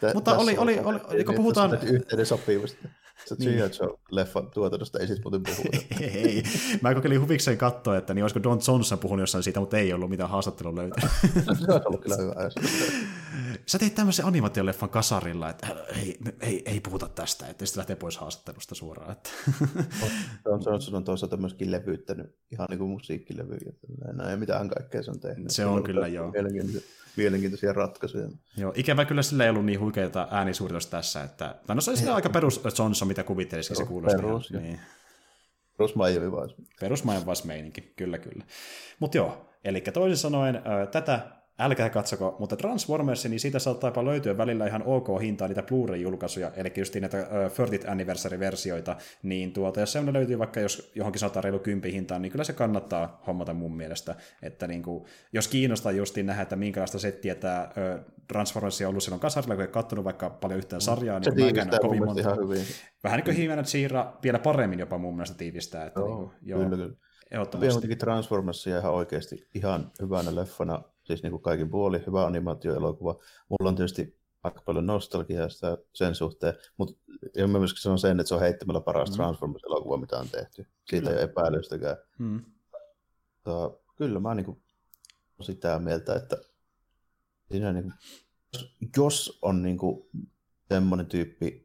Tä- 0.02 0.12
Mutta 0.14 0.38
oli- 0.38 0.58
oli- 0.58 0.80
oli- 0.84 1.00
niin, 1.14 1.26
kun 1.26 1.36
puhutaan- 1.36 1.80
yhteinen 1.84 2.26
sopivasti. 2.26 2.78
Se 3.26 3.36
Niin. 3.40 3.58
G.I. 3.58 3.70
Joe-leffan 3.80 4.52
tuotannosta 4.54 5.00
ei 5.00 5.08
siis 5.08 5.24
muuten 5.24 5.44
puhuta. 5.44 5.78
ei, 6.16 6.44
mä 6.82 6.96
kokeilin 6.96 7.22
huvikseen 7.22 7.58
katsoa, 7.58 7.98
että 7.98 8.14
niin 8.14 8.24
olisiko 8.24 8.44
Don 8.44 8.60
Johnson 8.68 9.00
puhunut 9.00 9.22
jossain 9.22 9.44
siitä, 9.44 9.60
mutta 9.60 9.78
ei 9.78 9.94
ollut 9.94 10.10
mitään 10.10 10.30
haastattelua 10.30 10.76
löytynyt. 10.76 11.10
se 11.66 11.74
on 11.74 11.82
ollut 11.86 12.02
kyllä 12.02 12.18
hyvä. 12.18 12.34
Sä 13.66 13.80
teit 13.80 13.96
tämmöisen 13.96 14.26
animaatioleffan 14.26 14.90
kasarilla, 14.90 15.50
että 15.50 15.68
ei, 16.02 16.18
ei, 16.40 16.62
ei 16.66 16.80
puhuta 16.80 17.08
tästä, 17.08 17.48
että 17.48 17.66
sitten 17.66 17.80
lähtee 17.80 17.96
pois 17.96 18.18
haastattelusta 18.18 18.76
suoraan. 18.76 19.12
Että. 19.12 19.30
Don 20.46 20.62
Johnson 20.66 20.96
on 20.96 21.04
toisaalta 21.04 21.38
myöskin 21.38 21.72
levyttänyt 21.72 22.36
ihan 22.52 22.68
niin 22.70 22.80
kuin 22.80 22.90
musiikkilevyjä. 22.90 23.74
Näin, 24.14 24.32
ja 24.32 24.38
mitähän 24.38 24.70
kaikkea 24.70 25.04
se 25.04 25.12
on 25.12 25.20
tehnyt. 25.20 25.52
Se 25.52 25.66
on 25.66 25.74
Sillä 25.74 25.86
kyllä, 25.86 26.08
joo. 26.08 26.32
Mielenkiintoisia, 26.32 26.82
mielenkiintoisia 27.18 27.74
ratkaisuja. 27.74 28.30
Joo, 28.58 28.74
ikävä 28.76 29.06
kyllä 29.06 29.22
sillä 29.22 29.44
ei 29.44 29.50
ollut 29.50 29.66
niin 29.66 29.80
huikeita 29.80 30.28
äänisuoritus 30.32 30.88
tässä, 30.88 31.24
että, 31.24 31.56
no 31.68 31.82
se 31.82 31.92
oli 31.92 32.10
aika 32.10 32.30
perus 32.30 32.62
Johnson, 32.80 33.08
mitä 33.08 33.24
kuvittelisikin 33.24 33.78
se 33.78 33.84
Joo, 33.84 33.88
kuulosti. 33.88 34.16
perus, 34.16 34.52
ihan, 34.52 34.64
niin. 34.64 34.80
Bruce 35.78 35.94
Miami 35.96 36.32
vaan. 36.32 36.50
Perusmainen 36.80 37.26
meininki, 37.46 37.82
kyllä 37.82 38.18
kyllä. 38.18 38.46
Mutta 39.00 39.18
joo, 39.18 39.50
eli 39.64 39.82
toisin 39.82 40.18
sanoen 40.18 40.62
tätä 40.92 41.20
älkää 41.60 41.90
katsoko, 41.90 42.36
mutta 42.40 42.56
Transformers, 42.56 43.26
niin 43.26 43.40
siitä 43.40 43.60
saattaa 43.60 43.88
jopa 43.88 44.06
löytyä 44.06 44.38
välillä 44.38 44.68
ihan 44.68 44.84
ok 44.86 45.08
hintaa 45.22 45.48
niitä 45.48 45.64
Blu-ray-julkaisuja, 45.64 46.52
eli 46.56 46.74
just 46.78 46.96
näitä 46.96 47.18
ö, 47.18 47.48
30th 47.48 47.90
Anniversary-versioita, 47.92 48.96
niin 49.24 49.54
tuota, 49.54 49.80
jos 49.80 49.92
semmoinen 49.92 50.20
löytyy 50.20 50.40
vaikka 50.40 50.60
jos 50.60 50.92
johonkin 50.96 51.20
saattaa 51.20 51.42
reilu 51.42 51.60
10 51.60 51.94
hintaan, 51.94 52.22
niin 52.22 52.32
kyllä 52.32 52.44
se 52.44 52.54
kannattaa 52.54 53.22
hommata 53.28 53.54
mun 53.54 53.78
mielestä, 53.78 54.16
että 54.42 54.68
niin 54.68 54.84
kuin, 54.84 55.06
jos 55.34 55.48
kiinnostaa 55.48 55.92
justiin 55.92 56.26
nähdä, 56.26 56.42
että 56.42 56.56
minkälaista 56.56 57.00
settiä 57.00 57.36
tämä 57.36 57.70
ö, 57.78 58.00
Transformers 58.28 58.82
on 58.82 58.88
ollut 58.88 59.04
silloin 59.04 59.20
kasarilla, 59.20 59.56
kun 59.56 59.62
ei 59.62 59.68
katsonut 59.68 60.06
vaikka 60.06 60.30
paljon 60.30 60.58
yhtään 60.58 60.82
sarjaa, 60.82 61.20
Mm. 61.20 61.24
Se 61.24 61.30
niin 61.30 61.40
mä 61.44 61.48
en 61.48 61.54
tiivistää 61.54 61.80
kovin 61.80 62.06
monta. 62.06 62.22
ihan 62.22 62.38
hyvin. 62.38 62.66
Vähän 63.04 63.18
niin 63.18 63.26
kuin 63.26 63.38
He-Man 63.38 63.66
She-Ra 63.66 64.14
vielä 64.24 64.40
paremmin 64.40 64.80
jopa 64.80 64.98
mun 64.98 65.16
mielestä 65.16 65.38
tiivistää, 65.38 65.86
että 65.86 66.00
Joo, 66.00 66.08
niin 66.08 66.18
kuin, 66.18 66.34
joo, 66.42 66.60
kyllä, 66.64 66.76
kyllä. 66.76 66.96
ehdottomasti. 67.32 67.96
Transformersia 67.96 68.78
ihan 68.80 68.94
oikeasti 68.94 69.48
ihan 69.54 69.92
hyvänä 70.02 70.36
leffana, 70.36 70.84
siis 71.06 71.24
niin 71.24 71.32
kuin 71.32 71.42
kaikin 71.42 71.70
puoli, 71.70 72.04
hyvä 72.08 72.26
animaatioelokuva. 72.26 73.20
Mulla 73.50 73.70
on 73.70 73.76
tietysti 73.76 74.20
aika 74.44 74.62
paljon 74.66 74.86
nostalgiaa 74.86 75.50
sitä 75.50 75.78
sen 75.94 76.16
suhteen, 76.16 76.54
mutta 76.78 76.94
ja 77.36 77.48
mä 77.48 77.60
myöskin 77.60 77.82
sanon 77.82 78.00
sen, 78.00 78.20
että 78.20 78.28
se 78.28 78.36
on 78.36 78.42
heittämällä 78.42 78.82
paras 78.82 79.10
Mm. 79.10 79.16
Transformers-elokuva, 79.16 79.98
mitä 79.98 80.18
on 80.18 80.30
tehty. 80.30 80.68
Siitä 80.90 81.08
Kyllä. 81.08 81.10
ei 81.10 81.16
ole 81.16 81.32
epäilystäkään. 81.32 81.98
Mm. 82.20 82.42
Mutta 83.36 83.78
kyllä 83.96 84.20
mä 84.20 84.36
niin 84.36 84.46
kuin, 84.46 84.62
sitä 85.42 85.80
mieltä, 85.80 86.16
että 86.16 86.38
siinä 87.52 87.74
niin 87.74 87.84
kuin, 87.84 87.94
jos, 88.54 88.76
jos 88.98 89.40
on 89.42 89.62
niin 89.62 89.78
kuin, 89.78 90.10
semmoinen 90.70 91.06
tyyppi, 91.06 91.65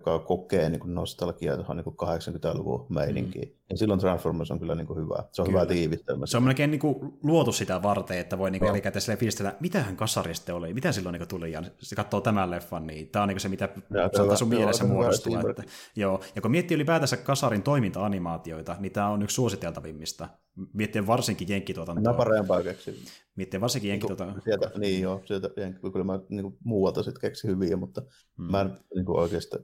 joka 0.00 0.18
kokee 0.18 0.68
niin 0.70 0.80
kuin 0.80 0.94
nostalgiaa 0.94 1.56
tuohon 1.56 1.76
niin 1.76 1.84
kuin 1.84 1.96
80-luvun 1.96 2.86
meininkiin, 2.88 3.48
mm. 3.48 3.54
niin 3.68 3.78
silloin 3.78 4.00
Transformers 4.00 4.50
on 4.50 4.58
kyllä 4.58 4.74
niin 4.74 4.86
kuin 4.86 4.98
hyvä. 4.98 5.24
Se 5.32 5.42
on 5.42 5.48
Kyllä. 5.48 5.60
hyvä 5.60 5.72
tiivistelmä. 5.72 6.26
Se 6.26 6.36
on 6.36 6.42
melkein 6.42 6.70
niin 6.70 6.78
kuin 6.80 6.96
luotu 7.22 7.52
sitä 7.52 7.82
varten, 7.82 8.18
että 8.18 8.38
voi 8.38 8.50
niin 8.50 8.60
Joo. 8.60 8.68
jälkikäteen 8.68 9.00
silleen 9.02 9.18
fiilistellä, 9.18 9.54
mitähän 9.60 9.96
kasari 9.96 10.34
sitten 10.34 10.54
oli, 10.54 10.74
mitä 10.74 10.92
silloin 10.92 11.12
niin 11.12 11.28
tuli, 11.28 11.52
ja 11.52 11.62
se 11.78 11.96
katsoo 11.96 12.20
tämän 12.20 12.50
leffan, 12.50 12.86
niin 12.86 13.08
tämä 13.08 13.22
on 13.22 13.28
niin 13.28 13.40
se, 13.40 13.48
mitä 13.48 13.68
saattaa 14.16 14.36
sun 14.36 14.48
mielessä 14.48 14.84
muodostua. 14.84 15.40
Että, 15.50 15.62
joo. 15.96 16.20
Ja 16.34 16.42
kun 16.42 16.50
miettii 16.50 16.74
ylipäätänsä 16.74 17.16
kasarin 17.16 17.62
toiminta-animaatioita, 17.62 18.76
niin 18.80 18.92
tämä 18.92 19.08
on 19.08 19.22
yksi 19.22 19.34
suositeltavimmista. 19.34 20.28
Miettien 20.72 21.06
varsinkin 21.06 21.48
Nämä 21.48 21.54
jenkkituotantoa. 21.56 22.14
parempaa 22.14 22.62
keksin. 22.62 22.94
Miettien 23.36 23.60
varsinkin 23.60 23.86
Niin, 23.88 23.92
jenkkituotantoa. 23.92 24.40
sieltä, 24.44 24.70
niin 24.78 25.02
joo, 25.02 25.20
sieltä, 25.24 25.48
kyllä 25.92 26.04
mä 26.04 26.20
niin 26.28 26.42
kuin, 26.42 26.56
muualta 26.64 27.02
sitten 27.02 27.20
keksin 27.20 27.50
hyviä, 27.50 27.76
mutta 27.76 28.00
Mm. 28.00 28.44
mm. 28.44 28.50
mä 28.50 28.60
en 28.60 28.70
niin 28.94 29.04
kuin, 29.06 29.18
oikeasti 29.18 29.56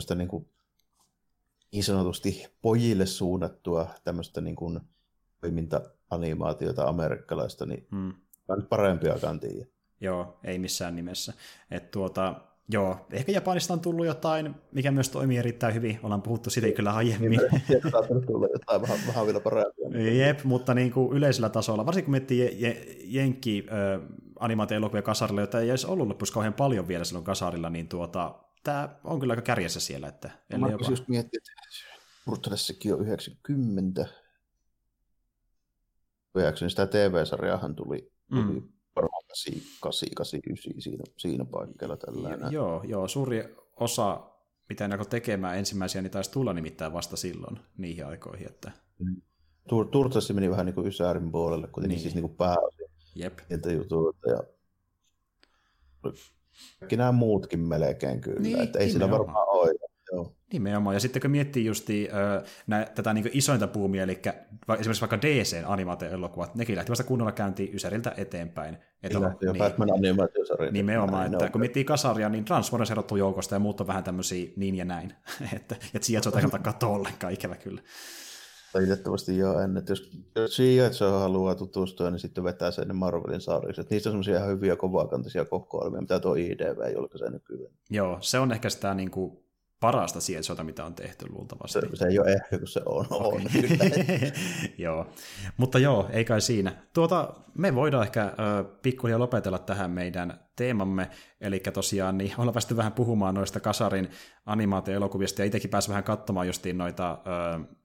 sitä 0.00 0.14
niin, 0.14 0.28
kuin, 0.28 0.48
niin 1.72 1.84
sanotusti 1.84 2.46
pojille 2.62 3.06
suunnattua 3.06 3.88
tämmöistä 4.04 4.40
niin 4.40 4.56
kuin, 4.56 4.80
toiminta-animaatiota 5.40 6.84
amerikkalaista, 6.88 7.66
niin 7.66 7.86
Mm. 7.90 7.98
mä 8.48 8.54
en 8.54 8.58
nyt 8.58 8.68
parempiakaan 8.68 9.40
tiedä. 9.40 9.66
Joo, 10.00 10.38
ei 10.44 10.58
missään 10.58 10.96
nimessä. 10.96 11.32
Et 11.70 11.90
tuota, 11.90 12.34
joo, 12.68 13.06
ehkä 13.12 13.32
Japanista 13.32 13.72
on 13.74 13.80
tullut 13.80 14.06
jotain, 14.06 14.54
mikä 14.72 14.90
myös 14.90 15.08
toimii 15.08 15.38
erittäin 15.38 15.74
hyvin. 15.74 15.98
Ollaan 16.02 16.22
puhuttu 16.22 16.50
siitä 16.50 16.72
kyllä 16.72 16.92
aiemmin. 16.94 17.40
Sieltä 17.66 17.90
saattaa 17.90 18.20
tulla 18.20 18.48
jotain 18.52 18.82
vähän, 18.82 18.98
vähän 19.06 19.26
vielä 19.26 19.40
parempia. 19.40 20.14
Jep, 20.26 20.44
mutta 20.44 20.74
niin 20.74 20.92
kuin 20.92 21.16
yleisellä 21.16 21.48
tasolla, 21.48 21.86
varsinkin 21.86 22.04
kun 22.04 22.10
miettii 22.12 22.40
je- 22.40 22.68
je- 22.68 22.96
Jenkki 23.04 23.66
äh, 23.68 24.08
animaatioelokuvia 24.38 25.02
kasarilla, 25.02 25.40
joita 25.40 25.60
ei 25.60 25.68
edes 25.68 25.84
ollut 25.84 26.08
lopussa 26.08 26.34
kauhean 26.34 26.54
paljon 26.54 26.88
vielä 26.88 27.04
silloin 27.04 27.24
kasarilla, 27.24 27.70
niin 27.70 27.88
tuota, 27.88 28.34
tämä 28.64 28.88
on 29.04 29.20
kyllä 29.20 29.32
aika 29.32 29.42
kärjessä 29.42 29.80
siellä. 29.80 30.08
Että, 30.08 30.30
Mä 30.58 30.68
jopa... 30.68 30.86
just 30.90 31.08
miettiä, 31.08 31.38
että 31.38 31.52
Brutalissakin 32.24 32.94
on 32.94 33.00
90. 33.00 34.06
Veäkseni 36.34 36.70
sitä 36.70 36.86
TV-sarjaahan 36.86 37.74
tuli, 37.74 38.14
Mm. 38.30 38.46
tuli 38.46 38.62
varmaan 38.96 39.22
8, 39.28 39.54
89 39.80 40.80
siinä, 40.82 41.04
siinä 41.16 41.44
paikalla 41.44 41.96
tällä 41.96 42.38
Joo, 42.50 42.82
joo, 42.86 43.08
suuri 43.08 43.56
osa, 43.76 44.30
mitä 44.68 44.88
ne 44.88 44.94
alkoi 44.94 45.06
tekemään 45.06 45.58
ensimmäisiä, 45.58 46.02
niin 46.02 46.10
taisi 46.10 46.30
tulla 46.30 46.52
nimittäin 46.52 46.92
vasta 46.92 47.16
silloin 47.16 47.58
niihin 47.76 48.06
aikoihin. 48.06 48.46
Että... 48.46 48.72
Tur- 49.68 49.88
Turtles 49.90 50.32
meni 50.32 50.50
vähän 50.50 50.66
niin 50.66 50.74
kuin 50.74 50.86
Ysärin 50.86 51.32
puolelle, 51.32 51.66
kuitenkin 51.66 51.94
Niin. 51.96 52.02
siis 52.02 52.14
niin 52.14 52.22
kuin 52.22 52.36
pääosin 52.36 52.86
Jep, 53.14 53.38
jutuilta. 53.76 54.30
Ja 54.30 54.42
kaikki 56.80 56.96
nämä 56.96 57.12
muutkin 57.12 57.60
melkein 57.60 58.20
kyllä, 58.20 58.40
Niin, 58.40 58.60
että 58.60 58.78
ei 58.78 58.90
sillä 58.90 59.10
varmaan 59.10 59.48
ole. 59.48 59.74
Joo. 60.12 60.32
Nimenomaan, 60.52 60.96
ja 60.96 61.00
sitten 61.00 61.22
kun 61.22 61.30
miettii 61.30 61.64
just 61.64 61.88
äh, 61.90 62.94
tätä 62.94 63.14
niin 63.14 63.30
isointa 63.32 63.66
puumia, 63.66 64.02
eli 64.02 64.20
va, 64.68 64.76
esimerkiksi 64.76 65.00
vaikka 65.00 65.18
DC-animaatio-elokuvat, 65.22 66.54
nekin 66.54 66.76
lähti 66.76 66.90
vasta 66.90 67.04
kunnolla 67.04 67.32
käyntiin 67.32 67.74
Ysäriltä 67.74 68.12
eteenpäin. 68.16 68.78
Että 69.02 69.18
on, 69.18 69.36
niin, 69.42 69.58
Batman 69.58 69.92
animaatiosarja. 69.92 70.70
Nimenomaan, 70.70 71.32
että 71.32 71.50
kun 71.50 71.60
miettii 71.60 71.84
kasaria, 71.84 72.28
niin 72.28 72.44
Transformers 72.44 72.90
erottuu 72.90 73.16
joukosta 73.16 73.54
ja 73.54 73.58
muut 73.58 73.80
on 73.80 73.86
vähän 73.86 74.04
tämmöisiä 74.04 74.52
niin 74.56 74.74
ja 74.74 74.84
näin. 74.84 75.12
että, 75.56 75.76
sieltä 76.00 76.28
on 76.28 76.32
kannata 76.32 76.58
katsoa 76.58 76.90
ollenkaan, 76.90 77.32
ikävä 77.32 77.56
kyllä. 77.56 77.82
Valitettavasti 78.74 79.38
joo, 79.38 79.60
en. 79.60 79.76
Että 79.76 79.92
jos, 79.92 80.10
jos 80.36 80.56
Shiatsu 80.56 81.04
haluaa 81.04 81.54
tutustua, 81.54 82.10
niin 82.10 82.18
sitten 82.18 82.44
vetää 82.44 82.70
sen 82.70 82.96
Marvelin 82.96 83.40
sarjiksi. 83.40 83.82
Niistä 83.90 84.08
on 84.08 84.12
semmoisia 84.12 84.36
ihan 84.36 84.48
hyviä 84.48 84.76
kovakantisia 84.76 85.44
kokoelmia, 85.44 86.00
mitä 86.00 86.20
tuo 86.20 86.34
IDV 86.34 86.94
julkaisee 86.94 87.30
nykyään. 87.30 87.72
Joo, 87.90 88.18
se 88.20 88.38
on 88.38 88.52
ehkä 88.52 88.70
sitä 88.70 88.94
niin 88.94 89.10
kuin, 89.10 89.43
parasta 89.80 90.20
sieltä, 90.20 90.64
mitä 90.64 90.84
on 90.84 90.94
tehty 90.94 91.26
luultavasti. 91.28 91.80
Se, 91.80 91.96
se 91.96 92.06
ei 92.06 92.18
ole 92.18 92.32
ehkä, 92.32 92.58
kun 92.58 92.68
se 92.68 92.80
on. 92.86 93.06
Okay. 93.10 93.40
on 93.40 93.42
joo, 94.78 95.06
mutta 95.56 95.78
joo, 95.78 96.08
ei 96.12 96.24
kai 96.24 96.40
siinä. 96.40 96.72
Tuota, 96.92 97.34
me 97.54 97.74
voidaan 97.74 98.02
ehkä 98.02 98.32
pikkuhiljaa 98.82 99.18
lopetella 99.18 99.58
tähän 99.58 99.90
meidän 99.90 100.40
teemamme, 100.56 101.10
eli 101.40 101.60
tosiaan 101.60 102.18
niin 102.18 102.32
ollaan 102.38 102.52
päästy 102.52 102.76
vähän 102.76 102.92
puhumaan 102.92 103.34
noista 103.34 103.60
Kasarin 103.60 104.08
animaatioelokuvista, 104.46 105.42
ja 105.42 105.46
itsekin 105.46 105.70
pääsin 105.70 105.90
vähän 105.90 106.04
katsomaan 106.04 106.46
justiin 106.46 106.78
noita 106.78 107.18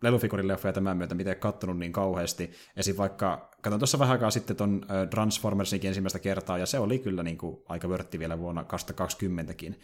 lelufigurileffoja 0.01 0.73
tämän 0.73 0.97
myötä, 0.97 1.15
mitä 1.15 1.29
ei 1.29 1.35
kattonut 1.35 1.77
niin 1.77 1.93
kauheasti. 1.93 2.51
Esim. 2.75 2.97
vaikka, 2.97 3.49
katson 3.61 3.79
tuossa 3.79 3.99
vähän 3.99 4.11
aikaa 4.11 4.31
sitten 4.31 4.55
ton 4.55 4.81
äh, 4.91 5.07
Transformersinkin 5.09 5.87
ensimmäistä 5.87 6.19
kertaa, 6.19 6.57
ja 6.57 6.65
se 6.65 6.79
oli 6.79 6.99
kyllä 6.99 7.23
niin 7.23 7.37
kuin, 7.37 7.63
aika 7.69 7.89
vörtti 7.89 8.19
vielä 8.19 8.39
vuonna 8.39 8.63
2020kin, 8.63 9.75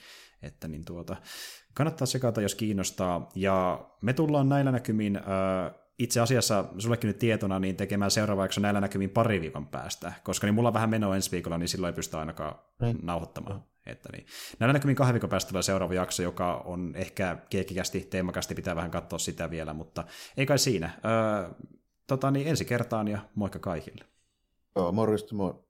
että 0.45 0.67
niin 0.67 0.85
tuota, 0.85 1.15
kannattaa 1.73 2.05
sekata, 2.05 2.41
jos 2.41 2.55
kiinnostaa. 2.55 3.29
Ja 3.35 3.85
me 4.01 4.13
tullaan 4.13 4.49
näillä 4.49 4.71
näkymin, 4.71 5.15
äh, 5.15 5.23
itse 5.99 6.19
asiassa 6.19 6.65
sullekin 6.77 7.07
nyt 7.07 7.19
tietona, 7.19 7.59
niin 7.59 7.75
tekemään 7.75 8.11
seuraavaksi 8.11 8.61
näillä 8.61 8.81
näkymin 8.81 9.09
pari 9.09 9.41
viikon 9.41 9.67
päästä, 9.67 10.13
koska 10.23 10.47
niin 10.47 10.55
mulla 10.55 10.69
on 10.69 10.73
vähän 10.73 10.89
menoa 10.89 11.15
ensi 11.15 11.31
viikolla, 11.31 11.57
niin 11.57 11.67
silloin 11.67 11.91
ei 11.91 11.95
pysty 11.95 12.17
ainakaan 12.17 12.55
niin. 12.81 12.99
nauhoittamaan. 13.01 13.63
Että 13.85 14.09
niin. 14.11 14.25
Näillä 14.59 14.73
näkymin 14.73 14.95
kahden 14.95 15.13
viikon 15.13 15.29
päästä 15.29 15.49
tulee 15.49 15.63
seuraava 15.63 15.93
jakso, 15.93 16.23
joka 16.23 16.57
on 16.57 16.93
ehkä 16.95 17.37
keekikästi, 17.49 18.07
teemakasti, 18.09 18.55
pitää 18.55 18.75
vähän 18.75 18.91
katsoa 18.91 19.19
sitä 19.19 19.49
vielä, 19.49 19.73
mutta 19.73 20.03
ei 20.37 20.45
kai 20.45 20.59
siinä. 20.59 20.89
Öö, 21.05 21.49
tota, 22.07 22.31
niin 22.31 22.47
ensi 22.47 22.65
kertaan 22.65 23.07
ja 23.07 23.19
moikka 23.35 23.59
kaikille. 23.59 24.05
Joo, 24.75 24.91
morjesta 24.91 25.35
moi. 25.35 25.64